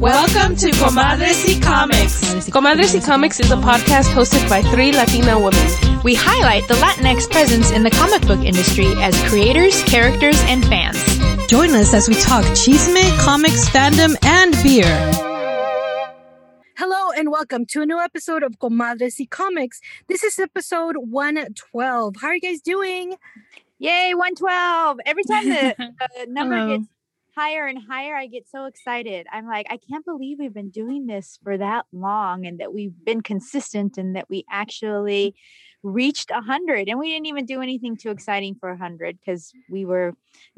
Welcome 0.00 0.56
to 0.56 0.70
Comadres 0.72 1.46
y 1.46 1.58
Comics. 1.58 2.50
Comadres 2.50 2.94
y 2.94 3.00
Comics 3.00 3.40
is 3.40 3.50
a 3.50 3.56
podcast 3.56 4.12
hosted 4.12 4.46
by 4.48 4.60
three 4.60 4.92
Latina 4.92 5.38
women. 5.38 6.02
We 6.04 6.14
highlight 6.14 6.68
the 6.68 6.74
Latinx 6.74 7.30
presence 7.30 7.70
in 7.70 7.82
the 7.82 7.90
comic 7.90 8.20
book 8.26 8.40
industry 8.44 8.86
as 8.98 9.18
creators, 9.30 9.82
characters, 9.84 10.38
and 10.48 10.62
fans. 10.66 10.98
Join 11.48 11.70
us 11.70 11.94
as 11.94 12.08
we 12.08 12.14
talk 12.14 12.44
chisme, 12.54 13.18
comics, 13.18 13.66
fandom, 13.70 14.16
and 14.26 14.52
beer. 14.62 14.84
Hello 16.76 17.10
and 17.16 17.30
welcome 17.30 17.64
to 17.64 17.80
a 17.80 17.86
new 17.86 17.98
episode 17.98 18.42
of 18.42 18.58
Comadres 18.58 19.18
y 19.18 19.26
Comics. 19.30 19.80
This 20.08 20.22
is 20.22 20.38
episode 20.38 20.96
112. 20.98 22.16
How 22.20 22.28
are 22.28 22.34
you 22.34 22.40
guys 22.42 22.60
doing? 22.60 23.14
Yay, 23.78 24.12
112. 24.14 24.98
Every 25.06 25.24
time 25.24 25.48
the, 25.48 25.74
the 26.26 26.26
number 26.28 26.56
Hello. 26.56 26.76
gets 26.78 26.88
higher 27.36 27.66
and 27.66 27.78
higher, 27.88 28.16
I 28.16 28.26
get 28.26 28.48
so 28.48 28.64
excited. 28.64 29.26
I'm 29.30 29.46
like, 29.46 29.66
I 29.70 29.78
can't 29.78 30.04
believe 30.04 30.38
we've 30.38 30.54
been 30.54 30.70
doing 30.70 31.06
this 31.06 31.38
for 31.44 31.58
that 31.58 31.84
long 31.92 32.46
and 32.46 32.58
that 32.60 32.72
we've 32.72 32.94
been 33.04 33.20
consistent 33.20 33.98
and 33.98 34.16
that 34.16 34.30
we 34.30 34.44
actually 34.50 35.34
reached 35.82 36.30
100 36.30 36.88
and 36.88 36.98
we 36.98 37.10
didn't 37.10 37.26
even 37.26 37.44
do 37.44 37.60
anything 37.60 37.96
too 37.96 38.10
exciting 38.10 38.56
for 38.58 38.70
100 38.70 39.18
because 39.20 39.52
we 39.70 39.84
were 39.84 40.14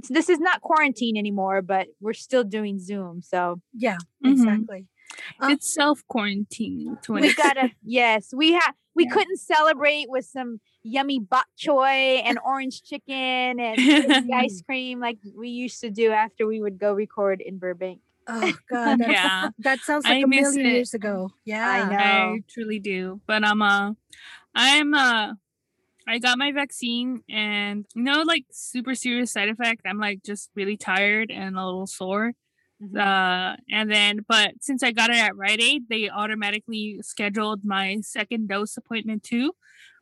this 0.08 0.30
is 0.30 0.38
not 0.38 0.62
quarantine 0.62 1.18
anymore 1.18 1.60
but 1.60 1.88
we're 2.00 2.14
still 2.14 2.44
doing 2.44 2.78
zoom 2.78 3.20
so 3.20 3.60
yeah 3.74 3.98
mm-hmm. 4.24 4.32
exactly 4.32 4.86
um, 5.40 5.52
it's 5.52 5.72
self 5.72 6.02
quarantine 6.08 6.96
we 7.08 7.34
gotta 7.34 7.70
yes 7.84 8.32
we 8.34 8.52
had 8.52 8.72
we 8.94 9.04
yeah. 9.04 9.12
couldn't 9.12 9.38
celebrate 9.38 10.06
with 10.10 10.24
some 10.24 10.60
yummy 10.82 11.20
bok 11.20 11.46
choy 11.56 12.20
and 12.24 12.38
orange 12.44 12.82
chicken 12.82 13.60
and 13.60 14.34
ice 14.34 14.60
cream 14.66 14.98
like 15.00 15.18
we 15.36 15.48
used 15.48 15.80
to 15.80 15.90
do 15.90 16.10
after 16.10 16.46
we 16.46 16.60
would 16.60 16.78
go 16.78 16.92
record 16.92 17.40
in 17.40 17.58
Burbank. 17.58 18.00
Oh 18.26 18.52
God, 18.70 18.98
yeah, 19.00 19.50
that 19.60 19.78
sounds 19.80 20.04
like 20.04 20.14
I 20.14 20.18
a 20.18 20.26
million 20.26 20.66
it. 20.66 20.72
years 20.72 20.94
ago. 20.94 21.30
Yeah, 21.44 21.66
I 21.66 21.88
know, 21.88 22.34
I 22.34 22.42
truly 22.48 22.78
do. 22.78 23.20
But 23.26 23.44
I'm 23.44 23.62
uh, 23.62 23.92
I'm 24.54 24.92
uh, 24.92 25.34
I 26.06 26.18
got 26.18 26.36
my 26.36 26.52
vaccine 26.52 27.22
and 27.30 27.86
no 27.94 28.22
like 28.22 28.44
super 28.50 28.94
serious 28.94 29.32
side 29.32 29.48
effect. 29.48 29.82
I'm 29.86 29.98
like 29.98 30.22
just 30.24 30.50
really 30.54 30.76
tired 30.76 31.30
and 31.30 31.56
a 31.56 31.64
little 31.64 31.86
sore. 31.86 32.32
Mm-hmm. 32.82 32.96
Uh, 32.96 33.56
and 33.70 33.90
then, 33.90 34.24
but 34.28 34.52
since 34.60 34.82
I 34.82 34.92
got 34.92 35.10
it 35.10 35.16
at 35.16 35.36
Rite 35.36 35.60
Aid, 35.60 35.88
they 35.88 36.08
automatically 36.08 37.00
scheduled 37.02 37.64
my 37.64 37.98
second 38.02 38.48
dose 38.48 38.76
appointment 38.76 39.24
too 39.24 39.52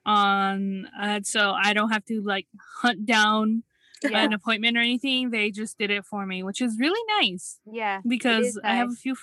on 0.06 0.86
uh, 0.98 1.20
so 1.24 1.50
I 1.50 1.74
don't 1.74 1.90
have 1.90 2.04
to 2.06 2.22
like 2.22 2.46
hunt 2.80 3.04
down 3.04 3.64
yeah. 4.02 4.22
an 4.22 4.32
appointment 4.32 4.76
or 4.76 4.80
anything. 4.80 5.30
They 5.30 5.50
just 5.50 5.78
did 5.78 5.90
it 5.90 6.04
for 6.04 6.24
me, 6.24 6.42
which 6.42 6.60
is 6.60 6.78
really 6.78 7.00
nice. 7.20 7.58
Yeah. 7.70 8.00
Because 8.06 8.54
nice. 8.62 8.72
I 8.72 8.76
have 8.76 8.90
a 8.90 8.94
few 8.94 9.16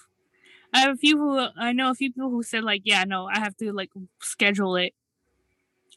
I 0.73 0.79
have 0.81 0.95
a 0.95 0.97
few 0.97 1.17
who 1.17 1.47
I 1.57 1.71
know 1.71 1.91
a 1.91 1.95
few 1.95 2.11
people 2.11 2.29
who 2.29 2.43
said 2.43 2.63
like, 2.63 2.81
yeah, 2.83 3.03
no, 3.05 3.27
I 3.27 3.39
have 3.39 3.55
to 3.57 3.71
like 3.71 3.91
schedule 4.21 4.75
it 4.75 4.93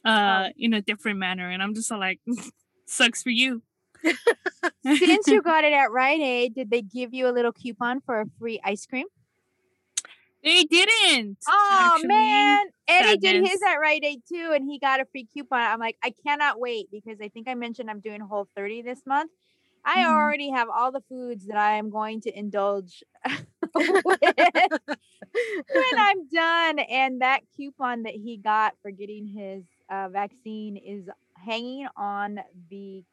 uh 0.04 0.44
oh. 0.48 0.52
in 0.56 0.72
a 0.72 0.82
different 0.82 1.18
manner 1.18 1.50
and 1.50 1.62
I'm 1.62 1.74
just 1.74 1.90
like 1.90 2.20
sucks 2.86 3.22
for 3.22 3.30
you. 3.30 3.62
Since 4.84 5.28
you 5.28 5.42
got 5.44 5.64
it 5.64 5.72
at 5.72 5.90
Rite 5.90 6.20
Aid, 6.20 6.54
did 6.54 6.70
they 6.70 6.82
give 6.82 7.14
you 7.14 7.28
a 7.28 7.32
little 7.32 7.52
coupon 7.52 8.00
for 8.00 8.20
a 8.20 8.26
free 8.38 8.60
ice 8.64 8.86
cream? 8.86 9.06
They 10.44 10.64
didn't. 10.64 11.38
Oh 11.48 11.92
actually. 11.94 12.08
man, 12.08 12.66
Eddie 12.86 13.08
Sadness. 13.08 13.32
did 13.32 13.48
his 13.48 13.62
at 13.62 13.76
Rite 13.76 14.04
Aid 14.04 14.22
too, 14.28 14.52
and 14.54 14.64
he 14.70 14.78
got 14.78 15.00
a 15.00 15.04
free 15.06 15.26
coupon. 15.32 15.60
I'm 15.60 15.80
like, 15.80 15.96
I 16.04 16.12
cannot 16.24 16.60
wait 16.60 16.88
because 16.92 17.18
I 17.20 17.28
think 17.28 17.48
I 17.48 17.54
mentioned 17.54 17.90
I'm 17.90 18.00
doing 18.00 18.20
Whole 18.20 18.48
30 18.54 18.82
this 18.82 19.00
month. 19.06 19.32
I 19.84 20.04
mm. 20.04 20.08
already 20.08 20.50
have 20.50 20.68
all 20.68 20.90
the 20.90 21.02
foods 21.08 21.46
that 21.46 21.56
I 21.56 21.74
am 21.74 21.90
going 21.90 22.20
to 22.22 22.36
indulge 22.36 23.04
with 23.74 24.04
when 24.04 25.98
I'm 25.98 26.28
done. 26.28 26.78
And 26.80 27.22
that 27.22 27.40
coupon 27.56 28.02
that 28.02 28.14
he 28.14 28.36
got 28.36 28.74
for 28.82 28.90
getting 28.90 29.26
his 29.26 29.64
uh, 29.88 30.08
vaccine 30.08 30.76
is 30.76 31.08
hanging 31.36 31.86
on 31.96 32.40
the 32.68 33.04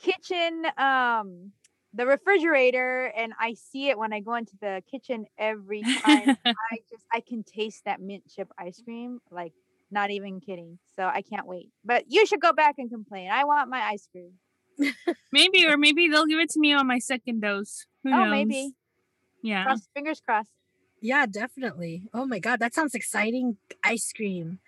kitchen 0.00 0.66
um 0.76 1.52
the 1.92 2.06
refrigerator 2.06 3.06
and 3.16 3.32
I 3.38 3.54
see 3.54 3.88
it 3.88 3.98
when 3.98 4.12
I 4.12 4.20
go 4.20 4.34
into 4.34 4.56
the 4.60 4.82
kitchen 4.90 5.26
every 5.38 5.82
time. 5.82 6.36
I 6.44 6.78
just 6.90 7.04
I 7.12 7.20
can 7.20 7.42
taste 7.42 7.84
that 7.84 8.00
mint 8.00 8.24
chip 8.28 8.48
ice 8.58 8.80
cream 8.84 9.20
like 9.30 9.52
not 9.90 10.10
even 10.10 10.40
kidding. 10.40 10.78
So 10.96 11.04
I 11.04 11.22
can't 11.22 11.46
wait. 11.46 11.70
But 11.84 12.04
you 12.08 12.26
should 12.26 12.40
go 12.40 12.52
back 12.52 12.76
and 12.78 12.90
complain. 12.90 13.30
I 13.30 13.44
want 13.44 13.68
my 13.68 13.80
ice 13.80 14.08
cream. 14.12 14.32
maybe 15.32 15.66
or 15.66 15.76
maybe 15.76 16.08
they'll 16.08 16.26
give 16.26 16.38
it 16.38 16.50
to 16.50 16.60
me 16.60 16.72
on 16.72 16.86
my 16.86 16.98
second 16.98 17.40
dose. 17.40 17.86
Who 18.04 18.12
oh, 18.12 18.24
knows? 18.24 18.30
maybe. 18.30 18.72
Yeah. 19.42 19.64
Cross, 19.64 19.88
fingers 19.94 20.20
crossed. 20.24 20.50
Yeah, 21.00 21.26
definitely. 21.26 22.08
Oh 22.14 22.26
my 22.26 22.38
god, 22.38 22.60
that 22.60 22.74
sounds 22.74 22.94
exciting. 22.94 23.56
Ice 23.82 24.12
cream. 24.12 24.60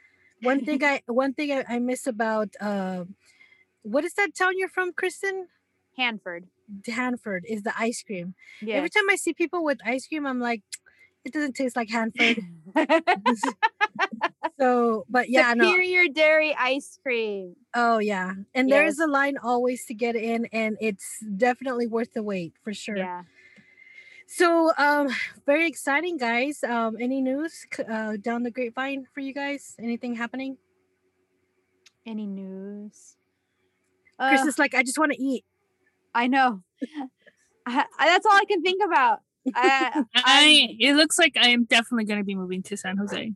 One 0.42 0.60
thing 0.64 0.82
I 0.82 1.02
one 1.06 1.34
thing 1.34 1.52
I, 1.52 1.64
I 1.68 1.78
miss 1.78 2.06
about 2.06 2.48
uh 2.60 3.04
what 3.82 4.04
is 4.04 4.14
that 4.14 4.34
town 4.34 4.58
you're 4.58 4.68
from, 4.68 4.92
Kristen? 4.92 5.48
Hanford. 5.96 6.46
Hanford 6.86 7.44
is 7.46 7.62
the 7.62 7.72
ice 7.78 8.02
cream. 8.02 8.34
Yeah. 8.60 8.76
Every 8.76 8.88
time 8.88 9.04
I 9.10 9.16
see 9.16 9.34
people 9.34 9.64
with 9.64 9.78
ice 9.84 10.06
cream, 10.06 10.26
I'm 10.26 10.40
like, 10.40 10.62
it 11.24 11.32
doesn't 11.32 11.54
taste 11.54 11.76
like 11.76 11.90
Hanford. 11.90 12.38
so, 14.58 15.04
but 15.08 15.28
yeah, 15.28 15.52
superior 15.52 16.04
no. 16.04 16.12
dairy 16.12 16.54
ice 16.58 16.98
cream. 17.02 17.56
Oh 17.74 17.98
yeah, 17.98 18.32
and 18.54 18.68
yes. 18.68 18.76
there's 18.76 18.98
a 18.98 19.06
line 19.06 19.36
always 19.42 19.84
to 19.86 19.94
get 19.94 20.16
in, 20.16 20.46
and 20.52 20.76
it's 20.80 21.22
definitely 21.36 21.86
worth 21.86 22.14
the 22.14 22.22
wait 22.22 22.54
for 22.64 22.74
sure. 22.74 22.96
Yeah. 22.96 23.22
So, 24.26 24.72
um, 24.78 25.10
very 25.44 25.66
exciting, 25.66 26.16
guys. 26.16 26.64
Um, 26.64 26.96
any 26.98 27.20
news 27.20 27.66
uh, 27.88 28.16
down 28.16 28.42
the 28.42 28.50
grapevine 28.50 29.06
for 29.12 29.20
you 29.20 29.34
guys? 29.34 29.76
Anything 29.78 30.14
happening? 30.14 30.56
Any 32.06 32.26
news? 32.26 33.16
Chris 34.28 34.42
uh, 34.42 34.46
is 34.46 34.58
like, 34.58 34.74
I 34.74 34.82
just 34.82 34.98
want 34.98 35.12
to 35.12 35.22
eat. 35.22 35.44
I 36.14 36.26
know. 36.26 36.62
I, 37.66 37.86
that's 37.98 38.26
all 38.26 38.32
I 38.32 38.44
can 38.46 38.62
think 38.62 38.82
about. 38.84 39.20
I, 39.54 40.04
I, 40.14 40.76
it 40.78 40.94
looks 40.94 41.18
like 41.18 41.36
I 41.40 41.48
am 41.48 41.64
definitely 41.64 42.04
going 42.04 42.20
to 42.20 42.24
be 42.24 42.34
moving 42.34 42.62
to 42.64 42.76
San 42.76 42.96
Jose. 42.96 43.32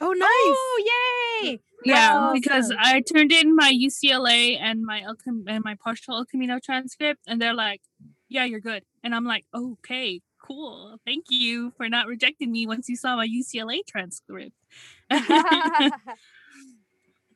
Oh, 0.00 0.12
nice! 0.12 0.28
Oh, 0.28 1.42
yay! 1.42 1.60
Yeah, 1.84 2.18
awesome. 2.18 2.34
because 2.34 2.72
I 2.78 3.00
turned 3.00 3.32
in 3.32 3.54
my 3.54 3.72
UCLA 3.72 4.58
and 4.60 4.84
my 4.84 5.02
El 5.02 5.14
Cam- 5.14 5.44
and 5.46 5.64
my 5.64 5.74
partial 5.82 6.16
El 6.16 6.24
Camino 6.24 6.58
transcript, 6.62 7.20
and 7.26 7.40
they're 7.40 7.54
like, 7.54 7.80
"Yeah, 8.28 8.44
you're 8.44 8.60
good," 8.60 8.82
and 9.02 9.14
I'm 9.14 9.24
like, 9.24 9.44
"Okay, 9.54 10.20
cool. 10.42 10.98
Thank 11.06 11.26
you 11.30 11.72
for 11.76 11.88
not 11.88 12.06
rejecting 12.08 12.50
me 12.52 12.66
once 12.66 12.88
you 12.88 12.96
saw 12.96 13.16
my 13.16 13.26
UCLA 13.26 13.86
transcript." 13.86 14.52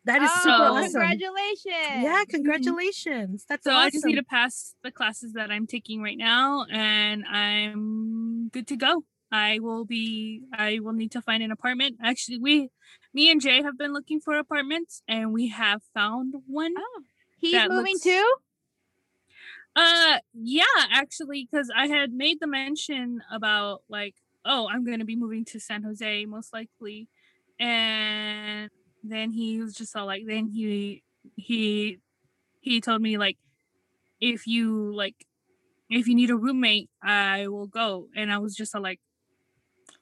That 0.04 0.22
is 0.22 0.30
oh, 0.32 0.40
super 0.42 0.54
awesome. 0.54 0.92
Congratulations. 0.92 2.02
Yeah, 2.02 2.24
congratulations. 2.28 3.44
That's 3.48 3.64
so 3.64 3.72
awesome. 3.72 3.86
I 3.86 3.90
just 3.90 4.04
need 4.04 4.16
to 4.16 4.22
pass 4.22 4.74
the 4.82 4.90
classes 4.90 5.34
that 5.34 5.50
I'm 5.50 5.66
taking 5.66 6.02
right 6.02 6.16
now 6.16 6.64
and 6.70 7.24
I'm 7.26 8.48
good 8.48 8.66
to 8.68 8.76
go. 8.76 9.04
I 9.30 9.58
will 9.60 9.84
be 9.84 10.42
I 10.52 10.80
will 10.80 10.94
need 10.94 11.12
to 11.12 11.22
find 11.22 11.42
an 11.42 11.50
apartment. 11.52 11.98
Actually, 12.02 12.38
we 12.38 12.70
me 13.12 13.30
and 13.30 13.40
Jay 13.40 13.62
have 13.62 13.76
been 13.76 13.92
looking 13.92 14.20
for 14.20 14.36
apartments 14.36 15.02
and 15.06 15.32
we 15.32 15.48
have 15.48 15.82
found 15.94 16.34
one. 16.46 16.74
Oh, 16.78 17.02
he's 17.38 17.68
moving 17.68 17.94
looks, 17.94 18.02
too? 18.02 18.34
Uh 19.76 20.18
yeah, 20.32 20.64
actually 20.90 21.46
cuz 21.46 21.70
I 21.76 21.86
had 21.86 22.12
made 22.12 22.40
the 22.40 22.46
mention 22.46 23.22
about 23.30 23.82
like 23.88 24.14
oh, 24.44 24.68
I'm 24.68 24.84
going 24.84 25.00
to 25.00 25.04
be 25.04 25.16
moving 25.16 25.44
to 25.46 25.60
San 25.60 25.82
Jose 25.82 26.24
most 26.24 26.52
likely. 26.52 27.08
And 27.58 28.70
then 29.02 29.32
he 29.32 29.60
was 29.60 29.74
just 29.74 29.96
all 29.96 30.06
like 30.06 30.24
then 30.26 30.46
he 30.46 31.02
he 31.36 31.98
he 32.60 32.80
told 32.80 33.00
me 33.00 33.18
like 33.18 33.38
if 34.20 34.46
you 34.46 34.94
like 34.94 35.14
if 35.88 36.06
you 36.06 36.14
need 36.14 36.30
a 36.30 36.36
roommate 36.36 36.90
i 37.02 37.48
will 37.48 37.66
go. 37.66 38.08
And 38.14 38.32
i 38.32 38.38
was 38.38 38.54
just 38.54 38.74
all 38.74 38.82
like 38.82 39.00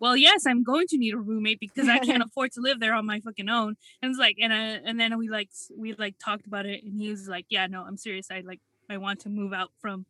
well 0.00 0.16
yes 0.16 0.46
i'm 0.46 0.62
going 0.62 0.86
to 0.88 0.98
need 0.98 1.14
a 1.14 1.18
roommate 1.18 1.60
because 1.60 1.88
i 1.88 1.98
can't 1.98 2.22
afford 2.26 2.52
to 2.52 2.60
live 2.60 2.80
there 2.80 2.94
on 2.94 3.06
my 3.06 3.20
fucking 3.20 3.48
own. 3.48 3.76
And 4.02 4.10
it's 4.10 4.18
like 4.18 4.36
and 4.40 4.52
I, 4.52 4.80
and 4.84 4.98
then 4.98 5.16
we 5.18 5.28
like 5.28 5.50
we 5.76 5.94
like 5.94 6.16
talked 6.22 6.46
about 6.46 6.66
it 6.66 6.84
and 6.84 7.00
he 7.00 7.10
was 7.10 7.28
like 7.28 7.46
yeah 7.48 7.66
no 7.66 7.82
i'm 7.82 7.96
serious. 7.96 8.28
I 8.30 8.42
like 8.44 8.60
i 8.90 8.96
want 8.96 9.20
to 9.20 9.28
move 9.28 9.52
out 9.52 9.70
from 9.80 10.06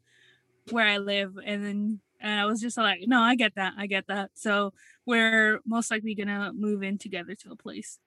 where 0.71 0.87
i 0.87 0.99
live. 0.99 1.39
And 1.45 1.65
then 1.65 2.01
and 2.21 2.41
i 2.41 2.47
was 2.47 2.61
just 2.61 2.77
like 2.77 3.01
no 3.07 3.21
i 3.21 3.35
get 3.35 3.55
that. 3.57 3.75
I 3.77 3.87
get 3.87 4.07
that. 4.09 4.31
So 4.35 4.73
we're 5.07 5.61
most 5.67 5.91
likely 5.91 6.15
gonna 6.15 6.53
move 6.55 6.83
in 6.83 6.99
together 6.99 7.35
to 7.35 7.53
a 7.53 7.57
place. 7.57 7.99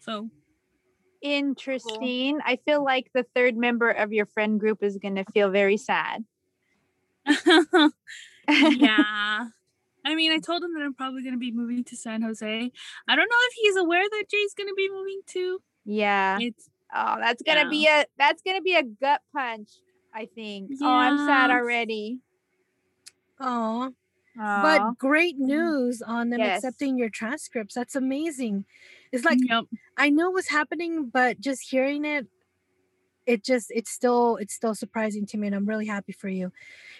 So 0.00 0.30
Mm-hmm. 1.24 1.32
interesting. 1.32 2.34
Cool. 2.34 2.42
I 2.44 2.58
feel 2.64 2.84
like 2.84 3.10
the 3.14 3.24
third 3.34 3.56
member 3.56 3.90
of 3.90 4.12
your 4.12 4.26
friend 4.26 4.58
group 4.58 4.82
is 4.82 4.96
going 4.98 5.16
to 5.16 5.24
feel 5.32 5.50
very 5.50 5.76
sad. 5.76 6.24
yeah. 7.26 7.90
I 10.04 10.14
mean, 10.14 10.32
I 10.32 10.38
told 10.38 10.62
him 10.62 10.72
that 10.74 10.82
I'm 10.82 10.94
probably 10.94 11.22
going 11.22 11.34
to 11.34 11.38
be 11.38 11.52
moving 11.52 11.84
to 11.84 11.96
San 11.96 12.22
Jose. 12.22 12.72
I 13.08 13.16
don't 13.16 13.28
know 13.28 13.36
if 13.48 13.52
he's 13.54 13.76
aware 13.76 14.02
that 14.02 14.24
Jay's 14.30 14.54
going 14.54 14.68
to 14.68 14.74
be 14.74 14.88
moving 14.90 15.20
too. 15.26 15.60
Yeah. 15.84 16.38
It's 16.40 16.70
oh, 16.94 17.16
that's 17.20 17.42
going 17.42 17.58
to 17.58 17.64
yeah. 17.64 17.68
be 17.68 17.86
a 17.86 18.06
that's 18.18 18.42
going 18.42 18.56
to 18.56 18.62
be 18.62 18.76
a 18.76 18.82
gut 18.82 19.20
punch, 19.34 19.68
I 20.14 20.26
think. 20.34 20.70
Yeah. 20.70 20.86
Oh, 20.86 20.90
I'm 20.90 21.18
sad 21.18 21.50
already. 21.50 22.20
Oh. 23.38 23.92
But 24.36 24.96
great 24.98 25.36
mm. 25.36 25.46
news 25.46 26.02
on 26.02 26.30
them 26.30 26.40
Yes. 26.40 26.58
accepting 26.58 26.96
your 26.96 27.10
transcripts. 27.10 27.74
That's 27.74 27.94
amazing. 27.94 28.64
It's 29.12 29.24
like 29.24 29.38
yep. 29.42 29.64
I 29.96 30.10
know 30.10 30.30
what's 30.30 30.48
happening, 30.48 31.10
but 31.12 31.40
just 31.40 31.68
hearing 31.68 32.04
it, 32.04 32.26
it 33.26 33.44
just 33.44 33.70
it's 33.70 33.90
still 33.90 34.36
it's 34.36 34.54
still 34.54 34.74
surprising 34.74 35.26
to 35.26 35.38
me, 35.38 35.48
and 35.48 35.56
I'm 35.56 35.66
really 35.66 35.86
happy 35.86 36.12
for 36.12 36.28
you. 36.28 36.52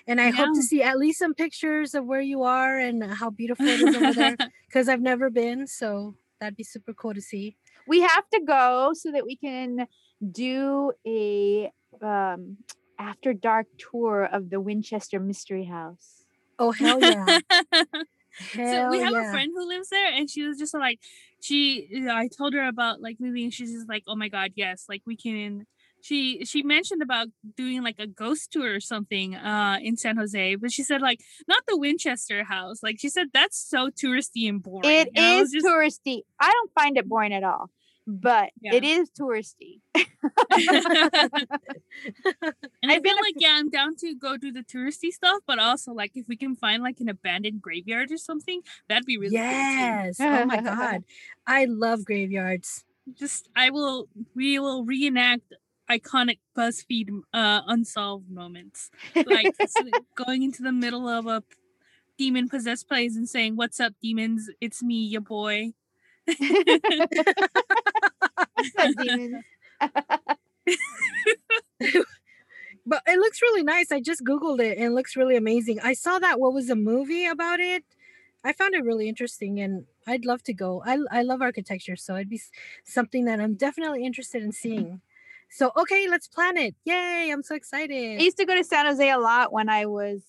And 0.06 0.20
I 0.20 0.30
hope 0.30 0.54
to 0.54 0.62
see 0.62 0.82
at 0.82 0.98
least 0.98 1.18
some 1.18 1.34
pictures 1.34 1.94
of 1.94 2.06
where 2.06 2.20
you 2.20 2.42
are 2.42 2.78
and 2.78 3.02
how 3.04 3.30
beautiful 3.30 3.66
it 3.66 3.80
is 3.80 3.96
over 3.96 4.12
there 4.12 4.36
because 4.66 4.88
I've 4.88 5.00
never 5.00 5.30
been, 5.30 5.66
so 5.66 6.14
that'd 6.40 6.56
be 6.56 6.64
super 6.64 6.92
cool 6.94 7.14
to 7.14 7.20
see. 7.20 7.56
we 7.86 8.00
have 8.00 8.28
to 8.30 8.40
go 8.46 8.92
so 8.94 9.12
that 9.12 9.24
we 9.24 9.36
can 9.36 9.86
do 10.32 10.92
a 11.06 11.70
um 12.02 12.56
after 12.98 13.32
dark 13.32 13.66
tour 13.78 14.24
of 14.24 14.50
the 14.50 14.60
Winchester 14.60 15.18
Mystery 15.20 15.64
House. 15.64 16.24
Oh 16.58 16.72
hell 16.72 17.00
yeah! 17.00 17.38
so 18.54 18.90
we 18.90 19.00
have 19.00 19.12
yeah. 19.12 19.28
a 19.28 19.32
friend 19.32 19.50
who 19.54 19.66
lives 19.66 19.88
there 19.90 20.12
and 20.12 20.28
she 20.30 20.42
was 20.42 20.58
just 20.58 20.74
like 20.74 20.98
she 21.42 21.88
i 22.10 22.28
told 22.28 22.54
her 22.54 22.66
about 22.66 23.00
like 23.00 23.16
moving 23.20 23.50
she's 23.50 23.72
just 23.72 23.88
like 23.88 24.02
oh 24.06 24.14
my 24.16 24.28
god 24.28 24.50
yes 24.56 24.84
like 24.88 25.02
we 25.06 25.16
can 25.16 25.66
she 26.02 26.44
she 26.46 26.62
mentioned 26.62 27.02
about 27.02 27.28
doing 27.56 27.82
like 27.82 27.96
a 27.98 28.06
ghost 28.06 28.50
tour 28.52 28.74
or 28.74 28.80
something 28.80 29.34
uh 29.34 29.78
in 29.82 29.96
san 29.96 30.16
jose 30.16 30.54
but 30.56 30.72
she 30.72 30.82
said 30.82 31.02
like 31.02 31.20
not 31.46 31.62
the 31.68 31.76
winchester 31.76 32.42
house 32.44 32.82
like 32.82 32.96
she 32.98 33.08
said 33.10 33.26
that's 33.34 33.58
so 33.58 33.90
touristy 33.90 34.48
and 34.48 34.62
boring 34.62 34.88
It 34.88 35.08
And 35.14 35.42
is 35.42 35.52
just- 35.52 35.66
touristy. 35.66 36.22
I 36.40 36.50
don't 36.50 36.72
find 36.72 36.96
it 36.96 37.06
boring 37.06 37.34
at 37.34 37.44
all, 37.44 37.68
but 38.10 38.50
Yeah. 38.60 38.74
it 38.74 38.84
is 38.84 39.10
touristy. 39.10 39.80
and 42.82 42.90
I 42.90 42.96
I've 42.96 43.02
feel 43.02 43.16
a 43.16 43.20
like 43.22 43.34
yeah, 43.38 43.56
I'm 43.58 43.70
down 43.70 43.96
to 43.96 44.14
go 44.14 44.36
do 44.36 44.52
the 44.52 44.62
touristy 44.62 45.10
stuff, 45.10 45.42
but 45.46 45.58
also 45.58 45.92
like 45.92 46.12
if 46.14 46.26
we 46.28 46.36
can 46.36 46.56
find 46.56 46.82
like 46.82 47.00
an 47.00 47.08
abandoned 47.08 47.62
graveyard 47.62 48.10
or 48.12 48.16
something, 48.18 48.62
that'd 48.88 49.06
be 49.06 49.18
really 49.18 49.34
yes. 49.34 50.16
Oh 50.20 50.44
my 50.44 50.60
god, 50.60 51.04
I 51.46 51.64
love 51.66 52.04
graveyards. 52.04 52.84
Just 53.18 53.48
I 53.56 53.70
will 53.70 54.08
we 54.34 54.58
will 54.58 54.84
reenact 54.84 55.52
iconic 55.90 56.38
BuzzFeed 56.56 57.08
uh 57.32 57.62
unsolved 57.66 58.30
moments. 58.30 58.90
Like 59.26 59.54
going 60.14 60.42
into 60.42 60.62
the 60.62 60.72
middle 60.72 61.08
of 61.08 61.26
a 61.26 61.42
demon 62.18 62.48
possessed 62.48 62.88
place 62.88 63.16
and 63.16 63.28
saying, 63.28 63.56
What's 63.56 63.80
up, 63.80 63.94
demons? 64.02 64.50
It's 64.60 64.82
me, 64.82 64.96
your 65.04 65.22
boy. 65.22 65.72
But 72.86 73.02
it 73.06 73.18
looks 73.18 73.42
really 73.42 73.62
nice. 73.62 73.92
I 73.92 74.00
just 74.00 74.24
googled 74.24 74.60
it 74.60 74.78
and 74.78 74.86
it 74.86 74.92
looks 74.92 75.16
really 75.16 75.36
amazing. 75.36 75.80
I 75.80 75.92
saw 75.92 76.18
that 76.18 76.40
what 76.40 76.52
was 76.52 76.70
a 76.70 76.74
movie 76.74 77.26
about 77.26 77.60
it. 77.60 77.84
I 78.42 78.52
found 78.52 78.74
it 78.74 78.84
really 78.84 79.08
interesting 79.08 79.60
and 79.60 79.84
I'd 80.06 80.24
love 80.24 80.42
to 80.44 80.54
go. 80.54 80.82
I 80.84 80.98
I 81.10 81.22
love 81.22 81.42
architecture, 81.42 81.94
so 81.94 82.16
it'd 82.16 82.30
be 82.30 82.40
something 82.84 83.26
that 83.26 83.38
I'm 83.38 83.54
definitely 83.54 84.04
interested 84.04 84.42
in 84.42 84.52
seeing. 84.52 85.02
So 85.50 85.72
okay, 85.76 86.08
let's 86.08 86.26
plan 86.26 86.56
it. 86.56 86.74
Yay, 86.84 87.30
I'm 87.30 87.42
so 87.42 87.54
excited. 87.54 88.18
I 88.18 88.22
used 88.22 88.38
to 88.38 88.46
go 88.46 88.54
to 88.54 88.64
San 88.64 88.86
Jose 88.86 89.08
a 89.08 89.18
lot 89.18 89.52
when 89.52 89.68
I 89.68 89.86
was 89.86 90.22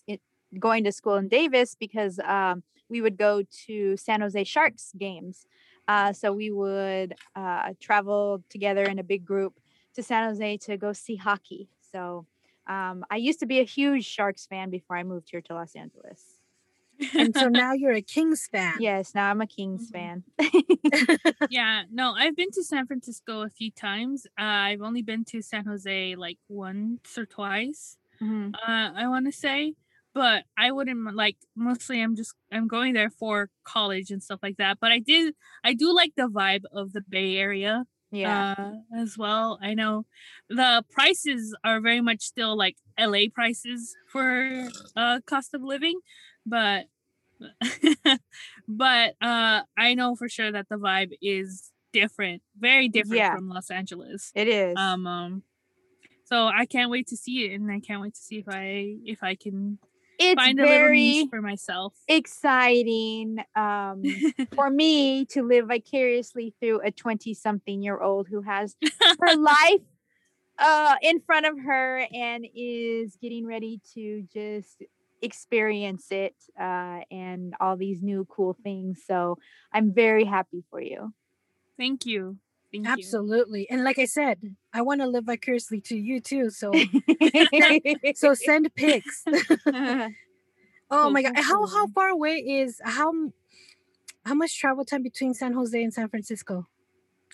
going 0.59 0.83
to 0.83 0.91
school 0.91 1.15
in 1.15 1.29
Davis 1.29 1.75
because 1.79 2.19
um, 2.19 2.63
we 2.89 3.01
would 3.01 3.17
go 3.17 3.43
to 3.65 3.97
San 3.97 4.21
Jose 4.21 4.43
Sharks 4.43 4.91
games. 4.97 5.45
Uh, 5.87 6.13
so 6.13 6.31
we 6.33 6.51
would 6.51 7.15
uh, 7.35 7.73
travel 7.79 8.43
together 8.49 8.87
in 8.87 8.99
a 8.99 9.03
big 9.03 9.25
group 9.25 9.59
to 9.95 10.03
San 10.03 10.27
Jose 10.29 10.57
to 10.57 10.77
go 10.77 10.93
see 10.93 11.15
hockey. 11.15 11.69
So 11.81 12.25
um, 12.67 13.03
I 13.09 13.17
used 13.17 13.39
to 13.41 13.45
be 13.45 13.59
a 13.59 13.63
huge 13.65 14.05
Sharks 14.05 14.45
fan 14.45 14.69
before 14.69 14.95
I 14.97 15.03
moved 15.03 15.29
here 15.31 15.41
to 15.41 15.53
Los 15.53 15.75
Angeles. 15.75 16.41
and 17.17 17.35
so 17.35 17.49
now 17.49 17.73
you're 17.73 17.93
a 17.93 18.01
Kings 18.01 18.47
fan. 18.47 18.79
Yes, 18.79 19.13
now 19.15 19.29
I'm 19.29 19.41
a 19.41 19.47
Kings 19.47 19.89
Mhm. 19.89 19.89
fan. 19.89 20.23
yeah, 21.47 21.83
no, 21.91 22.13
I've 22.13 22.35
been 22.35 22.51
to 22.51 22.63
San 22.63 22.87
Francisco 22.87 23.41
a 23.41 23.49
few 23.49 23.71
times. 23.71 24.25
Uh, 24.39 24.43
I've 24.43 24.81
only 24.81 25.01
been 25.01 25.25
to 25.25 25.41
San 25.41 25.65
Jose 25.65 26.15
like 26.15 26.39
once 26.47 27.17
or 27.17 27.25
twice. 27.25 27.97
Mhm. 28.21 28.55
uh 28.67 28.89
i 29.03 29.07
want 29.07 29.25
to 29.27 29.31
say 29.33 29.75
but 30.13 30.43
i 30.57 30.71
wouldn't 30.71 31.15
like 31.15 31.37
mostly 31.55 32.01
i'm 32.01 32.15
just 32.15 32.33
i'm 32.51 32.67
going 32.67 32.93
there 32.93 33.09
for 33.09 33.49
college 33.63 34.09
and 34.11 34.21
stuff 34.21 34.39
like 34.43 34.57
that 34.57 34.77
but 34.81 34.91
i 34.91 34.99
did 34.99 35.33
i 35.63 35.73
do 35.73 35.93
like 35.93 36.13
the 36.17 36.27
vibe 36.27 36.63
of 36.73 36.91
the 36.93 37.01
bay 37.07 37.37
area 37.37 37.85
Yeah. 38.11 38.53
uh 38.57 38.71
as 39.01 39.17
well 39.17 39.57
i 39.61 39.73
know 39.73 40.05
the 40.49 40.83
prices 40.91 41.55
are 41.63 41.79
very 41.79 42.01
much 42.01 42.21
still 42.21 42.57
like 42.57 42.75
la 42.99 43.19
prices 43.33 43.95
for 44.11 44.67
uh 44.95 45.19
cost 45.25 45.53
of 45.53 45.61
living 45.63 45.99
but 46.45 46.85
but 48.67 49.15
uh 49.21 49.61
i 49.77 49.93
know 49.93 50.15
for 50.15 50.29
sure 50.29 50.51
that 50.51 50.67
the 50.69 50.75
vibe 50.77 51.11
is 51.21 51.71
different 51.93 52.41
very 52.59 52.87
different 52.89 53.17
Yeah. 53.19 53.35
from 53.35 53.49
los 53.49 53.69
angeles 53.71 54.31
it 54.35 54.47
is. 54.47 54.77
um, 54.77 55.07
um 55.07 55.43
so 56.25 56.47
i 56.47 56.65
can't 56.65 56.89
wait 56.91 57.07
to 57.07 57.17
see 57.17 57.45
it 57.45 57.53
and 57.59 57.71
i 57.71 57.79
can't 57.79 58.01
wait 58.01 58.13
to 58.15 58.21
see 58.21 58.37
if 58.37 58.47
i 58.47 58.95
if 59.05 59.23
i 59.23 59.35
can 59.35 59.79
it's 60.21 60.35
find 60.35 60.57
very 60.57 61.27
for 61.29 61.41
myself 61.41 61.93
exciting 62.07 63.43
um, 63.55 64.03
for 64.53 64.69
me 64.81 65.25
to 65.25 65.41
live 65.41 65.67
vicariously 65.67 66.53
through 66.59 66.79
a 66.81 66.91
20 66.91 67.33
something 67.33 67.81
year 67.81 67.99
old 67.99 68.27
who 68.29 68.41
has 68.41 68.75
her 69.19 69.35
life 69.37 69.81
uh, 70.59 70.95
in 71.01 71.19
front 71.21 71.45
of 71.45 71.57
her 71.59 72.05
and 72.13 72.45
is 72.55 73.17
getting 73.21 73.45
ready 73.45 73.81
to 73.95 74.23
just 74.31 74.83
experience 75.21 76.07
it 76.11 76.35
uh, 76.59 76.99
and 77.09 77.55
all 77.59 77.77
these 77.77 78.01
new 78.01 78.25
cool 78.29 78.55
things. 78.63 79.01
So 79.05 79.37
I'm 79.73 79.93
very 79.93 80.23
happy 80.23 80.63
for 80.69 80.81
you. 80.81 81.13
thank 81.77 82.05
you 82.05 82.37
thank 82.71 82.85
you 82.85 82.91
Absolutely. 82.91 83.69
And 83.69 83.83
like 83.83 83.99
I 83.99 84.05
said, 84.05 84.55
I 84.73 84.81
want 84.81 85.01
to 85.01 85.07
live 85.07 85.25
vicariously 85.25 85.81
to 85.81 85.97
you 85.97 86.19
too. 86.21 86.49
So 86.49 86.71
so 88.15 88.33
send 88.47 88.73
pics. 88.75 89.23
Oh 90.93 91.09
my 91.09 91.21
god. 91.21 91.33
How 91.37 91.65
how 91.67 91.87
far 91.87 92.09
away 92.09 92.35
is 92.39 92.81
how 92.83 93.13
how 94.25 94.33
much 94.33 94.59
travel 94.59 94.83
time 94.85 95.03
between 95.03 95.33
San 95.33 95.53
Jose 95.53 95.81
and 95.81 95.93
San 95.93 96.09
Francisco? 96.09 96.67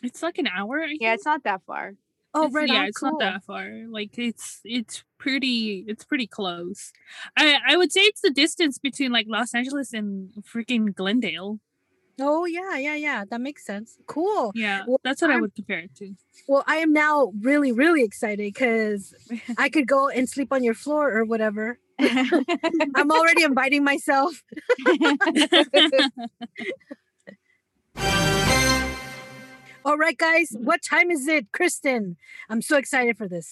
it's 0.04 0.22
like 0.22 0.38
an 0.38 0.46
hour 0.48 0.86
yeah, 0.86 1.14
it's 1.16 1.26
not 1.26 1.44
that 1.44 1.62
far. 1.66 1.94
Oh 2.36 2.42
It's- 2.46 2.54
right 2.54 2.68
yeah 2.70 2.82
on. 2.82 2.86
it's 2.86 3.00
cool. 3.00 3.14
not 3.14 3.20
that 3.20 3.44
far 3.46 3.66
like 3.90 4.20
it's 4.20 4.62
it's 4.64 5.04
pretty 5.18 5.84
it's 5.88 6.04
pretty 6.06 6.28
close 6.28 6.92
i 7.36 7.58
i 7.68 7.76
would 7.76 7.92
say 7.92 8.02
it's 8.02 8.22
the 8.22 8.30
distance 8.30 8.78
between 8.78 9.12
like 9.12 9.26
los 9.28 9.56
angeles 9.56 9.92
and 9.94 10.30
freaking 10.44 10.94
glendale 10.94 11.60
Oh 12.20 12.46
yeah, 12.46 12.78
yeah, 12.78 12.96
yeah. 12.96 13.24
That 13.30 13.42
makes 13.42 13.66
sense. 13.66 13.98
Cool. 14.08 14.52
yeah 14.56 14.84
Well, 14.88 15.00
that's 15.04 15.22
what 15.22 15.30
i 15.32 15.34
I'm- 15.36 15.42
would 15.42 15.54
compare 15.56 15.80
it 15.80 15.96
to 15.98 16.16
Well, 16.48 16.64
I 16.68 16.78
am 16.78 16.94
now 16.94 17.32
really, 17.42 17.72
really 17.72 18.04
excited 18.04 18.54
because 18.54 19.14
I 19.58 19.70
could 19.70 19.88
go 19.88 20.10
and 20.10 20.28
sleep 20.30 20.52
on 20.52 20.64
your 20.64 20.74
floor 20.74 21.12
or 21.18 21.24
whatever. 21.26 21.80
I'm 22.00 23.12
already 23.12 23.44
inviting 23.44 23.84
myself. 23.84 24.44
All 29.86 29.98
right, 29.98 30.18
guys. 30.18 30.50
What 30.60 30.82
time 30.84 31.10
is 31.12 31.28
it, 31.28 31.52
Kristen? 31.54 32.18
I'm 32.50 32.62
so 32.62 32.78
excited 32.78 33.18
for 33.18 33.28
this. 33.30 33.52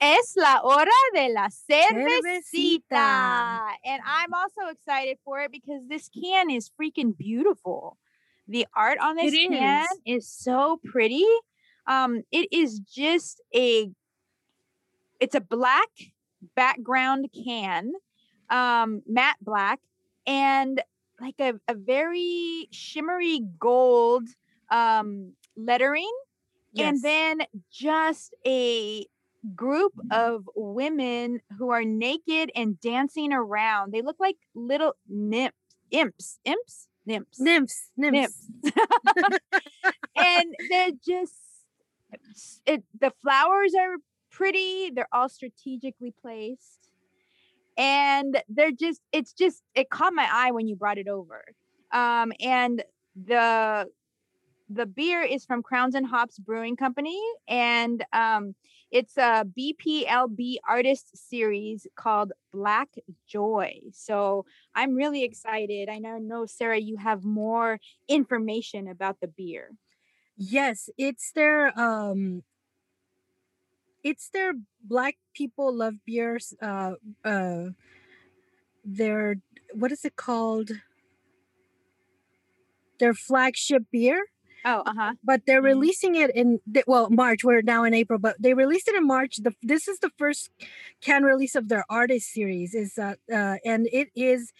Es 0.00 0.34
la 0.36 0.60
hora 0.62 0.90
de 1.14 1.28
la 1.32 1.48
cervecita. 1.48 3.70
And 3.84 4.02
I'm 4.04 4.32
also 4.34 4.68
excited 4.70 5.18
for 5.24 5.40
it 5.40 5.52
because 5.52 5.86
this 5.88 6.08
can 6.08 6.50
is 6.50 6.70
freaking 6.80 7.16
beautiful. 7.16 7.96
The 8.46 8.66
art 8.74 8.98
on 9.00 9.16
this 9.16 9.32
It 9.34 9.50
can 9.50 9.86
is. 10.06 10.06
is 10.06 10.28
so 10.28 10.80
pretty. 10.84 11.24
Um, 11.86 12.22
it 12.32 12.48
is 12.52 12.80
just 12.80 13.40
a 13.54 13.90
it's 15.20 15.34
a 15.34 15.40
black 15.40 15.88
background 16.54 17.28
can, 17.44 17.92
um, 18.50 19.02
matte 19.06 19.36
black, 19.40 19.80
and 20.26 20.80
like 21.20 21.34
a, 21.40 21.54
a 21.66 21.74
very 21.74 22.68
shimmery 22.70 23.40
gold 23.58 24.28
um 24.70 25.32
lettering 25.56 26.10
Yes. 26.72 26.86
and 26.86 27.02
then 27.02 27.46
just 27.72 28.34
a 28.46 29.06
group 29.54 29.92
of 30.10 30.48
women 30.54 31.40
who 31.58 31.70
are 31.70 31.84
naked 31.84 32.50
and 32.54 32.80
dancing 32.80 33.32
around. 33.32 33.92
They 33.92 34.02
look 34.02 34.16
like 34.18 34.36
little 34.54 34.94
nymphs, 35.08 35.54
imps, 35.90 36.38
imps, 36.44 36.88
nymphs, 37.06 37.38
nymphs, 37.38 37.90
nymphs. 37.96 38.50
and 40.16 40.54
they're 40.70 40.90
just 41.06 41.34
it. 42.66 42.82
The 43.00 43.12
flowers 43.22 43.74
are 43.78 43.96
pretty. 44.30 44.90
They're 44.90 45.08
all 45.12 45.28
strategically 45.28 46.14
placed, 46.20 46.90
and 47.76 48.40
they're 48.48 48.72
just. 48.72 49.00
It's 49.12 49.32
just. 49.32 49.62
It 49.74 49.90
caught 49.90 50.12
my 50.14 50.28
eye 50.30 50.50
when 50.50 50.68
you 50.68 50.76
brought 50.76 50.98
it 50.98 51.08
over, 51.08 51.44
um, 51.92 52.32
and 52.40 52.82
the 53.26 53.88
the 54.70 54.86
beer 54.86 55.22
is 55.22 55.44
from 55.44 55.62
Crowns 55.62 55.94
and 55.94 56.06
Hops 56.06 56.38
Brewing 56.38 56.76
Company, 56.76 57.20
and 57.48 58.04
um, 58.12 58.54
It's 58.90 59.16
a 59.18 59.44
BPLB 59.44 60.58
artist 60.66 61.16
series 61.16 61.86
called 61.94 62.32
Black 62.52 62.88
Joy. 63.26 63.80
So 63.92 64.46
I'm 64.74 64.94
really 64.94 65.24
excited. 65.24 65.88
I 65.88 65.98
know, 65.98 66.18
know 66.18 66.46
Sarah, 66.46 66.78
you 66.78 66.96
have 66.96 67.24
more 67.24 67.80
information 68.08 68.88
about 68.88 69.20
the 69.20 69.28
beer. 69.28 69.70
Yes, 70.36 70.88
it's 70.96 71.32
their 71.32 71.78
um 71.78 72.42
it's 74.04 74.28
their 74.30 74.52
black 74.82 75.16
people 75.34 75.74
love 75.74 75.94
beers 76.06 76.54
uh 76.62 76.92
uh 77.24 77.64
their 78.84 79.36
what 79.74 79.92
is 79.92 80.04
it 80.04 80.16
called 80.16 80.70
their 82.98 83.14
flagship 83.14 83.84
beer 83.90 84.26
Oh, 84.68 84.82
uh-huh. 84.86 85.14
But 85.24 85.42
they're 85.46 85.62
Mhm. 85.62 85.64
releasing 85.74 86.14
it 86.14 86.30
in 86.34 86.60
the- 86.66 86.84
well 86.86 87.08
March. 87.10 87.42
We're 87.44 87.62
now 87.62 87.84
in 87.84 87.94
April, 87.94 88.18
but 88.18 88.36
they 88.40 88.54
released 88.54 88.88
it 88.88 88.94
in 88.96 89.06
March. 89.06 89.36
The 89.36 89.54
this 89.62 89.88
is 89.88 89.98
the 90.00 90.10
first 90.18 90.50
can 91.00 91.22
release 91.24 91.54
of 91.54 91.68
their 91.68 91.84
artist 91.88 92.30
series. 92.32 92.74
Is 92.74 92.98
uh, 92.98 93.14
uh 93.32 93.56
and 93.64 93.88
it 93.92 94.08
is 94.14 94.52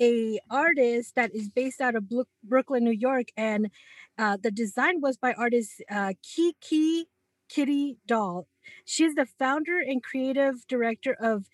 a 0.00 0.40
artist 0.50 1.14
that 1.16 1.34
is 1.34 1.48
based 1.50 1.80
out 1.80 1.94
of 1.94 2.04
Brooklyn, 2.42 2.84
New 2.84 2.90
York, 3.10 3.28
and 3.36 3.70
uh, 4.18 4.36
the 4.42 4.50
design 4.50 5.00
was 5.00 5.16
by 5.16 5.32
artist 5.34 5.82
uh, 5.90 6.14
Kiki 6.22 7.06
Kitty 7.48 7.98
Doll. 8.06 8.46
She's 8.84 9.14
the 9.14 9.26
founder 9.26 9.78
and 9.80 10.02
creative 10.02 10.66
director 10.68 11.14
of 11.20 11.46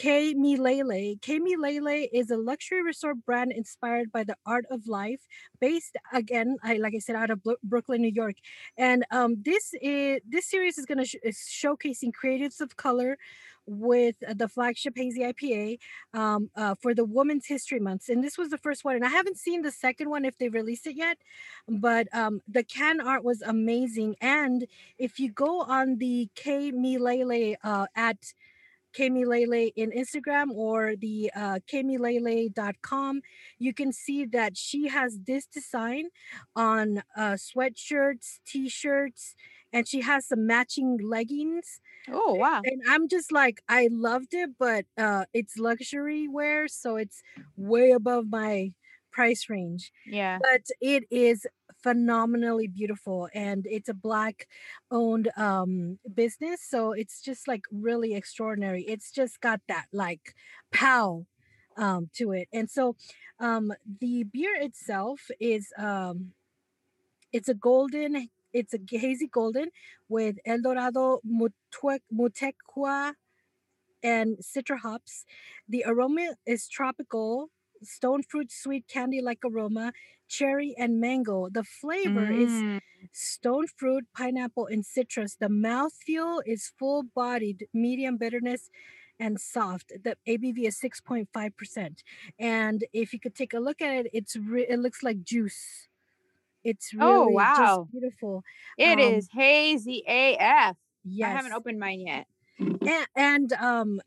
K 0.00 0.34
Milele. 0.34 1.20
K 1.20 1.38
Milele 1.38 2.08
is 2.10 2.30
a 2.30 2.36
luxury 2.38 2.82
resort 2.82 3.18
brand 3.26 3.52
inspired 3.52 4.10
by 4.10 4.24
the 4.24 4.34
art 4.46 4.64
of 4.70 4.86
life, 4.88 5.20
based 5.60 5.94
again, 6.10 6.56
I 6.62 6.78
like 6.78 6.94
I 6.94 7.00
said, 7.00 7.16
out 7.16 7.28
of 7.28 7.42
Bro- 7.42 7.62
Brooklyn, 7.62 8.00
New 8.00 8.08
York. 8.22 8.36
And 8.78 9.04
um, 9.10 9.36
this 9.42 9.74
is 9.82 10.20
this 10.26 10.46
series 10.48 10.78
is 10.78 10.86
going 10.86 11.04
to 11.04 11.04
sh- 11.04 11.16
showcasing 11.62 12.12
creatives 12.12 12.62
of 12.62 12.78
color 12.78 13.18
with 13.66 14.16
uh, 14.26 14.32
the 14.32 14.48
flagship 14.48 14.94
hazy 14.96 15.20
IPA 15.20 15.78
um, 16.14 16.50
uh, 16.56 16.76
for 16.80 16.94
the 16.94 17.04
Women's 17.04 17.46
History 17.46 17.78
Months. 17.78 18.08
And 18.08 18.24
this 18.24 18.38
was 18.38 18.48
the 18.48 18.56
first 18.56 18.86
one, 18.86 18.96
and 18.96 19.04
I 19.04 19.10
haven't 19.10 19.36
seen 19.36 19.60
the 19.60 19.70
second 19.70 20.08
one 20.08 20.24
if 20.24 20.38
they 20.38 20.48
released 20.48 20.86
it 20.86 20.96
yet. 20.96 21.18
But 21.68 22.08
um, 22.14 22.40
the 22.48 22.64
can 22.64 23.02
art 23.02 23.22
was 23.22 23.42
amazing, 23.42 24.16
and 24.22 24.66
if 24.96 25.20
you 25.20 25.30
go 25.30 25.60
on 25.60 25.98
the 25.98 26.30
K 26.34 26.72
Milele 26.72 27.56
uh, 27.62 27.86
at 27.94 28.32
Kami 28.96 29.24
Lele 29.24 29.70
in 29.76 29.90
Instagram 29.90 30.50
or 30.52 30.94
the 30.96 31.30
uh, 31.34 31.58
kamilele.com, 31.70 33.20
you 33.58 33.74
can 33.74 33.92
see 33.92 34.24
that 34.26 34.56
she 34.56 34.88
has 34.88 35.18
this 35.26 35.46
design 35.46 36.06
on 36.56 37.02
uh, 37.16 37.36
sweatshirts, 37.36 38.40
t-shirts, 38.46 39.34
and 39.72 39.86
she 39.86 40.00
has 40.00 40.26
some 40.26 40.46
matching 40.46 40.98
leggings. 41.02 41.80
Oh, 42.10 42.34
wow. 42.34 42.60
And 42.64 42.82
I'm 42.88 43.08
just 43.08 43.30
like, 43.32 43.62
I 43.68 43.88
loved 43.90 44.34
it, 44.34 44.50
but 44.58 44.86
uh, 44.98 45.26
it's 45.32 45.58
luxury 45.58 46.26
wear, 46.28 46.66
so 46.68 46.96
it's 46.96 47.22
way 47.56 47.90
above 47.90 48.26
my 48.30 48.72
price 49.10 49.48
range 49.48 49.92
Yeah. 50.04 50.40
but 50.40 50.62
it 50.80 51.04
is 51.10 51.46
phenomenally 51.82 52.66
beautiful 52.68 53.28
and 53.34 53.66
it's 53.66 53.88
a 53.88 53.94
black 53.94 54.48
owned 54.90 55.30
um 55.36 55.98
business 56.14 56.62
so 56.62 56.92
it's 56.92 57.22
just 57.22 57.48
like 57.48 57.62
really 57.72 58.14
extraordinary 58.14 58.82
it's 58.84 59.10
just 59.10 59.40
got 59.40 59.60
that 59.68 59.86
like 59.92 60.34
pow 60.72 61.26
um 61.76 62.10
to 62.12 62.32
it 62.32 62.48
and 62.52 62.70
so 62.70 62.96
um 63.38 63.72
the 64.00 64.24
beer 64.24 64.54
itself 64.56 65.30
is 65.40 65.72
um 65.78 66.32
it's 67.32 67.48
a 67.48 67.54
golden 67.54 68.28
it's 68.52 68.74
a 68.74 68.78
hazy 68.90 69.28
golden 69.28 69.70
with 70.08 70.36
el 70.44 70.60
dorado 70.62 71.20
motueka 71.26 73.14
and 74.02 74.38
citra 74.38 74.78
hops 74.80 75.24
the 75.68 75.84
aroma 75.86 76.34
is 76.46 76.68
tropical 76.68 77.50
stone 77.82 78.22
fruit 78.22 78.50
sweet 78.52 78.86
candy 78.88 79.20
like 79.20 79.38
aroma 79.44 79.92
cherry 80.28 80.74
and 80.78 81.00
mango 81.00 81.48
the 81.50 81.64
flavor 81.64 82.30
is 82.30 82.64
Mm. 82.64 82.80
stone 83.12 83.66
fruit 83.66 84.04
pineapple 84.16 84.66
and 84.66 84.84
citrus 84.86 85.36
the 85.36 85.48
mouthfeel 85.48 86.40
is 86.46 86.72
full 86.78 87.02
bodied 87.02 87.66
medium 87.72 88.16
bitterness 88.16 88.70
and 89.18 89.40
soft 89.40 89.92
the 90.04 90.16
abv 90.28 90.66
is 90.66 90.78
6.5% 90.78 92.02
and 92.38 92.84
if 92.92 93.12
you 93.12 93.20
could 93.20 93.34
take 93.34 93.54
a 93.54 93.60
look 93.60 93.80
at 93.80 93.92
it 94.06 94.10
it's 94.12 94.36
re- 94.36 94.66
it 94.68 94.78
looks 94.78 95.02
like 95.02 95.22
juice 95.22 95.88
it's 96.64 96.92
really 96.94 97.18
Oh, 97.18 97.28
wow. 97.28 97.50
just 97.54 97.90
beautiful 97.90 98.44
It 98.76 98.98
Um, 98.98 99.00
is 99.00 99.28
hazy 99.32 100.02
AF. 100.06 100.76
yes 101.04 101.20
I 101.22 101.30
haven't 101.30 101.52
opened 101.52 101.78
mine 101.78 102.00
yet. 102.00 102.26
and, 102.86 103.06
and 103.16 103.52
um 103.54 104.00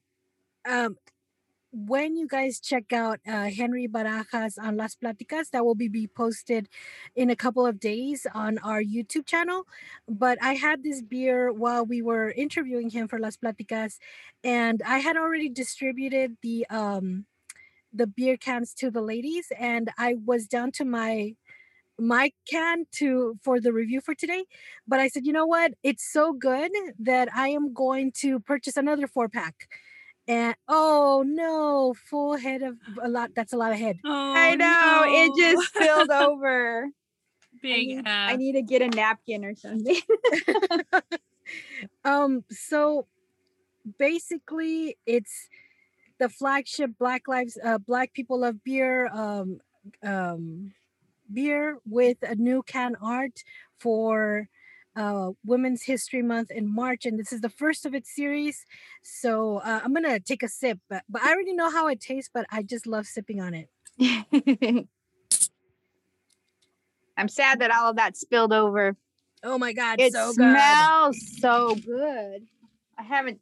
um 0.70 0.98
when 1.74 2.16
you 2.16 2.28
guys 2.28 2.60
check 2.60 2.94
out 2.94 3.20
uh, 3.28 3.50
Henry 3.50 3.88
Barajas 3.88 4.60
on 4.62 4.78
Las 4.78 4.96
Platicas, 4.96 5.50
that 5.50 5.66
will 5.66 5.74
be, 5.74 5.88
be 5.88 6.06
posted 6.08 6.70
in 7.16 7.32
a 7.32 7.36
couple 7.36 7.66
of 7.66 7.80
days 7.80 8.28
on 8.34 8.60
our 8.60 8.82
YouTube 8.82 9.26
channel. 9.26 9.64
But 10.08 10.38
I 10.42 10.54
had 10.54 10.84
this 10.84 11.02
beer 11.02 11.52
while 11.52 11.84
we 11.84 12.02
were 12.04 12.32
interviewing 12.32 12.92
him 12.92 13.08
for 13.08 13.18
Las 13.18 13.38
Platicas, 13.38 13.98
and 14.44 14.84
I 14.86 15.00
had 15.00 15.18
already 15.18 15.50
distributed 15.50 16.38
the 16.44 16.66
um 16.70 17.26
the 17.92 18.08
beer 18.08 18.38
cans 18.38 18.74
to 18.76 18.92
the 18.92 19.02
ladies, 19.02 19.48
and 19.60 19.90
I 19.98 20.16
was 20.26 20.48
down 20.48 20.72
to 20.74 20.86
my 20.86 21.36
my 22.00 22.32
can 22.50 22.86
to 22.92 23.36
for 23.44 23.60
the 23.60 23.74
review 23.74 24.02
for 24.02 24.16
today. 24.16 24.46
But 24.88 25.00
i 25.00 25.08
said 25.08 25.26
you 25.26 25.34
know 25.34 25.48
what? 25.48 25.74
It's 25.84 26.12
so 26.12 26.34
good 26.34 26.72
that 27.00 27.30
i 27.36 27.48
am 27.50 27.74
going 27.74 28.12
to 28.18 28.40
purchase 28.40 28.78
another 28.78 29.08
four 29.08 29.30
pack 29.30 29.68
and 30.28 30.56
oh 30.68 31.24
no 31.26 31.94
full 31.94 32.38
head 32.38 32.62
of 32.62 32.78
a 33.02 33.10
lot 33.10 33.32
that's 33.36 33.54
a 33.54 33.58
lot 33.58 33.72
of 33.72 33.78
head 33.78 33.98
Oh, 34.06 34.34
I 34.36 34.56
know. 34.56 35.04
It 35.06 35.32
just 35.38 35.70
spilled 35.74 36.12
over. 36.12 36.86
I 37.54 37.60
big. 37.62 37.88
need, 37.88 38.00
F. 38.00 38.06
I 38.08 38.36
need 38.36 38.54
to 38.54 38.62
get 38.62 38.82
a 38.82 38.90
napkin 38.90 39.46
or 39.46 39.56
something. 39.56 39.98
um 42.06 42.44
so 42.50 43.08
basically 43.98 44.98
it's 45.06 45.50
the 46.20 46.30
flagship 46.30 46.92
black 46.98 47.28
lives 47.28 47.58
uh 47.64 47.78
black 47.78 48.14
people 48.14 48.40
love 48.40 48.64
beer 48.64 49.08
um 49.08 49.60
um 50.04 50.72
beer 51.32 51.78
with 51.86 52.18
a 52.22 52.36
new 52.36 52.64
can 52.64 52.96
art 53.02 53.44
for 53.80 54.48
uh 54.96 55.32
women's 55.46 55.84
history 55.84 56.22
month 56.22 56.52
in 56.52 56.68
march 56.68 57.06
and 57.06 57.20
this 57.20 57.32
is 57.34 57.42
the 57.42 57.50
first 57.50 57.86
of 57.86 57.94
its 57.94 58.14
series 58.16 58.66
so 59.02 59.58
uh, 59.60 59.82
i'm 59.84 59.94
gonna 59.94 60.20
take 60.20 60.44
a 60.44 60.48
sip 60.48 60.80
but, 60.90 61.04
but 61.10 61.22
i 61.24 61.32
already 61.32 61.54
know 61.54 61.70
how 61.72 61.88
it 61.88 62.00
tastes 62.00 62.30
but 62.34 62.46
i 62.52 62.62
just 62.62 62.86
love 62.88 63.06
sipping 63.06 63.40
on 63.42 63.54
it 63.54 63.70
I'm 67.16 67.28
sad 67.28 67.60
that 67.60 67.70
all 67.72 67.92
of 67.92 67.96
that 67.98 68.18
spilled 68.18 68.52
over. 68.54 68.96
oh 69.44 69.58
my 69.58 69.74
god 69.74 70.00
It 70.00 70.14
so 70.14 70.28
good 70.30 70.36
smells 70.36 71.20
so 71.40 71.76
good. 71.76 72.48
I 72.98 73.04
haven't 73.04 73.40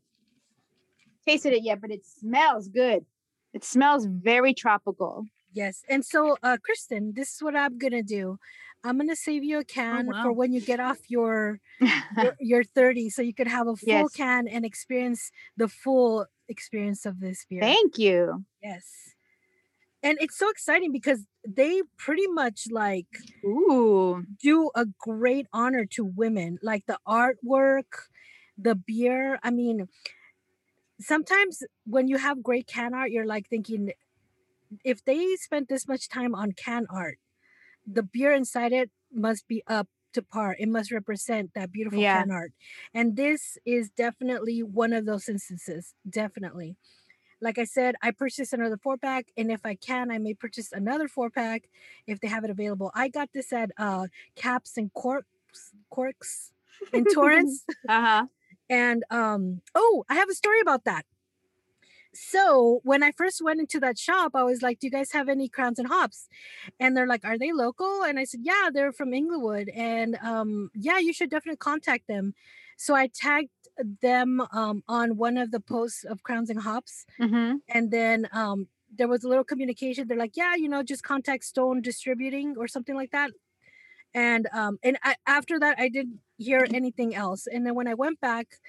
tasted 1.26 1.54
it 1.54 1.64
yet, 1.64 1.80
but 1.82 1.92
it 1.92 2.06
smells 2.06 2.68
good. 2.68 3.06
It 3.54 3.64
smells 3.64 4.06
very 4.06 4.54
tropical. 4.54 5.26
Yes. 5.54 5.84
And 5.90 6.06
so, 6.06 6.38
uh, 6.44 6.58
Kristen, 6.64 7.14
this 7.16 7.36
is 7.36 7.42
what 7.42 7.56
I'm 7.56 7.78
gonna 7.78 8.04
do. 8.04 8.40
I'm 8.84 8.98
gonna 8.98 9.16
save 9.16 9.44
you 9.44 9.58
a 9.58 9.62
oh, 9.62 9.64
can 9.64 10.06
for 10.08 10.32
wow. 10.32 10.32
when 10.32 10.54
you 10.54 10.62
get 10.62 10.80
off 10.80 11.00
your 11.08 11.60
your, 11.80 12.36
your 12.40 12.64
30, 12.64 13.10
so 13.10 13.22
you 13.22 13.34
could 13.34 13.48
have 13.48 13.68
a 13.68 13.76
full 13.76 13.88
Yes. 13.88 14.14
can 14.14 14.48
and 14.48 14.66
experience 14.66 15.32
the 15.58 15.68
full 15.68 16.26
experience 16.48 17.06
of 17.06 17.20
this 17.20 17.46
beer. 17.50 17.62
Thank 17.62 17.98
you. 17.98 18.46
yes. 18.62 19.14
And 20.04 20.18
it's 20.20 20.38
so 20.38 20.50
exciting 20.50 20.92
because 20.92 21.26
they 21.48 21.84
pretty 21.98 22.26
much 22.28 22.66
like 22.72 23.06
Ooh. 23.46 24.26
do 24.42 24.72
a 24.76 24.86
great 25.00 25.46
honor 25.54 25.86
to 25.92 26.04
women, 26.04 26.58
like 26.64 26.86
the 26.88 26.98
artwork, 27.08 28.08
the 28.58 28.74
beer. 28.74 29.40
I 29.44 29.52
mean, 29.52 29.88
sometimes 31.00 31.64
when 31.86 32.08
you 32.08 32.18
have 32.18 32.42
great 32.42 32.66
can 32.66 32.96
art, 32.96 33.12
you're 33.12 33.28
like 33.28 33.48
thinking, 33.48 33.92
if 34.84 35.06
they 35.06 35.36
spent 35.36 35.70
this 35.70 35.88
much 35.88 36.10
time 36.10 36.34
on 36.34 36.54
can 36.54 36.88
art, 36.90 37.20
the 37.86 38.04
beer 38.04 38.34
inside 38.34 38.74
it 38.74 38.92
must 39.12 39.48
be 39.48 39.64
up 39.68 39.88
to 40.14 40.22
par. 40.22 40.56
It 40.60 40.70
must 40.70 40.92
represent 40.92 41.54
that 41.56 41.72
beautiful 41.72 42.04
Yeah. 42.04 42.12
can 42.12 42.32
art. 42.32 42.54
And 42.94 43.16
this 43.16 43.58
is 43.66 43.90
definitely 43.90 44.62
one 44.64 44.94
of 44.94 45.06
those 45.06 45.30
instances. 45.30 45.96
Definitely. 46.10 46.78
Like 47.42 47.58
I 47.58 47.66
said, 47.66 47.96
I 48.04 48.12
purchased 48.12 48.54
another 48.54 48.78
four 48.78 48.98
pack, 48.98 49.28
and 49.38 49.52
if 49.52 49.66
I 49.66 49.76
can, 49.76 50.12
I 50.12 50.20
may 50.20 50.34
purchase 50.36 50.72
another 50.72 51.08
four 51.08 51.30
pack 51.32 51.70
if 52.08 52.20
they 52.20 52.28
have 52.28 52.44
it 52.44 52.52
available. 52.52 52.92
I 52.96 53.10
got 53.10 53.30
this 53.34 53.52
at 53.54 53.72
uh 53.78 54.08
Caps 54.36 54.78
and 54.78 54.94
Corks 54.94 55.26
Corks 55.90 56.52
in 56.94 57.06
Torrance. 57.08 57.68
Uh-huh. 57.88 58.28
And 58.70 59.04
um, 59.10 59.62
oh, 59.76 60.06
I 60.10 60.16
have 60.16 60.30
a 60.30 60.34
story 60.34 60.62
about 60.62 60.86
that. 60.86 61.06
So 62.14 62.82
when 62.84 63.04
I 63.04 63.12
first 63.12 63.42
went 63.42 63.60
into 63.62 63.80
that 63.80 63.98
shop, 63.98 64.34
I 64.36 64.44
was 64.44 64.62
like, 64.62 64.80
"Do 64.80 64.88
you 64.88 64.92
guys 64.92 65.12
have 65.14 65.30
any 65.30 65.48
crowns 65.48 65.80
and 65.80 65.88
hops?" 65.88 66.28
And 66.80 66.96
they're 66.96 67.08
like, 67.08 67.24
"Are 67.26 67.38
they 67.38 67.54
local?" 67.54 68.04
And 68.04 68.20
I 68.20 68.26
said, 68.26 68.42
"Yeah, 68.44 68.70
they're 68.74 68.92
from 68.92 69.14
Inglewood." 69.14 69.70
And 69.70 70.16
um, 70.18 70.72
yeah, 70.76 71.00
you 71.00 71.14
should 71.14 71.30
definitely 71.30 71.58
contact 71.58 72.08
them. 72.08 72.34
So 72.78 72.96
I 72.96 73.08
tagged 73.08 73.50
them 74.02 74.42
um, 74.52 74.84
on 74.88 75.18
one 75.18 75.38
of 75.38 75.52
the 75.52 75.60
posts 75.62 76.04
of 76.04 76.24
Crowns 76.24 76.50
and 76.50 76.62
Hops, 76.62 77.06
Mm-hmm. 77.20 77.58
and 77.70 77.92
then 77.92 78.28
um, 78.34 78.68
there 78.96 79.08
was 79.08 79.24
a 79.24 79.30
little 79.30 79.44
communication. 79.46 80.08
They're 80.08 80.18
like, 80.18 80.38
"Yeah, 80.38 80.56
you 80.56 80.70
know, 80.70 80.84
just 80.84 81.04
contact 81.04 81.46
Stone 81.46 81.82
Distributing 81.82 82.56
or 82.58 82.68
something 82.68 82.96
like 82.96 83.12
that." 83.12 83.32
And 84.14 84.48
um, 84.54 84.78
and 84.84 84.98
I, 85.04 85.16
after 85.28 85.60
that, 85.60 85.80
I 85.80 85.90
didn't 85.90 86.20
hear 86.38 86.68
anything 86.74 87.16
else. 87.16 87.48
And 87.48 87.66
then 87.66 87.76
when 87.76 87.88
I 87.88 87.94
went 87.94 88.20
back 88.20 88.60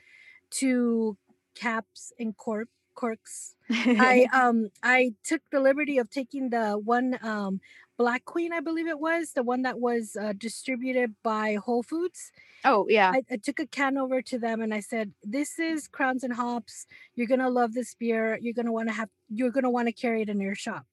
to 0.62 1.16
Caps 1.54 2.12
and 2.18 2.36
Cork 2.36 2.68
Corks, 2.94 3.54
I 3.70 4.26
um 4.32 4.70
I 4.82 5.14
took 5.24 5.42
the 5.50 5.60
liberty 5.60 5.98
of 5.98 6.10
taking 6.10 6.50
the 6.50 6.72
one 6.72 7.18
um 7.22 7.60
Black 7.98 8.24
Queen, 8.24 8.52
I 8.52 8.60
believe 8.60 8.88
it 8.88 8.98
was 8.98 9.32
the 9.32 9.42
one 9.42 9.62
that 9.62 9.78
was 9.78 10.16
uh, 10.20 10.32
distributed 10.36 11.14
by 11.22 11.54
Whole 11.54 11.82
Foods. 11.82 12.32
oh 12.64 12.86
yeah. 12.88 13.12
I, 13.14 13.22
I 13.30 13.36
took 13.36 13.60
a 13.60 13.66
can 13.66 13.98
over 13.98 14.22
to 14.22 14.38
them 14.38 14.60
and 14.60 14.72
I 14.74 14.80
said, 14.80 15.12
"This 15.22 15.58
is 15.58 15.88
Crowns 15.88 16.24
and 16.24 16.32
Hops. 16.32 16.86
You're 17.14 17.26
gonna 17.26 17.50
love 17.50 17.74
this 17.74 17.94
beer. 17.94 18.38
You're 18.40 18.54
gonna 18.54 18.72
want 18.72 18.88
to 18.88 18.94
have. 18.94 19.08
You're 19.28 19.50
gonna 19.50 19.70
want 19.70 19.88
to 19.88 19.92
carry 19.92 20.22
it 20.22 20.28
in 20.28 20.40
your 20.40 20.54
shop." 20.54 20.86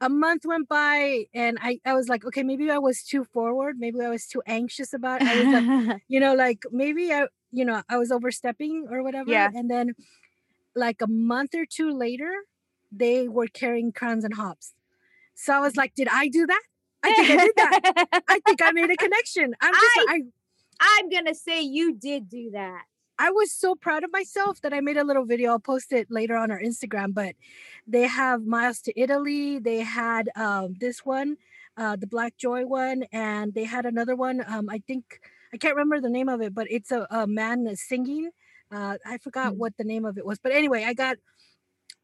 A 0.00 0.08
month 0.08 0.44
went 0.44 0.68
by 0.68 1.24
and 1.34 1.58
I 1.60 1.80
I 1.84 1.94
was 1.94 2.08
like, 2.08 2.24
okay, 2.24 2.42
maybe 2.42 2.70
I 2.70 2.78
was 2.78 3.02
too 3.02 3.24
forward. 3.24 3.76
Maybe 3.78 4.00
I 4.00 4.08
was 4.08 4.26
too 4.26 4.42
anxious 4.46 4.92
about. 4.92 5.22
It. 5.22 5.28
I 5.28 5.44
was 5.44 5.86
like, 5.86 6.02
you 6.08 6.20
know, 6.20 6.34
like 6.34 6.64
maybe 6.70 7.12
I, 7.12 7.26
you 7.52 7.64
know, 7.64 7.82
I 7.88 7.96
was 7.96 8.12
overstepping 8.12 8.86
or 8.90 9.02
whatever. 9.02 9.30
Yeah. 9.30 9.50
And 9.54 9.70
then, 9.70 9.94
like 10.78 11.02
a 11.02 11.06
month 11.06 11.54
or 11.54 11.66
two 11.66 11.90
later, 11.90 12.32
they 12.90 13.28
were 13.28 13.48
carrying 13.48 13.92
Crowns 13.92 14.24
and 14.24 14.34
Hops. 14.34 14.74
So 15.34 15.52
I 15.52 15.60
was 15.60 15.76
like, 15.76 15.94
did 15.94 16.08
I 16.10 16.28
do 16.28 16.46
that? 16.46 16.62
I 17.02 17.14
think 17.14 17.30
I 17.30 17.36
did 17.44 17.52
that. 17.56 18.22
I 18.28 18.40
think 18.46 18.62
I 18.62 18.72
made 18.72 18.90
a 18.90 18.96
connection. 18.96 19.54
I'm 19.60 19.74
just 19.74 19.98
I- 19.98 20.14
I 20.14 20.22
I'm 20.80 21.08
gonna 21.10 21.34
say 21.34 21.60
you 21.60 21.92
did 21.94 22.28
do 22.28 22.50
that. 22.52 22.82
I 23.18 23.30
was 23.32 23.50
so 23.52 23.74
proud 23.74 24.04
of 24.04 24.12
myself 24.12 24.60
that 24.60 24.72
I 24.72 24.80
made 24.80 24.96
a 24.96 25.02
little 25.04 25.24
video. 25.24 25.50
I'll 25.50 25.58
post 25.58 25.92
it 25.92 26.08
later 26.08 26.36
on 26.36 26.50
our 26.52 26.60
Instagram. 26.60 27.14
But 27.14 27.34
they 27.86 28.06
have 28.06 28.44
Miles 28.46 28.80
to 28.82 29.00
Italy. 29.00 29.58
They 29.58 29.78
had 29.78 30.30
um, 30.36 30.74
this 30.78 31.04
one, 31.04 31.36
uh, 31.76 31.96
the 31.96 32.06
Black 32.06 32.36
Joy 32.36 32.64
one, 32.64 33.04
and 33.12 33.54
they 33.54 33.64
had 33.64 33.86
another 33.86 34.14
one. 34.14 34.44
Um, 34.46 34.68
I 34.70 34.78
think 34.86 35.20
I 35.52 35.56
can't 35.56 35.74
remember 35.74 36.00
the 36.00 36.10
name 36.10 36.28
of 36.28 36.40
it, 36.40 36.54
but 36.54 36.68
it's 36.70 36.92
a, 36.92 37.06
a 37.10 37.26
man 37.26 37.64
that's 37.64 37.82
singing. 37.82 38.30
Uh, 38.70 38.98
I 39.06 39.18
forgot 39.18 39.54
Mm. 39.54 39.56
what 39.56 39.76
the 39.76 39.84
name 39.84 40.04
of 40.04 40.18
it 40.18 40.26
was. 40.26 40.38
But 40.38 40.52
anyway, 40.52 40.84
I 40.84 40.94
got. 40.94 41.16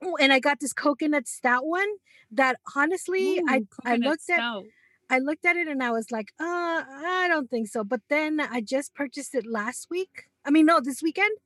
Oh, 0.03 0.17
and 0.21 0.33
I 0.33 0.41
got 0.41 0.61
this 0.61 0.73
coconut 0.73 1.29
stout 1.29 1.67
one 1.67 1.89
that 2.31 2.57
honestly 2.77 3.41
I 3.49 3.57
Ooh, 3.57 3.67
I 3.85 3.97
coconut 3.97 4.11
looked 4.11 4.31
at. 4.31 4.45
I 5.11 5.19
looked 5.19 5.45
at 5.45 5.57
it 5.57 5.69
and 5.69 5.83
I 5.83 5.91
was 5.93 6.11
like, 6.11 6.33
uh, 6.41 6.45
I 6.89 7.27
don't 7.29 7.51
think 7.51 7.69
so. 7.69 7.85
But 7.85 8.01
then 8.09 8.41
I 8.41 8.61
just 8.61 8.95
purchased 8.95 9.35
it 9.35 9.47
last 9.47 9.89
week. 9.91 10.31
I 10.45 10.51
mean, 10.51 10.67
no, 10.67 10.81
this 10.81 11.03
weekend. 11.03 11.37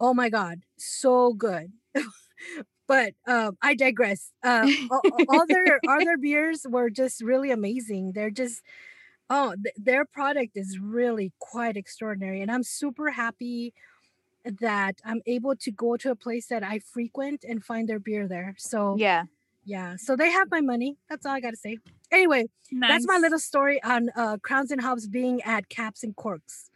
Oh 0.00 0.14
my 0.14 0.28
God, 0.30 0.62
so 0.78 1.32
good. 1.34 1.72
but 2.88 3.14
um, 3.26 3.56
I 3.62 3.74
digress. 3.74 4.32
Uh, 4.42 4.68
all, 4.90 5.02
all 5.28 5.46
their 5.46 5.80
all 5.86 6.02
their 6.04 6.18
beers 6.18 6.66
were 6.68 6.90
just 6.90 7.22
really 7.22 7.50
amazing. 7.50 8.12
They're 8.14 8.30
just 8.30 8.62
oh, 9.30 9.54
th- 9.62 9.74
their 9.76 10.04
product 10.04 10.52
is 10.56 10.78
really 10.80 11.32
quite 11.38 11.76
extraordinary, 11.76 12.42
and 12.42 12.50
I'm 12.50 12.62
super 12.64 13.10
happy 13.10 13.74
that 14.60 14.96
I'm 15.04 15.22
able 15.26 15.54
to 15.56 15.70
go 15.70 15.96
to 15.96 16.10
a 16.10 16.16
place 16.16 16.46
that 16.48 16.62
I 16.62 16.78
frequent 16.80 17.44
and 17.48 17.64
find 17.64 17.88
their 17.88 17.98
beer 17.98 18.26
there. 18.28 18.54
So 18.58 18.96
Yeah. 18.98 19.24
yeah, 19.64 19.96
so 19.96 20.16
they 20.16 20.30
have 20.30 20.50
my 20.50 20.60
money. 20.60 20.96
That's 21.08 21.24
all 21.26 21.32
I 21.32 21.40
got 21.40 21.50
to 21.50 21.56
say. 21.56 21.78
Anyway, 22.10 22.46
that's 22.80 23.06
my 23.06 23.16
little 23.18 23.38
story 23.38 23.82
on 23.82 24.10
uh, 24.16 24.36
Crowns 24.42 24.70
and 24.70 24.80
Hops 24.80 25.06
being 25.06 25.40
at 25.42 25.68
Caps 25.68 26.02
and 26.02 26.14
Corks. 26.16 26.70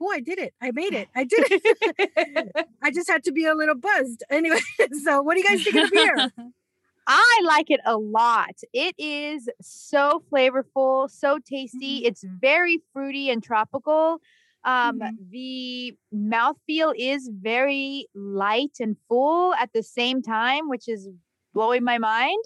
Oh, 0.00 0.10
I 0.10 0.20
did 0.20 0.38
it. 0.40 0.52
I 0.60 0.72
made 0.72 0.94
it. 0.94 1.08
I 1.14 1.22
did 1.24 1.44
it. 1.48 2.66
I 2.82 2.90
just 2.90 3.08
had 3.08 3.22
to 3.24 3.32
be 3.32 3.44
a 3.46 3.54
little 3.54 3.76
buzzed. 3.76 4.24
Anyway, 4.30 4.58
so 5.04 5.22
what 5.22 5.34
do 5.36 5.40
you 5.42 5.48
guys 5.48 5.62
think 5.62 5.76
of 5.76 5.90
beer? 5.92 6.32
I 7.06 7.40
like 7.44 7.70
it 7.70 7.80
a 7.84 7.96
lot. 7.96 8.56
It 8.72 8.94
is 8.98 9.48
so 9.60 10.22
flavorful, 10.30 11.10
so 11.10 11.38
tasty. 11.44 11.98
Mm-hmm. 11.98 12.06
It's 12.06 12.22
very 12.24 12.80
fruity 12.92 13.30
and 13.30 13.42
tropical. 13.42 14.20
Um, 14.64 15.00
Mhm. 15.00 15.18
The 15.30 15.96
mouthfeel 16.14 16.94
is 16.96 17.30
very 17.32 18.08
light 18.14 18.76
and 18.80 18.96
full 19.08 19.54
at 19.54 19.72
the 19.72 19.82
same 19.82 20.22
time, 20.22 20.68
which 20.68 20.88
is 20.88 21.08
blowing 21.54 21.84
my 21.84 21.98
mind. 21.98 22.44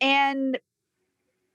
And 0.00 0.58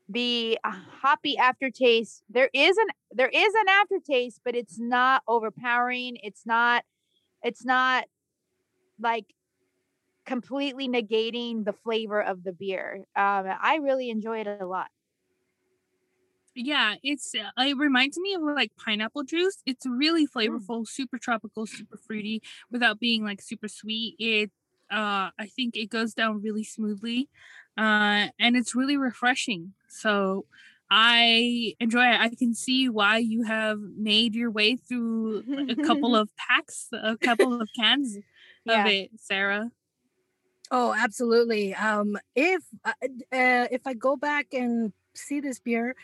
the 0.09 0.59
uh, 0.63 0.71
hoppy 0.71 1.37
aftertaste, 1.37 2.23
there 2.29 2.49
is 2.53 2.77
an 2.77 2.87
there 3.11 3.29
is 3.29 3.53
an 3.53 3.69
aftertaste, 3.69 4.41
but 4.43 4.55
it's 4.55 4.79
not 4.79 5.23
overpowering. 5.27 6.17
It's 6.21 6.45
not 6.45 6.83
it's 7.43 7.65
not 7.65 8.05
like 8.99 9.27
completely 10.25 10.87
negating 10.87 11.65
the 11.65 11.73
flavor 11.73 12.21
of 12.21 12.43
the 12.43 12.53
beer. 12.53 13.05
Um, 13.15 13.47
I 13.61 13.79
really 13.81 14.09
enjoy 14.09 14.41
it 14.41 14.47
a 14.47 14.65
lot. 14.65 14.89
Yeah, 16.55 16.95
it's 17.03 17.33
uh, 17.35 17.51
it 17.59 17.77
reminds 17.77 18.17
me 18.19 18.33
of 18.35 18.41
like 18.43 18.71
pineapple 18.77 19.23
juice. 19.23 19.61
It's 19.65 19.85
really 19.85 20.27
Mm. 20.45 20.67
flavorful, 20.67 20.87
super 20.87 21.17
tropical, 21.17 21.65
super 21.65 21.97
fruity, 21.97 22.41
without 22.71 22.99
being 22.99 23.23
like 23.23 23.41
super 23.41 23.67
sweet. 23.67 24.15
It 24.19 24.51
uh 24.91 25.31
I 25.39 25.47
think 25.55 25.75
it 25.75 25.87
goes 25.89 26.13
down 26.13 26.41
really 26.41 26.63
smoothly. 26.63 27.29
Uh 27.77 28.29
and 28.39 28.55
it's 28.55 28.75
really 28.75 28.97
refreshing. 28.97 29.73
So 29.89 30.45
I 30.89 31.73
enjoy 31.79 32.05
it. 32.05 32.19
I 32.19 32.29
can 32.29 32.53
see 32.53 32.87
why 32.89 33.17
you 33.17 33.43
have 33.43 33.79
made 33.79 34.35
your 34.35 34.51
way 34.51 34.75
through 34.75 35.43
a 35.67 35.75
couple 35.75 36.15
of 36.15 36.29
packs, 36.35 36.87
a 36.93 37.17
couple 37.17 37.59
of 37.59 37.69
cans 37.73 38.19
Yeah. 38.65 38.83
of 38.83 38.85
it, 38.85 39.11
Sarah. 39.17 39.71
Oh, 40.71 40.93
absolutely. 40.93 41.73
Um, 41.75 42.17
if 42.35 42.63
uh, 42.83 42.93
uh, 43.03 43.67
if 43.71 43.85
I 43.85 43.93
go 43.93 44.15
back 44.15 44.53
and 44.53 44.93
see 45.15 45.39
this 45.39 45.59
beer, 45.59 45.95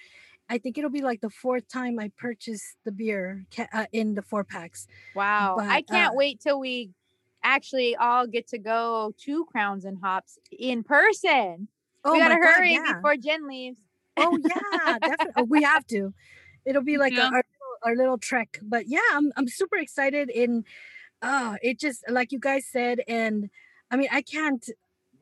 I 0.50 0.58
think 0.58 0.78
it'll 0.78 0.90
be 0.90 1.02
like 1.02 1.22
the 1.22 1.30
fourth 1.30 1.68
time 1.68 2.00
I 2.00 2.12
purchased 2.18 2.76
the 2.84 2.92
beer 2.92 3.46
ca- 3.56 3.68
uh, 3.72 3.86
in 3.92 4.16
the 4.16 4.22
four 4.24 4.44
packs. 4.44 4.88
Wow. 5.16 5.58
I 5.60 5.82
can't 5.84 6.14
uh, 6.14 6.18
wait 6.18 6.40
till 6.42 6.60
we 6.60 6.90
actually 7.44 7.96
all 7.96 8.26
get 8.28 8.48
to 8.50 8.58
go 8.58 9.14
to 9.26 9.46
Crowns 9.46 9.86
and 9.86 9.98
Hops 10.02 10.38
in 10.52 10.84
person. 10.84 11.68
Oh 12.04 12.14
we 12.14 12.20
gotta 12.20 12.36
my 12.36 12.40
God, 12.42 12.56
hurry 12.56 12.74
yeah. 12.74 12.94
before 12.96 13.16
Jen 13.18 13.48
leaves. 13.48 13.78
Oh 14.18 14.38
yeah, 14.44 14.98
definitely. 15.00 15.34
Oh, 15.38 15.44
we 15.44 15.64
have 15.64 15.86
to. 15.88 16.14
It'll 16.66 16.84
be 16.84 16.98
like 16.98 17.14
a- 17.14 17.22
our, 17.22 17.32
little- 17.32 17.80
our 17.84 17.96
little 17.96 18.18
trek. 18.18 18.60
But 18.62 18.88
yeah, 18.88 19.00
I'm 19.12 19.32
I'm 19.38 19.48
super 19.48 19.78
excited. 19.78 20.30
In 20.30 20.66
uh 21.22 21.58
it 21.62 21.80
just 21.80 22.04
like 22.10 22.32
you 22.32 22.40
guys 22.40 22.66
said, 22.66 23.02
and 23.08 23.50
I 23.92 23.98
mean 23.98 24.10
I 24.12 24.22
can't 24.22 24.68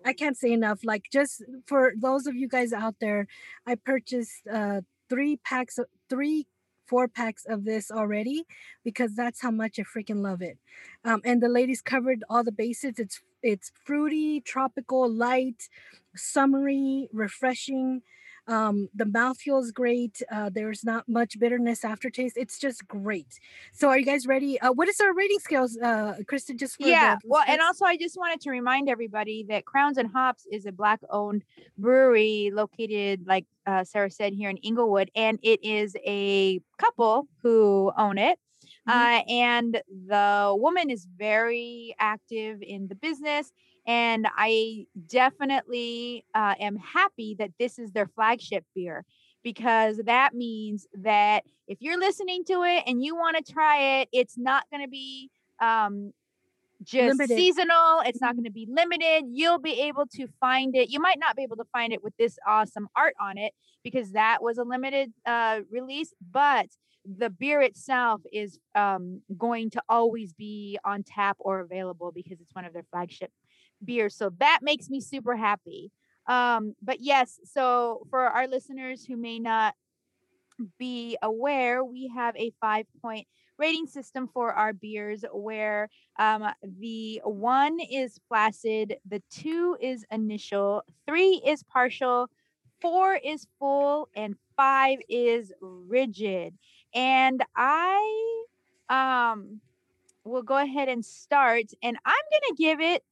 I 0.05 0.13
can't 0.13 0.37
say 0.37 0.51
enough. 0.51 0.79
Like 0.83 1.05
just 1.11 1.43
for 1.65 1.93
those 1.99 2.27
of 2.27 2.35
you 2.35 2.47
guys 2.47 2.71
out 2.73 2.95
there, 3.01 3.27
I 3.65 3.75
purchased 3.75 4.47
uh 4.51 4.81
three 5.09 5.37
packs 5.37 5.77
of 5.77 5.87
three 6.09 6.47
four 6.87 7.07
packs 7.07 7.45
of 7.47 7.65
this 7.65 7.91
already 7.91 8.45
because 8.83 9.13
that's 9.13 9.41
how 9.41 9.51
much 9.51 9.77
I 9.77 9.83
freaking 9.83 10.21
love 10.23 10.41
it. 10.41 10.57
Um, 11.03 11.21
and 11.25 11.41
the 11.41 11.49
ladies 11.49 11.81
covered 11.81 12.23
all 12.29 12.43
the 12.43 12.51
bases. 12.51 12.93
It's 12.97 13.21
it's 13.43 13.71
fruity, 13.85 14.41
tropical, 14.41 15.11
light, 15.11 15.69
summery, 16.15 17.09
refreshing. 17.13 18.01
Um, 18.47 18.89
the 18.93 19.03
mouthfeel 19.03 19.61
is 19.61 19.71
great. 19.71 20.21
Uh, 20.31 20.49
there's 20.53 20.83
not 20.83 21.07
much 21.07 21.37
bitterness 21.39 21.83
aftertaste. 21.83 22.37
It's 22.37 22.57
just 22.57 22.87
great. 22.87 23.39
So, 23.73 23.89
are 23.89 23.99
you 23.99 24.05
guys 24.05 24.25
ready? 24.25 24.59
Uh, 24.59 24.71
what 24.71 24.87
is 24.87 24.99
our 25.01 25.13
rating 25.13 25.39
scales, 25.39 25.77
uh, 25.77 26.15
Kristen? 26.27 26.57
Just 26.57 26.77
for 26.77 26.87
yeah. 26.87 27.15
the 27.15 27.21
Well, 27.27 27.43
and 27.47 27.61
also 27.61 27.85
I 27.85 27.97
just 27.97 28.17
wanted 28.17 28.41
to 28.41 28.49
remind 28.49 28.89
everybody 28.89 29.45
that 29.49 29.65
Crowns 29.65 29.97
and 29.97 30.09
Hops 30.09 30.45
is 30.51 30.65
a 30.65 30.71
black 30.71 30.99
owned 31.09 31.43
brewery 31.77 32.51
located, 32.53 33.27
like 33.27 33.45
uh, 33.65 33.83
Sarah 33.83 34.11
said, 34.11 34.33
here 34.33 34.49
in 34.49 34.57
Inglewood, 34.57 35.11
and 35.15 35.39
it 35.43 35.63
is 35.63 35.95
a 36.05 36.61
couple 36.77 37.27
who 37.43 37.91
own 37.97 38.17
it. 38.17 38.39
Mhm. 38.87 38.93
Uh, 38.93 39.23
and 39.29 39.81
the 40.07 40.55
woman 40.57 40.89
is 40.89 41.05
very 41.17 41.95
active 41.99 42.61
in 42.61 42.87
the 42.87 42.95
business. 42.95 43.51
And 43.87 44.27
I 44.37 44.85
definitely 45.07 46.25
uh, 46.35 46.55
am 46.59 46.75
happy 46.75 47.35
that 47.39 47.51
this 47.57 47.79
is 47.79 47.91
their 47.93 48.07
flagship 48.07 48.65
beer 48.75 49.05
because 49.43 49.97
that 50.05 50.33
means 50.35 50.87
that 50.93 51.45
if 51.67 51.77
you're 51.81 51.97
listening 51.99 52.43
to 52.45 52.63
it 52.63 52.83
and 52.85 53.01
you 53.03 53.15
want 53.15 53.37
to 53.43 53.53
try 53.53 54.01
it, 54.01 54.09
it's 54.11 54.37
not 54.37 54.65
going 54.69 54.83
to 54.83 54.89
be 54.89 55.29
um, 55.61 56.11
just 56.83 57.17
Limited. 57.17 57.35
seasonal. 57.35 58.01
It's 58.05 58.21
not 58.21 58.33
Mhm. 58.33 58.37
going 58.37 58.43
to 58.45 58.51
be 58.51 58.67
limited. 58.69 59.25
You'll 59.31 59.59
be 59.59 59.81
able 59.81 60.05
to 60.07 60.27
find 60.39 60.75
it. 60.75 60.89
You 60.89 60.99
might 60.99 61.19
not 61.19 61.35
be 61.35 61.43
able 61.43 61.57
to 61.57 61.65
find 61.71 61.93
it 61.93 62.03
with 62.03 62.13
this 62.17 62.37
awesome 62.45 62.87
art 62.95 63.15
on 63.19 63.37
it 63.37 63.53
because 63.83 64.11
that 64.11 64.43
was 64.43 64.57
a 64.57 64.63
limited 64.63 65.13
uh, 65.25 65.61
release, 65.71 66.13
but 66.31 66.67
the 67.05 67.29
beer 67.29 67.61
itself 67.61 68.21
is 68.33 68.59
um, 68.75 69.21
going 69.37 69.69
to 69.71 69.81
always 69.87 70.33
be 70.33 70.77
on 70.83 71.03
tap 71.03 71.37
or 71.39 71.61
available 71.61 72.11
because 72.11 72.41
it's 72.41 72.53
one 72.53 72.65
of 72.65 72.73
their 72.73 72.83
flagship 72.91 73.31
beers. 73.83 74.15
So 74.15 74.31
that 74.39 74.59
makes 74.61 74.89
me 74.89 75.01
super 75.01 75.35
happy. 75.35 75.91
Um, 76.27 76.75
but 76.81 76.99
yes, 76.99 77.39
so 77.45 78.05
for 78.09 78.21
our 78.21 78.47
listeners 78.47 79.05
who 79.05 79.17
may 79.17 79.39
not 79.39 79.75
be 80.77 81.17
aware, 81.21 81.83
we 81.83 82.11
have 82.15 82.35
a 82.35 82.51
five 82.59 82.85
point 83.01 83.27
rating 83.57 83.87
system 83.87 84.27
for 84.27 84.53
our 84.53 84.73
beers 84.73 85.23
where 85.33 85.89
um, 86.19 86.47
the 86.79 87.21
one 87.23 87.79
is 87.79 88.19
flaccid, 88.27 88.97
the 89.07 89.21
two 89.31 89.77
is 89.81 90.05
initial, 90.11 90.83
three 91.07 91.41
is 91.45 91.63
partial, 91.63 92.29
four 92.81 93.15
is 93.15 93.47
full, 93.59 94.09
and 94.15 94.35
five 94.55 94.99
is 95.09 95.51
rigid. 95.61 96.55
And 96.93 97.43
I 97.55 98.43
um 98.89 99.59
will 100.23 100.43
go 100.43 100.57
ahead 100.57 100.89
and 100.89 101.05
start, 101.05 101.65
and 101.81 101.97
I'm 102.05 102.25
gonna 102.31 102.55
give 102.57 102.79
it 102.81 103.03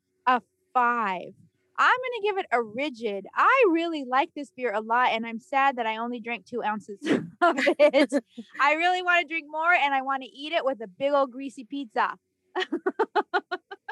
five. 0.76 1.34
I'm 1.78 1.98
going 1.98 2.22
to 2.22 2.24
give 2.24 2.38
it 2.38 2.46
a 2.52 2.62
rigid. 2.62 3.26
I 3.36 3.66
really 3.72 4.06
like 4.06 4.30
this 4.36 4.50
beer 4.56 4.72
a 4.74 4.80
lot, 4.80 5.12
and 5.12 5.26
I'm 5.26 5.40
sad 5.40 5.78
that 5.78 5.86
I 5.86 5.98
only 5.98 6.20
drank 6.20 6.46
two 6.46 6.64
ounces 6.64 7.00
of 7.42 7.56
it. 7.58 8.14
I 8.62 8.74
really 8.74 9.02
want 9.02 9.22
to 9.22 9.28
drink 9.28 9.48
more, 9.50 9.74
and 9.74 9.94
I 9.94 10.02
want 10.02 10.24
to 10.24 10.30
eat 10.30 10.54
it 10.54 10.64
with 10.64 10.80
a 10.82 10.88
big 10.88 11.12
old 11.12 11.32
greasy 11.32 11.66
pizza. 11.66 12.16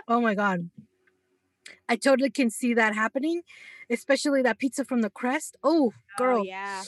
oh 0.07 0.21
my 0.21 0.35
God. 0.35 0.69
I 1.89 1.95
totally 1.97 2.29
can 2.29 2.49
see 2.49 2.73
that 2.73 2.95
happening, 2.95 3.41
especially 3.89 4.41
that 4.43 4.59
pizza 4.59 4.85
from 4.85 5.01
the 5.01 5.09
crest. 5.09 5.57
Oh, 5.63 5.91
oh 5.93 6.17
girl. 6.17 6.39
Oh, 6.39 6.43
yeah. 6.43 6.83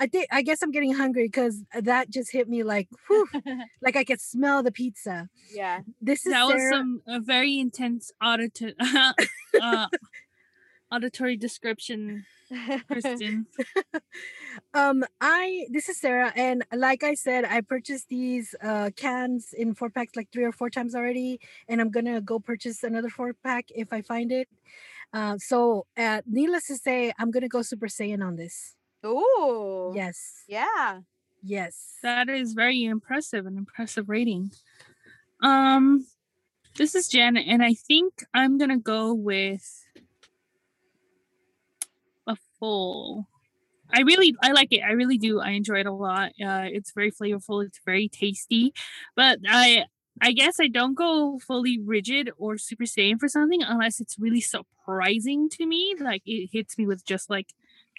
I 0.00 0.06
think 0.06 0.28
I 0.30 0.42
guess 0.42 0.62
I'm 0.62 0.70
getting 0.70 0.94
hungry 0.94 1.26
because 1.26 1.64
that 1.74 2.10
just 2.10 2.32
hit 2.32 2.48
me 2.48 2.62
like, 2.62 2.88
whew, 3.06 3.26
like 3.82 3.96
I 3.96 4.04
could 4.04 4.20
smell 4.20 4.62
the 4.62 4.72
pizza. 4.72 5.28
Yeah, 5.52 5.80
this 6.00 6.24
is 6.24 6.32
that 6.32 6.46
Sarah. 6.48 6.54
was 6.54 6.70
some 6.70 7.02
a 7.06 7.20
very 7.20 7.58
intense 7.58 8.12
auditor 8.20 8.72
uh, 9.60 9.86
auditory 10.90 11.36
description 11.36 12.24
Kristen. 12.90 13.46
um, 14.74 15.04
I 15.20 15.66
this 15.70 15.88
is 15.88 16.00
Sarah, 16.00 16.32
and 16.34 16.64
like 16.72 17.02
I 17.02 17.14
said, 17.14 17.44
I 17.44 17.60
purchased 17.60 18.08
these 18.08 18.54
uh 18.62 18.90
cans 18.96 19.52
in 19.52 19.74
four 19.74 19.90
packs 19.90 20.16
like 20.16 20.28
three 20.32 20.44
or 20.44 20.52
four 20.52 20.70
times 20.70 20.94
already, 20.94 21.40
and 21.68 21.80
I'm 21.80 21.90
gonna 21.90 22.20
go 22.20 22.38
purchase 22.38 22.82
another 22.84 23.10
four 23.10 23.34
pack 23.44 23.66
if 23.74 23.92
I 23.92 24.02
find 24.02 24.32
it. 24.32 24.48
Uh, 25.12 25.38
so 25.38 25.86
uh, 25.96 26.20
needless 26.26 26.66
to 26.66 26.76
say, 26.76 27.12
I'm 27.18 27.30
gonna 27.30 27.48
go 27.48 27.62
Super 27.62 27.86
Saiyan 27.86 28.24
on 28.24 28.36
this. 28.36 28.74
Oh, 29.04 29.92
yes, 29.94 30.44
yeah, 30.48 31.00
yes. 31.42 31.98
That 32.02 32.28
is 32.28 32.52
very 32.54 32.84
impressive, 32.84 33.46
an 33.46 33.56
impressive 33.56 34.08
rating. 34.08 34.50
Um, 35.42 36.06
this 36.76 36.94
is 36.94 37.08
Janet, 37.08 37.46
and 37.48 37.62
I 37.62 37.74
think 37.74 38.24
I'm 38.34 38.58
gonna 38.58 38.78
go 38.78 39.14
with 39.14 39.84
a 42.26 42.36
full. 42.58 43.28
I 43.92 44.00
really 44.02 44.36
I 44.42 44.52
like 44.52 44.72
it. 44.72 44.82
I 44.82 44.92
really 44.92 45.18
do. 45.18 45.40
I 45.40 45.50
enjoy 45.50 45.80
it 45.80 45.86
a 45.86 45.92
lot. 45.92 46.30
Uh, 46.44 46.66
it's 46.66 46.92
very 46.92 47.12
flavorful. 47.12 47.64
It's 47.64 47.80
very 47.86 48.08
tasty, 48.08 48.72
but 49.16 49.38
I 49.48 49.84
I 50.20 50.32
guess 50.32 50.60
I 50.60 50.68
don't 50.68 50.94
go 50.94 51.38
fully 51.40 51.78
rigid 51.80 52.30
or 52.38 52.58
super 52.58 52.84
saiyan 52.84 53.20
for 53.20 53.28
something 53.28 53.62
unless 53.62 54.00
it's 54.00 54.18
really 54.18 54.40
surprising 54.42 55.48
to 55.50 55.66
me. 55.66 55.94
Like 56.00 56.22
it 56.26 56.50
hits 56.52 56.78
me 56.78 56.86
with 56.86 57.04
just 57.06 57.30
like 57.30 57.48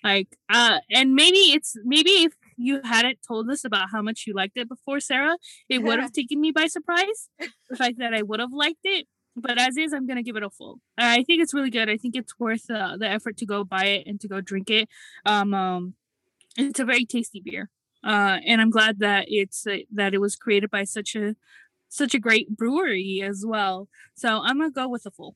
like 0.04 0.38
uh 0.50 0.80
and 0.92 1.14
maybe 1.14 1.38
it's 1.38 1.76
maybe 1.84 2.10
if 2.10 2.34
you 2.58 2.82
hadn't 2.84 3.20
told 3.26 3.50
us 3.50 3.64
about 3.64 3.90
how 3.92 4.02
much 4.02 4.26
you 4.28 4.34
liked 4.34 4.58
it 4.58 4.68
before 4.68 5.00
sarah 5.00 5.38
it 5.68 5.80
would 5.84 6.00
have 6.00 6.12
taken 6.20 6.40
me 6.40 6.52
by 6.52 6.68
surprise 6.68 7.30
the 7.70 7.76
fact 7.76 7.98
that 7.98 8.14
i 8.14 8.22
would 8.22 8.40
have 8.40 8.54
liked 8.54 8.80
it 8.84 9.08
but 9.42 9.60
as 9.60 9.78
is, 9.78 9.94
I'm 9.94 10.08
gonna 10.08 10.24
give 10.24 10.36
it 10.36 10.44
a 10.44 10.50
full. 10.50 10.82
I 10.98 11.24
think 11.24 11.42
it's 11.42 11.54
really 11.54 11.70
good. 11.70 11.90
I 11.90 11.98
think 11.98 12.16
it's 12.16 12.38
worth 12.40 12.70
uh, 12.70 12.98
the 12.98 13.08
effort 13.08 13.38
to 13.38 13.46
go 13.46 13.64
buy 13.64 13.86
it 13.86 14.08
and 14.08 14.20
to 14.22 14.28
go 14.28 14.42
drink 14.42 14.70
it. 14.70 14.90
Um, 15.26 15.54
um 15.54 15.94
it's 16.58 16.80
a 16.80 16.86
very 16.86 17.06
tasty 17.06 17.42
beer, 17.44 17.70
uh, 18.04 18.40
and 18.46 18.60
I'm 18.60 18.70
glad 18.70 19.00
that 19.00 19.26
it's 19.28 19.66
uh, 19.66 19.78
that 19.94 20.14
it 20.14 20.20
was 20.20 20.36
created 20.36 20.70
by 20.70 20.84
such 20.84 21.16
a 21.16 21.36
such 21.88 22.14
a 22.14 22.20
great 22.20 22.56
brewery 22.56 23.22
as 23.24 23.44
well. 23.46 23.88
So 24.16 24.42
I'm 24.44 24.60
gonna 24.60 24.72
go 24.72 24.90
with 24.90 25.06
a 25.06 25.12
full. 25.12 25.36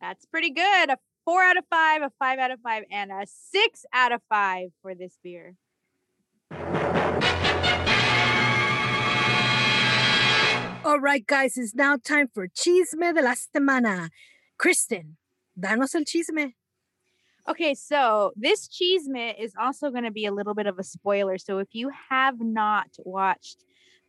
That's 0.00 0.24
pretty 0.26 0.50
good. 0.50 0.90
A 0.90 0.98
four 1.30 1.44
out 1.44 1.56
of 1.56 1.64
five, 1.70 2.02
a 2.02 2.10
five 2.18 2.40
out 2.40 2.50
of 2.50 2.58
five, 2.60 2.82
and 2.90 3.12
a 3.12 3.24
six 3.24 3.84
out 3.92 4.10
of 4.10 4.20
five 4.28 4.70
for 4.82 4.96
this 4.96 5.16
beer. 5.22 5.54
All 10.84 10.98
right, 10.98 11.24
guys, 11.24 11.56
it's 11.56 11.72
now 11.72 11.98
time 12.02 12.26
for 12.34 12.48
Chisme 12.48 13.14
de 13.14 13.22
la 13.22 13.34
Semana. 13.34 14.08
Kristen, 14.58 15.18
danos 15.56 15.94
el 15.94 16.02
chisme. 16.02 16.54
Okay, 17.48 17.74
so 17.74 18.32
this 18.34 18.66
chisme 18.66 19.32
is 19.38 19.52
also 19.56 19.90
going 19.90 20.02
to 20.02 20.10
be 20.10 20.26
a 20.26 20.32
little 20.32 20.54
bit 20.54 20.66
of 20.66 20.80
a 20.80 20.82
spoiler. 20.82 21.38
So 21.38 21.58
if 21.58 21.68
you 21.70 21.92
have 22.08 22.40
not 22.40 22.88
watched 23.04 23.62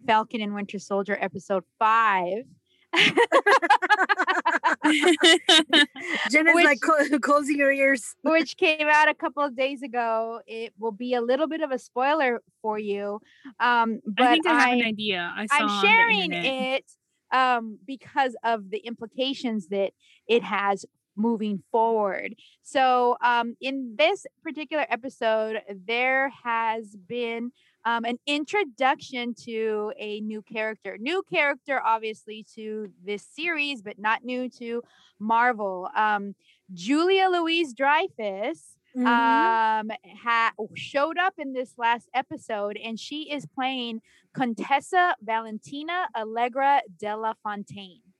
Falcon 0.07 0.41
and 0.41 0.55
Winter 0.55 0.79
Soldier 0.79 1.19
episode 1.21 1.65
five, 1.77 2.45
Jen 6.29 6.47
is 6.47 6.55
which, 6.55 6.65
like 6.65 6.83
cl- 6.83 7.19
closing 7.21 7.59
her 7.59 7.71
ears. 7.71 8.15
which 8.23 8.57
came 8.57 8.87
out 8.87 9.07
a 9.07 9.13
couple 9.13 9.43
of 9.43 9.55
days 9.55 9.81
ago. 9.81 10.41
It 10.45 10.73
will 10.79 10.91
be 10.91 11.13
a 11.13 11.21
little 11.21 11.47
bit 11.47 11.61
of 11.61 11.71
a 11.71 11.79
spoiler 11.79 12.41
for 12.61 12.77
you. 12.77 13.21
Um, 13.59 14.01
but 14.05 14.27
I 14.27 14.33
think 14.33 14.47
I, 14.47 14.51
I 14.51 14.69
have 14.69 14.79
an 14.79 14.85
idea. 14.85 15.33
I 15.35 15.47
am 15.57 15.81
sharing 15.81 16.33
it 16.33 16.85
um, 17.31 17.79
because 17.85 18.35
of 18.43 18.69
the 18.69 18.79
implications 18.79 19.67
that 19.67 19.91
it 20.27 20.43
has 20.43 20.85
moving 21.15 21.63
forward. 21.71 22.35
So, 22.63 23.17
um, 23.21 23.55
in 23.61 23.95
this 23.97 24.25
particular 24.43 24.85
episode, 24.89 25.61
there 25.85 26.31
has 26.43 26.95
been 26.95 27.51
um, 27.85 28.05
an 28.05 28.17
introduction 28.27 29.33
to 29.45 29.91
a 29.97 30.21
new 30.21 30.41
character. 30.41 30.97
New 30.99 31.23
character, 31.31 31.81
obviously, 31.83 32.45
to 32.55 32.91
this 33.03 33.23
series, 33.23 33.81
but 33.81 33.97
not 33.97 34.23
new 34.23 34.49
to 34.59 34.81
Marvel. 35.19 35.89
Um, 35.95 36.35
Julia 36.73 37.27
Louis-Dreyfus. 37.29 38.75
Mm-hmm. 38.93 39.07
um 39.07 39.89
ha- 40.21 40.51
showed 40.75 41.17
up 41.17 41.35
in 41.37 41.53
this 41.53 41.75
last 41.77 42.09
episode 42.13 42.75
and 42.75 42.99
she 42.99 43.31
is 43.31 43.45
playing 43.45 44.01
contessa 44.33 45.15
valentina 45.21 46.09
allegra 46.13 46.81
de 46.99 47.15
la 47.15 47.31
fontaine 47.41 48.10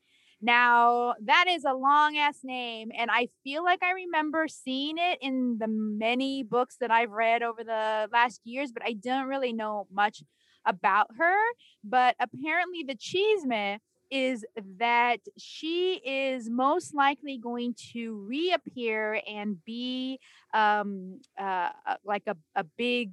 now, 0.41 1.13
that 1.23 1.45
is 1.47 1.63
a 1.65 1.73
long 1.73 2.17
ass 2.17 2.39
name, 2.43 2.91
and 2.97 3.11
I 3.11 3.29
feel 3.43 3.63
like 3.63 3.83
I 3.83 3.91
remember 3.91 4.47
seeing 4.47 4.95
it 4.97 5.19
in 5.21 5.57
the 5.59 5.67
many 5.67 6.41
books 6.41 6.77
that 6.81 6.89
I've 6.89 7.11
read 7.11 7.43
over 7.43 7.63
the 7.63 8.09
last 8.11 8.41
years, 8.43 8.71
but 8.71 8.83
I 8.83 8.93
don't 8.93 9.27
really 9.27 9.53
know 9.53 9.87
much 9.91 10.23
about 10.65 11.07
her. 11.17 11.37
But 11.83 12.15
apparently, 12.19 12.83
the 12.83 12.95
chisme 12.95 13.77
is 14.09 14.43
that 14.79 15.19
she 15.37 16.01
is 16.03 16.49
most 16.49 16.95
likely 16.95 17.37
going 17.37 17.75
to 17.93 18.25
reappear 18.27 19.21
and 19.27 19.63
be 19.63 20.19
um, 20.53 21.21
uh, 21.39 21.69
uh 21.87 21.95
like 22.03 22.23
a, 22.27 22.35
a 22.55 22.63
big 22.63 23.11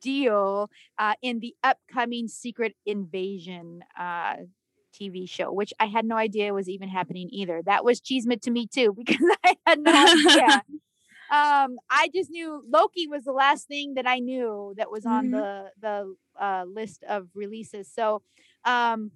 deal 0.00 0.70
uh, 0.98 1.14
in 1.22 1.40
the 1.40 1.54
upcoming 1.64 2.28
Secret 2.28 2.74
Invasion 2.86 3.82
uh, 3.98 4.36
TV 5.00 5.28
show, 5.28 5.52
which 5.52 5.72
I 5.78 5.86
had 5.86 6.04
no 6.04 6.16
idea 6.16 6.54
was 6.54 6.68
even 6.68 6.88
happening 6.88 7.28
either. 7.30 7.62
That 7.64 7.84
was 7.84 8.00
chisme 8.00 8.40
to 8.42 8.50
me 8.50 8.66
too, 8.66 8.92
because 8.96 9.24
I 9.44 9.54
had 9.66 9.80
no 9.80 9.92
idea. 9.92 10.46
um, 11.30 11.78
I 11.90 12.10
just 12.14 12.30
knew 12.30 12.62
Loki 12.68 13.06
was 13.06 13.24
the 13.24 13.32
last 13.32 13.68
thing 13.68 13.94
that 13.94 14.06
I 14.06 14.18
knew 14.18 14.74
that 14.76 14.90
was 14.90 15.06
on 15.06 15.26
mm-hmm. 15.26 15.32
the 15.32 15.70
the 15.80 16.16
uh, 16.40 16.64
list 16.66 17.04
of 17.08 17.28
releases. 17.34 17.90
So 17.92 18.22
um, 18.64 19.10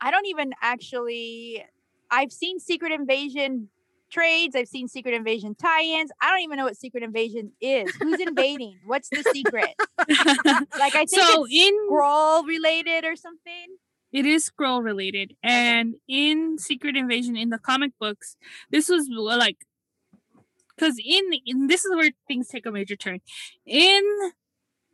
I 0.00 0.10
don't 0.10 0.26
even 0.26 0.52
actually. 0.60 1.64
I've 2.14 2.30
seen 2.32 2.60
Secret 2.60 2.92
Invasion 2.92 3.68
trades. 4.12 4.54
I've 4.54 4.68
seen 4.68 4.86
Secret 4.86 5.14
Invasion 5.14 5.54
tie-ins. 5.54 6.12
I 6.20 6.30
don't 6.30 6.40
even 6.40 6.58
know 6.58 6.64
what 6.64 6.76
Secret 6.76 7.02
Invasion 7.02 7.52
is. 7.60 7.90
Who's 7.96 8.20
invading? 8.20 8.78
What's 8.86 9.08
the 9.08 9.24
secret? 9.32 9.74
like 9.98 10.94
I 10.94 11.06
think 11.06 11.10
so 11.10 11.44
it's 11.44 11.54
in 11.54 11.88
Skrull 11.88 12.46
related 12.46 13.04
or 13.04 13.16
something. 13.16 13.66
It 14.12 14.26
is 14.26 14.50
Skrull 14.50 14.82
related. 14.82 15.34
And 15.42 15.94
in 16.08 16.58
Secret 16.58 16.96
Invasion 16.96 17.36
in 17.36 17.50
the 17.50 17.58
comic 17.58 17.92
books, 17.98 18.36
this 18.70 18.88
was 18.88 19.08
like 19.10 19.58
because 20.76 20.98
in, 21.04 21.24
in 21.46 21.66
this 21.66 21.84
is 21.84 21.94
where 21.94 22.10
things 22.26 22.48
take 22.48 22.66
a 22.66 22.72
major 22.72 22.96
turn. 22.96 23.20
In 23.66 24.02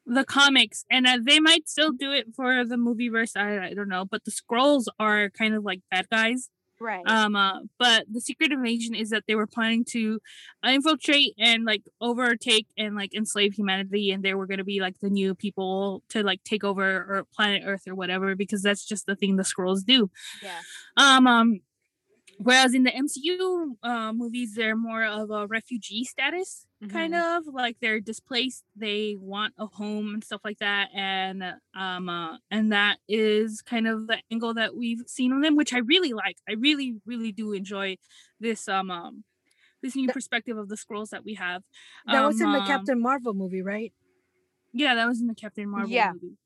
the 0.07 0.24
comics, 0.24 0.85
and 0.90 1.07
uh, 1.07 1.18
they 1.22 1.38
might 1.38 1.68
still 1.68 1.92
do 1.92 2.12
it 2.12 2.28
for 2.35 2.64
the 2.64 2.78
movie 2.78 3.11
verse. 3.11 3.37
I, 3.37 3.59
I 3.59 3.74
don't 3.74 3.88
know, 3.88 4.04
but 4.04 4.24
the 4.24 4.31
Skrulls 4.31 4.87
are 4.98 5.28
kind 5.31 5.54
of 5.54 5.64
like 5.64 5.81
bad 5.90 6.09
guys 6.11 6.48
Right. 6.81 7.05
Um. 7.07 7.37
Uh, 7.37 7.61
but 7.79 8.05
the 8.12 8.21
secret 8.21 8.53
invasion 8.53 8.95
is 8.95 9.11
that 9.11 9.25
they 9.27 9.35
were 9.35 9.47
planning 9.47 9.85
to 9.91 10.21
infiltrate 10.64 11.35
and 11.38 11.64
like 11.64 11.83
overtake 12.01 12.67
and 12.77 12.95
like 12.97 13.14
enslave 13.14 13.55
humanity, 13.55 14.11
and 14.11 14.23
they 14.23 14.35
were 14.35 14.47
going 14.47 14.59
to 14.59 14.64
be 14.64 14.81
like 14.81 14.99
the 15.01 15.11
new 15.11 15.35
people 15.35 16.03
to 16.11 16.23
like 16.23 16.43
take 16.45 16.64
over 16.64 16.85
or 16.85 17.25
planet 17.35 17.62
Earth 17.67 17.83
or 17.88 17.95
whatever, 17.95 18.35
because 18.37 18.62
that's 18.62 18.85
just 18.85 19.07
the 19.07 19.17
thing 19.17 19.37
the 19.37 19.43
Skrulls 19.45 19.85
do. 19.85 20.11
Yeah. 20.41 20.62
Um. 20.97 21.27
Um. 21.27 21.61
Whereas 22.40 22.72
in 22.72 22.85
the 22.85 22.92
MCU 22.92 23.77
uh, 23.83 24.12
movies, 24.12 24.55
they're 24.55 24.77
more 24.77 25.05
of 25.05 25.31
a 25.31 25.48
refugee 25.48 26.05
status, 26.05 26.66
mm-hmm. 26.83 26.92
kind 26.92 27.14
of 27.14 27.42
like 27.53 27.79
they're 27.81 27.98
displaced. 27.98 28.62
They 28.77 29.16
want 29.18 29.55
a 29.59 29.66
home 29.66 30.14
and 30.14 30.22
stuff 30.22 30.42
like 30.44 30.59
that, 30.59 30.88
and 30.94 31.42
um, 31.77 32.09
uh, 32.09 32.37
and 32.51 32.72
that 32.72 32.98
is 33.09 33.61
kind 33.61 33.88
of 33.88 34.07
the 34.07 34.18
angle 34.31 34.55
that 34.55 34.77
we've 34.77 35.03
seen 35.07 35.33
on 35.33 35.40
them, 35.40 35.57
which 35.57 35.74
I 35.74 35.79
really 35.79 36.12
like. 36.12 36.37
I 36.48 36.53
really, 36.53 37.01
really 37.05 37.33
do 37.33 37.53
enjoy 37.53 37.96
this 38.38 38.68
um, 38.68 38.90
um 38.90 39.24
this 39.83 39.96
new 39.96 40.09
perspective 40.09 40.57
of 40.57 40.68
the 40.68 40.77
Skrulls 40.77 41.11
that 41.11 41.24
we 41.24 41.35
have. 41.35 41.62
That 42.07 42.22
um, 42.22 42.27
was 42.27 42.40
in 42.40 42.53
the 42.53 42.61
um, 42.61 42.66
Captain 42.66 43.01
Marvel 43.01 43.35
movie, 43.35 43.62
right? 43.62 43.92
Yeah, 44.72 44.94
that 44.94 45.09
was 45.09 45.20
in 45.20 45.27
the 45.27 45.35
Captain 45.35 45.68
Marvel 45.68 45.90
yeah. 45.90 46.12
movie. 46.12 46.37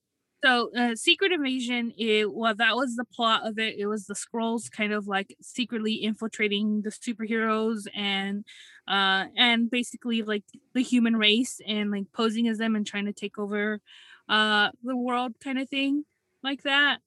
So, 0.44 0.70
uh, 0.76 0.96
Secret 0.96 1.30
Invasion, 1.30 1.92
it 1.96 2.32
well, 2.32 2.54
that 2.54 2.74
was 2.74 2.96
the 2.96 3.04
plot 3.04 3.46
of 3.46 3.60
it. 3.60 3.76
It 3.78 3.86
was 3.86 4.06
the 4.06 4.14
Skrulls 4.14 4.70
kind 4.70 4.92
of 4.92 5.06
like 5.06 5.36
secretly 5.40 5.94
infiltrating 5.94 6.82
the 6.82 6.90
superheroes 6.90 7.86
and 7.94 8.44
uh 8.88 9.26
and 9.36 9.70
basically 9.70 10.22
like 10.22 10.42
the 10.74 10.82
human 10.82 11.16
race 11.16 11.60
and 11.66 11.92
like 11.92 12.06
posing 12.12 12.48
as 12.48 12.58
them 12.58 12.74
and 12.74 12.84
trying 12.84 13.06
to 13.06 13.12
take 13.12 13.38
over 13.38 13.80
uh 14.28 14.70
the 14.82 14.96
world 14.96 15.34
kind 15.42 15.60
of 15.60 15.68
thing 15.68 16.04
like 16.42 16.62
that. 16.62 16.98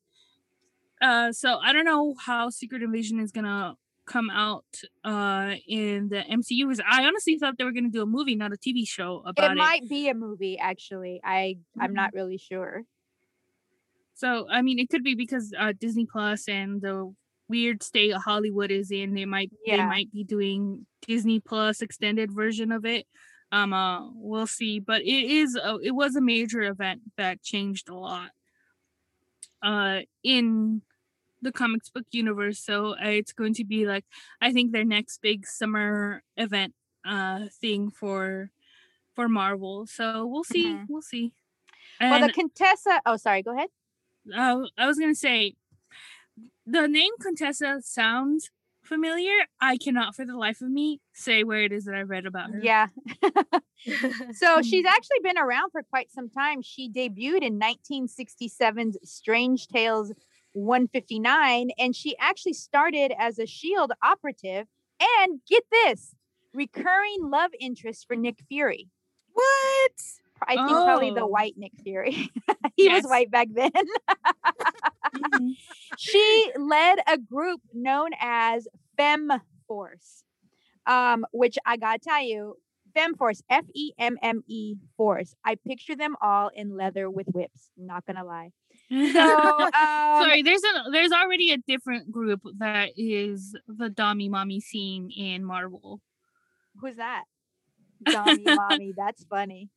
Uh 1.02 1.34
so 1.34 1.58
I 1.58 1.74
don't 1.74 1.84
know 1.84 2.16
how 2.26 2.50
Secret 2.50 2.82
Invasion 2.82 3.20
is 3.20 3.34
gonna 3.34 3.76
come 4.06 4.30
out 4.30 4.64
uh 5.04 5.56
in 5.68 6.08
the 6.08 6.24
MCU 6.32 6.72
is 6.72 6.80
I 6.88 7.04
honestly 7.04 7.38
thought 7.38 7.58
they 7.58 7.66
were 7.66 7.74
gonna 7.74 7.90
do 7.90 8.04
a 8.04 8.06
movie, 8.06 8.36
not 8.36 8.54
a 8.54 8.58
TV 8.58 8.88
show 8.88 9.22
about 9.26 9.52
it. 9.52 9.52
It 9.52 9.58
might 9.58 9.90
be 9.90 10.08
a 10.08 10.14
movie 10.14 10.58
actually. 10.58 11.20
I 11.22 11.58
I'm 11.78 11.88
mm-hmm. 11.88 11.96
not 11.96 12.14
really 12.14 12.38
sure. 12.38 12.86
So 14.16 14.48
I 14.50 14.62
mean, 14.62 14.80
it 14.80 14.90
could 14.90 15.04
be 15.04 15.14
because 15.14 15.54
uh, 15.58 15.74
Disney 15.78 16.08
Plus 16.10 16.48
and 16.48 16.82
the 16.82 17.14
weird 17.48 17.84
state 17.84 18.14
Hollywood 18.14 18.72
is 18.72 18.90
in. 18.90 19.14
They 19.14 19.26
might 19.26 19.52
yeah. 19.66 19.78
they 19.78 19.86
might 19.86 20.12
be 20.12 20.24
doing 20.24 20.88
Disney 21.06 21.42
Plus 21.42 21.82
extended 21.82 22.32
version 22.32 22.72
of 22.72 22.86
it. 22.86 23.06
Um, 23.52 23.74
uh, 23.74 24.10
we'll 24.14 24.48
see. 24.48 24.80
But 24.80 25.02
it 25.02 25.32
is 25.32 25.56
a, 25.56 25.78
it 25.84 25.92
was 25.92 26.16
a 26.16 26.22
major 26.22 26.62
event 26.62 27.02
that 27.18 27.44
changed 27.44 27.90
a 27.90 27.96
lot. 27.96 28.32
Uh, 29.62 30.02
in 30.24 30.82
the 31.42 31.52
comics 31.52 31.90
book 31.90 32.06
universe. 32.12 32.60
So 32.60 32.92
uh, 32.92 33.10
it's 33.10 33.34
going 33.34 33.54
to 33.56 33.66
be 33.66 33.86
like 33.86 34.06
I 34.42 34.54
think 34.54 34.72
their 34.72 34.86
next 34.86 35.22
big 35.22 35.46
summer 35.46 36.24
event 36.38 36.74
uh 37.06 37.48
thing 37.62 37.92
for 37.92 38.50
for 39.14 39.28
Marvel. 39.28 39.86
So 39.88 40.26
we'll 40.26 40.46
see. 40.46 40.68
Mm-hmm. 40.68 40.86
We'll 40.88 41.02
see. 41.02 41.34
And, 42.00 42.12
well, 42.12 42.28
the 42.28 42.34
Contessa. 42.34 43.02
Oh, 43.06 43.18
sorry. 43.18 43.44
Go 43.44 43.54
ahead 43.54 43.70
uh, 44.34 44.62
I 44.78 44.88
was 44.88 44.98
gonna 44.98 45.16
say 45.16 45.56
the 46.66 46.88
name 46.88 47.12
Contessa 47.22 47.82
sounds 47.82 48.50
familiar. 48.86 49.34
I 49.60 49.78
cannot 49.78 50.16
for 50.16 50.26
the 50.26 50.38
life 50.38 50.62
of 50.62 50.70
me 50.70 51.02
say 51.14 51.44
where 51.44 51.64
it 51.64 51.72
is 51.72 51.86
that 51.86 51.96
I 51.96 52.02
read 52.02 52.26
about 52.26 52.52
her. 52.52 52.60
Yeah. 52.62 52.88
so 54.34 54.62
she's 54.64 54.86
actually 54.86 55.20
been 55.24 55.38
around 55.38 55.72
for 55.72 55.84
quite 55.84 56.12
some 56.12 56.30
time. 56.30 56.62
She 56.62 56.90
debuted 56.90 57.42
in 57.42 57.60
1967's 57.60 58.98
Strange 59.04 59.68
Tales 59.68 60.14
159, 60.54 61.72
and 61.78 61.96
she 61.96 62.16
actually 62.18 62.54
started 62.54 63.14
as 63.18 63.40
a 63.40 63.46
Shield 63.46 63.92
operative. 64.04 64.68
And 65.22 65.42
get 65.50 65.64
this 65.70 66.16
recurring 66.54 67.30
love 67.30 67.52
interest 67.60 68.08
for 68.08 68.16
Nick 68.16 68.40
Fury. 68.48 68.88
What? 69.34 69.92
I 70.44 70.56
think 70.56 70.70
oh. 70.70 70.86
probably 70.86 71.12
the 71.12 71.22
oh. 71.22 71.28
white 71.28 71.56
Nick 71.58 71.72
Fury. 71.84 72.12
he 72.76 72.86
yes. 72.86 73.04
was 73.04 73.10
white 73.10 73.32
back 73.32 73.48
then. 73.54 73.72
mm-hmm. 73.72 75.50
She 75.98 76.52
led 76.58 77.00
a 77.08 77.18
group 77.18 77.62
known 77.74 78.10
as 78.20 78.68
Femme 78.98 79.32
Force, 79.68 80.24
um, 80.86 81.26
which 81.32 81.58
I 81.66 81.78
gotta 81.78 82.00
tell 82.00 82.22
you, 82.22 82.56
Femme 82.94 83.16
Force, 83.16 83.42
F 83.50 83.66
E 83.74 83.92
M 83.98 84.18
M 84.22 84.44
E 84.48 84.76
Force. 84.98 85.36
I 85.46 85.56
picture 85.56 85.96
them 85.96 86.16
all 86.22 86.50
in 86.54 86.76
leather 86.76 87.10
with 87.10 87.28
whips. 87.28 87.70
Not 87.78 88.06
gonna 88.06 88.26
lie. 88.26 88.52
So, 88.90 88.98
um, 88.98 89.72
sorry, 89.74 90.42
there's 90.44 90.64
a 90.64 90.92
there's 90.92 91.12
already 91.12 91.52
a 91.52 91.58
different 91.58 92.12
group 92.12 92.42
that 92.58 92.92
is 92.98 93.56
the 93.68 93.90
Dommy 93.90 94.30
Mommy 94.30 94.60
scene 94.60 95.10
in 95.16 95.44
Marvel. 95.44 96.02
Who's 96.82 96.98
that? 96.98 97.24
Dommy 98.08 98.56
Mommy. 98.56 98.94
That's 98.96 99.24
funny. 99.26 99.70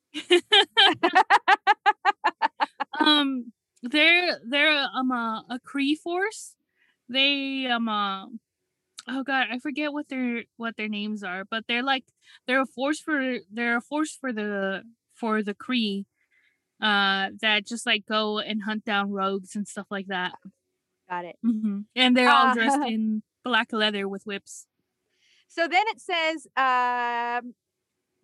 um, 3.01 3.53
they're 3.83 4.39
they're 4.49 4.87
um 4.95 5.11
a, 5.11 5.45
a 5.51 5.61
Kree 5.61 5.97
force. 5.97 6.55
They 7.09 7.67
um 7.67 7.89
uh, 7.89 8.27
oh 9.09 9.23
god, 9.25 9.47
I 9.51 9.59
forget 9.59 9.93
what 9.93 10.09
their 10.09 10.45
what 10.57 10.77
their 10.77 10.89
names 10.89 11.23
are, 11.23 11.45
but 11.45 11.65
they're 11.69 11.83
like 11.83 12.05
they're 12.47 12.63
a 12.63 12.67
force 12.67 13.01
for 13.01 13.39
they're 13.53 13.79
a 13.79 13.83
force 13.83 14.17
for 14.21 14.33
the 14.33 14.83
for 15.15 15.43
the 15.43 15.55
Kree 15.55 16.05
uh 16.81 17.31
that 17.41 17.67
just 17.67 17.87
like 17.87 18.07
go 18.07 18.39
and 18.39 18.63
hunt 18.63 18.85
down 18.85 19.11
rogues 19.11 19.57
and 19.57 19.67
stuff 19.67 19.87
like 19.91 20.07
that. 20.09 20.33
Got 21.09 21.25
it. 21.25 21.37
Mm-hmm. 21.45 21.81
And 21.97 22.17
they're 22.17 22.31
all 22.31 22.55
dressed 22.55 22.81
in 22.87 23.23
black 23.45 23.73
leather 23.73 24.09
with 24.09 24.25
whips. 24.25 24.67
So 25.49 25.67
then 25.67 25.85
it 25.89 26.01
says 26.01 26.47
um 26.57 27.55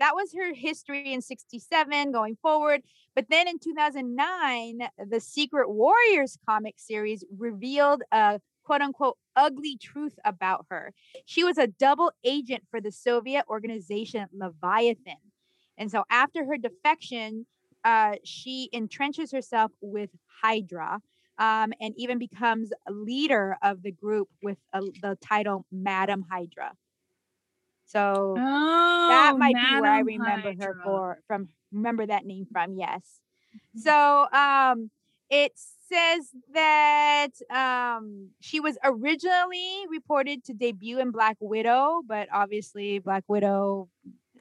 that 0.00 0.14
was 0.14 0.32
her 0.34 0.54
history 0.54 1.12
in 1.12 1.22
67 1.22 2.12
going 2.12 2.36
forward. 2.42 2.82
But 3.14 3.26
then 3.30 3.46
in 3.48 3.58
2009, 3.58 4.80
the 5.08 5.20
Secret 5.20 5.70
Warriors 5.70 6.36
comic 6.48 6.74
series 6.78 7.24
revealed 7.36 8.02
a 8.12 8.40
quote 8.64 8.80
unquote 8.80 9.18
ugly 9.36 9.76
truth 9.80 10.18
about 10.24 10.66
her. 10.70 10.92
She 11.26 11.44
was 11.44 11.58
a 11.58 11.66
double 11.66 12.12
agent 12.24 12.64
for 12.70 12.80
the 12.80 12.92
Soviet 12.92 13.44
organization 13.48 14.26
Leviathan. 14.32 15.16
And 15.76 15.90
so 15.90 16.04
after 16.10 16.44
her 16.44 16.56
defection, 16.56 17.46
uh, 17.84 18.14
she 18.24 18.70
entrenches 18.72 19.32
herself 19.32 19.72
with 19.80 20.10
Hydra 20.42 21.00
um, 21.38 21.72
and 21.80 21.94
even 21.96 22.18
becomes 22.18 22.70
leader 22.88 23.56
of 23.62 23.82
the 23.82 23.92
group 23.92 24.28
with 24.42 24.58
a, 24.72 24.80
the 25.02 25.18
title 25.20 25.66
Madam 25.70 26.24
Hydra. 26.30 26.72
So 27.86 28.36
oh, 28.38 29.06
that 29.08 29.36
might 29.38 29.54
be 29.54 29.80
where 29.80 29.90
I 29.90 30.00
remember 30.00 30.48
Hydra. 30.48 30.66
her 30.66 30.80
for 30.84 31.18
from 31.26 31.48
remember 31.72 32.06
that 32.06 32.24
name 32.24 32.46
from. 32.50 32.74
Yes. 32.74 33.20
Mm-hmm. 33.76 33.80
So 33.80 34.26
um 34.32 34.90
it 35.30 35.52
says 35.88 36.30
that 36.52 37.30
um 37.50 38.30
she 38.40 38.60
was 38.60 38.78
originally 38.84 39.84
reported 39.90 40.44
to 40.44 40.54
debut 40.54 40.98
in 40.98 41.10
Black 41.10 41.36
Widow, 41.40 42.02
but 42.06 42.28
obviously 42.32 42.98
Black 42.98 43.24
Widow 43.28 43.88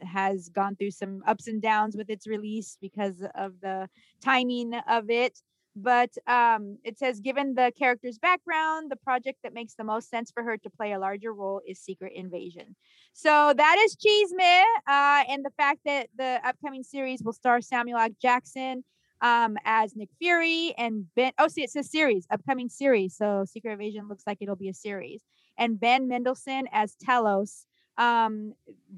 has 0.02 0.50
gone 0.50 0.76
through 0.76 0.92
some 0.92 1.24
ups 1.28 1.48
and 1.48 1.62
downs 1.62 1.96
with 1.96 2.10
its 2.10 2.28
release 2.28 2.78
because 2.82 3.24
of 3.36 3.54
the 3.62 3.88
timing 4.22 4.74
of 4.88 5.10
it. 5.10 5.40
But 5.76 6.12
um, 6.28 6.78
it 6.84 7.00
says, 7.00 7.20
given 7.20 7.56
the 7.56 7.72
character's 7.78 8.20
background, 8.20 8.92
the 8.92 8.96
project 8.96 9.40
that 9.44 9.54
makes 9.54 9.74
the 9.74 9.84
most 9.84 10.10
sense 10.10 10.32
for 10.32 10.44
her 10.44 10.58
to 10.58 10.70
play 10.70 10.94
a 10.94 11.00
larger 11.00 11.34
role 11.34 11.62
is 11.68 11.80
Secret 11.80 12.14
Invasion. 12.16 12.76
So 13.14 13.54
that 13.56 13.78
is 13.84 13.96
Chisme. 13.96 14.64
Uh, 14.88 15.24
and 15.28 15.44
the 15.44 15.54
fact 15.58 15.80
that 15.86 16.10
the 16.16 16.40
upcoming 16.46 16.84
series 16.84 17.24
will 17.24 17.34
star 17.34 17.60
Samuel 17.60 18.00
L. 18.00 18.10
Jackson 18.22 18.84
um, 19.22 19.58
as 19.66 19.96
Nick 19.96 20.10
Fury 20.20 20.76
and 20.78 21.06
Ben. 21.16 21.32
Oh, 21.40 21.48
see, 21.48 21.64
it 21.64 21.72
says 21.72 21.90
series, 21.90 22.28
upcoming 22.30 22.70
series. 22.70 23.16
So 23.16 23.46
Secret 23.48 23.72
Invasion 23.72 24.08
looks 24.08 24.24
like 24.28 24.38
it'll 24.42 24.56
be 24.56 24.70
a 24.70 24.74
series. 24.74 25.24
And 25.58 25.80
Ben 25.80 26.08
Mendelsohn 26.08 26.68
as 26.72 26.96
Talos. 26.96 27.66
Um, 27.98 28.54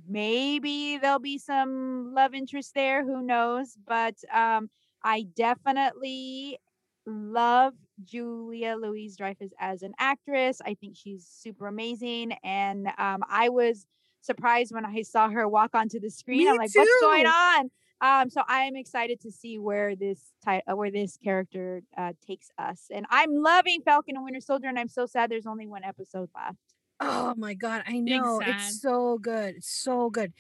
maybe 0.08 0.98
there'll 0.98 1.20
be 1.20 1.38
some 1.38 2.14
love 2.14 2.34
interest 2.34 2.74
there. 2.74 3.06
Who 3.06 3.22
knows? 3.22 3.78
But 3.86 4.16
um, 4.34 4.70
I 5.04 5.28
definitely 5.36 6.58
love 7.06 7.74
Julia 8.04 8.76
Louis-Dreyfus 8.80 9.52
as 9.60 9.82
an 9.84 9.94
actress. 10.00 10.62
I 10.66 10.74
think 10.76 10.96
she's 10.98 11.26
super 11.26 11.68
amazing. 11.68 12.34
And 12.44 12.88
um, 12.98 13.24
I 13.30 13.50
was 13.50 13.86
surprised 14.22 14.74
when 14.74 14.86
I 14.86 15.02
saw 15.04 15.30
her 15.30 15.48
walk 15.48 15.76
onto 15.76 16.00
the 16.00 16.10
screen. 16.10 16.40
Me 16.40 16.50
I'm 16.50 16.58
like, 16.58 16.72
too. 16.72 16.80
what's 16.80 17.02
going 17.02 17.28
on? 17.28 17.70
Um, 18.02 18.30
so 18.30 18.42
I 18.48 18.64
am 18.64 18.76
excited 18.76 19.22
to 19.22 19.32
see 19.32 19.58
where 19.58 19.96
this 19.96 20.20
ty- 20.44 20.64
uh, 20.70 20.76
where 20.76 20.92
this 20.92 21.18
character 21.24 21.82
uh, 21.98 22.12
takes 22.28 22.50
us. 22.58 22.88
And 22.92 23.06
I'm 23.10 23.34
loving 23.34 23.82
Falcon 23.86 24.16
and 24.16 24.26
Winter 24.26 24.42
Soldier, 24.42 24.68
and 24.68 24.78
I'm 24.78 24.90
so 24.90 25.06
sad 25.06 25.32
there's 25.32 25.46
only 25.46 25.66
one 25.66 25.84
episode 25.84 26.30
left. 26.36 26.58
Oh 27.00 27.34
my 27.38 27.54
god, 27.54 27.84
I 27.88 28.00
know 28.00 28.42
it's 28.46 28.82
so 28.82 29.18
good, 29.18 29.56
it's 29.56 29.70
so 29.70 30.10
good. 30.10 30.34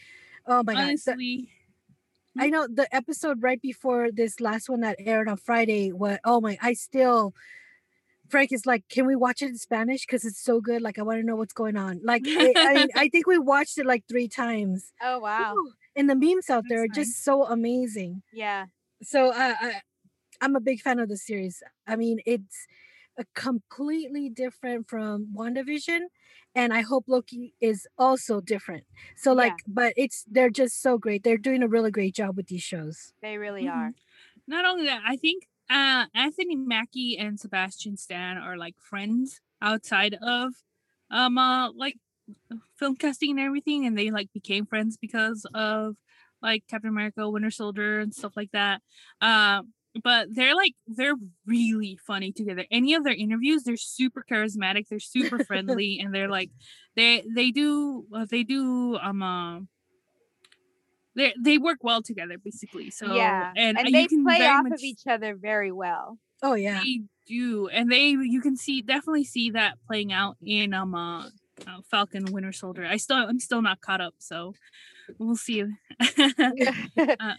Oh 0.45 0.63
my 0.63 0.73
Honestly. 0.75 1.13
god, 1.13 1.17
the- 1.17 1.49
I 2.37 2.49
know 2.49 2.67
the 2.67 2.93
episode 2.93 3.41
right 3.41 3.61
before 3.61 4.11
this 4.11 4.39
last 4.39 4.69
one 4.69 4.81
that 4.81 4.97
aired 4.99 5.29
on 5.29 5.37
Friday. 5.37 5.91
What? 5.91 6.19
Oh 6.23 6.41
my! 6.41 6.57
I 6.61 6.73
still. 6.73 7.33
Frank 8.27 8.51
is 8.51 8.65
like, 8.65 8.83
can 8.89 9.05
we 9.05 9.15
watch 9.15 9.43
it 9.43 9.49
in 9.49 9.57
Spanish? 9.57 10.01
Because 10.01 10.25
it's 10.25 10.41
so 10.41 10.59
good. 10.59 10.81
Like, 10.81 10.97
I 10.97 11.03
want 11.03 11.19
to 11.19 11.25
know 11.25 11.35
what's 11.35 11.53
going 11.53 11.77
on. 11.77 12.01
Like, 12.03 12.23
it, 12.25 12.57
I, 12.57 12.87
I 12.95 13.09
think 13.09 13.27
we 13.27 13.37
watched 13.37 13.77
it 13.77 13.85
like 13.85 14.03
three 14.09 14.27
times. 14.27 14.91
Oh 15.01 15.19
wow! 15.19 15.53
Ooh, 15.55 15.71
and 15.95 16.09
the 16.09 16.15
memes 16.15 16.49
out 16.49 16.63
there 16.67 16.83
are 16.83 16.87
just 16.87 17.23
so 17.23 17.45
amazing. 17.45 18.23
Yeah. 18.33 18.65
So 19.03 19.29
uh, 19.29 19.53
I, 19.61 19.73
I'm 20.41 20.55
a 20.55 20.59
big 20.59 20.81
fan 20.81 20.99
of 20.99 21.09
the 21.09 21.17
series. 21.17 21.61
I 21.87 21.95
mean, 21.95 22.19
it's 22.25 22.67
completely 23.33 24.29
different 24.29 24.89
from 24.89 25.27
WandaVision 25.35 26.01
and 26.55 26.73
I 26.73 26.81
hope 26.81 27.05
Loki 27.07 27.53
is 27.59 27.85
also 27.97 28.39
different. 28.39 28.85
So 29.17 29.33
like 29.33 29.51
yeah. 29.51 29.73
but 29.73 29.93
it's 29.97 30.25
they're 30.31 30.49
just 30.49 30.81
so 30.81 30.97
great. 30.97 31.23
They're 31.23 31.37
doing 31.37 31.61
a 31.61 31.67
really 31.67 31.91
great 31.91 32.15
job 32.15 32.37
with 32.37 32.47
these 32.47 32.63
shows. 32.63 33.13
They 33.21 33.37
really 33.37 33.65
mm-hmm. 33.65 33.77
are. 33.77 33.91
Not 34.47 34.65
only 34.65 34.85
that, 34.85 35.01
I 35.05 35.17
think 35.17 35.47
uh 35.69 36.05
Anthony 36.15 36.55
Mackie 36.55 37.17
and 37.17 37.39
Sebastian 37.39 37.97
Stan 37.97 38.37
are 38.37 38.57
like 38.57 38.75
friends 38.79 39.41
outside 39.61 40.15
of 40.21 40.53
um 41.11 41.37
uh 41.37 41.71
like 41.73 41.97
film 42.79 42.95
casting 42.95 43.31
and 43.31 43.39
everything 43.39 43.85
and 43.85 43.97
they 43.97 44.09
like 44.09 44.31
became 44.33 44.65
friends 44.65 44.97
because 44.97 45.45
of 45.53 45.95
like 46.41 46.63
Captain 46.69 46.89
America, 46.89 47.29
Winter 47.29 47.51
Soldier 47.51 47.99
and 47.99 48.13
stuff 48.13 48.37
like 48.37 48.51
that. 48.51 48.81
Um 49.21 49.73
but 50.03 50.27
they're 50.31 50.55
like 50.55 50.73
they're 50.87 51.15
really 51.45 51.97
funny 52.05 52.31
together. 52.31 52.65
Any 52.71 52.93
of 52.93 53.03
their 53.03 53.13
interviews 53.13 53.63
they're 53.63 53.77
super 53.77 54.25
charismatic 54.29 54.87
they're 54.89 54.99
super 54.99 55.43
friendly 55.45 55.99
and 55.99 56.13
they're 56.13 56.29
like 56.29 56.49
they 56.95 57.23
they 57.33 57.51
do 57.51 58.05
uh, 58.13 58.25
they 58.29 58.43
do 58.43 58.97
um 58.97 59.21
uh, 59.21 59.59
they 61.15 61.33
they 61.39 61.57
work 61.57 61.79
well 61.81 62.01
together 62.01 62.37
basically 62.37 62.89
so 62.89 63.15
yeah 63.15 63.51
and, 63.55 63.77
and 63.77 63.93
they 63.93 64.07
play 64.07 64.45
off 64.45 64.63
much, 64.63 64.73
of 64.73 64.83
each 64.83 65.07
other 65.07 65.35
very 65.35 65.71
well. 65.71 66.17
Oh 66.43 66.53
yeah. 66.53 66.81
They 66.83 67.01
do 67.27 67.67
and 67.69 67.91
they 67.91 68.09
you 68.09 68.41
can 68.41 68.55
see 68.55 68.81
definitely 68.81 69.23
see 69.23 69.51
that 69.51 69.77
playing 69.87 70.11
out 70.13 70.37
in 70.45 70.73
um 70.73 70.93
uh, 70.93 71.25
uh, 71.67 71.79
falcon 71.89 72.25
winter 72.31 72.51
soldier. 72.51 72.85
I 72.85 72.97
still 72.97 73.17
i'm 73.17 73.39
still 73.39 73.61
not 73.61 73.81
caught 73.81 74.01
up 74.01 74.15
so 74.19 74.53
we'll 75.19 75.35
see 75.35 75.63
uh, 76.17 77.33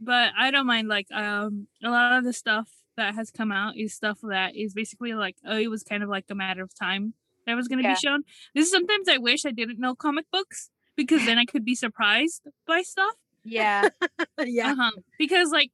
but 0.00 0.32
I 0.38 0.50
don't 0.50 0.66
mind 0.66 0.88
like 0.88 1.06
um 1.12 1.66
a 1.82 1.90
lot 1.90 2.18
of 2.18 2.24
the 2.24 2.32
stuff 2.32 2.68
that 2.96 3.14
has 3.14 3.30
come 3.30 3.52
out 3.52 3.76
is 3.76 3.94
stuff 3.94 4.18
that 4.22 4.56
is 4.56 4.74
basically 4.74 5.14
like 5.14 5.36
oh 5.46 5.56
it 5.56 5.68
was 5.68 5.82
kind 5.82 6.02
of 6.02 6.08
like 6.08 6.24
a 6.30 6.34
matter 6.34 6.62
of 6.62 6.74
time 6.74 7.14
that 7.46 7.56
was 7.56 7.68
going 7.68 7.78
to 7.78 7.88
yeah. 7.88 7.94
be 7.94 8.00
shown. 8.00 8.22
This 8.54 8.66
is 8.66 8.72
sometimes 8.72 9.08
I 9.08 9.18
wish 9.18 9.44
I 9.44 9.50
didn't 9.50 9.78
know 9.78 9.94
comic 9.94 10.26
books 10.32 10.70
because 10.96 11.24
then 11.26 11.38
I 11.38 11.44
could 11.44 11.64
be 11.64 11.74
surprised 11.74 12.42
by 12.66 12.82
stuff. 12.82 13.14
Yeah. 13.44 13.88
yeah. 14.38 14.72
Uh-huh. 14.72 14.90
Because 15.18 15.50
like 15.50 15.70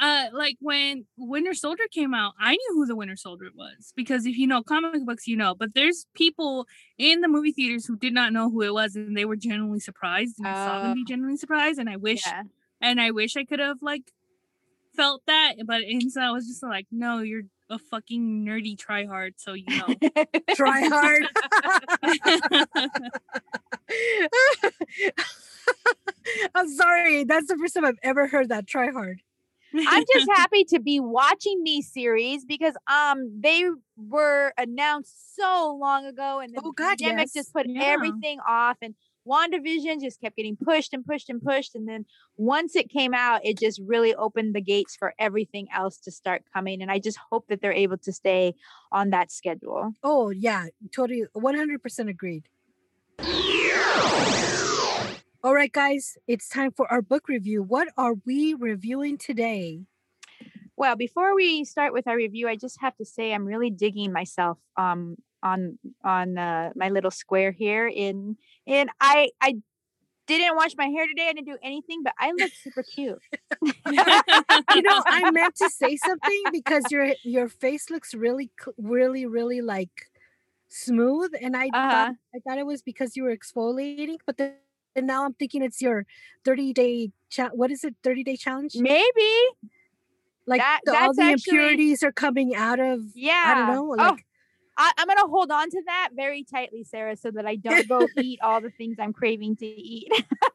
uh 0.00 0.26
like 0.32 0.56
when 0.60 1.06
Winter 1.16 1.54
Soldier 1.54 1.84
came 1.90 2.14
out, 2.14 2.34
I 2.40 2.52
knew 2.52 2.74
who 2.74 2.86
the 2.86 2.96
Winter 2.96 3.16
Soldier 3.16 3.48
was 3.54 3.92
because 3.96 4.26
if 4.26 4.36
you 4.36 4.46
know 4.46 4.62
comic 4.62 5.04
books, 5.04 5.26
you 5.26 5.36
know. 5.36 5.54
But 5.54 5.74
there's 5.74 6.06
people 6.14 6.66
in 6.98 7.20
the 7.20 7.28
movie 7.28 7.52
theaters 7.52 7.86
who 7.86 7.96
did 7.96 8.14
not 8.14 8.32
know 8.32 8.50
who 8.50 8.62
it 8.62 8.72
was, 8.72 8.96
and 8.96 9.16
they 9.16 9.24
were 9.24 9.36
genuinely 9.36 9.80
surprised, 9.80 10.36
and 10.38 10.46
uh, 10.46 10.54
saw 10.54 10.82
them 10.82 10.94
be 10.94 11.02
oh. 11.04 11.08
genuinely 11.08 11.36
surprised. 11.36 11.78
And 11.78 11.88
I 11.88 11.96
wish 11.96 12.26
yeah 12.26 12.42
and 12.80 13.00
I 13.00 13.10
wish 13.10 13.36
I 13.36 13.44
could 13.44 13.60
have 13.60 13.82
like 13.82 14.02
felt 14.94 15.22
that, 15.26 15.54
but 15.64 15.82
instead 15.82 16.24
I 16.24 16.30
was 16.30 16.46
just 16.46 16.62
like, 16.62 16.86
no, 16.90 17.20
you're 17.20 17.42
a 17.70 17.78
fucking 17.78 18.44
nerdy 18.46 18.78
try 18.78 19.06
hard, 19.06 19.34
so 19.36 19.54
you 19.54 19.64
know. 19.68 19.94
try 20.54 20.88
hard. 20.88 21.26
I'm 26.54 26.68
sorry. 26.68 27.24
That's 27.24 27.48
the 27.48 27.56
first 27.56 27.74
time 27.74 27.84
I've 27.84 27.98
ever 28.02 28.26
heard 28.26 28.50
that 28.50 28.66
try 28.66 28.90
hard. 28.90 29.20
I'm 29.74 30.04
just 30.14 30.28
happy 30.34 30.64
to 30.64 30.80
be 30.80 31.00
watching 31.00 31.62
these 31.64 31.92
series 31.92 32.44
because 32.44 32.74
um 32.86 33.40
they 33.40 33.64
were 33.96 34.52
announced 34.56 35.36
so 35.36 35.76
long 35.80 36.06
ago 36.06 36.40
and 36.40 36.54
the 36.54 36.62
oh, 36.64 36.72
God, 36.72 36.98
pandemic 36.98 37.28
yes. 37.28 37.32
just 37.32 37.52
put 37.52 37.66
yeah. 37.68 37.82
everything 37.82 38.38
off 38.46 38.78
and 38.82 38.94
WandaVision 39.28 40.00
just 40.00 40.20
kept 40.20 40.36
getting 40.36 40.56
pushed 40.56 40.94
and 40.94 41.04
pushed 41.04 41.28
and 41.28 41.42
pushed. 41.42 41.74
And 41.74 41.86
then 41.86 42.06
once 42.36 42.74
it 42.74 42.88
came 42.88 43.12
out, 43.12 43.44
it 43.44 43.58
just 43.58 43.80
really 43.84 44.14
opened 44.14 44.54
the 44.54 44.60
gates 44.60 44.96
for 44.96 45.14
everything 45.18 45.68
else 45.74 45.98
to 45.98 46.10
start 46.10 46.42
coming. 46.52 46.80
And 46.80 46.90
I 46.90 46.98
just 46.98 47.18
hope 47.30 47.46
that 47.48 47.60
they're 47.60 47.72
able 47.72 47.98
to 47.98 48.12
stay 48.12 48.54
on 48.90 49.10
that 49.10 49.30
schedule. 49.30 49.92
Oh, 50.02 50.30
yeah, 50.30 50.66
totally 50.94 51.24
100% 51.36 52.08
agreed. 52.08 52.44
All 55.44 55.54
right, 55.54 55.72
guys, 55.72 56.18
it's 56.26 56.48
time 56.48 56.72
for 56.72 56.90
our 56.90 57.00
book 57.00 57.28
review. 57.28 57.62
What 57.62 57.86
are 57.96 58.14
we 58.26 58.54
reviewing 58.54 59.18
today? 59.18 59.82
Well, 60.76 60.96
before 60.96 61.32
we 61.36 61.64
start 61.64 61.92
with 61.92 62.08
our 62.08 62.16
review, 62.16 62.48
I 62.48 62.56
just 62.56 62.80
have 62.80 62.96
to 62.96 63.04
say 63.04 63.32
I'm 63.32 63.44
really 63.44 63.70
digging 63.70 64.12
myself 64.12 64.58
um, 64.76 65.16
on 65.40 65.78
on 66.02 66.38
uh, 66.38 66.70
my 66.74 66.88
little 66.88 67.12
square 67.12 67.52
here 67.52 67.86
in 67.86 68.36
and 68.66 68.90
I 69.00 69.30
I 69.40 69.58
didn't 70.26 70.56
wash 70.56 70.72
my 70.76 70.86
hair 70.86 71.06
today. 71.06 71.28
I 71.28 71.34
didn't 71.34 71.46
do 71.46 71.58
anything, 71.62 72.02
but 72.02 72.14
I 72.18 72.32
look 72.32 72.50
super 72.60 72.82
cute. 72.82 73.22
you 73.62 74.82
know, 74.82 75.02
I 75.06 75.30
meant 75.32 75.54
to 75.56 75.70
say 75.70 75.96
something 75.98 76.42
because 76.50 76.82
your 76.90 77.14
your 77.22 77.48
face 77.48 77.90
looks 77.90 78.12
really, 78.12 78.50
really, 78.76 79.24
really 79.24 79.60
like 79.60 80.10
smooth, 80.68 81.30
and 81.40 81.56
I 81.56 81.68
uh-huh. 81.68 81.90
thought 81.90 82.14
I 82.34 82.38
thought 82.40 82.58
it 82.58 82.66
was 82.66 82.82
because 82.82 83.16
you 83.16 83.22
were 83.22 83.36
exfoliating, 83.36 84.18
but 84.26 84.36
then 84.36 84.54
and 84.98 85.06
now 85.06 85.24
I'm 85.24 85.34
thinking 85.34 85.62
it's 85.62 85.80
your 85.80 86.04
30 86.44 86.72
day 86.72 87.10
cha- 87.30 87.50
what 87.50 87.70
is 87.70 87.84
it 87.84 87.94
30 88.02 88.24
day 88.24 88.36
challenge? 88.36 88.76
Maybe. 88.76 89.32
Like 90.46 90.60
that, 90.60 90.80
the, 90.84 90.98
all 90.98 91.14
the 91.14 91.22
actually, 91.22 91.32
impurities 91.32 92.02
are 92.02 92.12
coming 92.12 92.54
out 92.54 92.80
of 92.80 93.00
yeah 93.14 93.44
I 93.46 93.54
don't 93.54 93.66
know 93.74 93.92
oh, 93.92 93.96
like 93.96 94.12
oh, 94.12 94.16
I, 94.78 94.92
am 94.98 95.08
gonna 95.08 95.28
hold 95.28 95.50
on 95.50 95.68
to 95.70 95.82
that 95.86 96.10
very 96.14 96.44
tightly, 96.44 96.84
Sarah, 96.84 97.16
so 97.16 97.32
that 97.32 97.44
I 97.46 97.56
don't 97.56 97.88
go 97.88 98.06
eat 98.16 98.38
all 98.42 98.60
the 98.60 98.70
things 98.70 98.96
I'm 99.00 99.12
craving 99.12 99.56
to 99.56 99.66
eat. 99.66 100.08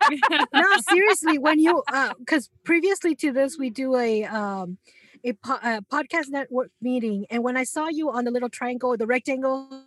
no, 0.53 0.65
seriously, 0.89 1.37
when 1.37 1.59
you 1.59 1.83
because 2.17 2.47
uh, 2.53 2.57
previously 2.63 3.15
to 3.15 3.33
this, 3.33 3.57
we 3.59 3.69
do 3.69 3.95
a 3.97 4.23
um 4.23 4.77
a, 5.25 5.33
po- 5.33 5.59
a 5.61 5.81
podcast 5.91 6.29
network 6.29 6.71
meeting, 6.81 7.25
and 7.29 7.43
when 7.43 7.57
I 7.57 7.65
saw 7.65 7.89
you 7.89 8.11
on 8.11 8.23
the 8.23 8.31
little 8.31 8.49
triangle, 8.49 8.95
the 8.95 9.05
rectangle, 9.05 9.85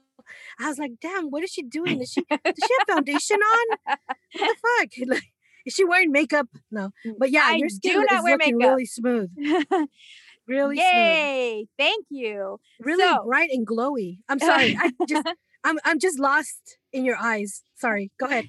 I 0.61 0.69
was 0.69 0.79
like, 0.79 0.93
"Damn, 1.01 1.27
what 1.31 1.43
is 1.43 1.51
she 1.51 1.63
doing? 1.63 2.01
Is 2.01 2.13
she 2.13 2.23
does 2.29 2.41
she 2.45 2.75
have 2.79 2.97
foundation 2.97 3.39
on? 3.39 3.79
What 3.85 3.99
the 4.35 4.55
fuck?" 4.79 4.89
Like, 5.09 5.33
is 5.65 5.75
she 5.75 5.85
wearing 5.85 6.13
makeup? 6.13 6.49
No, 6.71 6.91
but 7.19 7.31
yeah, 7.31 7.43
I 7.47 7.57
your 7.57 7.69
skin 7.69 8.03
is 8.03 8.23
looking 8.23 8.57
makeup. 8.59 8.71
really 8.71 8.87
smooth. 8.87 9.31
Really 10.49 10.77
smooth. 10.77 10.85
Yay! 10.95 11.53
Smooth. 11.57 11.69
Thank 11.77 12.07
you. 12.09 12.61
Really 12.81 13.03
so, 13.03 13.25
bright 13.27 13.51
and 13.51 13.67
glowy. 13.67 14.19
I'm 14.29 14.39
sorry. 14.39 14.79
I 14.81 14.93
just 15.09 15.27
I'm 15.65 15.79
I'm 15.85 15.99
just 15.99 16.21
lost 16.21 16.79
in 16.93 17.05
your 17.05 17.17
eyes. 17.17 17.65
Sorry. 17.75 18.13
Go 18.19 18.27
ahead. 18.27 18.45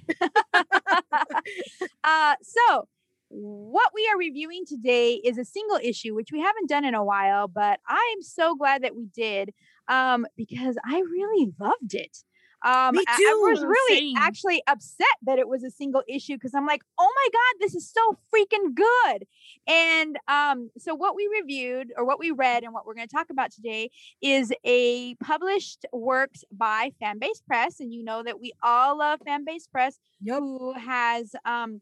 uh 2.04 2.36
so 2.44 2.88
what 3.30 3.92
we 3.94 4.08
are 4.14 4.18
reviewing 4.18 4.64
today 4.66 5.14
is 5.16 5.38
a 5.38 5.46
single 5.46 5.80
issue, 5.82 6.16
which 6.16 6.30
we 6.32 6.40
haven't 6.40 6.70
done 6.70 6.86
in 6.86 6.96
a 6.96 7.04
while, 7.04 7.48
but 7.48 7.80
I'm 7.88 8.22
so 8.22 8.56
glad 8.56 8.84
that 8.84 8.96
we 8.96 9.08
did 9.14 9.54
um, 9.88 10.26
because 10.36 10.78
I 10.86 11.00
really 11.00 11.52
loved 11.60 11.94
it. 11.94 12.18
Um, 12.66 12.96
Me 12.96 13.06
too. 13.06 13.06
I, 13.08 13.32
I 13.32 13.52
was 13.52 13.64
really 13.64 14.00
Same. 14.00 14.18
actually 14.18 14.64
upset 14.66 15.08
that 15.24 15.38
it 15.38 15.48
was 15.48 15.64
a 15.64 15.70
single 15.70 16.02
issue 16.08 16.34
because 16.34 16.56
I'm 16.56 16.66
like, 16.66 16.82
oh 16.98 17.14
my 17.16 17.30
god, 17.32 17.62
this 17.62 17.76
is 17.76 17.90
so 17.90 18.18
freaking 18.34 18.74
good. 18.74 19.28
And 19.68 20.18
um, 20.28 20.72
so 20.78 20.96
what 20.96 21.16
we 21.16 21.30
reviewed 21.32 21.94
or 21.96 22.04
what 22.04 22.20
we 22.20 22.32
read 22.32 22.64
and 22.64 22.74
what 22.74 22.86
we're 22.86 22.96
going 22.96 23.08
to 23.08 23.16
talk 23.16 23.30
about 23.30 23.52
today 23.52 23.92
is 24.22 24.52
a 24.64 25.14
published 25.16 25.86
works 25.94 26.44
by 26.52 26.92
Fanbase 27.02 27.46
Press, 27.46 27.80
and 27.80 27.94
you 27.94 28.04
know 28.04 28.24
that 28.24 28.42
we 28.42 28.54
all 28.64 28.98
love 28.98 29.20
Fanbase 29.28 29.70
Press, 29.72 30.00
yep. 30.22 30.40
who 30.40 30.74
has 30.74 31.36
um 31.46 31.80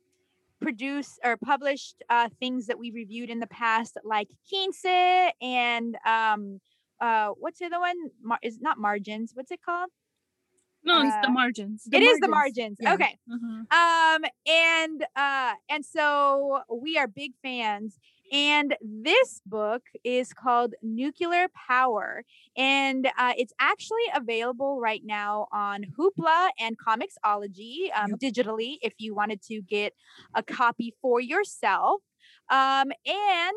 produced 0.62 1.20
or 1.24 1.38
published 1.38 2.04
uh, 2.10 2.30
things 2.40 2.68
that 2.68 2.80
we 2.80 2.92
reviewed 2.92 3.30
in 3.30 3.40
the 3.40 3.48
past, 3.48 3.98
like 4.04 4.28
Quince 4.50 4.84
and 5.42 5.96
um, 6.06 6.60
uh, 7.00 7.30
what's 7.38 7.60
the 7.60 7.66
other 7.66 7.80
one? 7.80 7.96
Mar- 8.22 8.40
is 8.44 8.60
not 8.60 8.78
margins. 8.78 9.32
What's 9.34 9.52
it 9.52 9.62
called? 9.64 9.90
No, 10.84 11.02
it's 11.02 11.16
the 11.22 11.30
uh, 11.30 11.32
margins. 11.32 11.84
The 11.86 11.98
it 11.98 12.02
margins. 12.02 12.14
is 12.14 12.20
the 12.20 12.28
margins. 12.28 12.78
Yeah. 12.80 12.94
Okay. 12.94 13.18
Mm-hmm. 13.30 14.24
Um, 14.26 14.32
and 14.48 15.06
uh, 15.16 15.54
and 15.70 15.84
so 15.84 16.60
we 16.70 16.98
are 16.98 17.08
big 17.08 17.32
fans. 17.42 17.98
And 18.32 18.76
this 18.82 19.42
book 19.46 19.84
is 20.04 20.34
called 20.34 20.74
Nuclear 20.82 21.48
Power. 21.68 22.24
And 22.58 23.08
uh, 23.18 23.34
it's 23.38 23.54
actually 23.60 24.06
available 24.16 24.80
right 24.80 25.02
now 25.04 25.48
on 25.52 25.86
Hoopla 25.98 26.50
and 26.60 26.76
Comixology 26.78 27.90
um, 27.96 28.16
yep. 28.20 28.20
digitally 28.20 28.78
if 28.82 28.94
you 28.98 29.14
wanted 29.14 29.42
to 29.44 29.62
get 29.62 29.94
a 30.34 30.42
copy 30.42 30.94
for 31.02 31.20
yourself. 31.20 32.02
Um, 32.50 32.92
and 33.06 33.56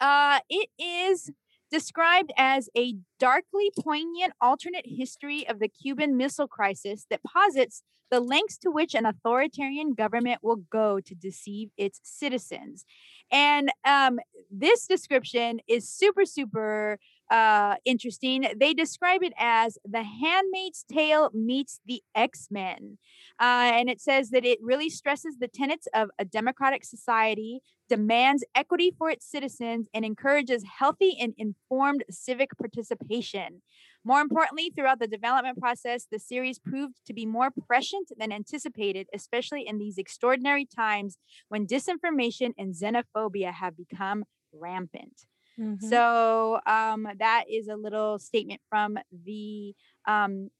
uh, 0.00 0.40
it 0.50 0.68
is 0.78 1.30
described 1.74 2.32
as 2.36 2.68
a 2.76 2.94
darkly 3.18 3.68
poignant 3.80 4.32
alternate 4.40 4.86
history 4.86 5.44
of 5.48 5.58
the 5.58 5.66
Cuban 5.66 6.16
Missile 6.16 6.46
Crisis 6.46 7.04
that 7.10 7.20
posits 7.24 7.82
the 8.12 8.20
lengths 8.20 8.58
to 8.58 8.70
which 8.70 8.94
an 8.94 9.06
authoritarian 9.06 9.92
government 9.92 10.38
will 10.40 10.60
go 10.70 11.00
to 11.00 11.14
deceive 11.16 11.70
its 11.76 11.98
citizens. 12.04 12.84
And 13.32 13.72
um, 13.84 14.20
this 14.52 14.86
description 14.86 15.58
is 15.66 15.88
super, 15.88 16.24
super 16.24 17.00
uh, 17.28 17.74
interesting. 17.84 18.46
They 18.56 18.72
describe 18.72 19.24
it 19.24 19.32
as 19.36 19.76
The 19.84 20.04
Handmaid's 20.04 20.84
Tale 20.88 21.30
meets 21.34 21.80
the 21.84 22.04
X 22.14 22.46
Men. 22.52 22.98
Uh, 23.40 23.72
and 23.78 23.90
it 23.90 24.00
says 24.00 24.30
that 24.30 24.44
it 24.44 24.60
really 24.62 24.90
stresses 24.90 25.38
the 25.40 25.48
tenets 25.48 25.88
of 25.92 26.08
a 26.20 26.24
democratic 26.24 26.84
society, 26.84 27.62
demands 27.88 28.44
equity 28.54 28.90
for 28.96 29.10
its 29.10 29.26
citizens, 29.30 29.88
and 29.92 30.04
encourages 30.04 30.64
healthy 30.78 31.16
and 31.20 31.34
informed 31.36 32.04
civic 32.10 32.56
participation. 32.56 33.62
More 34.04 34.20
importantly, 34.20 34.70
throughout 34.74 34.98
the 34.98 35.06
development 35.06 35.58
process, 35.58 36.06
the 36.10 36.18
series 36.18 36.58
proved 36.58 36.96
to 37.06 37.14
be 37.14 37.24
more 37.24 37.50
prescient 37.66 38.10
than 38.18 38.32
anticipated, 38.32 39.06
especially 39.14 39.66
in 39.66 39.78
these 39.78 39.96
extraordinary 39.98 40.66
times 40.66 41.16
when 41.48 41.66
disinformation 41.66 42.52
and 42.58 42.74
xenophobia 42.74 43.52
have 43.52 43.76
become 43.76 44.24
rampant. 44.52 45.22
Mm-hmm. 45.58 45.86
So 45.86 46.60
um, 46.66 47.08
that 47.18 47.44
is 47.50 47.68
a 47.68 47.76
little 47.76 48.18
statement 48.18 48.60
from 48.68 48.98
the 49.24 49.74
um, 50.06 50.50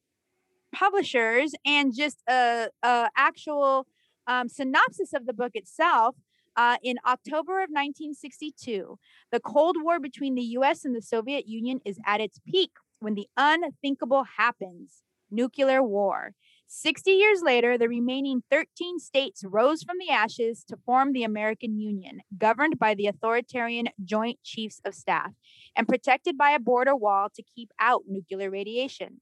publishers 0.75 1.53
and 1.67 1.95
just 1.95 2.23
a, 2.29 2.69
a 2.83 3.09
actual 3.17 3.87
um, 4.27 4.49
synopsis 4.49 5.13
of 5.13 5.27
the 5.27 5.33
book 5.33 5.53
itself. 5.55 6.17
Uh, 6.57 6.77
in 6.83 6.99
October 7.07 7.59
of 7.59 7.71
1962, 7.71 8.99
the 9.33 9.41
Cold 9.41 9.77
War 9.81 9.99
between 9.99 10.35
the 10.35 10.43
US 10.59 10.85
and 10.85 10.95
the 10.95 11.03
Soviet 11.03 11.49
Union 11.49 11.81
is 11.85 11.99
at 12.07 12.21
its 12.21 12.39
peak 12.47 12.71
when 13.01 13.15
the 13.15 13.29
unthinkable 13.37 14.25
happens 14.37 15.03
nuclear 15.31 15.83
war. 15.83 16.33
60 16.67 17.11
years 17.11 17.43
later, 17.43 17.77
the 17.77 17.89
remaining 17.89 18.43
13 18.51 18.99
states 18.99 19.45
rose 19.45 19.83
from 19.83 19.97
the 19.99 20.11
ashes 20.11 20.65
to 20.65 20.77
form 20.85 21.13
the 21.13 21.25
American 21.25 21.79
Union, 21.79 22.21
governed 22.37 22.79
by 22.79 22.95
the 22.95 23.07
authoritarian 23.07 23.89
Joint 24.05 24.39
Chiefs 24.43 24.81
of 24.85 24.95
Staff 24.95 25.33
and 25.77 25.89
protected 25.89 26.39
by 26.39 26.51
a 26.51 26.59
border 26.59 26.97
wall 26.97 27.29
to 27.35 27.43
keep 27.43 27.71
out 27.79 28.03
nuclear 28.09 28.51
radiation. 28.51 29.21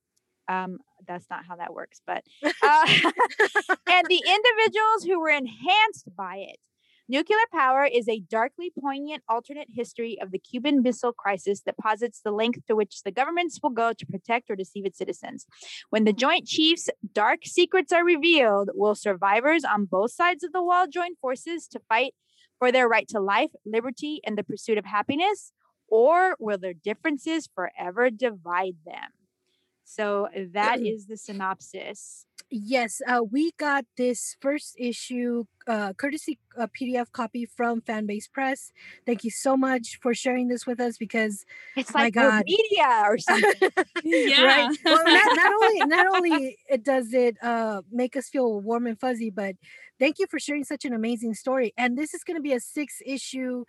Um, 0.49 0.79
that's 1.07 1.27
not 1.31 1.45
how 1.47 1.57
that 1.57 1.75
works, 1.75 2.01
but 2.07 2.25
uh, 2.45 2.87
and 3.89 4.07
the 4.09 4.23
individuals 4.27 5.05
who 5.05 5.21
were 5.21 5.31
enhanced 5.31 6.09
by 6.17 6.37
it 6.37 6.59
Nuclear 7.09 7.39
power 7.53 7.85
is 7.85 8.09
a 8.09 8.21
darkly 8.21 8.73
poignant 8.79 9.25
alternate 9.29 9.69
history 9.75 10.19
of 10.23 10.31
the 10.31 10.39
Cuban 10.39 10.83
Missile 10.83 11.13
Crisis 11.13 11.61
that 11.63 11.77
posits 11.77 12.21
the 12.21 12.31
length 12.31 12.65
to 12.67 12.77
which 12.77 13.03
the 13.03 13.11
governments 13.11 13.59
will 13.61 13.71
go 13.71 13.93
to 13.93 14.07
protect 14.07 14.49
or 14.49 14.55
deceive 14.55 14.87
its 14.87 14.99
citizens. 14.99 15.47
When 15.91 16.05
the 16.05 16.13
Joint 16.13 16.47
Chiefs' 16.47 16.89
dark 17.13 17.41
secrets 17.45 17.93
are 17.93 18.05
revealed, 18.05 18.71
will 18.75 18.95
survivors 18.95 19.65
on 19.65 19.87
both 19.87 20.13
sides 20.13 20.45
of 20.45 20.53
the 20.53 20.63
wall 20.63 20.87
join 20.87 21.17
forces 21.17 21.67
to 21.69 21.81
fight 21.89 22.15
for 22.61 22.71
their 22.71 22.89
right 22.89 23.09
to 23.09 23.19
life, 23.19 23.51
liberty, 23.67 24.21
and 24.25 24.39
the 24.39 24.45
pursuit 24.45 24.79
of 24.79 24.87
happiness? 24.87 25.53
Or 25.89 26.37
will 26.39 26.57
their 26.57 26.73
differences 26.73 27.49
forever 27.53 28.11
divide 28.11 28.77
them? 28.87 29.11
So 29.95 30.29
that 30.53 30.81
is 30.87 31.07
the 31.07 31.17
synopsis. 31.17 32.27
Yes, 32.55 33.01
uh, 33.07 33.23
we 33.31 33.53
got 33.53 33.87
this 33.97 34.37
first 34.41 34.75
issue 34.79 35.45
uh, 35.67 35.95
courtesy 35.95 36.39
uh, 36.59 36.67
PDF 36.79 37.11
copy 37.11 37.47
from 37.47 37.81
Fanbase 37.81 38.31
Press. 38.31 38.73
Thank 39.07 39.25
you 39.25 39.31
so 39.31 39.57
much 39.57 39.99
for 40.03 40.13
sharing 40.13 40.49
this 40.49 40.67
with 40.67 40.79
us 40.79 40.99
because 40.99 41.47
it's 41.77 41.95
like 41.95 42.13
God. 42.13 42.45
media 42.45 43.05
or 43.07 43.17
something. 43.17 43.71
yeah. 44.05 44.45
Right. 44.45 44.79
Well, 44.85 45.03
not, 45.05 45.37
not, 45.37 45.53
only 45.63 45.79
not 45.87 46.07
only 46.15 46.59
it 46.69 46.85
does 46.85 47.15
it 47.15 47.37
uh, 47.43 47.83
make 47.91 48.17
us 48.17 48.29
feel 48.29 48.61
warm 48.61 48.87
and 48.87 49.01
fuzzy, 49.01 49.31
but 49.31 49.57
thank 49.99 50.19
you 50.19 50.27
for 50.27 50.39
sharing 50.39 50.65
such 50.65 50.85
an 50.85 50.93
amazing 50.93 51.35
story. 51.35 51.73
And 51.79 51.97
this 51.97 52.13
is 52.13 52.23
going 52.23 52.37
to 52.37 52.43
be 52.43 52.53
a 52.53 52.61
six 52.61 53.01
issue 53.07 53.65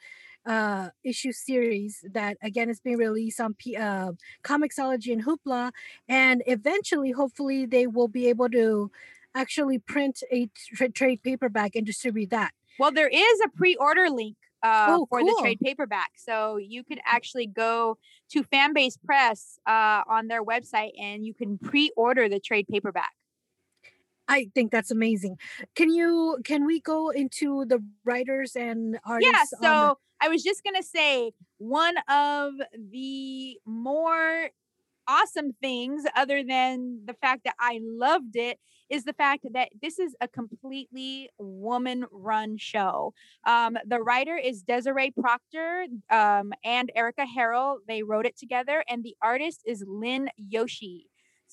uh, 0.46 0.90
issue 1.04 1.32
series 1.32 2.04
that 2.12 2.38
again 2.42 2.70
is 2.70 2.80
being 2.80 2.98
released 2.98 3.40
on 3.40 3.54
P- 3.54 3.76
uh, 3.76 4.12
Comixology 4.44 5.14
and 5.14 5.26
Hoopla, 5.26 5.72
and 6.08 6.44
eventually, 6.48 7.12
hopefully, 7.12 7.66
they 7.66 7.88
will 7.88 8.08
be 8.08 8.28
able 8.28 8.50
to 8.50 8.92
actually 9.36 9.80
print 9.80 10.22
a 10.32 10.50
tra- 10.76 10.90
trade 10.90 11.22
paperback 11.24 11.76
and 11.76 11.86
distribute 11.86 12.30
that. 12.30 12.52
Well, 12.80 12.92
there 12.92 13.10
is 13.10 13.42
a 13.46 13.50
pre-order 13.50 14.10
link 14.10 14.36
uh, 14.64 14.88
oh, 14.90 15.06
for 15.10 15.20
cool. 15.20 15.28
the 15.28 15.42
trade 15.42 15.60
paperback. 15.62 16.12
So 16.16 16.58
you 16.58 16.84
could 16.84 17.00
actually 17.06 17.48
go 17.48 17.98
to 18.32 18.44
Fanbase 18.44 18.98
Press 19.06 19.60
uh, 19.68 20.02
on 20.08 20.28
their 20.28 20.44
website 20.44 20.92
and 21.00 21.26
you 21.26 21.34
can 21.34 21.58
pre-order 21.58 22.30
the 22.30 22.40
trade 22.40 22.68
paperback. 22.68 23.12
I 24.28 24.48
think 24.56 24.72
that's 24.72 24.92
amazing. 24.92 25.38
Can 25.76 25.90
you 25.92 26.38
can 26.44 26.66
we 26.66 26.80
go 26.80 27.10
into 27.10 27.66
the 27.66 27.84
writers 28.06 28.56
and 28.56 29.00
artists? 29.06 29.54
Yeah, 29.62 29.68
so 29.70 29.98
I 30.22 30.30
was 30.30 30.44
just 30.44 30.64
going 30.64 30.76
to 30.76 30.84
say 30.84 31.34
one 31.58 31.96
of 32.10 32.54
the 32.74 33.58
more 33.66 34.50
awesome 35.08 35.52
things, 35.62 36.06
other 36.16 36.44
than 36.44 37.02
the 37.06 37.14
fact 37.14 37.42
that 37.44 37.56
I 37.60 37.80
loved 37.84 38.36
it, 38.36 38.60
is 38.90 39.04
the 39.04 39.14
fact 39.14 39.46
that 39.54 39.70
this 39.82 40.00
is 40.00 40.16
a 40.22 40.28
completely 40.28 41.30
woman 41.38 42.06
run 42.12 42.58
show. 42.58 43.14
Um, 43.46 43.78
the 43.86 44.00
writer 44.00 44.38
is 44.38 44.62
Desiree 44.62 45.12
Proctor 45.12 45.88
um, 46.10 46.54
and 46.64 46.92
Erica 46.96 47.26
Harrell. 47.26 47.78
They 47.88 48.04
wrote 48.04 48.26
it 48.26 48.38
together, 48.38 48.84
and 48.88 49.04
the 49.04 49.16
artist 49.22 49.62
is 49.66 49.84
Lynne 49.88 50.30
Yoshii. 50.40 51.06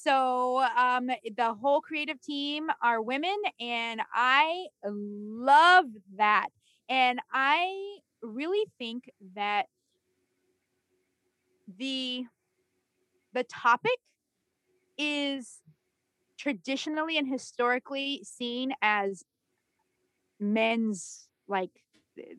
So 0.03 0.61
um, 0.77 1.09
the 1.37 1.55
whole 1.61 1.81
creative 1.81 2.21
team 2.23 2.69
are 2.83 3.03
women, 3.03 3.37
and 3.61 4.01
I 4.15 4.67
love 4.85 5.87
that. 6.17 6.49
And 6.89 7.21
I 7.33 7.99
really 8.23 8.65
think 8.79 9.11
that 9.35 9.67
the 11.79 12.27
the 13.33 13.45
topic 13.45 13.99
is 14.99 15.61
traditionally 16.39 17.19
and 17.19 17.29
historically 17.29 18.23
seen 18.25 18.73
as 18.83 19.25
men's 20.39 21.29
like 21.49 21.71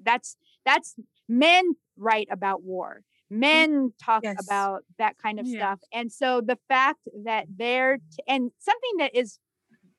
that's 0.04 0.36
that's 0.66 0.96
men 1.28 1.76
write 1.98 2.28
about 2.32 2.64
war 2.64 3.02
Mm, 3.32 3.40
men 3.40 3.94
talk 4.04 4.24
yes. 4.24 4.38
about 4.44 4.84
that 4.98 5.18
kind 5.18 5.40
of 5.40 5.48
stuff 5.48 5.80
and 5.94 6.12
so 6.12 6.42
the 6.42 6.58
fact 6.68 7.00
that 7.24 7.46
they're 7.56 7.98
t- 7.98 8.24
and 8.28 8.52
something 8.60 8.98
that 9.00 9.16
is 9.16 9.40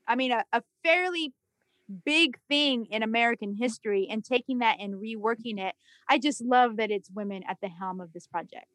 i 0.07 0.14
mean 0.14 0.33
a, 0.33 0.45
a 0.53 0.62
fairly 0.83 1.33
big 2.05 2.39
thing 2.49 2.87
in 2.87 3.03
American 3.03 3.55
history 3.55 4.07
and 4.11 4.24
taking 4.24 4.59
that 4.59 4.78
and 4.80 4.95
reworking 4.95 5.59
it. 5.59 5.74
I 6.09 6.18
just 6.18 6.43
love 6.43 6.76
that 6.76 6.91
it's 6.91 7.11
women 7.11 7.43
at 7.49 7.59
the 7.61 7.68
helm 7.68 8.01
of 8.01 8.12
this 8.12 8.26
project. 8.26 8.66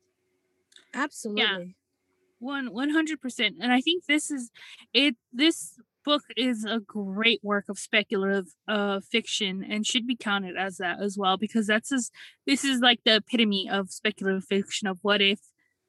Absolutely. 0.94 1.44
Yeah. 1.44 1.64
One 2.40 2.72
one 2.72 2.92
hundred 2.92 3.20
percent. 3.20 3.56
And 3.60 3.74
I 3.74 3.82
think 3.82 4.06
this 4.06 4.30
is 4.30 4.52
it 4.94 5.16
this 5.34 5.80
book 6.08 6.24
is 6.38 6.64
a 6.64 6.80
great 6.80 7.42
work 7.44 7.66
of 7.68 7.78
speculative 7.78 8.48
uh 8.68 9.00
fiction 9.12 9.54
and 9.72 9.86
should 9.86 10.08
be 10.08 10.16
counted 10.16 10.56
as 10.58 10.78
that 10.78 11.02
as 11.02 11.18
well 11.18 11.36
because 11.38 11.68
that's 11.68 11.90
just 11.90 12.12
this 12.46 12.64
is 12.64 12.80
like 12.80 13.00
the 13.04 13.18
epitome 13.18 13.70
of 13.70 13.92
speculative 13.92 14.46
fiction 14.46 14.88
of 14.88 14.98
what 15.02 15.22
if 15.22 15.40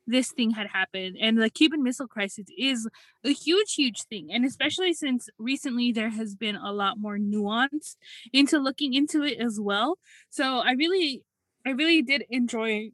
this 0.08 0.32
thing 0.32 0.52
had 0.52 0.68
happened. 0.68 1.16
And 1.20 1.38
the 1.38 1.50
Cuban 1.50 1.82
Missile 1.82 2.08
Crisis 2.08 2.46
is 2.56 2.88
a 3.24 3.32
huge, 3.32 3.74
huge 3.74 4.04
thing. 4.04 4.28
And 4.32 4.44
especially 4.44 4.94
since 4.94 5.28
recently 5.38 5.92
there 5.92 6.08
has 6.10 6.34
been 6.34 6.56
a 6.56 6.72
lot 6.72 6.98
more 6.98 7.18
nuance 7.18 7.96
into 8.32 8.58
looking 8.58 8.94
into 8.94 9.22
it 9.22 9.38
as 9.38 9.60
well. 9.60 9.98
So 10.30 10.60
I 10.60 10.72
really, 10.72 11.22
I 11.66 11.70
really 11.70 12.02
did 12.02 12.24
enjoy 12.30 12.90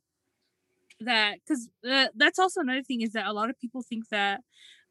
that 1.00 1.36
because 1.40 1.68
uh, 1.88 2.08
that's 2.14 2.38
also 2.38 2.60
another 2.60 2.82
thing 2.82 3.00
is 3.00 3.12
that 3.12 3.26
a 3.26 3.32
lot 3.32 3.48
of 3.48 3.58
people 3.58 3.82
think 3.82 4.08
that 4.10 4.40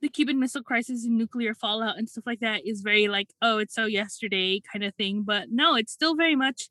the 0.03 0.09
Cuban 0.09 0.37
Missile 0.37 0.61
Crisis 0.61 1.05
and 1.05 1.17
nuclear 1.17 1.53
fallout 1.53 1.97
and 1.97 2.09
stuff 2.09 2.25
like 2.27 2.41
that 2.41 2.67
is 2.67 2.81
very 2.81 3.07
like, 3.07 3.29
oh, 3.41 3.57
it's 3.57 3.73
so 3.73 3.85
yesterday 3.85 4.61
kind 4.71 4.83
of 4.83 4.93
thing. 4.95 5.23
But 5.23 5.49
no, 5.49 5.75
it's 5.75 5.93
still 5.93 6.15
very 6.15 6.35
much 6.35 6.69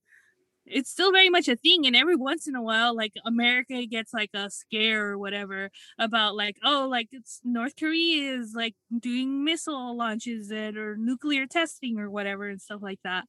it's 0.65 0.91
still 0.91 1.11
very 1.11 1.29
much 1.29 1.49
a 1.49 1.57
thing 1.57 1.87
and 1.87 1.97
every 1.97 2.15
once 2.15 2.47
in 2.47 2.55
a 2.55 2.63
while 2.63 2.95
like 2.95 3.13
america 3.27 3.85
gets 3.85 4.15
like 4.15 4.31
a 4.33 4.49
scare 4.49 5.11
or 5.11 5.19
whatever 5.19 5.71
about 5.99 6.37
like 6.37 6.57
oh 6.63 6.87
like 6.89 7.09
it's 7.11 7.41
north 7.43 7.75
korea 7.77 8.39
is 8.39 8.53
like 8.55 8.77
doing 8.97 9.43
missile 9.43 9.97
launches 9.97 10.53
and 10.53 10.77
or 10.77 10.97
nuclear 10.97 11.47
testing 11.47 11.99
or 11.99 12.09
whatever 12.09 12.49
and 12.49 12.63
stuff 12.63 12.81
like 12.81 13.01
that 13.03 13.25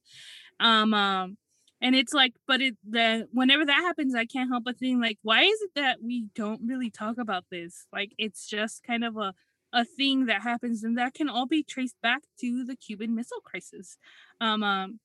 um 0.60 0.94
um 0.94 1.36
and 1.80 1.96
it's 1.96 2.12
like 2.12 2.34
but 2.46 2.60
it 2.60 2.76
the 2.88 3.26
whenever 3.32 3.66
that 3.66 3.80
happens 3.82 4.14
i 4.14 4.24
can't 4.24 4.48
help 4.48 4.62
but 4.62 4.78
think 4.78 5.02
like 5.02 5.18
why 5.22 5.42
is 5.42 5.60
it 5.60 5.70
that 5.74 5.98
we 6.00 6.26
don't 6.36 6.60
really 6.64 6.88
talk 6.88 7.18
about 7.18 7.44
this 7.50 7.84
like 7.92 8.12
it's 8.16 8.46
just 8.46 8.84
kind 8.84 9.02
of 9.02 9.16
a 9.16 9.34
a 9.74 9.84
thing 9.84 10.26
that 10.26 10.42
happens 10.42 10.82
and 10.84 10.96
that 10.96 11.12
can 11.12 11.28
all 11.28 11.46
be 11.46 11.62
traced 11.62 12.00
back 12.02 12.22
to 12.40 12.64
the 12.64 12.76
cuban 12.76 13.14
missile 13.14 13.40
crisis 13.44 13.98
um, 14.40 14.62
um 14.62 15.00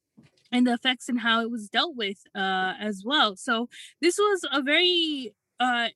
and 0.51 0.65
the 0.65 0.73
effects 0.73 1.09
and 1.09 1.19
how 1.19 1.41
it 1.41 1.51
was 1.51 1.69
dealt 1.69 1.95
with 1.95 2.23
uh, 2.35 2.73
as 2.79 3.03
well. 3.05 3.35
So 3.35 3.69
this 4.01 4.17
was 4.17 4.45
a 4.51 4.61
very 4.61 5.33
uh, 5.59 5.89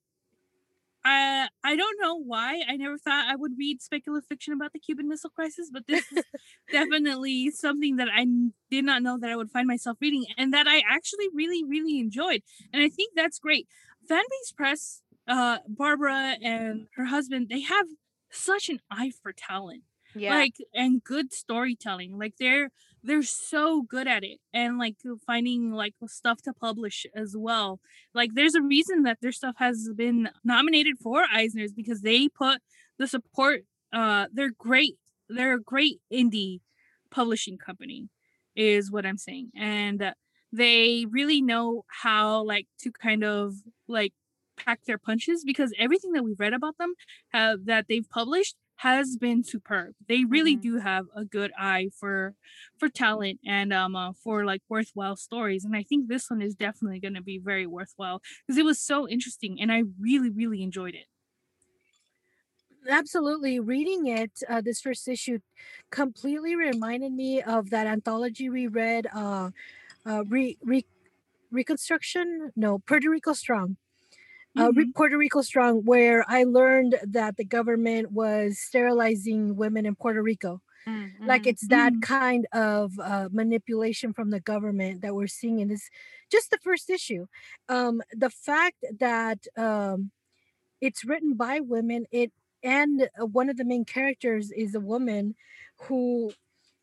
I 1.05 1.47
I 1.63 1.76
don't 1.76 1.99
know 1.99 2.15
why 2.15 2.61
I 2.67 2.76
never 2.78 2.97
thought 2.97 3.26
I 3.28 3.36
would 3.36 3.53
read 3.57 3.82
speculative 3.82 4.28
fiction 4.28 4.53
about 4.53 4.74
the 4.74 4.80
Cuban 4.80 5.09
Missile 5.09 5.32
Crisis, 5.32 5.69
but 5.71 5.88
this 5.88 6.05
is 6.11 6.24
definitely 6.71 7.51
something 7.51 7.97
that 7.97 8.07
I 8.13 8.26
did 8.69 8.86
not 8.86 9.03
know 9.03 9.17
that 9.19 9.30
I 9.30 9.36
would 9.36 9.51
find 9.51 9.67
myself 9.67 9.97
reading, 9.99 10.26
and 10.38 10.53
that 10.53 10.67
I 10.67 10.84
actually 10.89 11.28
really 11.34 11.63
really 11.63 11.99
enjoyed, 11.99 12.43
and 12.71 12.82
I 12.82 12.89
think 12.89 13.13
that's 13.15 13.39
great. 13.39 13.67
Fanbase 14.09 14.55
Press 14.55 15.01
uh 15.28 15.59
Barbara 15.67 16.36
and 16.41 16.88
her 16.95 17.05
husband, 17.05 17.49
they 17.49 17.61
have 17.61 17.88
such 18.34 18.69
an 18.69 18.79
eye 18.91 19.11
for 19.21 19.31
talent. 19.31 19.84
Yeah. 20.15 20.36
Like 20.36 20.55
and 20.73 21.03
good 21.03 21.34
storytelling. 21.34 22.17
Like 22.17 22.36
they're 22.39 22.69
they're 23.03 23.23
so 23.23 23.81
good 23.81 24.07
at 24.07 24.23
it 24.23 24.39
and 24.53 24.77
like 24.77 24.95
finding 25.25 25.71
like 25.71 25.95
stuff 26.07 26.41
to 26.43 26.53
publish 26.53 27.05
as 27.15 27.36
well. 27.36 27.79
Like 28.13 28.31
there's 28.34 28.55
a 28.55 28.61
reason 28.61 29.03
that 29.03 29.17
their 29.21 29.31
stuff 29.31 29.55
has 29.57 29.89
been 29.95 30.29
nominated 30.43 30.99
for 30.99 31.23
Eisner's 31.34 31.73
because 31.73 32.01
they 32.01 32.29
put 32.29 32.59
the 32.99 33.07
support 33.07 33.61
uh 33.91 34.27
they're 34.31 34.53
great. 34.57 34.97
They're 35.29 35.55
a 35.55 35.61
great 35.61 35.99
indie 36.11 36.59
publishing 37.09 37.57
company 37.57 38.09
is 38.55 38.91
what 38.91 39.05
I'm 39.05 39.17
saying. 39.17 39.49
And 39.55 40.13
they 40.51 41.05
really 41.09 41.41
know 41.41 41.86
how 41.88 42.43
like 42.43 42.67
to 42.81 42.91
kind 42.91 43.23
of 43.23 43.55
like 43.88 44.13
pack 44.58 44.86
their 44.86 44.97
punches 44.97 45.43
because 45.43 45.74
everything 45.78 46.12
that 46.14 46.24
we've 46.24 46.39
read 46.39 46.54
about 46.54 46.78
them 46.78 46.93
have 47.30 47.66
that 47.66 47.86
they've 47.88 48.10
published 48.10 48.56
has 48.78 49.16
been 49.16 49.43
superb. 49.43 49.93
They 50.08 50.26
really 50.26 50.56
mm-hmm. 50.56 50.76
do 50.76 50.80
have 50.80 51.06
a 51.16 51.24
good 51.24 51.51
eye 51.58 51.89
for 51.97 52.36
for 52.78 52.89
talent 52.89 53.39
and 53.45 53.72
um 53.72 53.95
uh, 53.95 54.12
for 54.24 54.45
like 54.45 54.62
worthwhile 54.68 55.16
stories 55.16 55.64
and 55.64 55.76
I 55.76 55.84
think 55.84 56.08
this 56.08 56.30
one 56.30 56.41
is 56.41 56.56
definitely 56.56 56.99
going 56.99 57.14
to 57.14 57.22
be 57.22 57.39
very 57.39 57.66
worthwhile 57.66 58.22
because 58.45 58.58
it 58.58 58.66
was 58.66 58.80
so 58.80 59.08
interesting 59.08 59.62
and 59.62 59.72
I 59.72 59.84
really 59.99 60.30
really 60.30 60.64
enjoyed 60.64 60.95
it. 60.95 61.06
Absolutely, 62.89 63.62
reading 63.62 64.08
it 64.08 64.32
uh, 64.49 64.60
this 64.60 64.82
first 64.82 65.08
issue 65.08 65.39
completely 65.89 66.56
reminded 66.56 67.14
me 67.14 67.41
of 67.41 67.70
that 67.70 67.88
anthology 67.88 68.49
we 68.49 68.68
read 68.68 69.08
uh 69.16 69.51
uh 70.06 70.24
re, 70.28 70.58
re 70.62 70.86
reconstruction 71.51 72.51
no 72.56 72.80
Puerto 72.80 73.10
Rico 73.10 73.32
Strong 73.34 73.78
uh, 74.56 74.70
mm-hmm. 74.70 74.91
Puerto 74.95 75.18
Rico 75.18 75.41
Strong, 75.41 75.84
where 75.86 76.24
I 76.28 76.43
learned 76.43 76.99
that 77.08 77.38
the 77.38 77.45
government 77.45 78.12
was 78.12 78.60
sterilizing 78.60 79.56
women 79.56 79.86
in 79.86 79.95
Puerto 79.95 80.22
Rico. 80.22 80.62
Mm-hmm. 80.88 81.28
Like 81.28 81.47
it's 81.47 81.68
that 81.68 81.93
mm-hmm. 81.93 82.01
kind 82.01 82.47
of 82.51 82.91
uh, 82.99 83.30
manipulation 83.32 84.14
from 84.14 84.30
the 84.30 84.39
government 84.39 85.01
that 85.01 85.16
we're 85.16 85.28
seeing 85.28 85.60
in 85.60 85.70
this, 85.70 85.89
just 86.32 86.51
the 86.51 86.58
first 86.58 86.89
issue. 86.89 87.26
Um, 87.70 88.01
the 88.12 88.30
fact 88.30 88.84
that 88.99 89.39
um, 89.58 90.12
it's 90.82 91.06
written 91.06 91.36
by 91.36 91.60
women, 91.62 92.06
it 92.12 92.32
and 92.62 93.10
uh, 93.20 93.26
one 93.26 93.49
of 93.49 93.58
the 93.58 93.66
main 93.66 93.86
characters 93.86 94.51
is 94.51 94.76
a 94.76 94.80
woman 94.80 95.36
who 95.84 96.32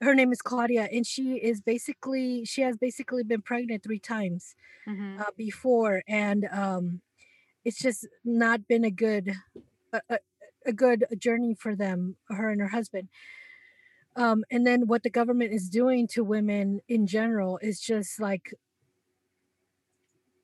her 0.00 0.14
name 0.14 0.32
is 0.32 0.40
Claudia, 0.40 0.88
and 0.90 1.06
she 1.06 1.34
is 1.36 1.60
basically 1.60 2.44
she 2.44 2.62
has 2.62 2.76
basically 2.76 3.22
been 3.22 3.42
pregnant 3.42 3.82
three 3.82 3.98
times 3.98 4.54
mm-hmm. 4.88 5.20
uh, 5.20 5.30
before, 5.36 6.02
and 6.08 6.46
um, 6.50 7.02
it's 7.64 7.78
just 7.78 8.06
not 8.24 8.66
been 8.66 8.84
a 8.84 8.90
good 8.90 9.32
a, 9.92 10.18
a, 10.66 10.72
good 10.72 11.04
journey 11.18 11.54
for 11.54 11.74
them 11.74 12.16
her 12.28 12.50
and 12.50 12.60
her 12.60 12.68
husband. 12.68 13.08
Um, 14.16 14.44
and 14.50 14.66
then 14.66 14.86
what 14.86 15.02
the 15.02 15.10
government 15.10 15.52
is 15.52 15.68
doing 15.68 16.06
to 16.08 16.24
women 16.24 16.80
in 16.88 17.06
general 17.06 17.58
is 17.62 17.80
just 17.80 18.20
like 18.20 18.54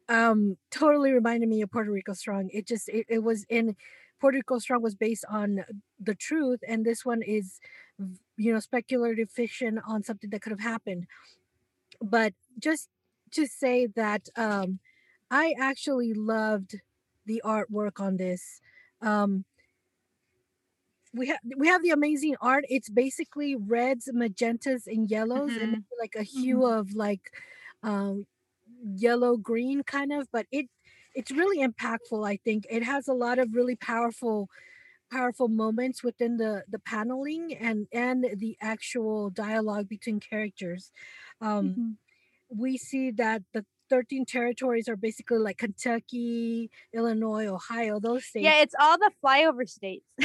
um 0.08 0.56
totally 0.70 1.12
reminded 1.12 1.48
me 1.48 1.62
of 1.62 1.70
puerto 1.70 1.90
rico 1.90 2.12
strong. 2.12 2.48
It 2.52 2.66
just 2.66 2.88
it, 2.88 3.06
it 3.08 3.22
was 3.22 3.44
in 3.48 3.76
puerto 4.20 4.36
rico 4.36 4.58
strong 4.58 4.82
was 4.82 4.94
based 4.94 5.24
on 5.28 5.64
the 6.00 6.14
truth 6.14 6.60
and 6.66 6.84
this 6.84 7.04
one 7.04 7.22
is 7.22 7.60
you 8.36 8.52
know 8.52 8.60
speculative 8.60 9.30
fiction 9.30 9.80
on 9.86 10.02
something 10.02 10.30
that 10.30 10.42
could 10.42 10.52
have 10.52 10.60
happened. 10.60 11.06
But 12.00 12.34
just 12.58 12.88
to 13.32 13.46
say 13.46 13.86
that 13.86 14.28
um 14.36 14.78
i 15.30 15.52
actually 15.58 16.14
loved 16.14 16.76
the 17.26 17.42
artwork 17.44 18.00
on 18.00 18.16
this. 18.16 18.60
Um, 19.02 19.44
we 21.12 21.28
have 21.28 21.38
we 21.56 21.68
have 21.68 21.82
the 21.82 21.90
amazing 21.90 22.36
art. 22.40 22.64
It's 22.68 22.88
basically 22.88 23.56
reds, 23.56 24.08
magentas, 24.14 24.86
and 24.86 25.10
yellows, 25.10 25.52
mm-hmm. 25.52 25.64
and 25.64 25.84
like 25.98 26.14
a 26.16 26.22
hue 26.22 26.58
mm-hmm. 26.58 26.78
of 26.78 26.94
like 26.94 27.32
um, 27.82 28.26
yellow 28.82 29.36
green 29.36 29.82
kind 29.82 30.12
of. 30.12 30.28
But 30.32 30.46
it 30.50 30.66
it's 31.14 31.30
really 31.30 31.66
impactful. 31.66 32.26
I 32.26 32.36
think 32.36 32.66
it 32.70 32.82
has 32.82 33.08
a 33.08 33.14
lot 33.14 33.38
of 33.38 33.54
really 33.54 33.76
powerful 33.76 34.48
powerful 35.10 35.48
moments 35.48 36.02
within 36.02 36.36
the 36.36 36.64
the 36.68 36.78
paneling 36.80 37.54
and 37.54 37.86
and 37.92 38.26
the 38.36 38.56
actual 38.60 39.30
dialogue 39.30 39.88
between 39.88 40.20
characters. 40.20 40.90
Um, 41.40 41.68
mm-hmm. 41.68 41.90
We 42.50 42.76
see 42.76 43.10
that 43.12 43.42
the 43.52 43.64
13 43.88 44.24
territories 44.26 44.88
are 44.88 44.96
basically 44.96 45.38
like 45.38 45.58
Kentucky, 45.58 46.70
Illinois, 46.94 47.46
Ohio, 47.46 48.00
those 48.00 48.24
states. 48.24 48.44
Yeah, 48.44 48.60
it's 48.62 48.74
all 48.78 48.98
the 48.98 49.10
flyover 49.24 49.68
states. 49.68 50.04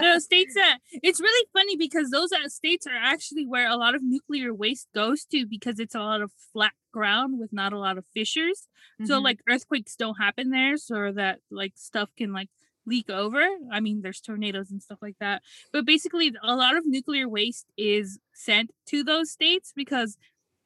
no, 0.00 0.18
states 0.18 0.54
that 0.54 0.78
it's 1.02 1.20
really 1.20 1.46
funny 1.52 1.76
because 1.76 2.10
those 2.10 2.30
states 2.48 2.86
are 2.86 2.96
actually 2.96 3.46
where 3.46 3.68
a 3.68 3.76
lot 3.76 3.94
of 3.94 4.02
nuclear 4.02 4.52
waste 4.54 4.88
goes 4.94 5.24
to 5.26 5.46
because 5.46 5.78
it's 5.78 5.94
a 5.94 6.00
lot 6.00 6.22
of 6.22 6.30
flat 6.52 6.72
ground 6.92 7.38
with 7.38 7.52
not 7.52 7.72
a 7.72 7.78
lot 7.78 7.98
of 7.98 8.04
fissures. 8.14 8.68
Mm-hmm. 9.00 9.06
So 9.06 9.18
like 9.18 9.40
earthquakes 9.48 9.96
don't 9.96 10.16
happen 10.16 10.50
there 10.50 10.76
so 10.76 11.12
that 11.12 11.40
like 11.50 11.72
stuff 11.76 12.10
can 12.16 12.32
like 12.32 12.48
leak 12.86 13.10
over. 13.10 13.44
I 13.70 13.80
mean, 13.80 14.02
there's 14.02 14.20
tornadoes 14.20 14.70
and 14.70 14.82
stuff 14.82 14.98
like 15.02 15.16
that. 15.20 15.42
But 15.72 15.86
basically, 15.86 16.32
a 16.42 16.56
lot 16.56 16.76
of 16.76 16.86
nuclear 16.86 17.28
waste 17.28 17.66
is 17.76 18.18
sent 18.34 18.72
to 18.86 19.04
those 19.04 19.30
states 19.30 19.72
because 19.74 20.16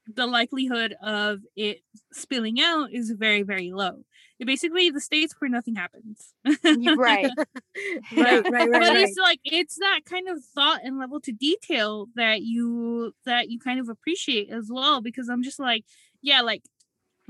the 0.06 0.26
likelihood 0.26 0.94
of 1.02 1.40
it 1.56 1.80
spilling 2.12 2.60
out 2.60 2.92
is 2.92 3.10
very 3.10 3.42
very 3.42 3.72
low. 3.72 4.04
It 4.38 4.46
basically 4.46 4.90
the 4.90 5.00
states 5.00 5.34
where 5.38 5.48
nothing 5.48 5.76
happens. 5.76 6.34
Right. 6.44 7.30
Right, 8.16 8.42
right 8.50 8.50
right 8.50 8.70
but 8.72 8.80
right. 8.80 8.96
it's 8.96 9.18
like 9.18 9.40
it's 9.44 9.76
that 9.76 10.00
kind 10.06 10.28
of 10.28 10.42
thought 10.54 10.80
and 10.82 10.98
level 10.98 11.20
to 11.20 11.32
detail 11.32 12.06
that 12.14 12.42
you 12.42 13.14
that 13.26 13.50
you 13.50 13.58
kind 13.58 13.78
of 13.78 13.88
appreciate 13.88 14.50
as 14.50 14.68
well 14.70 15.02
because 15.02 15.28
i'm 15.28 15.42
just 15.42 15.58
like 15.58 15.84
yeah 16.22 16.40
like 16.40 16.62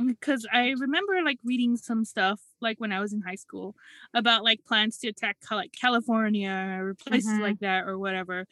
because 0.05 0.47
i 0.53 0.75
remember 0.79 1.21
like 1.25 1.39
reading 1.45 1.77
some 1.77 2.05
stuff 2.05 2.41
like 2.61 2.79
when 2.79 2.93
i 2.93 3.01
was 3.01 3.13
in 3.13 3.23
high 3.23 3.35
school 3.35 3.75
about 4.15 4.45
like 4.45 4.65
plans 4.65 4.99
to 4.99 5.09
attack 5.09 5.37
like 5.51 5.73
california 5.73 6.79
or 6.81 6.95
places 6.95 7.31
mm-hmm. 7.31 7.43
like 7.43 7.59
that 7.61 7.85
or 7.85 7.99
whatever 7.99 8.47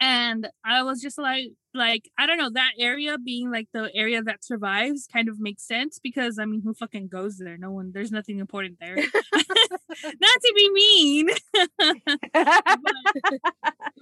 and 0.00 0.48
i 0.64 0.82
was 0.82 1.00
just 1.00 1.18
like 1.18 1.52
like 1.74 2.10
i 2.18 2.26
don't 2.26 2.38
know 2.38 2.50
that 2.50 2.72
area 2.78 3.16
being 3.18 3.50
like 3.50 3.68
the 3.72 3.90
area 3.94 4.22
that 4.22 4.42
survives 4.44 5.06
kind 5.12 5.28
of 5.28 5.38
makes 5.38 5.62
sense 5.66 5.98
because 5.98 6.38
i 6.38 6.44
mean 6.44 6.62
who 6.62 6.74
fucking 6.74 7.06
goes 7.08 7.38
there? 7.38 7.56
No 7.56 7.70
one 7.70 7.92
there's 7.92 8.10
nothing 8.10 8.38
important 8.38 8.78
there. 8.80 8.96
Not 9.36 10.40
to 10.40 10.52
be 10.54 10.70
mean. 10.70 11.30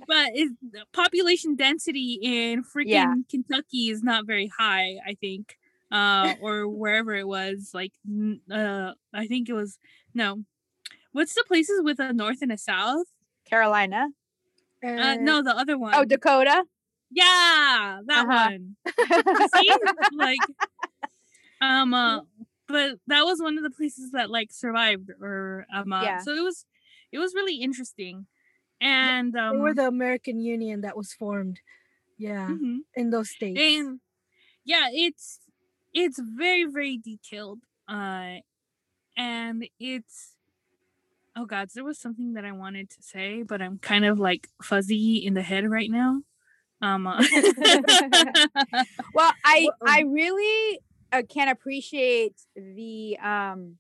But, 0.07 0.33
but 0.71 0.93
population 0.93 1.55
density 1.55 2.19
in 2.23 2.63
freaking 2.63 2.87
yeah. 2.87 3.15
kentucky 3.29 3.91
is 3.91 4.03
not 4.03 4.27
very 4.27 4.51
high 4.59 4.97
i 5.07 5.15
think 5.21 5.59
uh 5.93 6.35
or 6.41 6.67
wherever 6.67 7.15
it 7.15 7.27
was 7.27 7.71
like 7.75 7.93
uh 8.51 8.93
i 9.13 9.27
think 9.27 9.49
it 9.49 9.53
was 9.53 9.79
no. 10.15 10.45
What's 11.13 11.35
the 11.35 11.45
places 11.47 11.81
with 11.83 12.01
a 12.01 12.13
north 12.13 12.43
and 12.43 12.53
a 12.53 12.59
south? 12.59 13.07
Carolina 13.49 14.09
uh, 14.85 15.17
no, 15.17 15.43
the 15.43 15.57
other 15.57 15.79
one. 15.79 15.95
Oh, 15.95 16.05
Dakota. 16.05 16.65
Yeah, 17.11 18.01
that 18.07 18.27
uh-huh. 18.27 18.51
one. 18.51 18.77
See, 19.57 19.73
like, 20.13 20.41
um, 21.61 21.95
uh, 21.95 22.21
but 22.67 22.99
that 23.07 23.25
was 23.25 23.41
one 23.41 23.57
of 23.57 23.65
the 23.65 23.71
places 23.71 24.13
that 24.13 24.31
like 24.31 24.53
survived, 24.53 25.11
or 25.21 25.67
um, 25.75 25.93
uh, 25.93 26.03
yeah. 26.03 26.19
so 26.19 26.35
it 26.35 26.43
was, 26.43 26.67
it 27.11 27.19
was 27.19 27.35
really 27.35 27.57
interesting, 27.57 28.27
and 28.81 29.35
um, 29.37 29.57
they 29.57 29.61
were 29.61 29.75
the 29.75 29.87
American 29.87 30.39
Union 30.39 30.83
that 30.83 30.97
was 30.97 31.13
formed, 31.15 31.61
yeah, 32.19 32.49
mm-hmm. 32.49 32.79
in 32.95 33.11
those 33.11 33.31
states, 33.31 33.59
and 33.59 34.01
yeah, 34.65 34.89
it's 34.93 35.41
it's 35.95 36.21
very 36.21 36.65
very 36.65 36.99
detailed, 36.99 37.61
uh, 37.89 38.37
and 39.17 39.67
it's 39.81 40.35
oh 41.39 41.47
god 41.47 41.69
there 41.75 41.85
was 41.85 41.99
something 41.99 42.33
that 42.33 42.45
i 42.45 42.51
wanted 42.51 42.91
to 42.91 43.01
say 43.01 43.43
but 43.43 43.63
i'm 43.63 43.79
kind 43.79 44.05
of 44.05 44.19
like 44.19 44.49
fuzzy 44.63 45.17
in 45.17 45.35
the 45.35 45.43
head 45.43 45.69
right 45.71 45.91
now. 45.91 46.21
Um 46.83 47.07
uh, 47.07 47.23
well 49.15 49.33
i 49.45 49.69
i 49.87 50.03
um 50.03 50.13
really 50.13 50.81
uh, 51.13 51.23
can 51.29 51.49
appreciate 51.49 52.35
the 52.57 53.17
um 53.23 53.77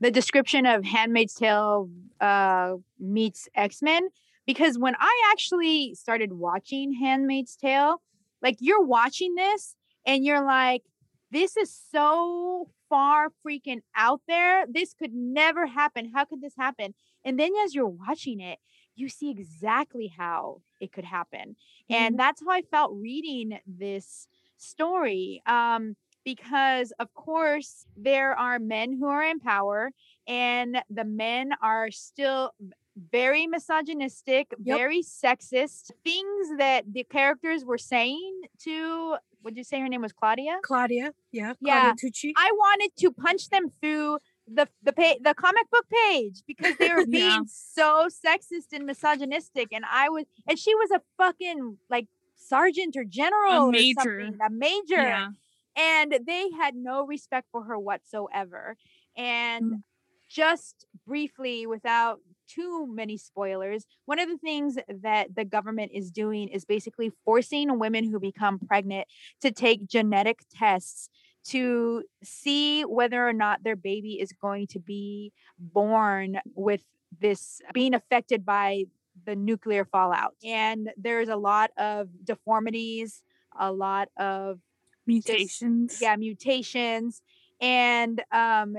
the 0.00 0.10
description 0.10 0.66
of 0.66 0.84
handmaid's 0.84 1.34
tale 1.34 1.88
uh 2.20 2.74
meets 2.98 3.48
x-men 3.54 4.08
because 4.46 4.78
when 4.78 4.94
i 4.98 5.30
actually 5.30 5.94
started 5.94 6.32
watching 6.32 6.94
handmaid's 6.94 7.56
tale 7.56 8.02
like 8.42 8.56
you're 8.60 8.84
watching 8.84 9.34
this 9.34 9.74
and 10.06 10.24
you're 10.24 10.44
like 10.44 10.82
this 11.30 11.56
is 11.56 11.74
so 11.90 12.68
far 12.92 13.28
freaking 13.42 13.80
out 13.96 14.20
there. 14.28 14.66
This 14.68 14.92
could 14.92 15.14
never 15.14 15.66
happen. 15.66 16.10
How 16.14 16.26
could 16.26 16.42
this 16.42 16.56
happen? 16.58 16.92
And 17.24 17.40
then 17.40 17.52
as 17.64 17.74
you're 17.74 17.86
watching 17.86 18.38
it, 18.38 18.58
you 18.94 19.08
see 19.08 19.30
exactly 19.30 20.12
how 20.14 20.60
it 20.78 20.92
could 20.92 21.06
happen. 21.06 21.56
Mm-hmm. 21.90 21.94
And 21.94 22.18
that's 22.18 22.42
how 22.44 22.50
I 22.50 22.60
felt 22.60 22.92
reading 22.92 23.58
this 23.66 24.28
story. 24.58 25.42
Um, 25.46 25.96
because 26.22 26.92
of 27.00 27.12
course 27.14 27.86
there 27.96 28.38
are 28.38 28.58
men 28.58 28.98
who 28.98 29.06
are 29.06 29.24
in 29.24 29.40
power 29.40 29.90
and 30.28 30.76
the 30.90 31.04
men 31.04 31.52
are 31.62 31.90
still 31.90 32.52
very 32.96 33.46
misogynistic, 33.46 34.52
yep. 34.62 34.76
very 34.76 35.02
sexist. 35.02 35.90
Things 36.04 36.48
that 36.58 36.84
the 36.92 37.04
characters 37.04 37.64
were 37.64 37.78
saying 37.78 38.42
to 38.64 39.16
would 39.44 39.56
you 39.56 39.64
say 39.64 39.80
her 39.80 39.88
name 39.88 40.02
was 40.02 40.12
Claudia? 40.12 40.58
Claudia, 40.62 41.12
yeah, 41.32 41.54
yeah. 41.60 41.92
Claudia 41.92 42.10
Tucci. 42.10 42.32
I 42.36 42.50
wanted 42.52 42.90
to 42.98 43.10
punch 43.10 43.48
them 43.48 43.70
through 43.80 44.18
the 44.46 44.68
the 44.82 44.92
page, 44.92 45.18
the 45.22 45.34
comic 45.34 45.70
book 45.70 45.86
page 46.08 46.42
because 46.46 46.76
they 46.76 46.92
were 46.92 47.06
being 47.10 47.30
yeah. 47.30 47.40
so 47.46 48.08
sexist 48.08 48.72
and 48.72 48.86
misogynistic, 48.86 49.68
and 49.72 49.84
I 49.90 50.08
was, 50.08 50.24
and 50.48 50.58
she 50.58 50.74
was 50.74 50.90
a 50.90 51.00
fucking 51.18 51.78
like 51.90 52.06
sergeant 52.36 52.96
or 52.96 53.04
general, 53.04 53.68
a 53.68 53.72
major, 53.72 54.20
or 54.20 54.46
a 54.46 54.50
major, 54.50 55.02
yeah. 55.02 55.28
and 55.76 56.18
they 56.26 56.50
had 56.50 56.74
no 56.74 57.06
respect 57.06 57.48
for 57.52 57.64
her 57.64 57.78
whatsoever. 57.78 58.76
And 59.16 59.64
mm. 59.64 59.82
just 60.28 60.86
briefly, 61.06 61.66
without 61.66 62.20
too 62.54 62.86
many 62.92 63.16
spoilers, 63.16 63.86
one 64.06 64.18
of 64.18 64.28
the 64.28 64.38
things 64.38 64.76
that 65.02 65.34
the 65.34 65.44
government 65.44 65.92
is 65.94 66.10
doing 66.10 66.48
is 66.48 66.64
basically 66.64 67.12
forcing 67.24 67.78
women 67.78 68.10
who 68.10 68.18
become 68.18 68.58
pregnant 68.58 69.06
to 69.40 69.50
take 69.50 69.86
genetic 69.86 70.40
tests 70.54 71.08
to 71.44 72.04
see 72.22 72.82
whether 72.82 73.26
or 73.26 73.32
not 73.32 73.64
their 73.64 73.76
baby 73.76 74.20
is 74.20 74.32
going 74.40 74.66
to 74.68 74.78
be 74.78 75.32
born 75.58 76.38
with 76.54 76.82
this 77.20 77.60
being 77.74 77.94
affected 77.94 78.44
by 78.44 78.84
the 79.26 79.36
nuclear 79.36 79.84
fallout. 79.84 80.34
And 80.44 80.90
there's 80.96 81.28
a 81.28 81.36
lot 81.36 81.70
of 81.76 82.08
deformities, 82.24 83.22
a 83.58 83.72
lot 83.72 84.08
of 84.16 84.60
mutations. 85.06 85.98
yeah, 86.00 86.16
mutations. 86.16 87.22
And 87.60 88.22
um, 88.32 88.76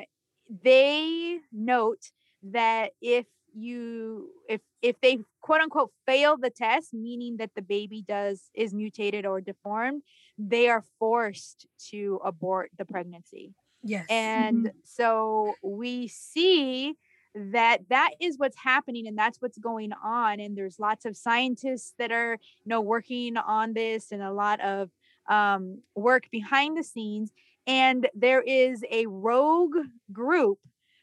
they 0.64 1.40
note 1.52 2.12
that 2.44 2.92
if 3.02 3.26
you 3.54 4.30
if 4.50 4.62
if 4.82 5.00
they 5.02 5.20
quote 5.42 5.62
unquote 5.62 5.92
fail 6.06 6.38
the 6.38 6.50
test 6.50 6.94
meaning 6.94 7.38
that 7.38 7.52
the 7.56 7.62
baby 7.62 8.04
does 8.08 8.50
is 8.54 8.74
mutated 8.74 9.26
or 9.26 9.42
deformed 9.42 10.02
they 10.38 10.68
are 10.70 10.84
forced 11.00 11.68
to 11.78 12.20
abort 12.24 12.72
the 12.78 12.86
pregnancy 12.86 13.54
yes 13.84 14.06
and 14.10 14.58
mm-hmm. 14.58 14.78
so 14.84 15.54
we 15.64 16.08
see 16.08 16.96
that 17.36 17.80
that 17.90 18.12
is 18.20 18.38
what's 18.38 18.58
happening 18.58 19.08
and 19.08 19.18
that's 19.18 19.42
what's 19.42 19.58
going 19.58 19.92
on 20.04 20.40
and 20.40 20.56
there's 20.58 20.80
lots 20.80 21.06
of 21.06 21.18
scientists 21.18 21.94
that 21.98 22.12
are 22.12 22.34
you 22.34 22.70
know 22.70 22.82
working 22.82 23.38
on 23.38 23.74
this 23.74 24.12
and 24.12 24.22
a 24.22 24.32
lot 24.32 24.60
of 24.62 24.90
um, 25.30 25.82
work 25.96 26.26
behind 26.32 26.78
the 26.78 26.84
scenes 26.84 27.32
and 27.66 28.08
there 28.14 28.42
is 28.42 28.84
a 28.92 29.06
rogue 29.08 29.76
group 30.12 30.60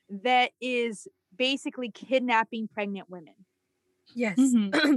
that 0.08 0.50
is 0.60 1.08
basically 1.40 1.90
kidnapping 1.90 2.68
pregnant 2.68 3.08
women. 3.08 3.32
Yes. 4.14 4.38
Mm-hmm. 4.38 4.96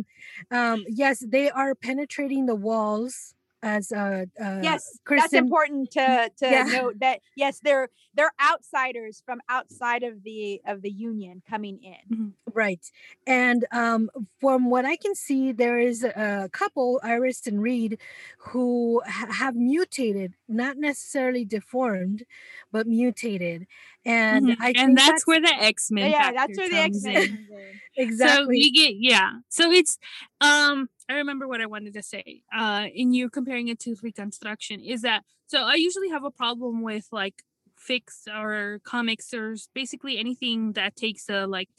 um, 0.51 0.83
yes, 0.89 1.23
they 1.25 1.49
are 1.49 1.73
penetrating 1.73 2.47
the 2.47 2.55
walls 2.55 3.33
as 3.63 3.91
uh, 3.91 4.25
uh 4.39 4.59
yes 4.61 4.99
Kristen, 5.05 5.23
that's 5.23 5.33
important 5.33 5.91
to 5.91 6.29
to 6.37 6.45
yeah. 6.45 6.63
note 6.63 6.99
that 6.99 7.21
yes 7.35 7.59
they're 7.63 7.89
they're 8.13 8.33
outsiders 8.41 9.23
from 9.25 9.39
outside 9.49 10.03
of 10.03 10.23
the 10.23 10.61
of 10.67 10.81
the 10.81 10.91
union 10.91 11.41
coming 11.49 11.79
in 11.81 12.15
mm-hmm. 12.17 12.29
right 12.53 12.91
and 13.25 13.65
um 13.71 14.09
from 14.39 14.69
what 14.69 14.85
i 14.85 14.95
can 14.95 15.15
see 15.15 15.51
there 15.51 15.79
is 15.79 16.03
a 16.03 16.49
couple 16.51 16.99
iris 17.03 17.47
and 17.47 17.61
reed 17.61 17.97
who 18.37 19.01
ha- 19.07 19.31
have 19.31 19.55
mutated 19.55 20.33
not 20.47 20.77
necessarily 20.77 21.45
deformed 21.45 22.23
but 22.71 22.85
mutated 22.85 23.65
and 24.05 24.47
mm-hmm. 24.47 24.61
I 24.61 24.73
and 24.75 24.97
that's, 24.97 25.07
that's, 25.07 25.27
where 25.27 25.39
the 25.39 25.53
X 25.53 25.89
Men. 25.89 26.11
Yeah, 26.11 26.33
that's 26.33 26.57
where 26.57 26.69
the 26.69 26.77
X 26.77 27.03
Men. 27.03 27.47
Exactly. 27.95 28.43
So 28.43 28.47
we 28.47 28.71
get 28.71 28.95
yeah. 28.97 29.31
So 29.49 29.71
it's 29.71 29.97
um. 30.41 30.89
I 31.09 31.15
remember 31.15 31.47
what 31.47 31.59
I 31.59 31.65
wanted 31.65 31.93
to 31.95 32.03
say. 32.03 32.43
Uh, 32.55 32.87
in 32.93 33.13
you 33.13 33.29
comparing 33.29 33.67
it 33.67 33.79
to 33.81 33.95
Reconstruction 34.01 34.79
is 34.79 35.01
that 35.01 35.23
so 35.47 35.61
I 35.63 35.75
usually 35.75 36.09
have 36.09 36.23
a 36.23 36.31
problem 36.31 36.81
with 36.81 37.07
like 37.11 37.43
fix 37.77 38.27
or 38.33 38.79
comics 38.85 39.33
or 39.33 39.55
basically 39.73 40.17
anything 40.17 40.73
that 40.73 40.95
takes 40.95 41.29
a 41.29 41.45
like 41.45 41.69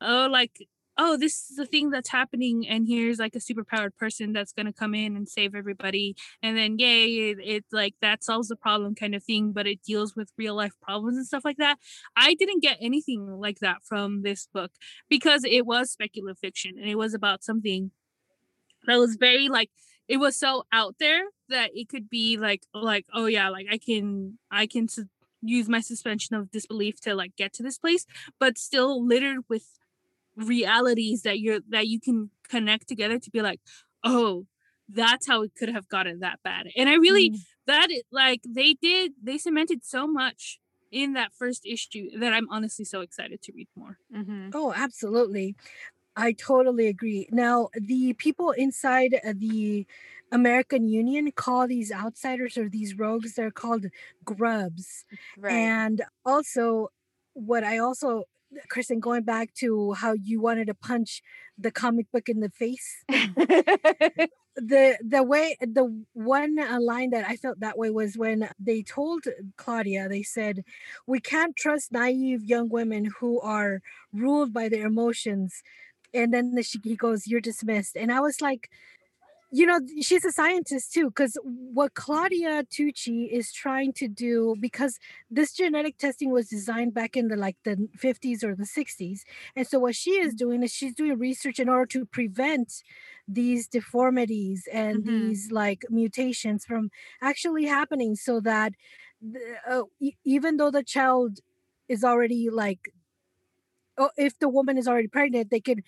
oh 0.00 0.28
like 0.30 0.66
oh, 1.02 1.16
this 1.16 1.50
is 1.50 1.56
the 1.56 1.66
thing 1.66 1.90
that's 1.90 2.10
happening, 2.10 2.66
and 2.68 2.86
here's 2.86 3.18
like 3.18 3.34
a 3.34 3.38
superpowered 3.38 3.96
person 3.96 4.32
that's 4.32 4.52
gonna 4.52 4.72
come 4.72 4.94
in 4.94 5.16
and 5.16 5.28
save 5.28 5.54
everybody, 5.54 6.14
and 6.42 6.56
then 6.56 6.78
yay, 6.78 7.06
it, 7.30 7.38
it 7.42 7.64
like 7.72 7.94
that 8.00 8.22
solves 8.22 8.48
the 8.48 8.56
problem 8.56 8.94
kind 8.94 9.14
of 9.14 9.24
thing, 9.24 9.52
but 9.52 9.66
it 9.66 9.82
deals 9.82 10.14
with 10.14 10.32
real 10.38 10.54
life 10.54 10.74
problems 10.80 11.16
and 11.16 11.26
stuff 11.26 11.44
like 11.44 11.56
that. 11.56 11.78
I 12.16 12.34
didn't 12.34 12.62
get 12.62 12.78
anything 12.80 13.40
like 13.40 13.58
that 13.58 13.78
from 13.84 14.22
this 14.22 14.46
book 14.54 14.70
because 15.08 15.44
it 15.44 15.66
was 15.66 15.90
speculative 15.90 16.38
fiction 16.38 16.74
and 16.78 16.88
it 16.88 16.96
was 16.96 17.14
about 17.14 17.42
something 17.42 17.90
that 18.86 18.98
was 18.98 19.16
very 19.16 19.48
like 19.48 19.70
it 20.08 20.18
was 20.18 20.36
so 20.36 20.64
out 20.72 20.96
there 20.98 21.24
that 21.48 21.70
it 21.74 21.88
could 21.88 22.08
be 22.08 22.36
like 22.36 22.62
like 22.74 23.06
oh 23.14 23.26
yeah 23.26 23.48
like 23.48 23.66
i 23.70 23.78
can 23.78 24.38
i 24.50 24.66
can 24.66 24.88
su- 24.88 25.08
use 25.42 25.68
my 25.68 25.80
suspension 25.80 26.36
of 26.36 26.50
disbelief 26.50 27.00
to 27.00 27.14
like 27.14 27.34
get 27.36 27.52
to 27.52 27.62
this 27.62 27.78
place 27.78 28.06
but 28.38 28.58
still 28.58 29.04
littered 29.04 29.40
with 29.48 29.78
realities 30.36 31.22
that 31.22 31.40
you're 31.40 31.60
that 31.68 31.86
you 31.86 32.00
can 32.00 32.30
connect 32.48 32.88
together 32.88 33.18
to 33.18 33.30
be 33.30 33.42
like 33.42 33.60
oh 34.04 34.46
that's 34.88 35.26
how 35.26 35.42
it 35.42 35.52
could 35.56 35.68
have 35.68 35.88
gotten 35.88 36.20
that 36.20 36.38
bad 36.42 36.68
and 36.76 36.88
i 36.88 36.94
really 36.94 37.30
mm. 37.30 37.38
that 37.66 37.88
like 38.10 38.40
they 38.48 38.74
did 38.74 39.12
they 39.22 39.38
cemented 39.38 39.84
so 39.84 40.06
much 40.06 40.58
in 40.90 41.14
that 41.14 41.32
first 41.34 41.66
issue 41.66 42.08
that 42.18 42.32
i'm 42.32 42.48
honestly 42.50 42.84
so 42.84 43.00
excited 43.00 43.40
to 43.42 43.52
read 43.54 43.68
more 43.76 43.98
mm-hmm. 44.14 44.50
oh 44.54 44.72
absolutely 44.74 45.54
i 46.16 46.32
totally 46.32 46.86
agree 46.86 47.28
now 47.30 47.68
the 47.74 48.12
people 48.14 48.50
inside 48.52 49.20
the 49.36 49.86
american 50.30 50.88
union 50.88 51.30
call 51.32 51.66
these 51.66 51.92
outsiders 51.92 52.56
or 52.56 52.68
these 52.68 52.98
rogues 52.98 53.34
they're 53.34 53.50
called 53.50 53.86
grubs 54.24 55.04
right. 55.38 55.52
and 55.52 56.02
also 56.24 56.88
what 57.34 57.64
i 57.64 57.78
also 57.78 58.24
Kristen, 58.68 59.00
going 59.00 59.22
back 59.22 59.54
to 59.54 59.92
how 59.92 60.12
you 60.12 60.40
wanted 60.40 60.66
to 60.66 60.74
punch 60.74 61.22
the 61.58 61.70
comic 61.70 62.10
book 62.12 62.28
in 62.28 62.40
the 62.40 62.50
face. 62.50 63.04
the 64.56 64.98
the 65.02 65.22
way 65.22 65.56
the 65.60 66.04
one 66.12 66.58
uh, 66.58 66.78
line 66.80 67.10
that 67.10 67.24
I 67.26 67.36
felt 67.36 67.60
that 67.60 67.78
way 67.78 67.90
was 67.90 68.16
when 68.16 68.50
they 68.58 68.82
told 68.82 69.24
Claudia, 69.56 70.08
they 70.08 70.22
said, 70.22 70.64
"We 71.06 71.20
can't 71.20 71.56
trust 71.56 71.92
naive 71.92 72.44
young 72.44 72.68
women 72.68 73.10
who 73.18 73.40
are 73.40 73.80
ruled 74.12 74.52
by 74.52 74.68
their 74.68 74.86
emotions." 74.86 75.62
And 76.14 76.34
then 76.34 76.54
the, 76.54 76.62
she, 76.62 76.78
he 76.84 76.96
goes, 76.96 77.26
"You're 77.26 77.40
dismissed." 77.40 77.96
And 77.96 78.12
I 78.12 78.20
was 78.20 78.40
like, 78.40 78.68
you 79.54 79.66
know 79.66 79.78
she's 80.00 80.24
a 80.24 80.32
scientist 80.32 80.92
too 80.92 81.08
because 81.08 81.36
what 81.44 81.92
claudia 81.94 82.64
tucci 82.64 83.30
is 83.30 83.52
trying 83.52 83.92
to 83.92 84.08
do 84.08 84.56
because 84.58 84.98
this 85.30 85.52
genetic 85.52 85.98
testing 85.98 86.30
was 86.30 86.48
designed 86.48 86.94
back 86.94 87.16
in 87.16 87.28
the 87.28 87.36
like 87.36 87.56
the 87.64 87.76
50s 87.96 88.42
or 88.42 88.56
the 88.56 88.64
60s 88.64 89.20
and 89.54 89.66
so 89.66 89.78
what 89.78 89.94
she 89.94 90.12
is 90.12 90.34
doing 90.34 90.62
is 90.62 90.72
she's 90.72 90.94
doing 90.94 91.18
research 91.18 91.60
in 91.60 91.68
order 91.68 91.84
to 91.84 92.06
prevent 92.06 92.82
these 93.28 93.68
deformities 93.68 94.66
and 94.72 95.04
mm-hmm. 95.04 95.28
these 95.28 95.52
like 95.52 95.84
mutations 95.90 96.64
from 96.64 96.90
actually 97.20 97.66
happening 97.66 98.16
so 98.16 98.40
that 98.40 98.72
uh, 99.70 99.82
even 100.24 100.56
though 100.56 100.70
the 100.70 100.82
child 100.82 101.40
is 101.88 102.02
already 102.02 102.48
like 102.48 102.92
oh, 103.98 104.10
if 104.16 104.38
the 104.38 104.48
woman 104.48 104.78
is 104.78 104.88
already 104.88 105.08
pregnant 105.08 105.50
they 105.50 105.60
could 105.60 105.82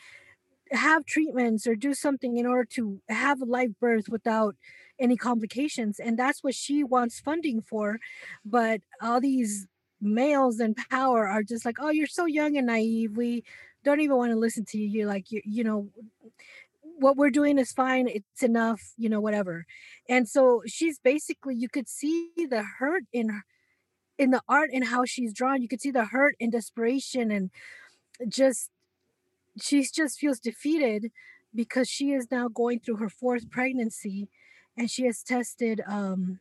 have 0.76 1.04
treatments 1.06 1.66
or 1.66 1.74
do 1.74 1.94
something 1.94 2.36
in 2.36 2.46
order 2.46 2.64
to 2.64 3.00
have 3.08 3.40
a 3.40 3.44
live 3.44 3.78
birth 3.78 4.08
without 4.08 4.56
any 4.98 5.16
complications 5.16 5.98
and 5.98 6.18
that's 6.18 6.42
what 6.44 6.54
she 6.54 6.84
wants 6.84 7.18
funding 7.20 7.60
for 7.60 7.98
but 8.44 8.80
all 9.02 9.20
these 9.20 9.66
males 10.00 10.60
in 10.60 10.74
power 10.74 11.26
are 11.26 11.42
just 11.42 11.64
like 11.64 11.76
oh 11.80 11.90
you're 11.90 12.06
so 12.06 12.26
young 12.26 12.56
and 12.56 12.66
naive 12.66 13.16
we 13.16 13.42
don't 13.84 14.00
even 14.00 14.16
want 14.16 14.30
to 14.30 14.38
listen 14.38 14.64
to 14.64 14.78
you 14.78 14.86
you're 14.86 15.08
like 15.08 15.30
you, 15.30 15.40
you 15.44 15.64
know 15.64 15.88
what 16.82 17.16
we're 17.16 17.30
doing 17.30 17.58
is 17.58 17.72
fine 17.72 18.06
it's 18.06 18.42
enough 18.42 18.92
you 18.96 19.08
know 19.08 19.20
whatever 19.20 19.66
and 20.08 20.28
so 20.28 20.62
she's 20.66 20.98
basically 21.00 21.54
you 21.54 21.68
could 21.68 21.88
see 21.88 22.30
the 22.36 22.64
hurt 22.78 23.02
in 23.12 23.42
in 24.16 24.30
the 24.30 24.42
art 24.48 24.70
and 24.72 24.86
how 24.86 25.04
she's 25.04 25.32
drawn 25.32 25.60
you 25.60 25.68
could 25.68 25.80
see 25.80 25.90
the 25.90 26.04
hurt 26.06 26.36
and 26.40 26.52
desperation 26.52 27.30
and 27.30 27.50
just 28.28 28.70
she 29.60 29.84
just 29.84 30.18
feels 30.18 30.40
defeated 30.40 31.10
because 31.54 31.88
she 31.88 32.12
is 32.12 32.30
now 32.30 32.48
going 32.48 32.80
through 32.80 32.96
her 32.96 33.08
fourth 33.08 33.50
pregnancy 33.50 34.28
and 34.76 34.90
she 34.90 35.06
has 35.06 35.22
tested 35.22 35.80
um 35.86 36.40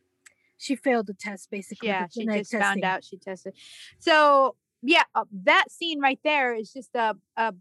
she 0.57 0.75
failed 0.75 1.07
the 1.07 1.13
test 1.13 1.49
basically 1.51 1.89
yeah 1.89 2.07
she 2.11 2.25
just 2.25 2.51
testing. 2.51 2.59
found 2.59 2.83
out 2.83 3.03
she 3.03 3.17
tested 3.17 3.53
so 3.99 4.55
yeah 4.81 5.03
uh, 5.15 5.25
that 5.31 5.65
scene 5.69 5.99
right 5.99 6.19
there 6.23 6.53
is 6.53 6.71
just 6.73 6.95
a, 6.95 7.15
a 7.37 7.53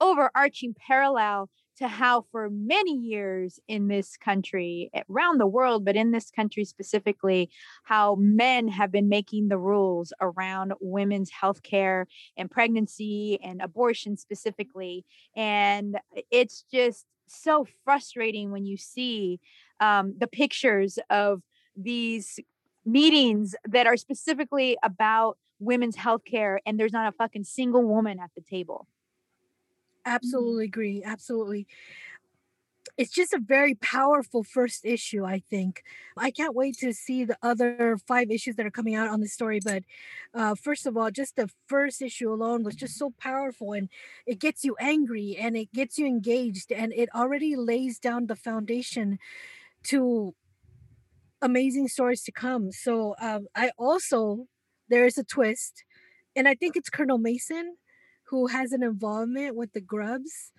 overarching 0.00 0.74
parallel 0.74 1.48
to 1.76 1.88
how 1.88 2.24
for 2.30 2.48
many 2.50 2.96
years 2.96 3.58
in 3.68 3.88
this 3.88 4.16
country 4.16 4.90
around 5.08 5.38
the 5.38 5.46
world 5.46 5.84
but 5.84 5.96
in 5.96 6.10
this 6.10 6.30
country 6.30 6.64
specifically 6.64 7.50
how 7.84 8.14
men 8.16 8.68
have 8.68 8.90
been 8.90 9.08
making 9.08 9.48
the 9.48 9.58
rules 9.58 10.12
around 10.20 10.72
women's 10.80 11.30
health 11.30 11.62
care 11.62 12.06
and 12.36 12.50
pregnancy 12.50 13.38
and 13.42 13.60
abortion 13.60 14.16
specifically 14.16 15.04
and 15.36 15.98
it's 16.30 16.64
just 16.72 17.06
so 17.26 17.66
frustrating 17.84 18.50
when 18.50 18.66
you 18.66 18.76
see 18.76 19.40
um, 19.80 20.14
the 20.18 20.26
pictures 20.26 20.98
of 21.10 21.42
these 21.76 22.38
meetings 22.84 23.54
that 23.66 23.86
are 23.86 23.96
specifically 23.96 24.76
about 24.82 25.38
women's 25.58 25.96
health 25.96 26.22
care 26.24 26.60
and 26.66 26.78
there's 26.78 26.92
not 26.92 27.08
a 27.08 27.16
fucking 27.16 27.44
single 27.44 27.82
woman 27.82 28.18
at 28.20 28.30
the 28.36 28.42
table. 28.42 28.86
Absolutely 30.04 30.64
agree. 30.66 31.02
Absolutely. 31.04 31.66
It's 32.96 33.10
just 33.10 33.32
a 33.32 33.40
very 33.40 33.74
powerful 33.74 34.44
first 34.44 34.84
issue, 34.84 35.24
I 35.24 35.42
think. 35.50 35.82
I 36.16 36.30
can't 36.30 36.54
wait 36.54 36.76
to 36.78 36.92
see 36.92 37.24
the 37.24 37.36
other 37.42 37.98
five 38.06 38.30
issues 38.30 38.54
that 38.56 38.66
are 38.66 38.70
coming 38.70 38.94
out 38.94 39.08
on 39.08 39.20
the 39.20 39.26
story. 39.26 39.58
But 39.64 39.82
uh, 40.32 40.54
first 40.54 40.86
of 40.86 40.96
all, 40.96 41.10
just 41.10 41.34
the 41.34 41.50
first 41.66 42.00
issue 42.02 42.32
alone 42.32 42.62
was 42.62 42.76
just 42.76 42.96
so 42.96 43.12
powerful 43.18 43.72
and 43.72 43.88
it 44.26 44.38
gets 44.38 44.64
you 44.64 44.76
angry 44.78 45.36
and 45.40 45.56
it 45.56 45.72
gets 45.72 45.98
you 45.98 46.06
engaged 46.06 46.70
and 46.70 46.92
it 46.92 47.08
already 47.14 47.56
lays 47.56 47.98
down 47.98 48.26
the 48.26 48.36
foundation 48.36 49.18
to 49.84 50.34
amazing 51.42 51.88
stories 51.88 52.22
to 52.24 52.32
come. 52.32 52.72
So 52.72 53.14
um, 53.20 53.46
I 53.54 53.70
also, 53.78 54.46
there 54.88 55.04
is 55.06 55.18
a 55.18 55.24
twist, 55.24 55.84
and 56.36 56.48
I 56.48 56.54
think 56.54 56.76
it's 56.76 56.90
Colonel 56.90 57.18
Mason 57.18 57.76
who 58.28 58.46
has 58.46 58.72
an 58.72 58.82
involvement 58.82 59.56
with 59.56 59.72
the 59.72 59.80
Grubs. 59.80 60.52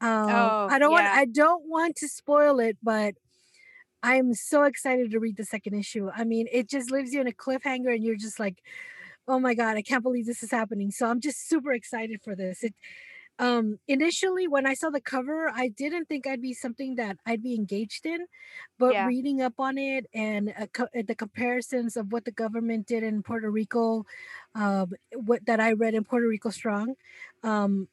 Um, 0.00 0.28
oh, 0.28 0.68
I 0.70 0.78
don't 0.78 0.92
yeah. 0.92 1.02
want 1.02 1.06
I 1.06 1.24
don't 1.24 1.68
want 1.68 1.96
to 1.96 2.08
spoil 2.08 2.60
it, 2.60 2.76
but 2.82 3.14
I'm 4.02 4.34
so 4.34 4.64
excited 4.64 5.10
to 5.10 5.20
read 5.20 5.36
the 5.36 5.44
second 5.44 5.74
issue. 5.74 6.10
I 6.14 6.24
mean, 6.24 6.46
it 6.52 6.68
just 6.68 6.90
leaves 6.90 7.12
you 7.12 7.20
in 7.20 7.26
a 7.26 7.32
cliffhanger, 7.32 7.94
and 7.94 8.04
you're 8.04 8.16
just 8.16 8.38
like, 8.38 8.62
"Oh 9.26 9.38
my 9.40 9.54
god, 9.54 9.76
I 9.76 9.82
can't 9.82 10.02
believe 10.02 10.26
this 10.26 10.42
is 10.42 10.50
happening!" 10.50 10.90
So 10.90 11.06
I'm 11.06 11.20
just 11.20 11.48
super 11.48 11.72
excited 11.72 12.20
for 12.22 12.36
this. 12.36 12.62
It 12.62 12.74
um 13.38 13.78
initially 13.86 14.48
when 14.48 14.66
i 14.66 14.72
saw 14.72 14.88
the 14.88 15.00
cover 15.00 15.50
i 15.54 15.68
didn't 15.68 16.06
think 16.06 16.26
i'd 16.26 16.40
be 16.40 16.54
something 16.54 16.94
that 16.94 17.16
i'd 17.26 17.42
be 17.42 17.54
engaged 17.54 18.06
in 18.06 18.26
but 18.78 18.94
yeah. 18.94 19.06
reading 19.06 19.42
up 19.42 19.54
on 19.58 19.76
it 19.76 20.06
and 20.14 20.54
uh, 20.58 20.66
co- 20.72 20.88
the 20.94 21.14
comparisons 21.14 21.96
of 21.96 22.12
what 22.12 22.24
the 22.24 22.30
government 22.30 22.86
did 22.86 23.02
in 23.02 23.22
puerto 23.22 23.50
rico 23.50 24.06
uh, 24.54 24.86
what 25.14 25.44
that 25.44 25.60
i 25.60 25.72
read 25.72 25.94
in 25.94 26.04
puerto 26.04 26.26
rico 26.26 26.48
strong 26.50 26.94
um 27.42 27.88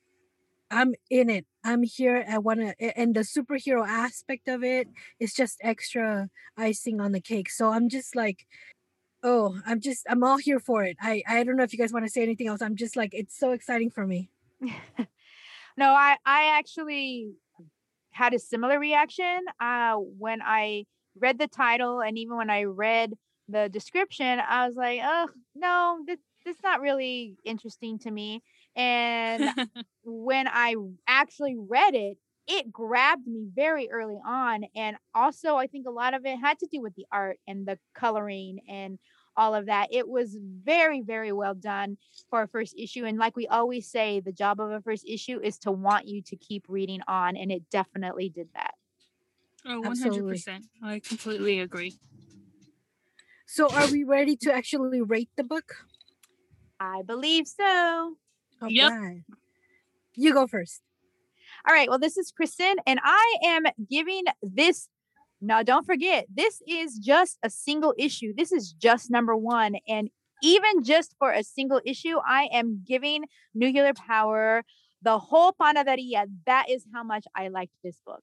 i'm 0.72 0.94
in 1.10 1.30
it. 1.30 1.46
I'm 1.64 1.84
here. 1.84 2.26
I 2.30 2.40
want 2.40 2.60
to 2.60 3.00
and 3.00 3.16
the 3.16 3.22
superhero 3.22 3.88
aspect 3.88 4.48
of 4.48 4.64
it 4.64 4.88
is 5.20 5.34
just 5.34 5.60
extra 5.62 6.30
icing 6.58 7.00
on 7.00 7.12
the 7.12 7.22
cake. 7.22 7.50
So 7.50 7.70
i'm 7.70 7.90
just 7.90 8.16
like 8.16 8.46
oh 9.24 9.60
i'm 9.66 9.80
just 9.80 10.06
i'm 10.10 10.24
all 10.24 10.38
here 10.38 10.60
for 10.60 10.84
it. 10.84 10.98
I 11.02 11.24
i 11.28 11.44
don't 11.44 11.56
know 11.56 11.64
if 11.64 11.74
you 11.74 11.80
guys 11.80 11.94
want 11.94 12.06
to 12.06 12.12
say 12.12 12.24
anything 12.24 12.48
else. 12.48 12.62
I'm 12.62 12.76
just 12.76 12.96
like 12.96 13.14
it's 13.14 13.38
so 13.38 13.52
exciting 13.52 13.90
for 13.90 14.06
me 14.06 14.30
No, 15.78 15.88
I 15.88 16.18
I 16.26 16.58
actually 16.58 17.32
had 18.12 18.34
a 18.34 18.40
similar 18.40 18.80
reaction 18.80 19.42
uh, 19.60 19.96
when 19.96 20.42
I 20.42 20.86
read 21.20 21.40
the 21.40 21.48
title 21.48 22.02
and 22.02 22.18
even 22.18 22.38
when 22.38 22.50
I 22.50 22.64
read 22.64 23.14
the 23.48 23.70
description. 23.70 24.40
I 24.40 24.68
was 24.68 24.76
like, 24.76 25.00
oh 25.04 25.30
no, 25.56 26.00
this 26.08 26.20
this 26.46 26.58
not 26.64 26.82
really 26.82 27.36
interesting 27.46 28.00
to 28.00 28.12
me. 28.12 28.42
And 28.76 29.50
when 30.04 30.48
I 30.48 30.76
actually 31.08 31.56
read 31.58 31.96
it, 31.96 32.18
it 32.48 32.72
grabbed 32.72 33.26
me 33.28 33.48
very 33.54 33.90
early 33.90 34.20
on. 34.26 34.66
And 34.76 34.98
also, 35.16 35.56
I 35.56 35.68
think 35.68 35.88
a 35.88 35.92
lot 35.92 36.14
of 36.14 36.26
it 36.26 36.38
had 36.38 36.60
to 36.60 36.68
do 36.72 36.82
with 36.82 36.94
the 36.96 37.06
art 37.12 37.38
and 37.48 37.66
the 37.66 37.80
coloring 37.96 38.60
and 38.68 39.00
all 39.36 39.56
of 39.56 39.66
that. 39.68 39.88
It 39.92 40.08
was 40.08 40.38
very, 40.40 41.02
very 41.02 41.32
well 41.32 41.54
done 41.54 41.98
for 42.30 42.42
a 42.42 42.48
first 42.48 42.76
issue. 42.78 43.06
And 43.06 43.18
like 43.18 43.36
we 43.36 43.48
always 43.48 43.90
say, 43.90 44.20
the 44.20 44.32
job 44.32 44.60
of 44.60 44.72
a 44.72 44.82
first 44.82 45.06
issue 45.08 45.40
is 45.42 45.58
to 45.60 45.72
want 45.72 46.08
you 46.08 46.22
to 46.24 46.36
keep 46.36 46.66
reading 46.68 47.02
on. 47.08 47.36
And 47.36 47.52
it 47.52 47.70
definitely 47.70 48.30
did 48.30 48.50
that. 48.54 48.76
Oh, 49.66 49.82
100%. 49.82 49.90
Absolutely. 49.90 50.44
I 50.84 51.00
completely 51.00 51.60
agree. 51.60 51.98
So, 53.46 53.70
are 53.70 53.92
we 53.92 54.04
ready 54.04 54.36
to 54.38 54.54
actually 54.54 55.02
rate 55.02 55.30
the 55.38 55.44
book? 55.44 55.76
I 56.80 57.02
believe 57.04 57.48
so. 57.48 58.16
Oh, 58.62 58.68
yep. 58.68 58.92
Right. 58.92 59.24
You 60.16 60.34
go 60.34 60.48
first. 60.48 60.82
All 61.68 61.74
right. 61.74 61.88
Well, 61.88 62.00
this 62.00 62.18
is 62.18 62.32
Kristen, 62.32 62.76
and 62.86 63.00
I 63.04 63.38
am 63.46 63.64
giving 63.90 64.24
this 64.42 64.90
now, 65.44 65.62
don't 65.62 65.86
forget, 65.86 66.26
this 66.34 66.62
is 66.68 66.98
just 66.98 67.38
a 67.44 67.50
single 67.50 67.94
issue. 67.98 68.34
This 68.36 68.52
is 68.52 68.72
just 68.72 69.12
number 69.12 69.36
one. 69.36 69.76
And 69.88 70.10
even 70.42 70.84
just 70.84 71.16
for 71.20 71.32
a 71.32 71.44
single 71.44 71.82
issue, 71.86 72.18
I 72.26 72.50
am 72.54 72.84
giving 72.86 73.26
Nuclear 73.54 73.94
Power 73.94 74.64
the 75.02 75.20
whole 75.20 75.54
panaderia. 75.54 76.26
That 76.46 76.70
is 76.70 76.86
how 76.94 77.04
much 77.04 77.26
I 77.36 77.50
liked 77.50 77.74
this 77.84 78.00
book. 78.06 78.22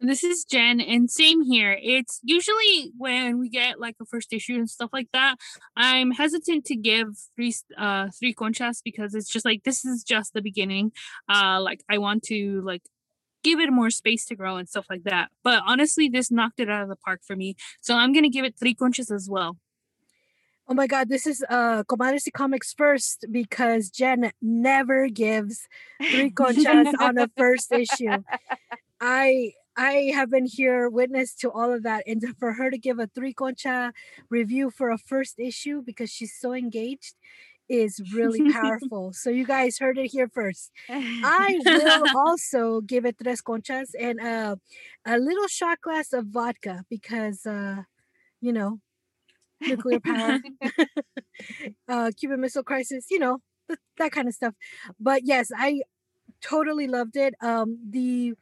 This 0.00 0.22
is 0.22 0.44
Jen, 0.44 0.80
and 0.80 1.10
same 1.10 1.42
here. 1.42 1.76
It's 1.82 2.20
usually 2.22 2.92
when 2.96 3.40
we 3.40 3.48
get 3.48 3.80
like 3.80 3.96
a 4.00 4.04
first 4.04 4.32
issue 4.32 4.54
and 4.54 4.70
stuff 4.70 4.90
like 4.92 5.08
that, 5.12 5.38
I'm 5.76 6.12
hesitant 6.12 6.66
to 6.66 6.76
give 6.76 7.08
three 7.34 7.52
uh 7.76 8.06
three 8.16 8.32
conchas 8.32 8.80
because 8.84 9.16
it's 9.16 9.28
just 9.28 9.44
like 9.44 9.64
this 9.64 9.84
is 9.84 10.04
just 10.04 10.34
the 10.34 10.42
beginning. 10.42 10.92
Uh, 11.28 11.60
like 11.60 11.82
I 11.90 11.98
want 11.98 12.22
to 12.24 12.62
like 12.64 12.82
give 13.42 13.60
it 13.60 13.70
more 13.72 13.90
space 13.90 14.24
to 14.26 14.34
grow 14.34 14.56
and 14.56 14.68
stuff 14.68 14.86
like 14.90 15.04
that. 15.04 15.28
But 15.42 15.62
honestly, 15.66 16.08
this 16.08 16.30
knocked 16.30 16.60
it 16.60 16.70
out 16.70 16.82
of 16.82 16.88
the 16.88 16.96
park 16.96 17.20
for 17.26 17.36
me. 17.36 17.56
So 17.80 17.94
I'm 17.94 18.12
gonna 18.12 18.28
give 18.28 18.44
it 18.44 18.56
three 18.58 18.74
conchas 18.74 19.10
as 19.10 19.28
well. 19.30 19.56
Oh 20.68 20.74
my 20.74 20.86
god, 20.86 21.08
this 21.08 21.26
is 21.26 21.44
uh 21.48 21.82
Comadres 21.84 22.30
Comics 22.32 22.74
first 22.74 23.24
because 23.30 23.88
Jen 23.90 24.32
never 24.42 25.08
gives 25.08 25.66
three 26.10 26.30
conchas 26.40 26.92
on 27.00 27.18
a 27.18 27.28
first 27.36 27.72
issue. 27.72 28.22
I 29.00 29.52
I 29.78 30.10
have 30.12 30.28
been 30.28 30.46
here 30.46 30.88
witness 30.90 31.34
to 31.36 31.52
all 31.52 31.72
of 31.72 31.84
that 31.84 32.02
and 32.06 32.22
for 32.38 32.54
her 32.54 32.68
to 32.68 32.76
give 32.76 32.98
a 32.98 33.06
three 33.06 33.32
concha 33.32 33.92
review 34.28 34.70
for 34.70 34.90
a 34.90 34.98
first 34.98 35.38
issue 35.38 35.82
because 35.82 36.10
she's 36.10 36.34
so 36.38 36.52
engaged 36.52 37.14
is 37.68 38.00
really 38.14 38.50
powerful. 38.52 39.12
so 39.12 39.30
you 39.30 39.46
guys 39.46 39.78
heard 39.78 39.98
it 39.98 40.10
here 40.10 40.28
first. 40.28 40.70
I 40.88 41.58
will 41.64 42.06
also 42.16 42.80
give 42.80 43.04
it 43.04 43.16
tres 43.22 43.42
conchas 43.42 43.90
and 43.98 44.20
uh, 44.20 44.56
a 45.06 45.18
little 45.18 45.48
shot 45.48 45.80
glass 45.80 46.12
of 46.12 46.26
vodka 46.26 46.84
because 46.88 47.44
uh, 47.46 47.82
you 48.40 48.52
know 48.52 48.80
nuclear 49.60 50.00
power, 50.00 50.38
uh, 51.88 52.10
Cuban 52.18 52.40
Missile 52.40 52.62
Crisis, 52.62 53.06
you 53.10 53.18
know 53.18 53.38
th- 53.68 53.78
that 53.98 54.12
kind 54.12 54.28
of 54.28 54.34
stuff. 54.34 54.54
But 54.98 55.22
yes, 55.24 55.50
I 55.56 55.82
totally 56.40 56.86
loved 56.86 57.16
it. 57.16 57.34
Um, 57.42 57.78
the 57.88 58.34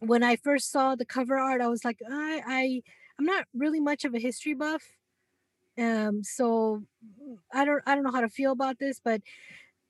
when 0.00 0.22
I 0.22 0.36
first 0.36 0.70
saw 0.70 0.94
the 0.94 1.06
cover 1.06 1.38
art, 1.38 1.60
I 1.60 1.68
was 1.68 1.84
like, 1.84 1.98
I, 2.10 2.42
I 2.46 2.82
I'm 3.18 3.24
not 3.24 3.46
really 3.54 3.80
much 3.80 4.04
of 4.04 4.14
a 4.14 4.18
history 4.18 4.54
buff 4.54 4.82
um, 5.78 6.22
so 6.22 6.82
I 7.52 7.64
don't 7.64 7.82
I 7.86 7.94
don't 7.94 8.04
know 8.04 8.12
how 8.12 8.20
to 8.22 8.28
feel 8.28 8.52
about 8.52 8.78
this, 8.78 9.00
but 9.04 9.22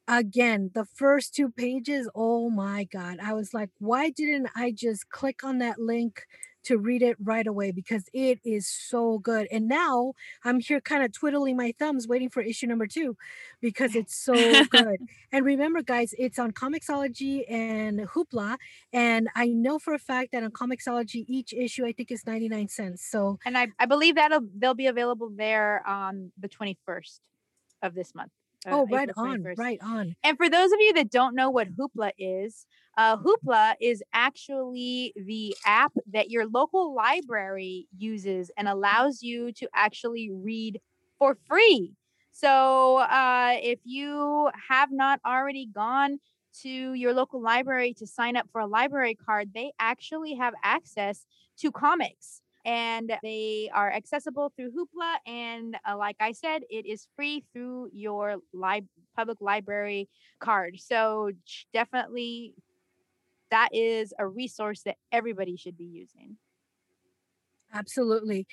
again, 0.09 0.71
the 0.75 0.87
first 0.87 1.35
two 1.35 1.51
pages, 1.51 2.11
oh 2.15 2.51
my 2.51 2.85
god. 2.93 3.19
I 3.23 3.35
was 3.35 3.55
like, 3.55 3.71
why 3.79 4.11
didn't 4.11 4.49
I 4.57 4.73
just 4.77 5.09
click 5.11 5.45
on 5.45 5.59
that 5.59 5.79
link 5.81 6.23
to 6.65 6.79
read 6.79 7.03
it 7.03 7.17
right 7.23 7.47
away 7.47 7.71
because 7.71 8.05
it 8.13 8.41
is 8.45 8.69
so 8.69 9.19
good. 9.19 9.47
And 9.51 9.69
now 9.69 10.15
I'm 10.45 10.61
here 10.61 10.81
kind 10.81 11.05
of 11.05 11.13
twiddling 11.13 11.57
my 11.57 11.75
thumbs 11.79 12.09
waiting 12.09 12.31
for 12.31 12.41
issue 12.41 12.67
number 12.67 12.87
two 12.87 13.17
because 13.61 13.95
it's 14.01 14.17
so 14.17 14.35
good. 14.67 15.01
and 15.33 15.45
remember, 15.45 15.83
guys, 15.83 16.15
it's 16.19 16.39
on 16.39 16.53
Comixology 16.53 17.51
and 17.51 18.01
Hoopla. 18.01 18.57
And 18.93 19.29
I 19.35 19.49
know 19.49 19.79
for 19.79 19.95
a 19.95 19.99
fact 19.99 20.33
that 20.33 20.43
on 20.43 20.51
Comixology, 20.51 21.25
each 21.29 21.53
issue 21.53 21.87
I 21.87 21.93
think 21.93 22.11
is 22.11 22.27
99 22.27 22.69
cents. 22.69 23.05
So 23.05 23.39
and 23.45 23.57
I, 23.57 23.69
I 23.79 23.87
believe 23.87 24.17
that'll 24.17 24.47
they'll 24.57 24.75
be 24.75 24.87
available 24.87 25.31
there 25.35 25.87
on 25.87 26.33
the 26.39 26.49
21st 26.49 27.21
of 27.83 27.95
this 27.95 28.15
month. 28.15 28.31
Uh, 28.67 28.71
oh, 28.73 28.87
right 28.91 29.11
on, 29.17 29.45
right 29.57 29.81
on. 29.83 30.15
And 30.23 30.37
for 30.37 30.49
those 30.49 30.73
of 30.73 30.81
you 30.81 30.93
that 30.95 31.11
don't 31.11 31.35
know 31.35 31.51
what 31.51 31.69
Hoopla 31.77 32.13
is, 32.19 32.67
uh, 32.97 33.17
Hoopla 33.17 33.75
is 33.81 34.03
actually 34.13 35.13
the 35.17 35.55
app 35.67 35.93
that 36.13 36.31
your 36.31 36.47
local 36.47 36.95
library 36.95 37.87
uses 37.97 38.51
and 38.57 38.69
allows 38.69 39.23
you 39.23 39.53
to 39.53 39.69
actually 39.75 40.31
read 40.33 40.81
for 41.19 41.37
free. 41.47 41.93
So 42.33 42.99
uh, 42.99 43.57
if 43.63 43.81
you 43.85 44.51
have 44.69 44.91
not 44.91 45.21
already 45.27 45.67
gone 45.67 46.19
to 46.63 46.95
your 46.95 47.13
local 47.13 47.43
library 47.43 47.95
to 47.95 48.07
sign 48.07 48.37
up 48.37 48.49
for 48.53 48.61
a 48.61 48.67
library 48.67 49.15
card, 49.15 49.51
they 49.55 49.73
actually 49.79 50.35
have 50.35 50.55
access 50.63 51.27
to 51.59 51.71
comics 51.71 52.43
and 52.65 53.13
they 53.23 53.71
are 53.73 53.93
accessible 53.93 54.53
through 54.57 54.73
Hoopla. 54.73 55.17
And 55.27 55.77
uh, 55.89 55.97
like 55.97 56.17
I 56.21 56.33
said, 56.33 56.63
it 56.71 56.87
is 56.87 57.07
free 57.17 57.45
through 57.53 57.91
your 57.93 58.37
li- 58.53 58.89
public 59.17 59.41
library 59.41 60.09
card. 60.41 60.79
So 60.81 61.31
definitely 61.73 62.55
that 63.51 63.69
is 63.73 64.13
a 64.19 64.27
resource 64.27 64.83
that 64.83 64.97
everybody 65.13 65.57
should 65.57 65.77
be 65.77 65.85
using. 65.85 66.37
Absolutely. 67.73 68.47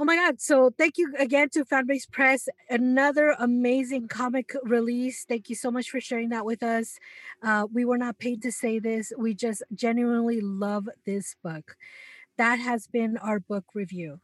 Oh 0.00 0.04
my 0.04 0.14
God. 0.14 0.40
So 0.40 0.70
thank 0.78 0.96
you 0.96 1.12
again 1.18 1.48
to 1.50 1.64
Fanbase 1.64 2.08
Press. 2.08 2.48
Another 2.70 3.34
amazing 3.38 4.06
comic 4.06 4.54
release. 4.62 5.24
Thank 5.28 5.50
you 5.50 5.56
so 5.56 5.72
much 5.72 5.90
for 5.90 6.00
sharing 6.00 6.28
that 6.28 6.44
with 6.46 6.62
us. 6.62 6.98
Uh, 7.42 7.66
we 7.72 7.84
were 7.84 7.98
not 7.98 8.18
paid 8.18 8.40
to 8.42 8.52
say 8.52 8.78
this. 8.78 9.12
We 9.18 9.34
just 9.34 9.64
genuinely 9.74 10.40
love 10.40 10.88
this 11.04 11.34
book. 11.42 11.76
That 12.38 12.60
has 12.60 12.86
been 12.86 13.16
our 13.16 13.40
book 13.40 13.64
review. 13.74 14.20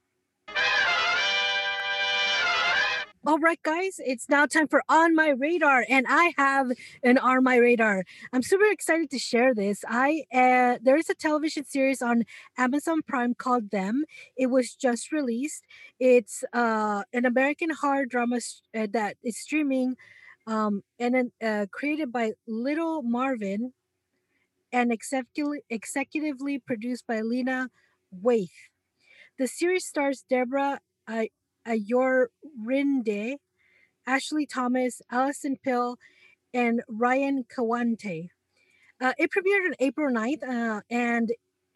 All 3.26 3.38
right, 3.38 3.60
guys, 3.62 3.98
it's 3.98 4.28
now 4.28 4.46
time 4.46 4.68
for 4.68 4.84
On 4.88 5.16
My 5.16 5.30
Radar, 5.30 5.84
and 5.88 6.06
I 6.08 6.32
have 6.36 6.70
an 7.02 7.18
On 7.18 7.42
My 7.42 7.56
Radar. 7.56 8.04
I'm 8.32 8.42
super 8.42 8.70
excited 8.70 9.10
to 9.10 9.18
share 9.18 9.52
this. 9.52 9.82
I 9.88 10.24
uh, 10.32 10.78
there 10.80 10.96
is 10.96 11.10
a 11.10 11.14
television 11.14 11.64
series 11.64 12.02
on 12.02 12.24
Amazon 12.56 13.00
Prime 13.02 13.34
called 13.34 13.70
Them. 13.70 14.04
It 14.36 14.46
was 14.46 14.76
just 14.76 15.10
released. 15.10 15.64
It's 15.98 16.44
uh, 16.52 17.02
an 17.12 17.24
American 17.24 17.70
horror 17.70 18.06
drama 18.06 18.36
uh, 18.76 18.86
that 18.92 19.16
is 19.24 19.38
streaming, 19.38 19.96
um, 20.46 20.84
and 21.00 21.32
uh, 21.42 21.66
created 21.72 22.12
by 22.12 22.34
Little 22.46 23.02
Marvin, 23.02 23.72
and 24.70 24.92
executively 24.92 25.64
executively 25.72 26.62
produced 26.64 27.08
by 27.08 27.22
Lena 27.22 27.70
Waithe. 28.22 28.50
The 29.38 29.46
series 29.46 29.86
stars 29.86 30.24
Deborah 30.28 30.80
Ayorinde, 31.66 33.36
Ashley 34.06 34.46
Thomas, 34.46 35.02
Alison 35.10 35.56
Pill, 35.62 35.98
and 36.52 36.82
Ryan 36.88 37.44
Kwanten. 37.44 38.28
Uh, 39.00 39.12
it 39.18 39.30
premiered 39.30 39.66
on 39.66 39.74
April 39.80 40.12
9th 40.14 40.42
uh, 40.48 40.80
and 40.88 41.32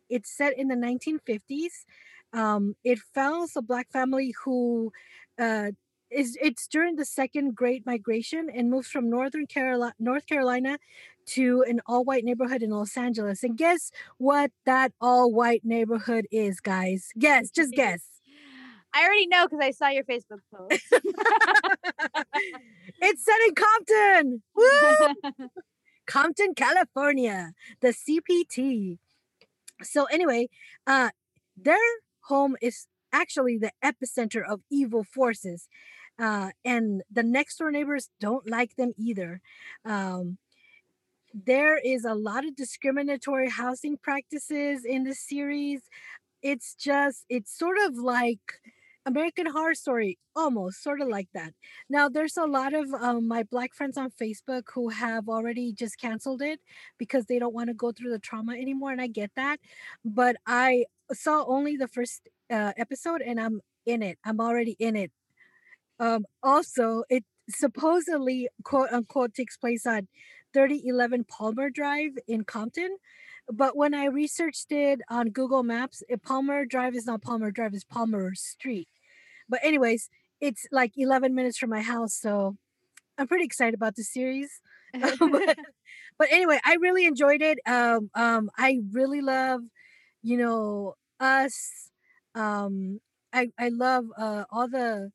it's 0.09 0.31
set 0.37 0.59
in 0.59 0.69
the 0.69 0.77
1950s. 0.77 1.85
Um, 2.33 2.77
it 2.85 2.99
follows 3.15 3.53
a 3.57 3.63
black 3.63 3.91
family 3.91 4.35
who 4.45 4.93
uh, 5.39 5.73
is 6.11 6.39
it's 6.41 6.67
during 6.67 6.97
the 6.97 7.05
second 7.05 7.55
Great 7.55 7.85
Migration 7.85 8.49
and 8.55 8.71
moves 8.71 8.89
from 8.89 9.11
Northern 9.11 9.47
Carolina, 9.47 9.95
North 9.99 10.27
Carolina 10.27 10.79
to 11.29 11.65
an 11.69 11.81
all-white 11.87 12.25
neighborhood 12.25 12.63
in 12.63 12.71
Los 12.71 12.97
Angeles. 12.97 13.43
And 13.43 13.57
guess 13.57 13.91
what 14.19 14.51
that 14.67 14.93
all-white 15.01 15.63
neighborhood 15.65 16.27
is, 16.31 16.61
guys? 16.61 17.09
Guess, 17.19 17.51
just 17.51 17.73
guess. 17.73 18.05
I 18.95 19.05
already 19.05 19.27
know 19.27 19.47
because 19.47 19.61
I 19.63 19.71
saw 19.71 19.89
your 19.89 20.05
Facebook 20.05 20.41
post. 20.53 20.83
it's 23.01 23.25
set 23.25 23.41
in 23.47 23.55
Compton. 23.55 24.43
Woo! 24.57 25.49
Compton, 26.07 26.55
California, 26.55 27.53
the 27.81 27.89
CPT. 27.89 28.99
So 29.83 30.05
anyway, 30.07 30.49
uh 30.87 31.11
their 31.57 31.77
home 32.23 32.57
is 32.63 32.87
actually 33.13 33.59
the 33.59 33.73
epicenter 33.85 34.43
of 34.47 34.61
evil 34.71 35.05
forces. 35.05 35.69
Uh, 36.19 36.51
and 36.65 37.03
the 37.11 37.23
next 37.23 37.57
door 37.59 37.71
neighbors 37.71 38.11
don't 38.21 38.49
like 38.49 38.77
them 38.77 38.93
either. 38.97 39.41
Um, 39.85 40.39
there 41.47 41.79
is 41.79 42.05
a 42.05 42.15
lot 42.15 42.45
of 42.45 42.57
discriminatory 42.57 43.49
housing 43.49 43.97
practices 43.97 44.85
in 44.85 45.05
the 45.05 45.15
series. 45.15 45.83
It's 46.43 46.75
just, 46.75 47.25
it's 47.29 47.57
sort 47.57 47.77
of 47.85 47.97
like 47.97 48.41
American 49.07 49.47
Horror 49.47 49.75
Story, 49.75 50.19
almost 50.37 50.83
sort 50.83 51.01
of 51.01 51.09
like 51.09 51.29
that. 51.35 51.53
Now, 51.89 52.09
there's 52.09 52.37
a 52.37 52.45
lot 52.45 52.75
of 52.75 52.93
um, 52.95 53.27
my 53.27 53.43
black 53.43 53.75
friends 53.75 53.97
on 53.97 54.11
Facebook 54.11 54.65
who 54.75 54.91
have 54.91 55.29
already 55.29 55.73
just 55.73 56.01
canceled 56.01 56.43
it 56.43 56.61
because 56.99 57.27
they 57.27 57.39
don't 57.39 57.55
want 57.55 57.69
to 57.69 57.75
go 57.75 57.93
through 57.93 58.11
the 58.11 58.19
trauma 58.19 58.53
anymore, 58.53 58.93
and 58.93 59.01
I 59.01 59.07
get 59.07 59.31
that. 59.37 59.59
But 60.05 60.37
I 60.47 60.85
saw 61.13 61.45
only 61.47 61.77
the 61.77 61.89
first 61.89 62.29
uh, 62.51 62.73
episode, 62.77 63.23
and 63.23 63.41
I'm 63.41 63.61
in 63.87 64.03
it. 64.03 64.19
I'm 64.25 64.41
already 64.41 64.77
in 64.79 64.95
it. 64.95 65.11
Um, 65.99 66.27
also, 66.43 67.05
it 67.09 67.25
supposedly 67.49 68.49
quote 68.63 68.91
unquote 68.93 69.35
takes 69.35 69.57
place 69.57 69.87
on 69.87 70.07
3011 70.53 71.25
Palmer 71.25 71.71
Drive 71.71 72.13
in 72.27 72.45
Compton. 72.45 72.97
But 73.51 73.77
when 73.77 73.95
I 73.95 74.07
researched 74.07 74.71
it 74.73 75.01
on 75.09 75.31
Google 75.31 75.63
Maps, 75.63 76.03
Palmer 76.23 76.65
Drive 76.67 76.95
is 76.95 77.07
not 77.07 77.23
Palmer 77.23 77.51
Drive, 77.51 77.75
it's 77.75 77.85
Palmer 77.85 78.35
Street. 78.35 78.89
But 79.49 79.61
anyways, 79.63 80.11
it's 80.41 80.67
like 80.71 80.93
11 80.97 81.35
minutes 81.35 81.59
from 81.59 81.71
my 81.71 81.81
house, 81.81 82.15
so 82.15 82.57
I'm 83.17 83.27
pretty 83.27 83.45
excited 83.45 83.75
about 83.75 83.97
the 83.97 84.05
series. 84.05 84.61
but, 84.93 85.11
but, 86.19 86.29
anyway, 86.31 86.61
I 86.65 86.77
really 86.81 87.07
enjoyed 87.07 87.43
it. 87.43 87.59
Um, 87.67 88.11
um, 88.15 88.51
I 88.57 88.81
really 88.93 89.21
love, 89.21 89.63
you 90.23 90.37
know, 90.37 90.95
us. 91.21 91.91
Um, 92.35 93.01
I 93.33 93.51
I 93.59 93.69
love 93.69 94.07
uh, 94.17 94.45
all 94.51 94.69
the 94.69 95.11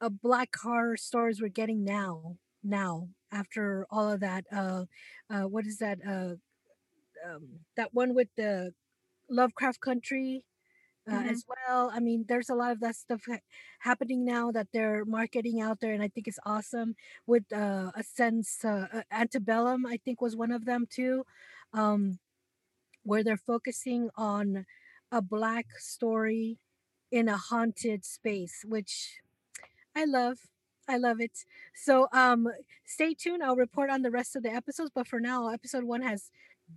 uh, 0.00 0.08
black 0.08 0.54
horror 0.56 0.96
stories 0.96 1.40
we're 1.40 1.48
getting 1.48 1.84
now. 1.84 2.36
Now, 2.62 3.08
after 3.32 3.86
all 3.90 4.10
of 4.10 4.20
that, 4.20 4.44
uh, 4.52 4.84
uh, 5.30 5.42
what 5.42 5.66
is 5.66 5.78
that? 5.78 5.98
Uh, 6.06 6.34
um, 7.26 7.48
that 7.76 7.92
one 7.92 8.14
with 8.14 8.28
the 8.36 8.72
Lovecraft 9.28 9.80
Country 9.80 10.44
uh, 11.08 11.14
mm-hmm. 11.14 11.28
as 11.28 11.44
well. 11.48 11.90
I 11.92 12.00
mean, 12.00 12.24
there's 12.28 12.50
a 12.50 12.54
lot 12.54 12.72
of 12.72 12.80
that 12.80 12.96
stuff 12.96 13.22
ha- 13.26 13.38
happening 13.80 14.24
now 14.24 14.50
that 14.52 14.68
they're 14.72 15.04
marketing 15.04 15.60
out 15.60 15.80
there, 15.80 15.92
and 15.92 16.02
I 16.02 16.08
think 16.08 16.28
it's 16.28 16.38
awesome. 16.44 16.94
With 17.26 17.44
uh, 17.52 17.90
a 17.94 18.02
sense, 18.02 18.64
uh, 18.64 18.86
uh, 18.92 19.02
Antebellum, 19.10 19.86
I 19.86 19.98
think 20.04 20.20
was 20.20 20.36
one 20.36 20.52
of 20.52 20.64
them 20.64 20.86
too, 20.88 21.24
um, 21.72 22.18
where 23.04 23.24
they're 23.24 23.36
focusing 23.36 24.10
on 24.16 24.66
a 25.10 25.22
black 25.22 25.66
story 25.78 26.58
in 27.10 27.28
a 27.28 27.36
haunted 27.36 28.04
space, 28.04 28.64
which 28.66 29.20
I 29.96 30.04
love. 30.04 30.38
I 30.88 30.96
love 30.96 31.20
it. 31.20 31.44
So 31.74 32.08
um 32.12 32.48
stay 32.84 33.14
tuned. 33.14 33.42
I'll 33.42 33.56
report 33.56 33.90
on 33.90 34.02
the 34.02 34.10
rest 34.10 34.36
of 34.36 34.42
the 34.42 34.52
episodes, 34.52 34.90
but 34.94 35.06
for 35.06 35.20
now, 35.20 35.48
episode 35.48 35.84
1 35.84 36.02
has 36.02 36.30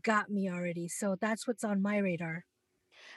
got 0.04 0.30
me 0.30 0.50
already. 0.50 0.88
So 0.88 1.16
that's 1.20 1.48
what's 1.48 1.64
on 1.64 1.82
my 1.82 1.98
radar. 1.98 2.46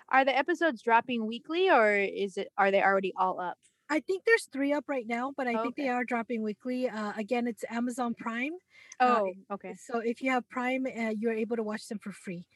Are 0.09 0.24
the 0.24 0.36
episodes 0.36 0.82
dropping 0.82 1.26
weekly 1.26 1.70
or 1.70 1.97
is 1.97 2.36
it 2.36 2.49
are 2.57 2.70
they 2.70 2.82
already 2.82 3.12
all 3.16 3.40
up? 3.40 3.59
I 3.90 4.01
think 4.01 4.24
there's 4.24 4.49
three 4.51 4.72
up 4.72 4.84
right 4.88 5.07
now, 5.07 5.32
but 5.36 5.47
I 5.47 5.61
think 5.62 5.76
they 5.76 5.90
are 5.90 6.05
dropping 6.05 6.42
weekly. 6.42 6.88
Uh, 6.88 7.12
again, 7.18 7.47
it's 7.47 7.64
Amazon 7.70 8.14
Prime. 8.14 8.53
Uh, 8.99 9.20
oh, 9.20 9.32
uh, 9.51 9.55
okay. 9.55 9.74
So 9.76 9.99
if 9.99 10.22
you 10.22 10.30
have 10.30 10.49
Prime, 10.49 10.86
uh, 10.86 11.11
you're 11.11 11.34
able 11.34 11.57
to 11.57 11.62
watch 11.62 11.86
them 11.88 11.99
for 11.99 12.11
free. 12.11 12.47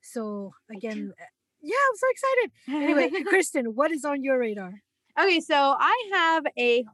So 0.00 0.54
again, 0.74 1.12
uh, 1.20 1.24
yeah, 1.60 1.74
I'm 1.90 1.96
so 1.96 2.06
excited. 2.10 2.50
Anyway, 2.68 3.22
Kristen, 3.28 3.74
what 3.74 3.90
is 3.90 4.04
on 4.04 4.22
your 4.22 4.38
radar? 4.38 4.82
Okay, 5.20 5.40
so 5.40 5.54
I 5.78 6.10
have 6.12 6.46
a 6.56 6.84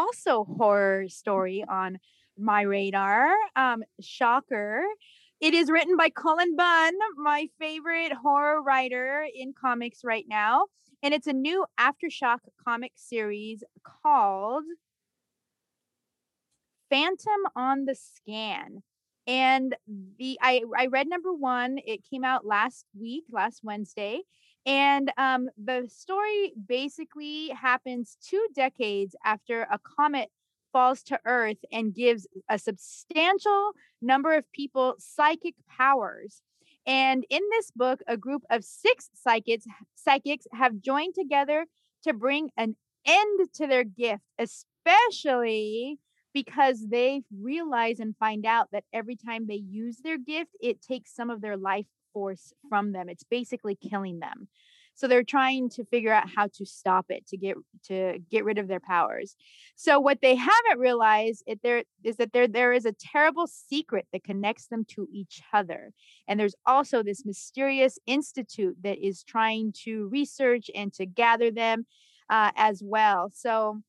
also 0.00 0.44
horror 0.44 1.08
story 1.08 1.64
on 1.68 1.98
my 2.38 2.62
radar. 2.62 3.30
Um, 3.54 3.82
shocker. 4.00 4.82
It 5.40 5.54
is 5.54 5.70
written 5.70 5.96
by 5.96 6.10
Cullen 6.10 6.56
Bunn, 6.56 6.94
my 7.16 7.48
favorite 7.58 8.12
horror 8.12 8.62
writer 8.62 9.26
in 9.34 9.52
comics 9.58 10.00
right 10.04 10.24
now. 10.28 10.66
And 11.02 11.14
it's 11.14 11.26
a 11.26 11.32
new 11.32 11.64
Aftershock 11.78 12.38
comic 12.66 12.92
series 12.94 13.62
called 13.82 14.64
Phantom 16.90 17.40
on 17.56 17.84
the 17.84 17.94
Scan. 17.94 18.82
And 19.26 19.76
the 20.18 20.38
I, 20.42 20.62
I 20.76 20.86
read 20.86 21.08
number 21.08 21.32
one. 21.32 21.78
It 21.86 22.00
came 22.10 22.24
out 22.24 22.44
last 22.44 22.86
week, 22.98 23.24
last 23.30 23.60
Wednesday. 23.62 24.22
And 24.66 25.10
um, 25.16 25.48
the 25.62 25.88
story 25.88 26.52
basically 26.68 27.48
happens 27.48 28.16
two 28.22 28.46
decades 28.54 29.16
after 29.24 29.62
a 29.62 29.78
comet 29.78 30.28
falls 30.72 31.02
to 31.04 31.18
earth 31.24 31.58
and 31.72 31.94
gives 31.94 32.26
a 32.48 32.58
substantial 32.58 33.72
number 34.00 34.34
of 34.34 34.50
people 34.52 34.94
psychic 34.98 35.54
powers. 35.68 36.42
And 36.86 37.24
in 37.30 37.40
this 37.50 37.70
book, 37.70 38.00
a 38.06 38.16
group 38.16 38.42
of 38.50 38.64
six 38.64 39.10
psychics 39.14 39.66
psychics 39.94 40.46
have 40.52 40.80
joined 40.80 41.14
together 41.14 41.66
to 42.04 42.12
bring 42.12 42.50
an 42.56 42.76
end 43.06 43.52
to 43.54 43.66
their 43.66 43.84
gift, 43.84 44.22
especially 44.38 45.98
because 46.32 46.86
they 46.88 47.22
realize 47.36 47.98
and 47.98 48.16
find 48.16 48.46
out 48.46 48.68
that 48.72 48.84
every 48.92 49.16
time 49.16 49.46
they 49.46 49.62
use 49.68 49.98
their 49.98 50.18
gift, 50.18 50.50
it 50.60 50.80
takes 50.80 51.14
some 51.14 51.28
of 51.28 51.40
their 51.40 51.56
life 51.56 51.86
force 52.12 52.52
from 52.68 52.92
them. 52.92 53.08
It's 53.08 53.24
basically 53.24 53.76
killing 53.76 54.20
them. 54.20 54.48
So 54.94 55.08
they're 55.08 55.24
trying 55.24 55.70
to 55.70 55.84
figure 55.86 56.12
out 56.12 56.28
how 56.28 56.48
to 56.54 56.66
stop 56.66 57.06
it 57.08 57.26
to 57.28 57.38
get 57.38 57.56
to 57.84 58.18
get 58.30 58.44
rid 58.44 58.58
of 58.58 58.68
their 58.68 58.80
powers. 58.80 59.34
So 59.74 59.98
what 59.98 60.20
they 60.20 60.34
haven't 60.34 60.78
realized 60.78 61.42
is 61.46 61.58
there 61.62 61.84
is 62.04 62.16
that 62.16 62.34
there 62.34 62.46
there 62.46 62.72
is 62.74 62.84
a 62.84 62.92
terrible 62.92 63.46
secret 63.46 64.06
that 64.12 64.24
connects 64.24 64.66
them 64.66 64.84
to 64.90 65.08
each 65.10 65.40
other. 65.54 65.92
And 66.28 66.38
there's 66.38 66.54
also 66.66 67.02
this 67.02 67.24
mysterious 67.24 67.98
institute 68.06 68.76
that 68.82 68.98
is 68.98 69.22
trying 69.22 69.72
to 69.84 70.08
research 70.08 70.70
and 70.74 70.92
to 70.94 71.06
gather 71.06 71.50
them 71.50 71.86
uh, 72.28 72.50
as 72.56 72.82
well. 72.84 73.30
So 73.34 73.80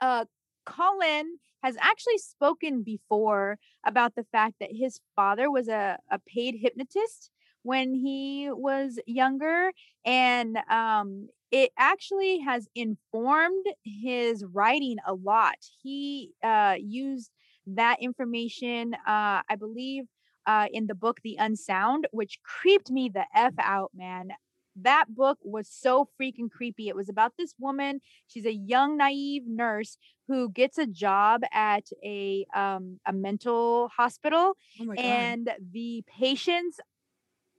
uh, 0.00 0.24
Cullen 0.66 1.38
has 1.62 1.76
actually 1.80 2.18
spoken 2.18 2.82
before 2.82 3.58
about 3.86 4.16
the 4.16 4.26
fact 4.32 4.56
that 4.60 4.70
his 4.72 5.00
father 5.14 5.50
was 5.50 5.68
a, 5.68 5.98
a 6.10 6.18
paid 6.18 6.56
hypnotist 6.60 7.30
when 7.64 7.94
he 7.94 8.48
was 8.52 9.00
younger 9.06 9.72
and 10.06 10.58
um 10.70 11.28
it 11.52 11.70
actually 11.78 12.40
has 12.40 12.68
informed 12.74 13.66
his 13.84 14.44
writing 14.52 14.98
a 15.06 15.14
lot 15.14 15.56
he 15.82 16.32
uh 16.44 16.76
used 16.78 17.30
that 17.66 17.98
information 18.00 18.94
uh 19.06 19.42
i 19.50 19.56
believe 19.58 20.04
uh 20.46 20.66
in 20.72 20.86
the 20.86 20.94
book 20.94 21.20
the 21.24 21.36
unsound 21.38 22.06
which 22.12 22.40
creeped 22.44 22.90
me 22.90 23.08
the 23.08 23.24
f 23.34 23.54
out 23.58 23.92
man 23.94 24.28
that 24.76 25.06
book 25.14 25.38
was 25.42 25.68
so 25.68 26.08
freaking 26.20 26.50
creepy. 26.50 26.88
It 26.88 26.96
was 26.96 27.08
about 27.08 27.34
this 27.38 27.54
woman. 27.58 28.00
She's 28.26 28.46
a 28.46 28.52
young, 28.52 28.96
naive 28.96 29.44
nurse 29.46 29.98
who 30.28 30.50
gets 30.50 30.78
a 30.78 30.86
job 30.86 31.42
at 31.52 31.84
a 32.04 32.46
um, 32.54 33.00
a 33.06 33.12
mental 33.12 33.90
hospital, 33.96 34.56
Oh 34.80 34.92
and 34.96 35.50
the 35.72 36.04
patients 36.08 36.80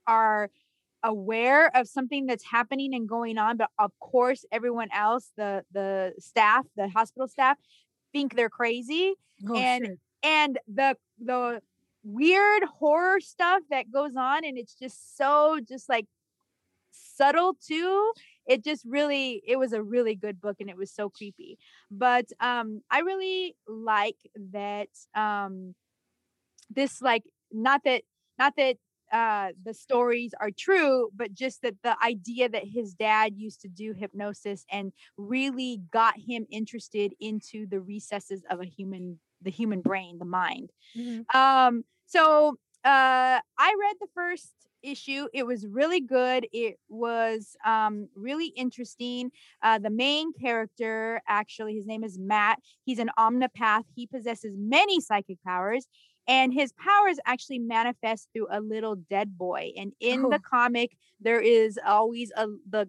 are 0.06 0.50
aware 1.02 1.74
of 1.76 1.88
something 1.88 2.26
that's 2.26 2.44
happening 2.44 2.94
and 2.94 3.08
going 3.08 3.38
on, 3.38 3.56
but 3.56 3.70
of 3.78 3.92
course, 4.00 4.44
everyone 4.52 4.88
else, 4.92 5.32
the 5.36 5.64
the 5.72 6.14
staff, 6.18 6.66
the 6.76 6.88
hospital 6.88 7.28
staff, 7.28 7.58
think 8.12 8.34
they're 8.36 8.50
crazy 8.50 9.14
oh 9.48 9.54
and- 9.56 9.84
and 10.22 10.58
the 10.68 10.96
the 11.18 11.60
weird 12.04 12.64
horror 12.64 13.20
stuff 13.20 13.62
that 13.70 13.90
goes 13.92 14.16
on 14.16 14.44
and 14.44 14.58
it's 14.58 14.74
just 14.74 15.16
so 15.16 15.58
just 15.68 15.88
like 15.88 16.06
subtle 16.92 17.54
too 17.66 18.12
it 18.46 18.64
just 18.64 18.84
really 18.86 19.42
it 19.46 19.56
was 19.58 19.72
a 19.72 19.82
really 19.82 20.14
good 20.14 20.40
book 20.40 20.56
and 20.60 20.70
it 20.70 20.76
was 20.76 20.90
so 20.92 21.10
creepy. 21.10 21.58
But 21.90 22.26
um 22.40 22.82
i 22.90 23.00
really 23.00 23.56
like 23.68 24.16
that 24.52 24.88
um 25.14 25.74
this 26.70 27.00
like 27.02 27.24
not 27.52 27.82
that 27.84 28.02
not 28.38 28.54
that 28.56 28.76
uh 29.16 29.48
the 29.64 29.72
stories 29.74 30.32
are 30.40 30.50
true 30.66 31.10
but 31.16 31.32
just 31.32 31.62
that 31.62 31.74
the 31.82 31.96
idea 32.04 32.48
that 32.48 32.64
his 32.78 32.88
dad 32.94 33.28
used 33.36 33.60
to 33.62 33.68
do 33.68 33.92
hypnosis 33.92 34.64
and 34.70 34.92
really 35.16 35.80
got 35.90 36.14
him 36.30 36.46
interested 36.50 37.14
into 37.20 37.66
the 37.66 37.80
recesses 37.80 38.42
of 38.50 38.60
a 38.60 38.64
human 38.66 39.18
the 39.42 39.50
human 39.50 39.80
brain 39.80 40.18
the 40.18 40.24
mind 40.42 40.68
Mhm. 40.96 41.34
um 41.34 41.84
so 42.06 42.56
uh 42.84 43.38
i 43.68 43.70
read 43.84 43.96
the 44.00 44.12
first 44.14 44.52
issue 44.82 45.22
it 45.32 45.44
was 45.46 45.66
really 45.66 46.00
good 46.00 46.46
it 46.52 46.76
was 46.88 47.56
um 47.64 48.08
really 48.14 48.48
interesting 48.64 49.30
uh 49.62 49.78
the 49.78 49.90
main 49.90 50.32
character 50.44 51.20
actually 51.26 51.74
his 51.74 51.86
name 51.86 52.04
is 52.04 52.18
matt 52.18 52.58
he's 52.84 52.98
an 52.98 53.10
omnipath 53.18 53.84
he 53.94 54.06
possesses 54.06 54.54
many 54.56 55.00
psychic 55.00 55.38
powers 55.42 55.86
and 56.28 56.52
his 56.52 56.72
powers 56.72 57.18
actually 57.26 57.58
manifest 57.58 58.28
through 58.32 58.48
a 58.50 58.60
little 58.60 58.96
dead 58.96 59.36
boy 59.38 59.72
and 59.76 59.92
in 60.00 60.26
Oh. 60.26 60.30
the 60.30 60.38
comic 60.38 60.96
there 61.20 61.40
is 61.40 61.78
always 61.86 62.32
a 62.36 62.46
the 62.68 62.88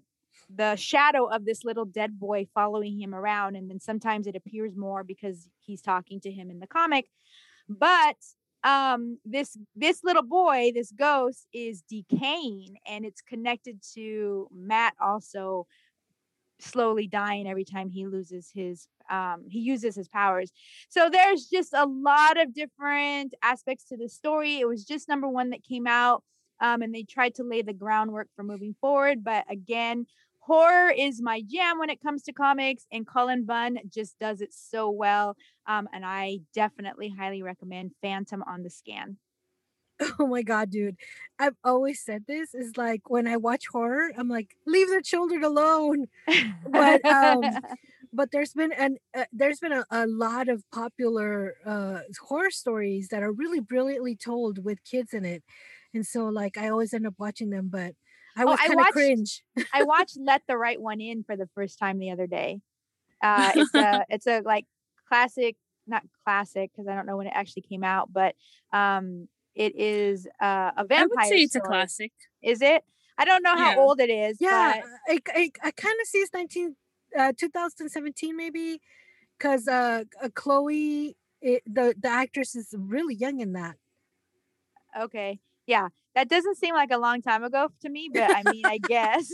the 0.56 0.76
shadow 0.76 1.26
of 1.26 1.46
this 1.46 1.64
little 1.66 1.86
dead 1.86 2.20
boy 2.20 2.48
following 2.54 3.00
him 3.00 3.14
around 3.14 3.56
and 3.56 3.70
then 3.70 3.80
sometimes 3.80 4.28
it 4.28 4.36
appears 4.36 4.76
more 4.76 5.04
because 5.04 5.50
he's 5.60 5.82
talking 5.82 6.20
to 6.22 6.32
him 6.32 6.50
in 6.50 6.60
the 6.60 6.68
comic 6.68 7.06
but 7.68 8.16
um 8.64 9.18
this 9.26 9.58
this 9.76 10.04
little 10.04 10.24
boy 10.24 10.72
this 10.74 10.92
ghost 10.92 11.48
is 11.54 11.84
decaying 11.84 12.78
and 12.88 13.06
it's 13.06 13.22
connected 13.22 13.80
to 13.94 14.48
matt 14.54 14.94
also 15.02 15.68
slowly 16.60 17.08
dying 17.08 17.48
every 17.48 17.66
time 17.66 17.90
he 17.90 18.08
loses 18.08 18.50
his 18.54 18.88
um 19.10 19.46
he 19.48 19.60
uses 19.60 19.96
his 19.96 20.08
powers. 20.08 20.52
So 20.90 21.10
there's 21.10 21.46
just 21.46 21.74
a 21.74 21.86
lot 21.86 22.40
of 22.40 22.54
different 22.54 23.34
aspects 23.42 23.86
to 23.86 23.98
the 23.98 24.10
story. 24.10 24.60
It 24.60 24.68
was 24.68 24.84
just 24.84 25.08
number 25.08 25.28
one 25.28 25.52
that 25.52 25.64
came 25.64 25.88
out 25.88 26.24
um 26.60 26.82
and 26.82 26.94
they 26.94 27.04
tried 27.04 27.36
to 27.36 27.44
lay 27.44 27.62
the 27.62 27.74
groundwork 27.74 28.28
for 28.36 28.44
moving 28.44 28.76
forward 28.80 29.24
but 29.24 29.46
again 29.50 30.06
horror 30.40 30.90
is 30.90 31.22
my 31.22 31.42
jam 31.42 31.78
when 31.80 31.90
it 31.90 32.02
comes 32.02 32.24
to 32.24 32.34
comics 32.34 32.86
and 32.92 33.08
cullen 33.08 33.46
bunn 33.46 33.78
just 33.90 34.18
does 34.20 34.42
it 34.42 34.54
so 34.54 34.90
well 34.90 35.36
um 35.68 35.88
and 35.94 36.06
i 36.06 36.40
definitely 36.54 37.10
highly 37.10 37.44
recommend 37.44 37.92
phantom 38.02 38.44
on 38.44 38.64
the 38.64 38.70
scan 38.70 39.18
Oh 40.20 40.28
my 40.28 40.44
god, 40.44 40.70
dude. 40.70 40.98
I've 41.40 41.56
always 41.64 42.04
said 42.04 42.26
this 42.28 42.54
is 42.54 42.78
like 42.78 43.10
when 43.10 43.28
I 43.28 43.38
watch 43.38 43.66
horror, 43.72 44.12
I'm 44.18 44.30
like, 44.30 44.56
leave 44.66 44.90
the 44.90 45.02
children 45.02 45.44
alone. 45.44 46.08
But, 46.66 47.02
um, 47.10 47.62
But 48.14 48.32
there's 48.32 48.54
been 48.54 48.72
an 48.74 48.98
uh, 49.16 49.26
there's 49.34 49.60
been 49.60 49.74
a, 49.74 49.86
a 49.92 50.08
lot 50.08 50.50
of 50.50 50.64
popular 50.72 51.56
uh 51.66 52.02
horror 52.28 52.52
stories 52.52 53.10
that 53.10 53.24
are 53.24 53.32
really 53.32 53.60
brilliantly 53.60 54.16
told 54.16 54.64
with 54.66 54.84
kids 54.84 55.14
in 55.14 55.26
it. 55.26 55.44
And 55.94 56.06
so 56.08 56.26
like 56.28 56.58
I 56.58 56.70
always 56.70 56.94
end 56.94 57.08
up 57.08 57.16
watching 57.20 57.52
them, 57.52 57.70
but 57.72 57.96
I 58.38 58.46
Oh, 58.46 58.52
was 58.52 58.60
I 58.60 58.70
kind 58.70 58.80
of 58.82 58.88
cringe. 58.88 59.44
I 59.74 59.84
watched 59.84 60.18
Let 60.20 60.44
the 60.48 60.58
Right 60.58 60.80
One 60.82 61.02
In 61.02 61.24
for 61.24 61.36
the 61.36 61.50
first 61.56 61.80
time 61.80 62.00
the 62.00 62.12
other 62.12 62.28
day. 62.28 62.62
Uh, 63.24 63.54
it's 63.58 63.76
a 63.76 64.06
it's 64.10 64.28
a 64.28 64.42
like 64.42 64.66
classic, 65.08 65.58
not 65.88 66.04
classic 66.26 66.72
because 66.72 66.88
I 66.88 66.96
don't 66.96 67.06
know 67.06 67.18
when 67.18 67.28
it 67.28 67.34
actually 67.36 67.64
came 67.64 67.84
out, 67.84 68.12
but 68.14 68.36
um, 68.74 69.28
it 69.58 69.76
is 69.76 70.28
uh, 70.42 70.72
a 70.78 70.86
vampire. 70.86 71.00
I 71.04 71.08
would 71.10 71.24
say 71.26 71.44
it's 71.44 71.56
a 71.56 71.62
classic. 71.62 72.12
Is 72.42 72.62
it? 72.62 72.84
I 73.18 73.26
don't 73.26 73.44
know 73.44 73.56
how 73.58 73.72
Yeah. 73.72 73.76
old 73.78 74.00
it 74.00 74.10
is. 74.10 74.38
Yeah, 74.40 74.76
but 74.78 74.86
I 75.14 75.20
I, 75.36 75.52
I 75.64 75.72
kind 75.72 75.96
of 76.02 76.08
see 76.08 76.20
it's 76.20 76.34
19 76.34 76.76
uh 77.18 77.34
2017 77.38 78.36
maybe 78.38 78.80
cuz 79.40 79.68
uh, 79.68 80.04
uh 80.22 80.30
Chloe 80.36 81.16
it, 81.42 81.64
the 81.66 81.96
the 82.00 82.10
actress 82.10 82.56
is 82.56 82.74
really 82.78 83.16
young 83.16 83.40
in 83.40 83.54
that. 83.54 83.76
okay, 85.00 85.40
yeah, 85.68 85.90
that 86.16 86.30
doesn't 86.30 86.58
seem 86.58 86.74
like 86.76 86.92
a 86.92 86.98
long 86.98 87.22
time 87.22 87.44
ago 87.44 87.70
to 87.82 87.90
me, 87.90 88.10
but 88.14 88.32
I 88.34 88.44
mean, 88.44 88.68
I 88.68 88.78
guess. 88.80 89.30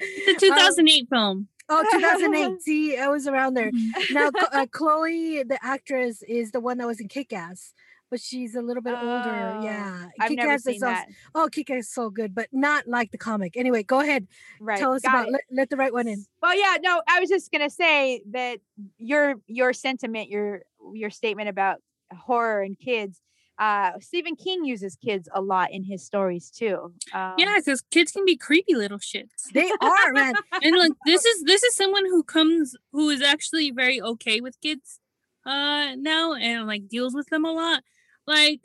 It's 0.00 0.28
a 0.28 0.34
Um, 0.50 0.58
2008 0.58 1.08
film. 1.10 1.48
Oh, 1.68 1.84
2008. 1.90 2.62
See, 2.62 2.96
I 2.98 3.08
was 3.08 3.26
around 3.26 3.54
there. 3.54 3.72
Now, 4.10 4.30
uh, 4.52 4.66
Chloe, 4.70 5.42
the 5.44 5.58
actress, 5.62 6.22
is 6.22 6.50
the 6.52 6.60
one 6.60 6.78
that 6.78 6.86
was 6.86 7.00
in 7.00 7.08
Kick 7.08 7.32
Ass, 7.32 7.72
but 8.10 8.20
she's 8.20 8.54
a 8.54 8.62
little 8.62 8.82
bit 8.82 8.94
older. 8.94 9.56
Oh, 9.58 9.62
Yeah. 9.62 10.06
I've 10.20 10.30
never 10.30 10.52
Kick-Ass 10.52 10.58
is 10.60 10.64
seen 10.64 10.74
also- 10.74 10.86
that. 10.86 11.08
Oh, 11.34 11.48
Kick 11.50 11.70
Ass 11.70 11.80
is 11.84 11.90
so 11.92 12.10
good, 12.10 12.34
but 12.34 12.48
not 12.52 12.86
like 12.86 13.10
the 13.10 13.18
comic. 13.18 13.56
Anyway, 13.56 13.82
go 13.82 14.00
ahead. 14.00 14.26
Right. 14.60 14.78
Tell 14.78 14.92
us 14.92 15.02
got 15.02 15.14
about 15.14 15.32
let, 15.32 15.40
let 15.50 15.70
the 15.70 15.76
right 15.76 15.92
one 15.92 16.08
in. 16.08 16.24
Well, 16.42 16.56
yeah, 16.58 16.76
no, 16.82 17.02
I 17.08 17.20
was 17.20 17.28
just 17.28 17.50
gonna 17.52 17.70
say 17.70 18.22
that 18.30 18.60
your 18.98 19.34
your 19.46 19.72
sentiment, 19.72 20.28
your 20.28 20.62
your 20.92 21.10
statement 21.10 21.48
about 21.48 21.78
horror 22.16 22.62
and 22.62 22.78
kids. 22.78 23.20
Uh, 23.58 23.98
Stephen 24.00 24.36
King 24.36 24.64
uses 24.64 24.94
kids 24.94 25.28
a 25.34 25.40
lot 25.42 25.72
in 25.72 25.82
his 25.82 26.04
stories 26.04 26.48
too. 26.48 26.92
Um, 27.12 27.34
Yeah, 27.38 27.56
because 27.56 27.82
kids 27.90 28.12
can 28.12 28.24
be 28.24 28.36
creepy 28.36 28.76
little 28.76 29.00
shits. 29.00 29.50
They 29.52 29.68
are, 29.80 30.12
man. 30.12 30.34
and 30.62 30.76
like 30.78 30.92
this 31.04 31.24
is 31.24 31.42
this 31.42 31.64
is 31.64 31.74
someone 31.74 32.04
who 32.06 32.22
comes 32.22 32.76
who 32.92 33.10
is 33.10 33.20
actually 33.20 33.72
very 33.72 34.00
okay 34.00 34.40
with 34.40 34.60
kids 34.60 35.00
uh 35.46 35.94
now 35.96 36.34
and 36.34 36.66
like 36.66 36.88
deals 36.88 37.14
with 37.14 37.26
them 37.28 37.44
a 37.44 37.50
lot 37.52 37.82
like 38.28 38.60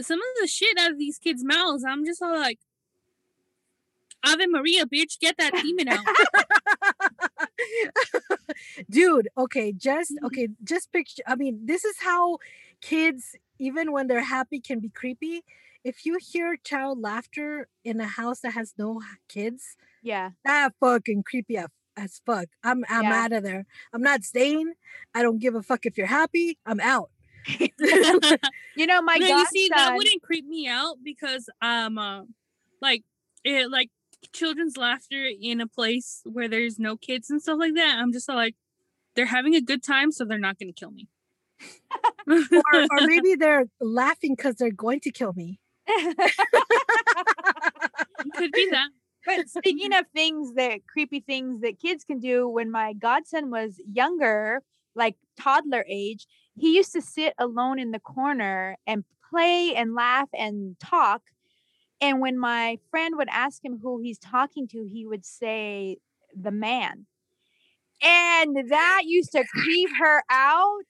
some 0.00 0.18
of 0.20 0.32
the 0.40 0.46
shit 0.46 0.78
out 0.78 0.92
of 0.92 0.98
these 0.98 1.18
kids 1.18 1.42
mouths 1.44 1.84
i'm 1.86 2.04
just 2.04 2.22
all 2.22 2.38
like 2.38 2.60
ave 4.24 4.46
maria 4.46 4.84
bitch 4.86 5.18
get 5.18 5.36
that 5.38 5.52
demon 5.62 5.88
out 5.88 6.04
Dude, 8.90 9.28
okay, 9.36 9.72
just 9.72 10.12
Mm-hmm. 10.12 10.26
okay, 10.26 10.48
just 10.64 10.92
picture. 10.92 11.22
I 11.26 11.34
mean, 11.36 11.60
this 11.64 11.84
is 11.84 11.96
how 12.00 12.38
kids, 12.80 13.36
even 13.58 13.92
when 13.92 14.06
they're 14.06 14.22
happy, 14.24 14.60
can 14.60 14.80
be 14.80 14.88
creepy. 14.88 15.42
If 15.84 16.04
you 16.04 16.18
hear 16.20 16.56
child 16.56 17.00
laughter 17.00 17.68
in 17.84 18.00
a 18.00 18.06
house 18.06 18.40
that 18.40 18.52
has 18.52 18.74
no 18.76 19.00
kids, 19.28 19.76
yeah. 20.02 20.30
that 20.44 20.72
fucking 20.80 21.22
creepy 21.22 21.56
as, 21.58 21.68
as 21.96 22.20
fuck. 22.26 22.48
I'm 22.64 22.84
I'm 22.88 23.04
Yeah. 23.04 23.22
out 23.24 23.32
of 23.32 23.42
there. 23.44 23.66
I'm 23.92 24.02
not 24.02 24.24
staying. 24.24 24.74
I 25.14 25.22
don't 25.22 25.38
give 25.38 25.54
a 25.54 25.62
fuck 25.62 25.86
if 25.86 25.96
you're 25.96 26.06
happy. 26.06 26.58
I'm 26.66 26.80
out. 26.80 27.10
You 28.76 28.86
know, 28.86 29.02
my 29.02 29.16
no, 29.16 29.26
godson. 29.26 29.38
you 29.38 29.46
see 29.46 29.68
that 29.74 29.94
wouldn't 29.94 30.22
creep 30.22 30.46
me 30.46 30.68
out 30.68 30.96
because 31.02 31.50
um 31.60 31.98
uh, 31.98 32.22
like 32.80 33.02
it 33.44 33.70
like 33.70 33.90
children's 34.32 34.76
laughter 34.76 35.28
in 35.40 35.60
a 35.60 35.66
place 35.66 36.22
where 36.24 36.48
there's 36.48 36.78
no 36.78 36.96
kids 36.96 37.30
and 37.30 37.42
stuff 37.42 37.58
like 37.58 37.74
that 37.74 37.96
i'm 37.98 38.12
just 38.12 38.28
like 38.28 38.54
they're 39.16 39.26
having 39.26 39.54
a 39.54 39.60
good 39.60 39.82
time 39.82 40.12
so 40.12 40.24
they're 40.24 40.38
not 40.38 40.58
gonna 40.58 40.72
kill 40.72 40.90
me 40.90 41.08
or, 42.28 42.82
or 42.82 43.00
maybe 43.06 43.34
they're 43.34 43.66
laughing 43.80 44.34
because 44.36 44.54
they're 44.56 44.70
going 44.70 45.00
to 45.00 45.10
kill 45.10 45.32
me. 45.32 45.58
could 48.36 48.52
be 48.52 48.68
that 48.70 48.88
but 49.26 49.48
speaking 49.48 49.92
of 49.92 50.06
things 50.14 50.54
that 50.54 50.80
creepy 50.86 51.20
things 51.20 51.60
that 51.60 51.80
kids 51.80 52.04
can 52.04 52.20
do, 52.20 52.48
when 52.48 52.70
my 52.70 52.92
godson 52.94 53.50
was 53.50 53.80
younger, 53.92 54.62
like 54.94 55.16
toddler 55.38 55.84
age, 55.88 56.26
he 56.56 56.76
used 56.76 56.92
to 56.92 57.00
sit 57.02 57.34
alone 57.38 57.78
in 57.78 57.90
the 57.90 58.00
corner 58.00 58.76
and 58.86 59.04
play 59.30 59.74
and 59.74 59.94
laugh 59.94 60.28
and 60.34 60.78
talk. 60.80 61.22
And 62.00 62.20
when 62.20 62.38
my 62.38 62.78
friend 62.90 63.16
would 63.16 63.28
ask 63.30 63.64
him 63.64 63.78
who 63.82 64.00
he's 64.00 64.18
talking 64.18 64.66
to, 64.68 64.84
he 64.84 65.06
would 65.06 65.24
say, 65.24 65.98
the 66.34 66.50
man. 66.50 67.06
And 68.02 68.70
that 68.70 69.02
used 69.06 69.32
to 69.32 69.44
creep 69.52 69.90
her 69.98 70.22
out 70.30 70.80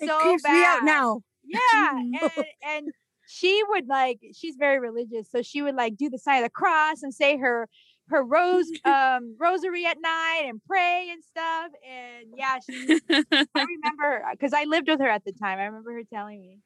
It 0.00 0.08
so 0.08 0.18
creeps 0.20 0.42
bad. 0.42 0.52
me 0.52 0.64
out 0.64 0.84
now. 0.84 1.20
Yeah, 1.42 1.90
and, 1.98 2.44
and 2.64 2.88
she 3.26 3.62
would 3.70 3.88
like 3.88 4.20
she's 4.34 4.56
very 4.56 4.78
religious, 4.78 5.28
so 5.30 5.42
she 5.42 5.62
would 5.62 5.74
like 5.74 5.96
do 5.96 6.08
the 6.08 6.18
sign 6.18 6.38
of 6.38 6.44
the 6.44 6.50
cross 6.50 7.02
and 7.02 7.12
say 7.12 7.38
her 7.38 7.68
her 8.10 8.22
rose 8.22 8.70
um 8.84 9.36
rosary 9.38 9.86
at 9.86 9.98
night 10.00 10.44
and 10.46 10.60
pray 10.66 11.08
and 11.10 11.22
stuff. 11.24 11.70
And 11.88 12.28
yeah, 12.36 12.58
she 12.64 13.00
I 13.54 13.64
remember 13.64 14.24
because 14.32 14.52
I 14.52 14.64
lived 14.64 14.88
with 14.88 15.00
her 15.00 15.08
at 15.08 15.24
the 15.24 15.32
time. 15.32 15.58
I 15.58 15.64
remember 15.64 15.92
her 15.94 16.02
telling 16.12 16.40
me. 16.40 16.58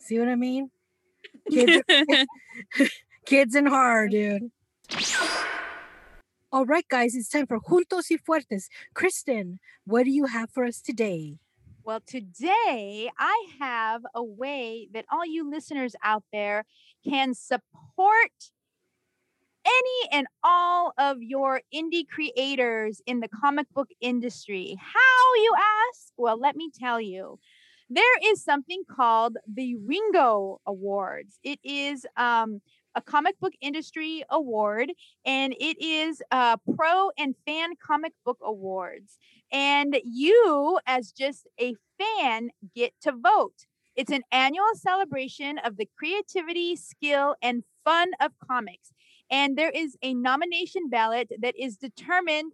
See 0.00 0.18
what 0.18 0.28
I 0.28 0.36
mean? 0.36 0.70
Kids, 1.50 1.82
kids 3.26 3.54
and 3.54 3.68
horror, 3.68 4.08
dude. 4.08 4.50
All 6.50 6.64
right, 6.64 6.86
guys, 6.88 7.14
it's 7.14 7.28
time 7.28 7.46
for 7.46 7.58
Juntos 7.60 8.10
y 8.10 8.16
Fuertes. 8.16 8.68
Kristen, 8.94 9.58
what 9.84 10.04
do 10.04 10.10
you 10.10 10.26
have 10.26 10.50
for 10.50 10.64
us 10.64 10.80
today? 10.80 11.38
Well, 11.84 12.00
today 12.06 13.10
I 13.18 13.46
have 13.58 14.02
a 14.14 14.22
way 14.22 14.88
that 14.92 15.04
all 15.10 15.26
you 15.26 15.48
listeners 15.48 15.94
out 16.02 16.24
there 16.32 16.64
can 17.06 17.34
support 17.34 18.52
any 19.68 20.18
and 20.18 20.26
all 20.42 20.92
of 20.98 21.22
your 21.22 21.60
indie 21.74 22.06
creators 22.08 23.00
in 23.06 23.20
the 23.20 23.28
comic 23.28 23.66
book 23.74 23.88
industry. 24.00 24.76
How, 24.80 25.34
you 25.42 25.54
ask? 25.56 26.12
Well, 26.16 26.38
let 26.38 26.56
me 26.56 26.70
tell 26.78 27.00
you. 27.00 27.38
There 27.90 28.18
is 28.22 28.44
something 28.44 28.82
called 28.90 29.38
the 29.52 29.76
Ringo 29.76 30.60
Awards. 30.66 31.38
It 31.42 31.58
is 31.64 32.04
um, 32.16 32.60
a 32.94 33.00
comic 33.00 33.38
book 33.40 33.54
industry 33.62 34.24
award, 34.28 34.92
and 35.24 35.54
it 35.58 35.82
is 35.82 36.20
uh, 36.30 36.56
pro 36.76 37.10
and 37.18 37.34
fan 37.46 37.70
comic 37.76 38.12
book 38.26 38.38
awards. 38.42 39.18
And 39.50 39.96
you, 40.04 40.78
as 40.86 41.12
just 41.12 41.48
a 41.58 41.74
fan, 41.98 42.50
get 42.74 42.92
to 43.02 43.12
vote. 43.12 43.66
It's 43.96 44.12
an 44.12 44.22
annual 44.30 44.74
celebration 44.74 45.58
of 45.58 45.76
the 45.76 45.88
creativity, 45.98 46.76
skill, 46.76 47.36
and 47.42 47.64
fun 47.84 48.10
of 48.20 48.32
comics. 48.46 48.92
And 49.30 49.56
there 49.56 49.70
is 49.70 49.96
a 50.02 50.14
nomination 50.14 50.88
ballot 50.88 51.30
that 51.40 51.54
is 51.58 51.76
determined, 51.76 52.52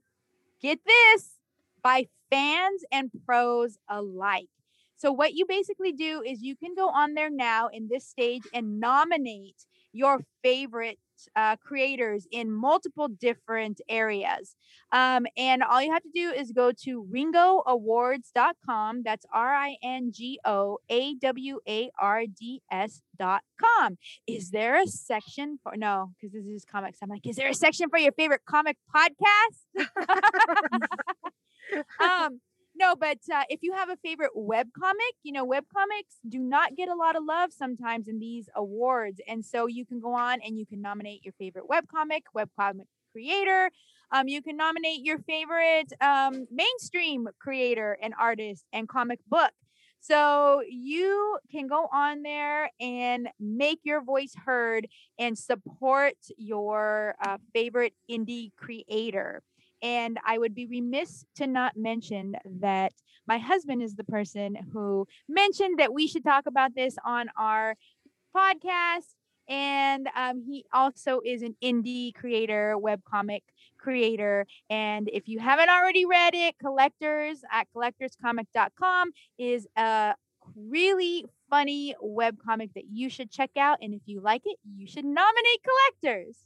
get 0.61 0.81
this, 0.85 1.39
by 1.83 2.09
fans 2.31 2.83
and 2.91 3.11
pros 3.25 3.79
alike. 3.89 4.49
So, 4.97 5.13
what 5.13 5.35
you 5.35 5.45
basically 5.47 5.93
do 5.93 6.23
is 6.27 6.43
you 6.43 6.57
can 6.57 6.75
go 6.75 6.89
on 6.89 7.15
there 7.15 7.31
now 7.31 7.69
in 7.69 7.89
this 7.89 8.07
stage 8.07 8.43
and 8.53 8.81
nominate 8.81 9.67
your 9.93 10.21
favorite 10.43 10.99
uh, 11.37 11.57
creators 11.57 12.27
in 12.31 12.51
multiple 12.51 13.09
different 13.09 13.81
areas. 13.89 14.57
Um, 14.93 15.27
and 15.37 15.63
all 15.63 15.83
you 15.83 15.93
have 15.93 16.03
to 16.03 16.11
do 16.15 16.31
is 16.31 16.53
go 16.53 16.73
to 16.85 17.05
ringoawards.com. 17.13 19.03
That's 19.05 19.27
R 19.33 19.55
I 19.55 19.77
N 19.83 20.13
G 20.13 20.39
O 20.45 20.79
A 20.89 21.15
W 21.17 21.61
A 21.69 21.91
R 21.99 22.25
D 22.27 22.63
S.com. 22.71 23.99
Is 24.27 24.51
there 24.51 24.81
a 24.81 24.87
section 24.87 25.59
for 25.63 25.77
no, 25.77 26.11
because 26.21 26.33
this 26.33 26.45
is 26.47 26.65
comics. 26.65 26.99
I'm 27.03 27.09
like, 27.09 27.27
is 27.27 27.37
there 27.37 27.49
a 27.49 27.55
section 27.55 27.89
for 27.91 27.99
your 27.99 28.13
favorite 28.13 28.43
comic 28.49 28.77
podcast? 28.95 29.87
um, 32.01 32.41
no, 32.77 32.97
but 32.97 33.19
uh, 33.33 33.45
if 33.49 33.61
you 33.63 33.73
have 33.73 33.89
a 33.89 33.97
favorite 33.97 34.33
web 34.35 34.69
comic, 34.79 35.15
you 35.23 35.33
know, 35.33 35.45
web 35.45 35.65
comics 35.73 36.17
do 36.29 36.39
not 36.39 36.77
get 36.77 36.89
a 36.89 36.95
lot 36.95 37.17
of 37.17 37.25
love 37.25 37.53
sometimes 37.53 38.09
in 38.09 38.19
these 38.19 38.49
awards. 38.55 39.21
And 39.29 39.45
so 39.45 39.67
you 39.67 39.87
can 39.87 40.01
go 40.01 40.15
on 40.15 40.41
and 40.43 40.59
you 40.59 40.67
can 40.67 40.83
nominate 40.83 41.25
your 41.25 41.35
favorite 41.39 41.69
web 41.69 41.87
comic, 41.89 42.25
web 42.35 42.51
comic 42.59 42.87
creator. 43.13 43.71
Um, 44.11 44.29
you 44.29 44.43
can 44.43 44.57
nominate 44.57 45.05
your 45.05 45.19
favorite 45.21 45.93
um, 46.01 46.47
mainstream 46.51 47.29
creator 47.41 47.97
and 48.03 48.15
artist 48.19 48.65
and 48.73 48.89
comic 48.89 49.21
book. 49.29 49.53
So 50.01 50.63
you 50.69 51.39
can 51.51 51.67
go 51.67 51.89
on 51.91 52.23
there 52.23 52.71
and 52.79 53.29
make 53.41 53.81
your 53.85 54.03
voice 54.03 54.35
heard 54.45 54.87
and 55.19 55.39
support 55.39 56.17
your 56.37 57.15
uh, 57.25 57.39
favorite 57.55 57.95
indie 58.11 58.51
creator. 58.57 59.43
And 59.85 60.19
I 60.27 60.39
would 60.39 60.55
be 60.55 60.67
remiss 60.67 61.27
to 61.37 61.47
not 61.47 61.77
mention 61.77 62.37
that 62.61 62.93
my 63.27 63.37
husband 63.37 63.83
is 63.83 63.95
the 63.95 64.05
person 64.05 64.57
who 64.73 65.07
mentioned 65.29 65.79
that 65.79 65.93
we 65.93 66.07
should 66.07 66.25
talk 66.25 66.47
about 66.47 66.75
this 66.75 66.97
on 67.05 67.29
our 67.37 67.75
podcast. 68.35 69.13
And 69.47 70.09
um, 70.17 70.43
he 70.43 70.65
also 70.73 71.21
is 71.23 71.43
an 71.43 71.55
indie 71.63 72.15
creator, 72.15 72.77
webcomic 72.79 73.43
creator. 73.77 74.47
And 74.71 75.11
if 75.13 75.29
you 75.29 75.39
haven't 75.39 75.69
already 75.69 76.07
read 76.07 76.35
it, 76.35 76.55
Collectors 76.59 77.43
at 77.53 77.67
collectorscomic.com 77.77 79.11
is 79.39 79.67
a 79.77 80.15
really 80.57 81.27
funny 81.51 81.95
webcomic 82.03 82.71
that 82.75 82.85
you 82.91 83.11
should 83.11 83.31
check 83.31 83.51
out. 83.59 83.79
And 83.83 83.93
if 83.93 84.01
you 84.07 84.23
like 84.23 84.43
it, 84.47 84.57
you 84.75 84.87
should 84.87 85.05
nominate 85.05 85.61
Collectors. 86.03 86.39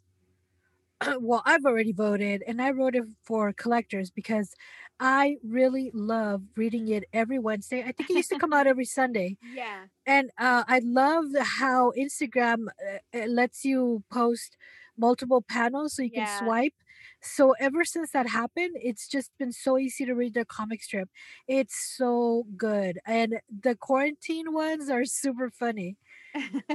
well, 1.20 1.42
I've 1.44 1.64
already 1.64 1.92
voted 1.92 2.42
and 2.46 2.60
I 2.60 2.70
wrote 2.70 2.94
it 2.96 3.04
for 3.24 3.52
collectors 3.52 4.10
because 4.10 4.54
I 5.00 5.36
really 5.44 5.90
love 5.94 6.42
reading 6.56 6.88
it 6.88 7.04
every 7.12 7.38
Wednesday. 7.38 7.82
I 7.82 7.92
think 7.92 8.10
it 8.10 8.14
used 8.16 8.30
to 8.30 8.36
come 8.36 8.52
out 8.52 8.66
every 8.66 8.84
Sunday. 8.84 9.36
Yeah. 9.50 9.86
And 10.06 10.30
uh, 10.38 10.64
I 10.68 10.80
love 10.84 11.26
how 11.40 11.92
Instagram 11.98 12.68
uh, 13.14 13.26
lets 13.26 13.64
you 13.64 14.04
post 14.12 14.56
multiple 14.96 15.42
panels 15.42 15.94
so 15.94 16.02
you 16.02 16.12
can 16.12 16.26
swipe. 16.26 16.74
So 17.22 17.52
ever 17.60 17.84
since 17.84 18.12
that 18.12 18.28
happened, 18.28 18.76
it's 18.82 19.08
just 19.08 19.32
been 19.38 19.52
so 19.52 19.78
easy 19.78 20.04
to 20.06 20.14
read 20.14 20.34
their 20.34 20.44
comic 20.44 20.82
strip. 20.82 21.10
It's 21.48 21.76
so 21.96 22.46
good. 22.56 22.98
And 23.06 23.40
the 23.48 23.76
quarantine 23.76 24.52
ones 24.52 24.90
are 24.90 25.04
super 25.04 25.50
funny. 25.50 25.96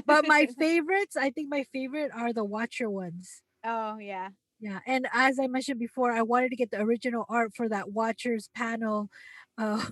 But 0.06 0.26
my 0.26 0.48
favorites, 0.60 1.18
I 1.18 1.32
think 1.32 1.50
my 1.52 1.64
favorite 1.66 2.12
are 2.16 2.34
the 2.34 2.46
Watcher 2.46 2.90
ones. 2.90 3.43
Oh, 3.64 3.98
yeah. 3.98 4.30
Yeah, 4.60 4.80
and 4.88 5.08
as 5.14 5.40
I 5.40 5.48
mentioned 5.48 5.80
before, 5.80 6.14
I 6.14 6.22
wanted 6.22 6.50
to 6.52 6.56
get 6.56 6.72
the 6.72 6.80
original 6.80 7.26
art 7.28 7.52
for 7.54 7.68
that 7.68 7.92
Watchers 7.92 8.50
panel, 8.56 9.10
uh, 9.58 9.86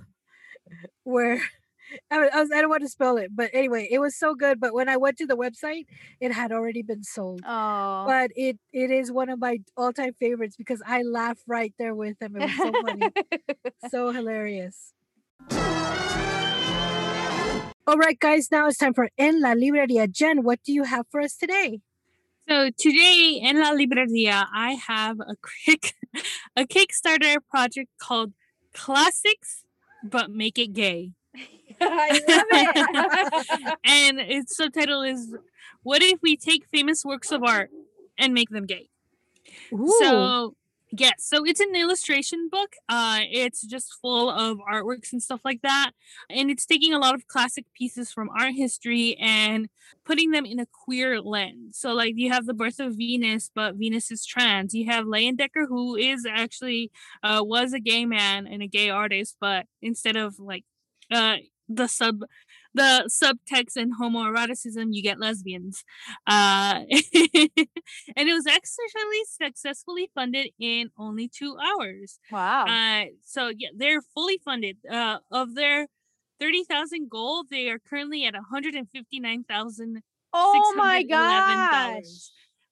where 1.04 1.42
I, 2.12 2.20
was, 2.20 2.30
I, 2.34 2.58
I 2.58 2.62
don't 2.62 2.70
want 2.70 2.84
to 2.84 2.90
spell 2.90 3.18
it, 3.18 3.32
but 3.36 3.50
anyway, 3.54 3.88
it 3.92 4.00
was 4.00 4.16
so 4.16 4.34
good. 4.34 4.60
But 4.60 4.74
when 4.74 4.88
I 4.88 4.96
went 4.96 5.18
to 5.18 5.26
the 5.26 5.36
website, 5.36 5.88
it 6.22 6.32
had 6.32 6.52
already 6.54 6.84
been 6.84 7.04
sold. 7.04 7.42
Oh. 7.46 8.06
But 8.08 8.32
it 8.36 8.60
it 8.72 8.92
is 8.92 9.12
one 9.12 9.30
of 9.30 9.40
my 9.40 9.60
all 9.76 9.92
time 9.92 10.14
favorites 10.20 10.56
because 10.58 10.82
I 10.86 11.02
laugh 11.02 11.40
right 11.48 11.74
there 11.78 11.94
with 11.94 12.18
them. 12.20 12.38
It 12.38 12.44
was 12.44 12.56
so 12.56 12.72
funny, 12.82 13.10
so 13.90 14.12
hilarious. 14.12 14.94
All 17.88 17.98
right, 17.98 18.18
guys, 18.18 18.50
now 18.52 18.68
it's 18.68 18.78
time 18.78 18.94
for 18.94 19.10
En 19.18 19.42
la 19.42 19.54
Libreria. 19.54 20.10
Jen, 20.10 20.44
what 20.44 20.60
do 20.64 20.72
you 20.72 20.84
have 20.84 21.08
for 21.12 21.20
us 21.20 21.36
today? 21.36 21.82
So 22.50 22.70
today 22.78 23.40
in 23.42 23.60
La 23.60 23.72
Libreria, 23.72 24.46
I 24.54 24.74
have 24.74 25.20
a 25.20 25.36
quick 25.42 25.94
a 26.56 26.66
Kickstarter 26.66 27.38
project 27.50 27.90
called 28.00 28.34
Classics 28.74 29.64
but 30.04 30.32
Make 30.32 30.58
It 30.58 30.74
Gay. 30.74 31.12
I 31.82 32.10
love 32.28 32.46
it. 32.52 33.78
and 33.86 34.20
its 34.20 34.58
subtitle 34.58 35.04
is 35.04 35.36
What 35.84 36.02
if 36.04 36.20
we 36.22 36.36
take 36.36 36.66
famous 36.68 37.06
works 37.06 37.32
of 37.32 37.44
art 37.44 37.70
and 38.18 38.34
make 38.34 38.50
them 38.50 38.66
gay? 38.66 38.90
Ooh, 39.74 39.94
So 40.00 40.56
yes, 40.92 41.14
so 41.26 41.46
it's 41.46 41.60
an 41.60 41.76
illustration 41.76 42.50
book. 42.52 42.74
Uh 42.90 43.20
it's 43.30 43.62
just 43.66 43.94
full 44.02 44.30
of 44.30 44.58
artworks 44.60 45.12
and 45.12 45.22
stuff 45.22 45.42
like 45.46 45.62
that. 45.62 45.92
And 46.30 46.52
it's 46.52 46.66
taking 46.66 46.94
a 46.94 47.00
lot 47.00 47.16
of 47.16 47.28
classic 47.28 47.66
pieces 47.74 48.12
from 48.12 48.30
art 48.38 48.54
history 48.54 49.16
and 49.20 49.70
putting 50.06 50.32
them 50.32 50.46
in 50.46 50.60
a 50.60 50.66
queer 50.86 51.22
lens. 51.22 51.78
So 51.78 51.94
like 51.94 52.14
you 52.18 52.32
have 52.32 52.46
the 52.46 52.54
birth 52.54 52.80
of 52.80 52.96
Venus, 52.96 53.50
but 53.54 53.76
Venus 53.76 54.12
is 54.12 54.26
trans. 54.26 54.74
You 54.74 54.86
have 54.88 55.06
Leyendecker 55.06 55.68
who 55.68 55.96
is 55.96 56.26
actually 56.30 56.92
uh 57.24 57.42
was 57.44 57.74
a 57.74 57.80
gay 57.80 58.06
man 58.06 58.48
and 58.48 58.62
a 58.62 58.68
gay 58.68 58.90
artist, 58.90 59.38
but 59.40 59.66
instead 59.82 60.18
of 60.18 60.40
like 60.40 60.66
uh 61.12 61.38
the 61.70 61.88
sub 61.88 62.22
the 62.74 63.10
subtext 63.10 63.76
and 63.76 63.94
homoeroticism 64.00 64.88
you 64.92 65.02
get 65.04 65.20
lesbians 65.20 65.84
uh 66.28 66.80
and 66.90 68.30
it 68.30 68.34
was 68.34 68.48
actually 68.48 69.22
successfully 69.26 70.10
funded 70.16 70.48
in 70.60 70.90
only 70.98 71.28
two 71.28 71.58
hours 71.58 72.20
wow. 72.32 72.66
uh 72.66 73.06
so 73.24 73.52
yeah 73.58 73.70
they're 73.76 74.02
fully 74.14 74.40
funded 74.44 74.78
uh 74.90 75.18
of 75.32 75.56
their 75.56 75.88
30,000 76.40 77.10
goal 77.10 77.44
they 77.50 77.70
are 77.70 77.80
currently 77.80 78.26
at 78.26 78.34
159,000 78.34 80.02
oh 80.34 80.74
my 80.76 81.04
$611 81.04 81.08
gosh. 81.10 82.04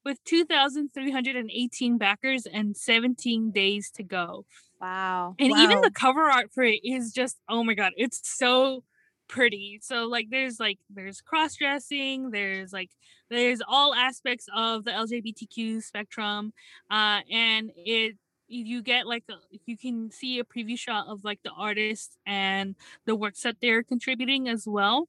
with 0.06 0.24
2,318 0.26 1.98
backers 1.98 2.46
and 2.52 2.76
17 2.76 3.52
days 3.52 3.92
to 3.92 4.04
go 4.04 4.46
Wow. 4.82 5.36
and 5.38 5.52
even 5.58 5.82
the 5.82 5.92
cover 5.92 6.22
art 6.22 6.52
for 6.54 6.64
it 6.64 6.80
is 6.86 7.12
just 7.12 7.38
oh 7.50 7.64
my 7.66 7.74
god 7.74 7.92
it's 7.98 8.22
so 8.24 8.84
pretty 9.30 9.80
so 9.82 10.06
like 10.08 10.28
there's 10.32 10.60
like 10.60 10.80
there's 10.90 11.22
cross 11.22 11.56
dressing 11.56 12.32
there's 12.32 12.74
like 12.74 12.90
there's 13.30 13.62
all 13.68 13.94
aspects 13.94 14.48
of 14.56 14.84
the 14.84 14.92
lgbtq 14.92 15.82
spectrum 15.84 16.52
uh 16.90 17.20
and 17.32 17.72
it 17.78 18.16
you 18.48 18.82
get 18.82 19.06
like 19.06 19.24
a, 19.30 19.36
you 19.68 19.78
can 19.78 20.10
see 20.10 20.40
a 20.40 20.44
preview 20.44 20.78
shot 20.78 21.06
of 21.08 21.24
like 21.24 21.40
the 21.44 21.52
artists 21.52 22.18
and 22.26 22.76
the 23.06 23.16
works 23.16 23.44
that 23.44 23.58
they're 23.62 23.84
contributing 23.84 24.50
as 24.50 24.66
well 24.68 25.08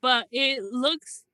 but 0.00 0.26
it 0.32 0.62
looks 0.62 1.24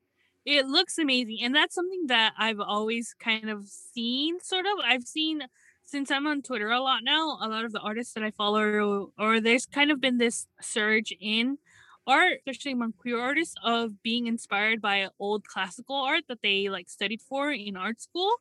it 0.44 0.66
looks 0.66 0.98
amazing 0.98 1.38
and 1.42 1.54
that's 1.54 1.74
something 1.76 2.08
that 2.08 2.32
i've 2.38 2.60
always 2.60 3.14
kind 3.20 3.48
of 3.48 3.66
seen 3.66 4.40
sort 4.40 4.66
of. 4.66 4.72
I've 4.84 5.04
seen 5.04 5.42
since 5.84 6.10
i'm 6.10 6.26
on 6.26 6.42
twitter 6.42 6.70
a 6.70 6.80
lot 6.80 7.04
now 7.04 7.38
a 7.40 7.48
lot 7.48 7.64
of 7.64 7.70
the 7.70 7.80
artists 7.80 8.14
that 8.14 8.24
i 8.24 8.32
follow 8.32 9.12
or 9.16 9.40
there's 9.40 9.66
kind 9.66 9.92
of 9.92 10.00
been 10.00 10.18
this 10.18 10.48
surge 10.60 11.14
in 11.20 11.58
art 12.06 12.38
especially 12.38 12.72
among 12.72 12.92
queer 12.92 13.18
artists 13.18 13.54
of 13.64 14.02
being 14.02 14.26
inspired 14.26 14.80
by 14.80 15.08
old 15.18 15.44
classical 15.46 15.96
art 15.96 16.24
that 16.28 16.42
they 16.42 16.68
like 16.68 16.88
studied 16.88 17.20
for 17.20 17.50
in 17.50 17.76
art 17.76 18.00
school 18.00 18.32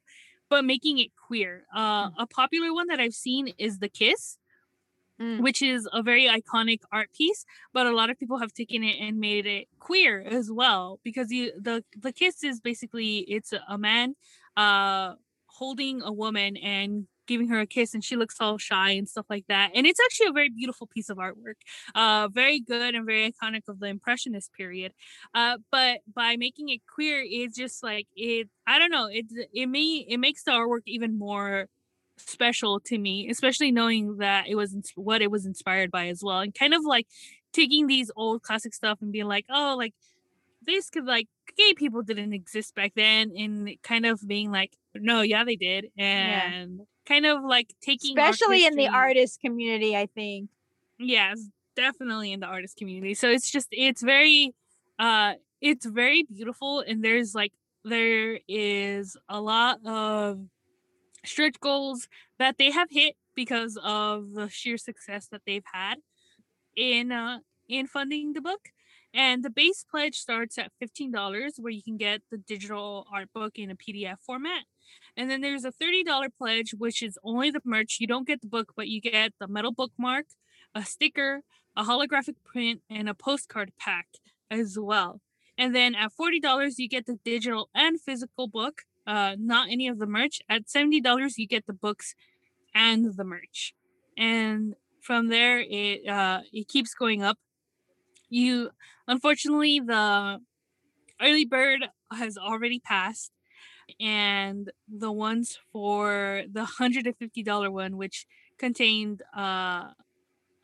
but 0.49 0.63
making 0.63 0.99
it 0.99 1.09
queer 1.27 1.65
uh, 1.73 2.09
mm. 2.09 2.13
a 2.17 2.27
popular 2.27 2.73
one 2.73 2.87
that 2.87 2.99
i've 2.99 3.13
seen 3.13 3.47
is 3.57 3.79
the 3.79 3.89
kiss 3.89 4.37
Mm. 5.17 5.43
which 5.43 5.61
is 5.61 5.87
a 5.93 6.03
very 6.03 6.25
iconic 6.25 6.81
art 6.91 7.07
piece 7.13 7.45
but 7.71 7.87
a 7.87 7.95
lot 7.95 8.09
of 8.09 8.19
people 8.19 8.37
have 8.37 8.53
taken 8.53 8.83
it 8.83 8.97
and 8.99 9.17
made 9.17 9.45
it 9.45 9.69
queer 9.79 10.21
as 10.21 10.51
well 10.51 10.99
because 11.05 11.31
you 11.31 11.53
the 11.57 11.85
the 11.97 12.11
kiss 12.11 12.43
is 12.43 12.59
basically 12.59 13.19
it's 13.19 13.53
a 13.69 13.77
man 13.77 14.15
uh 14.57 15.13
holding 15.45 16.01
a 16.01 16.11
woman 16.11 16.57
and 16.57 17.07
giving 17.27 17.47
her 17.49 17.59
a 17.59 17.65
kiss 17.65 17.93
and 17.93 18.03
she 18.03 18.15
looks 18.15 18.37
all 18.39 18.57
shy 18.57 18.91
and 18.91 19.07
stuff 19.09 19.25
like 19.29 19.45
that 19.47 19.71
and 19.73 19.85
it's 19.85 19.99
actually 20.05 20.27
a 20.27 20.31
very 20.31 20.49
beautiful 20.49 20.87
piece 20.87 21.09
of 21.09 21.17
artwork 21.17 21.55
uh 21.95 22.27
very 22.31 22.59
good 22.59 22.95
and 22.95 23.05
very 23.05 23.31
iconic 23.31 23.61
of 23.67 23.79
the 23.79 23.87
impressionist 23.87 24.51
period 24.53 24.91
uh 25.33 25.57
but 25.71 25.99
by 26.13 26.35
making 26.37 26.69
it 26.69 26.81
queer 26.93 27.23
it's 27.25 27.55
just 27.55 27.83
like 27.83 28.07
it 28.15 28.49
i 28.67 28.79
don't 28.79 28.91
know 28.91 29.07
it 29.11 29.25
it 29.53 29.67
may 29.67 30.05
it 30.07 30.17
makes 30.17 30.43
the 30.43 30.51
artwork 30.51 30.81
even 30.85 31.17
more 31.17 31.67
special 32.17 32.79
to 32.79 32.97
me, 32.97 33.29
especially 33.29 33.71
knowing 33.71 34.17
that 34.17 34.47
it 34.47 34.55
was 34.55 34.75
what 34.95 35.21
it 35.21 35.31
was 35.31 35.45
inspired 35.45 35.91
by 35.91 36.07
as 36.07 36.21
well, 36.23 36.39
and 36.39 36.53
kind 36.53 36.73
of 36.73 36.83
like 36.85 37.07
taking 37.53 37.87
these 37.87 38.11
old 38.15 38.41
classic 38.41 38.73
stuff 38.73 38.99
and 39.01 39.11
being 39.11 39.25
like, 39.27 39.45
oh, 39.49 39.75
like 39.77 39.93
this 40.65 40.89
could 40.89 41.05
like 41.05 41.27
gay 41.57 41.73
people 41.75 42.01
didn't 42.01 42.33
exist 42.33 42.75
back 42.75 42.93
then, 42.95 43.33
and 43.37 43.69
kind 43.83 44.05
of 44.05 44.25
being 44.27 44.51
like, 44.51 44.73
no, 44.95 45.21
yeah, 45.21 45.43
they 45.43 45.55
did, 45.55 45.87
and 45.97 46.79
yeah. 46.79 46.85
Kind 47.05 47.25
of 47.25 47.43
like 47.43 47.73
taking, 47.81 48.17
especially 48.17 48.65
in 48.65 48.75
the 48.75 48.87
artist 48.87 49.39
community, 49.41 49.95
I 49.95 50.07
think. 50.07 50.49
Yes, 50.99 51.49
definitely 51.75 52.31
in 52.33 52.39
the 52.39 52.47
artist 52.47 52.77
community. 52.77 53.13
So 53.13 53.29
it's 53.29 53.49
just 53.51 53.67
it's 53.71 54.01
very, 54.01 54.53
uh, 54.99 55.33
it's 55.61 55.85
very 55.85 56.23
beautiful, 56.23 56.79
and 56.79 57.03
there's 57.03 57.35
like 57.35 57.53
there 57.83 58.39
is 58.47 59.17
a 59.29 59.39
lot 59.39 59.85
of 59.85 60.39
stretch 61.23 61.59
goals 61.59 62.07
that 62.39 62.57
they 62.57 62.71
have 62.71 62.89
hit 62.91 63.15
because 63.35 63.77
of 63.83 64.33
the 64.33 64.49
sheer 64.49 64.77
success 64.77 65.27
that 65.31 65.41
they've 65.45 65.63
had 65.71 65.95
in 66.75 67.11
uh, 67.11 67.39
in 67.67 67.87
funding 67.87 68.33
the 68.33 68.41
book. 68.41 68.69
And 69.13 69.45
the 69.45 69.49
base 69.49 69.85
pledge 69.89 70.17
starts 70.17 70.57
at 70.57 70.73
$15 70.83 71.53
where 71.59 71.71
you 71.71 71.81
can 71.81 71.95
get 71.95 72.21
the 72.31 72.37
digital 72.37 73.07
art 73.11 73.29
book 73.33 73.53
in 73.55 73.71
a 73.71 73.75
PDF 73.75 74.17
format. 74.25 74.63
And 75.17 75.29
then 75.29 75.41
there's 75.41 75.65
a 75.65 75.71
$30 75.71 76.29
pledge, 76.37 76.73
which 76.77 77.01
is 77.01 77.17
only 77.23 77.49
the 77.49 77.61
merch. 77.63 77.97
You 77.99 78.07
don't 78.07 78.27
get 78.27 78.41
the 78.41 78.47
book, 78.47 78.73
but 78.75 78.87
you 78.87 78.99
get 78.99 79.33
the 79.39 79.47
metal 79.47 79.71
bookmark, 79.71 80.25
a 80.73 80.83
sticker, 80.83 81.41
a 81.75 81.83
holographic 81.83 82.35
print, 82.43 82.81
and 82.89 83.07
a 83.07 83.13
postcard 83.13 83.71
pack 83.79 84.07
as 84.51 84.77
well. 84.79 85.21
And 85.57 85.73
then 85.73 85.95
at 85.95 86.11
$40, 86.19 86.73
you 86.77 86.89
get 86.89 87.05
the 87.05 87.17
digital 87.23 87.69
and 87.73 88.01
physical 88.01 88.47
book 88.47 88.83
uh, 89.07 89.35
not 89.39 89.69
any 89.69 89.87
of 89.87 89.99
the 89.99 90.07
merch. 90.07 90.41
At 90.49 90.69
seventy 90.69 91.01
dollars, 91.01 91.37
you 91.37 91.47
get 91.47 91.65
the 91.67 91.73
books 91.73 92.15
and 92.73 93.15
the 93.15 93.23
merch, 93.23 93.73
and 94.17 94.75
from 95.01 95.27
there 95.29 95.59
it 95.59 96.07
uh, 96.07 96.41
it 96.51 96.67
keeps 96.67 96.93
going 96.93 97.21
up. 97.21 97.37
You 98.29 98.71
unfortunately 99.07 99.79
the 99.79 100.39
early 101.21 101.45
bird 101.45 101.85
has 102.11 102.37
already 102.37 102.79
passed, 102.79 103.31
and 103.99 104.71
the 104.87 105.11
ones 105.11 105.59
for 105.71 106.43
the 106.51 106.65
hundred 106.65 107.07
and 107.07 107.17
fifty 107.17 107.43
dollar 107.43 107.71
one, 107.71 107.97
which 107.97 108.25
contained 108.57 109.21
uh 109.35 109.89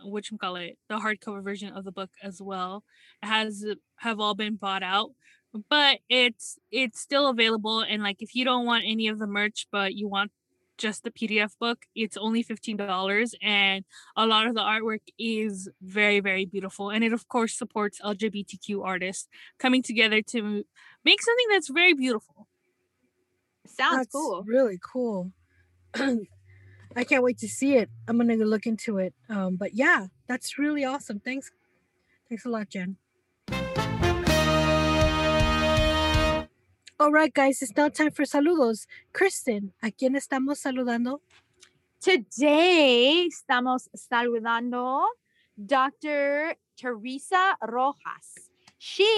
which 0.04 0.32
call 0.40 0.56
it 0.56 0.78
the 0.90 0.98
hardcover 0.98 1.44
version 1.44 1.74
of 1.74 1.84
the 1.84 1.92
book 1.92 2.10
as 2.24 2.42
well 2.42 2.84
has 3.22 3.66
have 3.98 4.20
all 4.20 4.34
been 4.34 4.56
bought 4.56 4.84
out 4.84 5.12
but 5.70 6.00
it's 6.10 6.58
it's 6.72 7.00
still 7.00 7.28
available 7.30 7.82
and 7.82 8.02
like 8.02 8.22
if 8.22 8.36
you 8.36 8.46
don't 8.46 8.66
want 8.66 8.84
any 8.88 9.08
of 9.08 9.20
the 9.20 9.28
merch 9.28 9.68
but 9.72 9.94
you 9.94 10.08
want 10.08 10.32
just 10.78 11.04
the 11.04 11.12
pdf 11.12 11.52
book 11.60 11.86
it's 11.94 12.18
only 12.18 12.44
$15 12.44 13.36
and 13.44 13.86
a 14.16 14.26
lot 14.26 14.48
of 14.48 14.56
the 14.56 14.62
artwork 14.62 15.02
is 15.20 15.70
very 15.82 16.20
very 16.20 16.46
beautiful 16.46 16.90
and 16.90 17.04
it 17.04 17.14
of 17.14 17.28
course 17.28 17.54
supports 17.56 18.00
lgbtq 18.02 18.84
artists 18.84 19.28
coming 19.60 19.84
together 19.84 20.22
to 20.22 20.64
make 21.06 21.22
something 21.22 21.46
that's 21.52 21.70
very 21.70 21.94
beautiful 21.94 22.48
sounds 23.66 23.98
that's 23.98 24.12
cool 24.12 24.44
really 24.46 24.80
cool 24.82 25.32
i 25.96 27.04
can't 27.04 27.24
wait 27.24 27.38
to 27.38 27.48
see 27.48 27.76
it 27.76 27.90
i'm 28.08 28.18
gonna 28.18 28.36
look 28.36 28.66
into 28.66 28.98
it 28.98 29.14
um, 29.30 29.56
but 29.56 29.74
yeah 29.74 30.08
that's 30.28 30.58
really 30.58 30.86
awesome 30.86 31.20
thanks 31.20 31.52
thanks 32.30 32.46
a 32.46 32.50
lot 32.50 32.70
jen 32.70 32.98
All 37.02 37.12
right, 37.12 37.34
guys, 37.34 37.64
it's 37.64 37.76
now 37.76 37.90
time 37.90 38.12
for 38.12 38.26
saludos. 38.26 38.86
Kristen, 39.12 39.74
¿a 39.82 39.90
quién 39.90 40.16
estamos 40.16 40.60
saludando? 40.60 41.22
Today 42.00 43.28
estamos 43.28 43.90
saludando 43.96 45.08
Dr. 45.58 46.56
Theresa 46.78 47.58
Rojas. 47.68 48.52
She, 48.78 49.10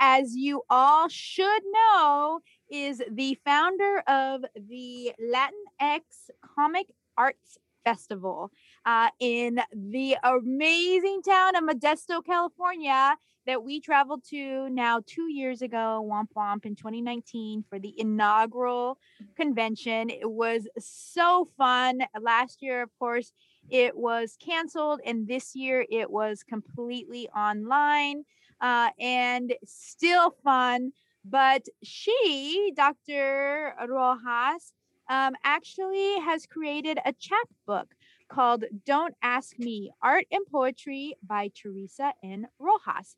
as 0.00 0.34
you 0.34 0.62
all 0.68 1.08
should 1.08 1.62
know, 1.72 2.40
is 2.70 3.02
the 3.10 3.38
founder 3.44 4.02
of 4.06 4.44
the 4.54 5.12
Latinx 5.20 6.30
Comic 6.54 6.86
Arts 7.16 7.58
Festival 7.84 8.50
uh, 8.86 9.10
in 9.20 9.60
the 9.72 10.16
amazing 10.22 11.22
town 11.22 11.54
of 11.56 11.64
Modesto, 11.64 12.24
California 12.24 13.16
that 13.46 13.62
we 13.62 13.80
traveled 13.80 14.24
to 14.30 14.68
now 14.70 15.00
two 15.06 15.30
years 15.30 15.60
ago, 15.60 16.06
Womp 16.10 16.28
Womp 16.36 16.64
in 16.64 16.74
2019 16.74 17.64
for 17.68 17.78
the 17.78 17.94
inaugural 17.98 18.98
convention. 19.36 20.08
It 20.08 20.30
was 20.30 20.66
so 20.78 21.48
fun. 21.56 22.00
Last 22.18 22.62
year, 22.62 22.82
of 22.82 22.90
course, 22.98 23.32
it 23.70 23.96
was 23.96 24.36
canceled, 24.40 25.00
and 25.04 25.26
this 25.26 25.54
year 25.54 25.86
it 25.90 26.10
was 26.10 26.42
completely 26.42 27.28
online 27.30 28.24
uh, 28.60 28.90
and 28.98 29.54
still 29.64 30.34
fun. 30.42 30.92
But 31.24 31.66
she, 31.82 32.72
Dr. 32.76 33.74
Rojas, 33.88 34.72
um, 35.08 35.34
actually 35.44 36.18
has 36.20 36.46
created 36.46 36.98
a 37.04 37.12
chapbook 37.12 37.94
called 38.28 38.64
Don't 38.86 39.14
Ask 39.22 39.58
Me 39.58 39.90
Art 40.02 40.26
and 40.30 40.44
Poetry 40.50 41.14
by 41.26 41.50
Theresa 41.54 42.12
N. 42.22 42.46
Rojas. 42.58 43.16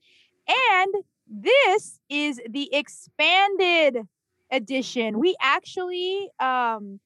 And 0.48 0.94
this 1.26 2.00
is 2.08 2.40
the 2.48 2.72
expanded 2.74 4.06
edition. 4.50 5.18
We 5.18 5.36
actually 5.40 6.28
um, 6.38 7.00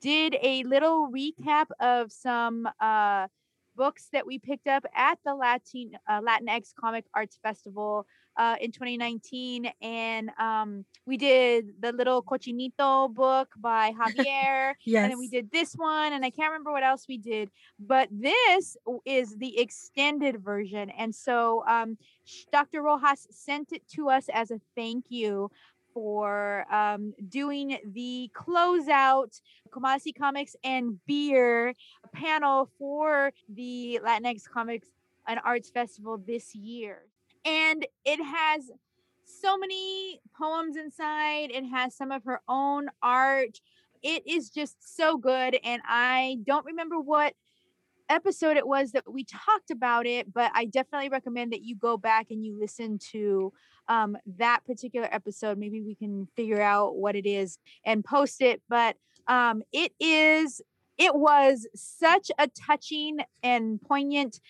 did 0.00 0.36
a 0.42 0.62
little 0.64 1.10
recap 1.10 1.66
of 1.80 2.12
some 2.12 2.68
uh, 2.80 3.28
books 3.76 4.08
that 4.12 4.26
we 4.26 4.38
picked 4.38 4.66
up 4.66 4.84
at 4.94 5.18
the 5.24 5.34
Latin 5.34 5.92
uh, 6.08 6.20
Latinx 6.20 6.74
Comic 6.78 7.06
Arts 7.14 7.38
Festival 7.42 8.06
uh, 8.36 8.56
in 8.60 8.72
2019, 8.72 9.70
and 9.80 10.30
um, 10.38 10.84
we 11.06 11.16
did 11.16 11.74
the 11.80 11.92
little 11.92 12.22
Cochinito 12.22 13.12
book 13.12 13.48
by 13.58 13.92
Javier, 13.92 14.74
yes. 14.84 15.02
and 15.02 15.12
then 15.12 15.18
we 15.18 15.28
did 15.28 15.50
this 15.50 15.74
one, 15.74 16.12
and 16.12 16.24
I 16.24 16.30
can't 16.30 16.50
remember 16.50 16.72
what 16.72 16.82
else 16.82 17.06
we 17.08 17.18
did, 17.18 17.50
but 17.78 18.08
this 18.10 18.76
is 19.04 19.36
the 19.36 19.58
extended 19.58 20.42
version, 20.42 20.90
and 20.90 21.14
so 21.14 21.64
um, 21.68 21.98
Dr. 22.52 22.82
Rojas 22.82 23.26
sent 23.30 23.72
it 23.72 23.86
to 23.94 24.10
us 24.10 24.26
as 24.32 24.50
a 24.50 24.60
thank 24.74 25.06
you 25.08 25.50
for 25.92 26.64
um, 26.72 27.12
doing 27.28 27.78
the 27.92 28.30
closeout 28.34 29.40
Comasi 29.70 30.16
Comics 30.16 30.56
and 30.64 30.98
Beer 31.06 31.74
panel 32.12 32.68
for 32.78 33.32
the 33.48 34.00
Latinx 34.04 34.48
Comics 34.48 34.88
and 35.26 35.40
Arts 35.44 35.70
Festival 35.70 36.18
this 36.18 36.54
year. 36.54 37.02
And 37.44 37.86
it 38.04 38.22
has 38.22 38.70
so 39.24 39.56
many 39.56 40.20
poems 40.38 40.76
inside, 40.76 41.50
it 41.50 41.64
has 41.64 41.94
some 41.94 42.12
of 42.12 42.24
her 42.24 42.40
own 42.48 42.88
art. 43.02 43.60
It 44.02 44.26
is 44.26 44.50
just 44.50 44.96
so 44.96 45.16
good. 45.16 45.58
And 45.62 45.80
I 45.86 46.38
don't 46.44 46.64
remember 46.66 46.98
what 46.98 47.34
episode 48.08 48.56
it 48.56 48.66
was 48.66 48.92
that 48.92 49.10
we 49.10 49.24
talked 49.24 49.70
about 49.70 50.06
it, 50.06 50.32
but 50.32 50.50
I 50.54 50.66
definitely 50.66 51.08
recommend 51.08 51.52
that 51.52 51.62
you 51.62 51.74
go 51.74 51.96
back 51.96 52.26
and 52.30 52.44
you 52.44 52.58
listen 52.58 52.98
to 53.12 53.52
um, 53.88 54.16
that 54.38 54.60
particular 54.66 55.08
episode. 55.10 55.58
Maybe 55.58 55.82
we 55.82 55.94
can 55.94 56.26
figure 56.36 56.60
out 56.60 56.96
what 56.96 57.16
it 57.16 57.26
is 57.26 57.58
and 57.84 58.04
post 58.04 58.42
it. 58.42 58.60
But 58.68 58.96
um, 59.26 59.62
it 59.72 59.92
is, 59.98 60.60
it 60.98 61.14
was 61.14 61.66
such 61.74 62.30
a 62.38 62.48
touching 62.48 63.18
and 63.42 63.80
poignant 63.80 64.40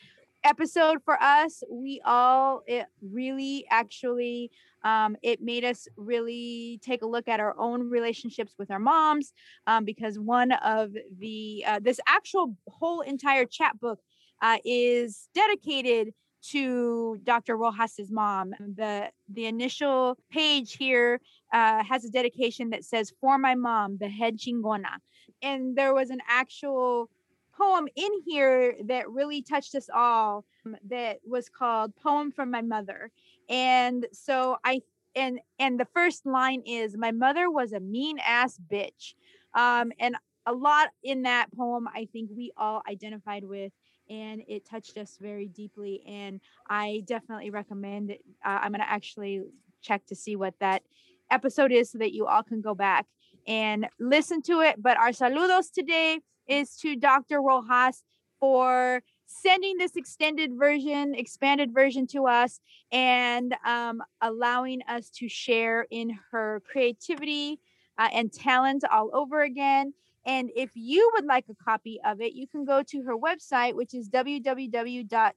episode 0.44 0.98
for 1.04 1.20
us. 1.22 1.62
We 1.70 2.00
all 2.04 2.62
it 2.66 2.86
really 3.00 3.66
actually 3.70 4.50
um, 4.84 5.16
it 5.22 5.40
made 5.40 5.64
us 5.64 5.86
really 5.96 6.80
take 6.82 7.02
a 7.02 7.06
look 7.06 7.28
at 7.28 7.40
our 7.40 7.54
own 7.58 7.88
relationships 7.88 8.54
with 8.58 8.70
our 8.70 8.80
moms 8.80 9.32
um, 9.66 9.84
because 9.84 10.18
one 10.18 10.52
of 10.52 10.92
the 11.18 11.64
uh, 11.66 11.80
this 11.82 12.00
actual 12.06 12.56
whole 12.68 13.00
entire 13.00 13.44
chapbook 13.44 14.00
uh, 14.40 14.58
is 14.64 15.28
dedicated 15.34 16.12
to 16.42 17.18
Dr. 17.22 17.56
Rojas's 17.56 18.10
mom. 18.10 18.52
The 18.58 19.10
the 19.32 19.46
initial 19.46 20.18
page 20.30 20.76
here 20.76 21.20
uh, 21.52 21.84
has 21.84 22.04
a 22.04 22.10
dedication 22.10 22.70
that 22.70 22.84
says 22.84 23.12
"For 23.20 23.38
my 23.38 23.54
mom, 23.54 23.98
the 23.98 24.08
head 24.08 24.38
chingona," 24.38 24.96
and 25.40 25.76
there 25.76 25.94
was 25.94 26.10
an 26.10 26.20
actual 26.28 27.08
poem 27.56 27.88
in 27.96 28.10
here 28.26 28.76
that 28.84 29.10
really 29.10 29.42
touched 29.42 29.74
us 29.74 29.88
all 29.92 30.44
um, 30.66 30.76
that 30.88 31.18
was 31.26 31.48
called 31.48 31.94
poem 31.96 32.30
from 32.32 32.50
my 32.50 32.62
mother. 32.62 33.10
And 33.48 34.06
so 34.12 34.56
i 34.64 34.80
and 35.14 35.40
and 35.58 35.78
the 35.78 35.86
first 35.94 36.24
line 36.26 36.62
is 36.66 36.96
my 36.96 37.10
mother 37.12 37.50
was 37.50 37.72
a 37.72 37.80
mean 37.80 38.18
ass 38.18 38.58
bitch. 38.70 39.14
Um 39.54 39.92
and 39.98 40.16
a 40.46 40.52
lot 40.52 40.88
in 41.04 41.22
that 41.22 41.46
poem 41.56 41.88
i 41.94 42.08
think 42.12 42.28
we 42.34 42.52
all 42.56 42.82
identified 42.88 43.44
with 43.44 43.70
and 44.10 44.42
it 44.48 44.68
touched 44.68 44.98
us 44.98 45.16
very 45.20 45.46
deeply 45.46 46.02
and 46.04 46.40
i 46.68 47.02
definitely 47.06 47.50
recommend 47.50 48.10
it. 48.10 48.22
Uh, 48.44 48.58
i'm 48.60 48.72
going 48.72 48.80
to 48.80 48.90
actually 48.90 49.42
check 49.82 50.04
to 50.06 50.16
see 50.16 50.34
what 50.34 50.54
that 50.58 50.82
episode 51.30 51.70
is 51.70 51.90
so 51.90 51.98
that 51.98 52.12
you 52.12 52.26
all 52.26 52.42
can 52.42 52.60
go 52.60 52.74
back 52.74 53.06
and 53.46 53.88
listen 53.98 54.42
to 54.42 54.60
it. 54.60 54.80
But 54.80 54.98
our 54.98 55.10
saludos 55.10 55.72
today 55.72 56.20
is 56.46 56.76
to 56.78 56.96
Dr. 56.96 57.40
Rojas 57.40 58.02
for 58.40 59.02
sending 59.26 59.78
this 59.78 59.96
extended 59.96 60.52
version, 60.58 61.14
expanded 61.14 61.72
version 61.72 62.06
to 62.08 62.26
us, 62.26 62.60
and 62.90 63.54
um, 63.64 64.02
allowing 64.20 64.82
us 64.88 65.08
to 65.10 65.28
share 65.28 65.86
in 65.90 66.18
her 66.30 66.62
creativity 66.70 67.58
uh, 67.98 68.08
and 68.12 68.32
talent 68.32 68.84
all 68.90 69.10
over 69.12 69.42
again. 69.42 69.94
And 70.24 70.50
if 70.54 70.70
you 70.74 71.10
would 71.14 71.24
like 71.24 71.46
a 71.48 71.54
copy 71.54 72.00
of 72.04 72.20
it, 72.20 72.32
you 72.34 72.46
can 72.46 72.64
go 72.64 72.82
to 72.84 73.02
her 73.02 73.16
website, 73.16 73.74
which 73.74 73.94
is 73.94 74.08
www.theresa 74.08 75.28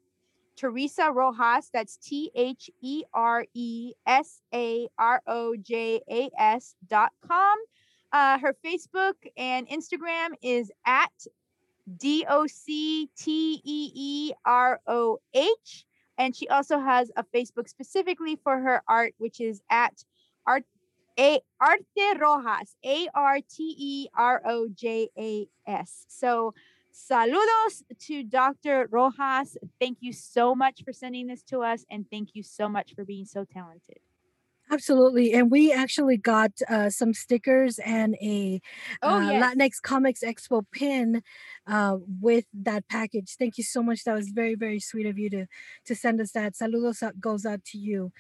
Rojas, 1.12 1.70
that's 1.74 1.98
T 1.98 2.32
H 2.36 2.70
E 2.82 3.04
R 3.14 3.46
E 3.54 3.94
S 4.06 4.42
A 4.54 4.88
R 4.98 5.22
O 5.26 5.56
J 5.56 6.02
A 6.10 6.30
S 6.38 6.76
dot 6.88 7.14
com. 7.28 7.58
Uh, 8.16 8.40
her 8.40 8.56
Facebook 8.66 9.16
and 9.36 9.68
Instagram 9.68 10.30
is 10.42 10.72
at 10.86 11.12
D 11.98 12.26
O 12.30 12.48
C 12.48 13.10
T 13.18 13.60
E 13.62 13.92
E 13.94 14.34
R 14.46 14.80
O 14.88 15.20
H. 15.34 15.86
And 16.18 16.34
she 16.34 16.48
also 16.48 16.80
has 16.80 17.12
a 17.18 17.26
Facebook 17.26 17.68
specifically 17.68 18.38
for 18.42 18.58
her 18.58 18.82
art, 18.88 19.16
which 19.18 19.42
is 19.42 19.62
at 19.70 20.06
art 20.48 20.64
a 21.20 21.42
Arte 21.60 22.18
Rojas, 22.18 22.78
A 22.86 23.10
R 23.14 23.40
T 23.42 23.76
E 23.78 24.08
R 24.18 24.42
O 24.46 24.70
J 24.74 25.10
A 25.18 25.50
S. 25.68 26.06
So, 26.08 26.54
saludos 26.94 27.84
to 28.08 28.24
Dr. 28.24 28.88
Rojas. 28.90 29.58
Thank 29.78 29.98
you 30.00 30.14
so 30.14 30.56
much 30.56 30.86
for 30.86 30.94
sending 30.94 31.28
this 31.28 31.44
to 31.44 31.64
us, 31.64 31.84
and 31.92 32.06
thank 32.10 32.30
you 32.34 32.44
so 32.44 32.70
much 32.70 32.96
for 32.96 33.04
being 33.04 33.26
so 33.26 33.44
talented. 33.44 34.00
Absolutely. 34.72 35.34
And 35.34 35.52
we 35.52 35.72
actually 35.72 36.18
got 36.18 36.52
uh, 36.68 36.90
some 36.90 37.14
stickers 37.14 37.80
and 37.80 38.16
a 38.16 38.62
oh, 39.04 39.18
uh, 39.18 39.32
yes. 39.32 39.56
Latinx 39.56 39.82
Comics 39.82 40.22
Expo 40.22 40.66
pin 40.72 41.22
uh, 41.68 41.98
with 42.22 42.46
that 42.54 42.88
package. 42.90 43.36
Thank 43.38 43.58
you 43.58 43.64
so 43.64 43.84
much. 43.84 44.04
That 44.04 44.16
was 44.16 44.30
very, 44.30 44.56
very 44.56 44.80
sweet 44.80 45.06
of 45.06 45.20
you 45.20 45.30
to, 45.30 45.46
to 45.86 45.96
send 45.96 46.20
us 46.20 46.32
that. 46.32 46.54
Saludos 46.54 47.04
goes 47.20 47.46
out 47.46 47.64
to 47.66 47.78
you. 47.78 48.12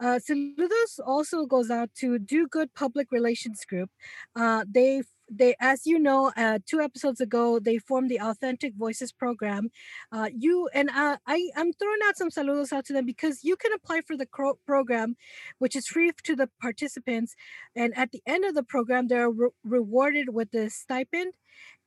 Uh, 0.00 0.18
saludos 0.18 0.98
also 1.04 1.44
goes 1.44 1.70
out 1.70 1.90
to 1.96 2.18
Do 2.18 2.48
Good 2.48 2.72
Public 2.74 3.08
Relations 3.12 3.66
Group. 3.66 3.90
Uh, 4.34 4.64
they 4.66 5.02
they, 5.30 5.54
as 5.60 5.86
you 5.86 5.98
know, 5.98 6.32
uh, 6.36 6.58
two 6.66 6.80
episodes 6.80 7.20
ago, 7.20 7.58
they 7.58 7.78
formed 7.78 8.10
the 8.10 8.20
Authentic 8.20 8.74
Voices 8.74 9.12
program. 9.12 9.70
Uh, 10.12 10.28
you 10.36 10.68
and 10.74 10.90
uh, 10.90 11.16
I, 11.26 11.50
I'm 11.56 11.72
throwing 11.72 12.00
out 12.06 12.16
some 12.16 12.30
saludos 12.30 12.72
out 12.72 12.84
to 12.86 12.92
them 12.92 13.06
because 13.06 13.44
you 13.44 13.56
can 13.56 13.72
apply 13.72 14.02
for 14.06 14.16
the 14.16 14.26
cro- 14.26 14.58
program, 14.66 15.16
which 15.58 15.76
is 15.76 15.86
free 15.86 16.10
to 16.24 16.36
the 16.36 16.50
participants. 16.60 17.34
And 17.76 17.96
at 17.96 18.10
the 18.12 18.22
end 18.26 18.44
of 18.44 18.54
the 18.54 18.64
program, 18.64 19.08
they're 19.08 19.30
re- 19.30 19.50
rewarded 19.64 20.34
with 20.34 20.52
a 20.54 20.68
stipend 20.70 21.34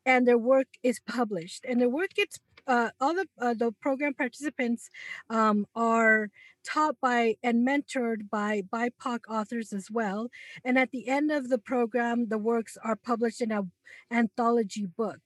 and 0.06 0.28
their 0.28 0.38
work 0.38 0.68
is 0.82 1.00
published 1.08 1.66
and 1.68 1.80
their 1.80 1.90
work 1.90 2.10
gets 2.16 2.40
uh, 2.68 2.90
all 3.00 3.14
the 3.14 3.28
uh, 3.40 3.54
the 3.54 3.72
program 3.72 4.14
participants 4.14 4.90
um, 5.30 5.66
are 5.76 6.30
taught 6.64 6.96
by 7.02 7.36
and 7.44 7.68
mentored 7.68 8.30
by 8.30 8.62
BIPOC 8.62 9.20
authors 9.30 9.74
as 9.74 9.92
well. 9.92 10.30
And 10.64 10.78
at 10.80 10.92
the 10.92 11.08
end 11.10 11.32
of 11.32 11.50
the 11.50 11.58
program, 11.58 12.30
the 12.30 12.38
works 12.38 12.78
are 12.84 12.96
published 12.96 13.42
in 13.42 13.52
an 13.52 13.72
anthology 14.12 14.86
book. 14.86 15.20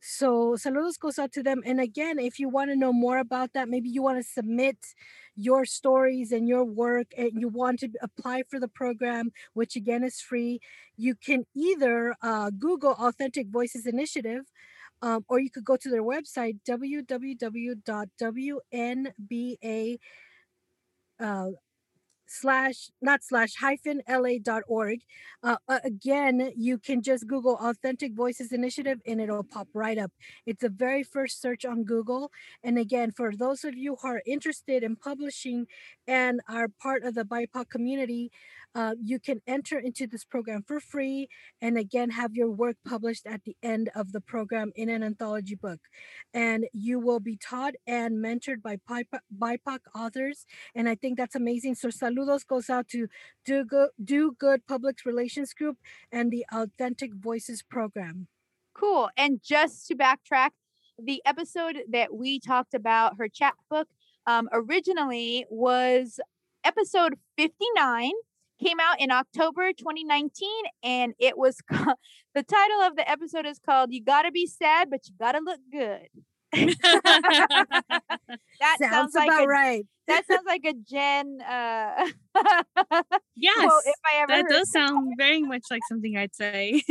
So 0.00 0.56
saludos 0.56 0.98
goes 0.98 1.18
out 1.18 1.32
to 1.32 1.42
them. 1.42 1.62
And 1.64 1.80
again, 1.80 2.18
if 2.18 2.38
you 2.38 2.48
want 2.48 2.70
to 2.70 2.76
know 2.76 2.92
more 2.92 3.18
about 3.18 3.52
that, 3.52 3.68
maybe 3.68 3.88
you 3.88 4.02
want 4.02 4.18
to 4.18 4.28
submit 4.28 4.78
your 5.36 5.64
stories 5.64 6.32
and 6.32 6.48
your 6.48 6.64
work 6.64 7.08
and 7.16 7.32
you 7.34 7.48
want 7.48 7.80
to 7.80 7.88
apply 8.02 8.42
for 8.48 8.58
the 8.58 8.68
program, 8.68 9.30
which 9.54 9.76
again 9.76 10.02
is 10.02 10.20
free, 10.20 10.60
you 10.96 11.14
can 11.14 11.44
either 11.54 12.14
uh, 12.22 12.50
Google 12.50 12.92
Authentic 12.98 13.48
Voices 13.48 13.86
Initiative 13.86 14.42
um, 15.02 15.24
or 15.28 15.40
you 15.40 15.50
could 15.50 15.64
go 15.64 15.76
to 15.76 15.88
their 15.90 16.02
website 16.02 16.58
www.wnba 16.68 17.18
uh, 21.20 21.46
slash 22.32 22.90
not 23.02 23.24
slash 23.24 23.56
hyphen 23.56 24.00
la.org 24.08 25.00
uh, 25.42 25.56
again 25.82 26.52
you 26.56 26.78
can 26.78 27.02
just 27.02 27.26
google 27.26 27.56
authentic 27.60 28.14
voices 28.14 28.52
initiative 28.52 29.00
and 29.04 29.20
it'll 29.20 29.42
pop 29.42 29.66
right 29.74 29.98
up. 29.98 30.12
It's 30.46 30.62
the 30.62 30.68
very 30.68 31.02
first 31.02 31.42
search 31.42 31.64
on 31.64 31.82
google. 31.82 32.30
And 32.62 32.78
again 32.78 33.10
for 33.10 33.34
those 33.34 33.64
of 33.64 33.76
you 33.76 33.96
who 34.00 34.08
are 34.08 34.22
interested 34.26 34.84
in 34.84 34.94
publishing 34.94 35.66
and 36.06 36.40
are 36.48 36.68
part 36.68 37.02
of 37.02 37.16
the 37.16 37.24
bipoc 37.24 37.68
community 37.68 38.30
uh, 38.74 38.94
you 39.02 39.18
can 39.18 39.40
enter 39.46 39.78
into 39.78 40.06
this 40.06 40.24
program 40.24 40.62
for 40.66 40.80
free 40.80 41.28
and 41.60 41.76
again 41.76 42.10
have 42.10 42.34
your 42.34 42.50
work 42.50 42.76
published 42.86 43.26
at 43.26 43.44
the 43.44 43.56
end 43.62 43.90
of 43.94 44.12
the 44.12 44.20
program 44.20 44.70
in 44.76 44.88
an 44.88 45.02
anthology 45.02 45.54
book. 45.54 45.80
And 46.32 46.66
you 46.72 47.00
will 47.00 47.20
be 47.20 47.36
taught 47.36 47.74
and 47.86 48.24
mentored 48.24 48.62
by 48.62 48.78
BIPOC 48.88 49.78
authors. 49.94 50.46
And 50.74 50.88
I 50.88 50.94
think 50.94 51.18
that's 51.18 51.34
amazing. 51.34 51.74
So 51.74 51.88
saludos 51.88 52.46
goes 52.46 52.70
out 52.70 52.88
to 52.88 53.08
Do 53.44 53.64
Good, 53.64 53.90
Do 54.02 54.36
Good 54.38 54.66
Public 54.66 54.98
Relations 55.04 55.52
Group 55.52 55.78
and 56.12 56.30
the 56.30 56.44
Authentic 56.52 57.14
Voices 57.14 57.62
program. 57.62 58.28
Cool. 58.74 59.10
And 59.16 59.40
just 59.42 59.88
to 59.88 59.96
backtrack, 59.96 60.50
the 61.02 61.22
episode 61.24 61.78
that 61.90 62.14
we 62.14 62.38
talked 62.38 62.74
about 62.74 63.16
her 63.18 63.28
chat 63.28 63.54
book 63.68 63.88
um, 64.26 64.48
originally 64.52 65.46
was 65.50 66.20
episode 66.64 67.14
59 67.36 68.12
came 68.62 68.78
out 68.80 69.00
in 69.00 69.10
October 69.10 69.72
2019 69.72 70.48
and 70.82 71.14
it 71.18 71.36
was 71.36 71.56
called, 71.72 71.96
the 72.34 72.42
title 72.42 72.80
of 72.82 72.96
the 72.96 73.08
episode 73.08 73.46
is 73.46 73.58
called 73.58 73.92
You 73.92 74.02
Gotta 74.02 74.30
Be 74.30 74.46
Sad, 74.46 74.90
but 74.90 75.00
You 75.08 75.14
Gotta 75.18 75.40
Look 75.44 75.60
Good. 75.72 76.08
that 76.52 76.76
sounds, 78.80 78.92
sounds 78.92 79.14
like 79.14 79.28
about 79.28 79.44
a, 79.44 79.48
right. 79.48 79.86
That 80.08 80.26
sounds 80.26 80.44
like 80.46 80.64
a 80.64 80.74
Jen. 80.74 81.38
Uh, 81.40 82.08
yes, 83.36 83.56
quote, 83.56 83.82
if 83.86 83.94
I 84.04 84.22
ever 84.22 84.42
that 84.42 84.46
does 84.48 84.70
sound 84.70 85.14
very 85.16 85.42
much 85.42 85.62
like 85.70 85.82
something 85.88 86.16
I'd 86.16 86.34
say. 86.34 86.82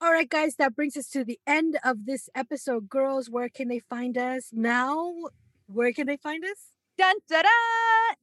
All 0.00 0.12
right, 0.12 0.30
guys, 0.30 0.54
that 0.56 0.76
brings 0.76 0.96
us 0.96 1.08
to 1.10 1.24
the 1.24 1.40
end 1.44 1.76
of 1.82 2.06
this 2.06 2.28
episode. 2.36 2.88
Girls, 2.88 3.28
where 3.28 3.48
can 3.48 3.66
they 3.66 3.80
find 3.80 4.16
us 4.16 4.50
now? 4.52 5.12
Where 5.66 5.92
can 5.92 6.06
they 6.06 6.16
find 6.16 6.44
us? 6.44 6.77
Dun, 6.98 7.14
dun, 7.28 7.44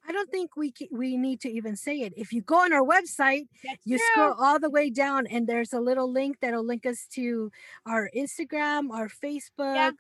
I 0.07 0.13
don't 0.13 0.31
think 0.31 0.57
we 0.57 0.73
we 0.91 1.17
need 1.17 1.41
to 1.43 1.51
even 1.51 1.77
say 1.77 2.01
it. 2.01 2.13
If 2.17 2.33
you 2.33 2.41
go 2.41 2.61
on 2.61 2.73
our 2.73 2.83
website, 2.83 3.49
That's 3.65 3.81
you 3.85 3.99
true. 3.99 4.07
scroll 4.13 4.35
all 4.39 4.59
the 4.59 4.71
way 4.71 4.91
down, 4.91 5.27
and 5.27 5.47
there's 5.47 5.73
a 5.73 5.81
little 5.81 6.11
link 6.11 6.39
that'll 6.41 6.65
link 6.65 6.87
us 6.87 7.07
to 7.15 7.51
our 7.87 8.11
Instagram, 8.17 8.91
our 8.91 9.09
Facebook, 9.09 9.75
yeah. 9.75 9.91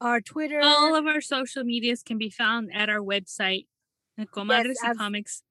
our 0.00 0.20
Twitter. 0.20 0.60
All 0.62 0.94
of 0.94 1.06
our 1.06 1.20
social 1.20 1.64
medias 1.64 2.02
can 2.02 2.18
be 2.18 2.30
found 2.30 2.70
at 2.74 2.88
our 2.90 3.00
website, 3.00 3.66
comadresycomics.com. 4.20 5.42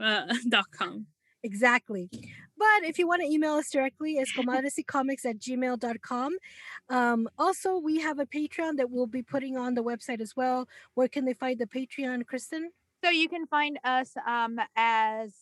Uh, 0.00 0.34
exactly. 1.42 2.08
But 2.56 2.84
if 2.84 2.98
you 2.98 3.06
want 3.06 3.22
to 3.22 3.28
email 3.28 3.54
us 3.54 3.70
directly, 3.70 4.14
it's 4.14 4.32
comadresycomics 4.32 5.24
at 5.24 5.38
gmail.com. 5.38 6.36
Um, 6.90 7.28
also, 7.38 7.78
we 7.78 8.00
have 8.00 8.18
a 8.18 8.26
Patreon 8.26 8.76
that 8.76 8.90
we'll 8.90 9.06
be 9.06 9.22
putting 9.22 9.56
on 9.56 9.74
the 9.74 9.84
website 9.84 10.20
as 10.20 10.34
well. 10.36 10.68
Where 10.94 11.08
can 11.08 11.24
they 11.24 11.34
find 11.34 11.58
the 11.58 11.66
Patreon, 11.66 12.26
Kristen? 12.26 12.70
So 13.04 13.10
you 13.10 13.28
can 13.28 13.46
find 13.46 13.78
us 13.84 14.14
um, 14.26 14.58
as 14.74 15.32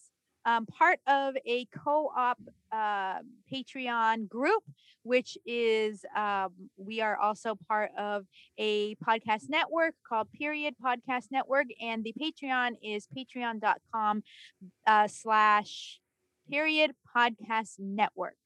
um, 0.46 0.64
part 0.64 1.00
of 1.06 1.34
a 1.44 1.66
co-op 1.66 2.38
uh, 2.72 3.18
Patreon 3.52 4.28
group, 4.28 4.62
which 5.02 5.36
is 5.44 6.04
um, 6.16 6.50
we 6.76 7.00
are 7.00 7.16
also 7.16 7.58
part 7.68 7.90
of 7.98 8.24
a 8.56 8.94
podcast 8.96 9.50
network 9.50 9.94
called 10.08 10.28
Period 10.32 10.74
Podcast 10.82 11.26
Network, 11.30 11.66
and 11.80 12.04
the 12.04 12.14
Patreon 12.18 12.76
is 12.82 13.08
patreon.com 13.14 14.22
uh, 14.86 15.08
slash 15.08 16.00
Period 16.48 16.92
Podcast 17.14 17.74
Network. 17.80 18.36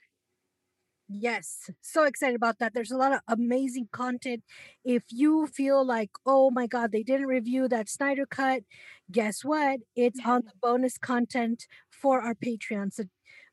Yes, 1.13 1.69
so 1.81 2.05
excited 2.05 2.37
about 2.37 2.61
that. 2.61 2.73
There's 2.73 2.93
a 2.93 2.97
lot 2.97 3.13
of 3.13 3.21
amazing 3.27 3.89
content. 3.91 4.45
If 4.85 5.03
you 5.09 5.49
feel 5.49 5.85
like, 5.85 6.11
oh 6.25 6.53
my 6.53 6.69
God, 6.69 6.93
they 6.93 7.03
didn't 7.03 7.27
review 7.27 7.67
that 7.67 7.89
Snyder 7.89 8.27
Cut, 8.27 8.63
guess 9.11 9.45
what? 9.45 9.81
It's 9.97 10.21
on 10.25 10.43
the 10.45 10.53
bonus 10.63 10.99
content 10.99 11.67
for 12.01 12.21
our 12.21 12.35
Patreon. 12.35 12.93
So 12.93 13.05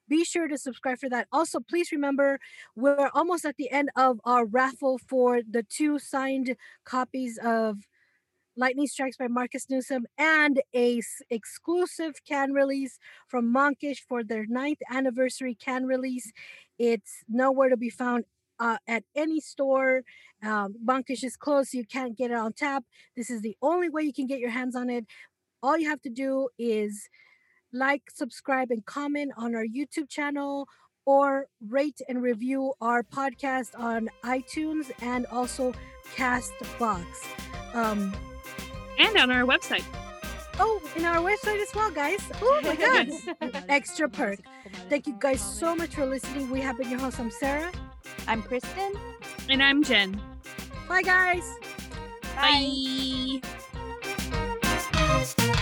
be 0.09 0.23
sure 0.23 0.47
to 0.47 0.57
subscribe 0.57 0.99
for 0.99 1.09
that. 1.09 1.27
Also, 1.31 1.59
please 1.59 1.91
remember 1.91 2.39
we're 2.75 3.09
almost 3.13 3.45
at 3.45 3.57
the 3.57 3.69
end 3.71 3.89
of 3.95 4.19
our 4.23 4.45
raffle 4.45 4.97
for 4.97 5.41
the 5.41 5.63
two 5.63 5.99
signed 5.99 6.55
copies 6.85 7.37
of 7.43 7.79
Lightning 8.55 8.87
Strikes 8.87 9.17
by 9.17 9.27
Marcus 9.27 9.69
Newsom 9.69 10.07
and 10.17 10.61
a 10.73 10.97
s- 10.97 11.21
exclusive 11.29 12.13
can 12.27 12.53
release 12.53 12.97
from 13.27 13.51
Monkish 13.51 14.03
for 14.07 14.23
their 14.23 14.45
ninth 14.47 14.79
anniversary 14.91 15.53
can 15.53 15.85
release. 15.85 16.31
It's 16.79 17.23
nowhere 17.29 17.69
to 17.69 17.77
be 17.77 17.91
found 17.91 18.25
uh, 18.59 18.77
at 18.87 19.03
any 19.15 19.39
store. 19.39 20.01
Um, 20.41 20.75
Monkish 20.83 21.23
is 21.23 21.37
closed, 21.37 21.69
so 21.69 21.77
you 21.77 21.85
can't 21.85 22.17
get 22.17 22.31
it 22.31 22.37
on 22.37 22.53
tap. 22.53 22.83
This 23.15 23.29
is 23.29 23.41
the 23.41 23.55
only 23.61 23.89
way 23.89 24.01
you 24.03 24.13
can 24.13 24.25
get 24.25 24.39
your 24.39 24.49
hands 24.49 24.75
on 24.75 24.89
it. 24.89 25.05
All 25.61 25.77
you 25.77 25.89
have 25.89 26.01
to 26.03 26.09
do 26.09 26.49
is 26.57 27.09
like, 27.73 28.03
subscribe, 28.14 28.72
and 28.72 28.85
comment 28.85 29.31
on 29.38 29.56
our 29.56 29.65
YouTube 29.65 30.10
channel 30.10 30.68
or 31.06 31.48
rate 31.69 32.02
and 32.10 32.22
review 32.22 32.73
our 32.81 33.02
podcast 33.02 33.77
on 33.80 34.10
iTunes 34.26 34.91
and 35.02 35.26
also 35.27 35.73
Castbox. 36.15 37.06
Um, 37.73 38.14
and 38.99 39.18
on 39.18 39.31
our 39.31 39.44
website. 39.44 39.85
Oh, 40.60 40.81
in 40.95 41.06
our 41.06 41.18
website 41.18 41.61
as 41.61 41.73
well, 41.76 41.91
guys. 41.91 42.19
Oh 42.41 42.60
my 42.64 42.76
God. 43.41 43.64
Extra 43.69 44.10
perk. 44.10 44.39
Thank 44.89 45.07
you 45.07 45.15
guys 45.19 45.39
so 45.39 45.76
much 45.76 45.95
for 45.95 46.06
listening. 46.06 46.49
We 46.49 46.60
have 46.61 46.77
been 46.77 46.89
your 46.89 46.99
host. 46.99 47.19
I'm 47.19 47.31
Sarah. 47.31 47.72
I'm 48.27 48.41
Kristen. 48.41 48.94
And 49.49 49.61
I'm 49.61 49.84
Jen. 49.84 50.19
Bye, 50.89 51.03
guys. 51.03 51.44
Bye. 52.35 53.41
Bye. 54.91 55.53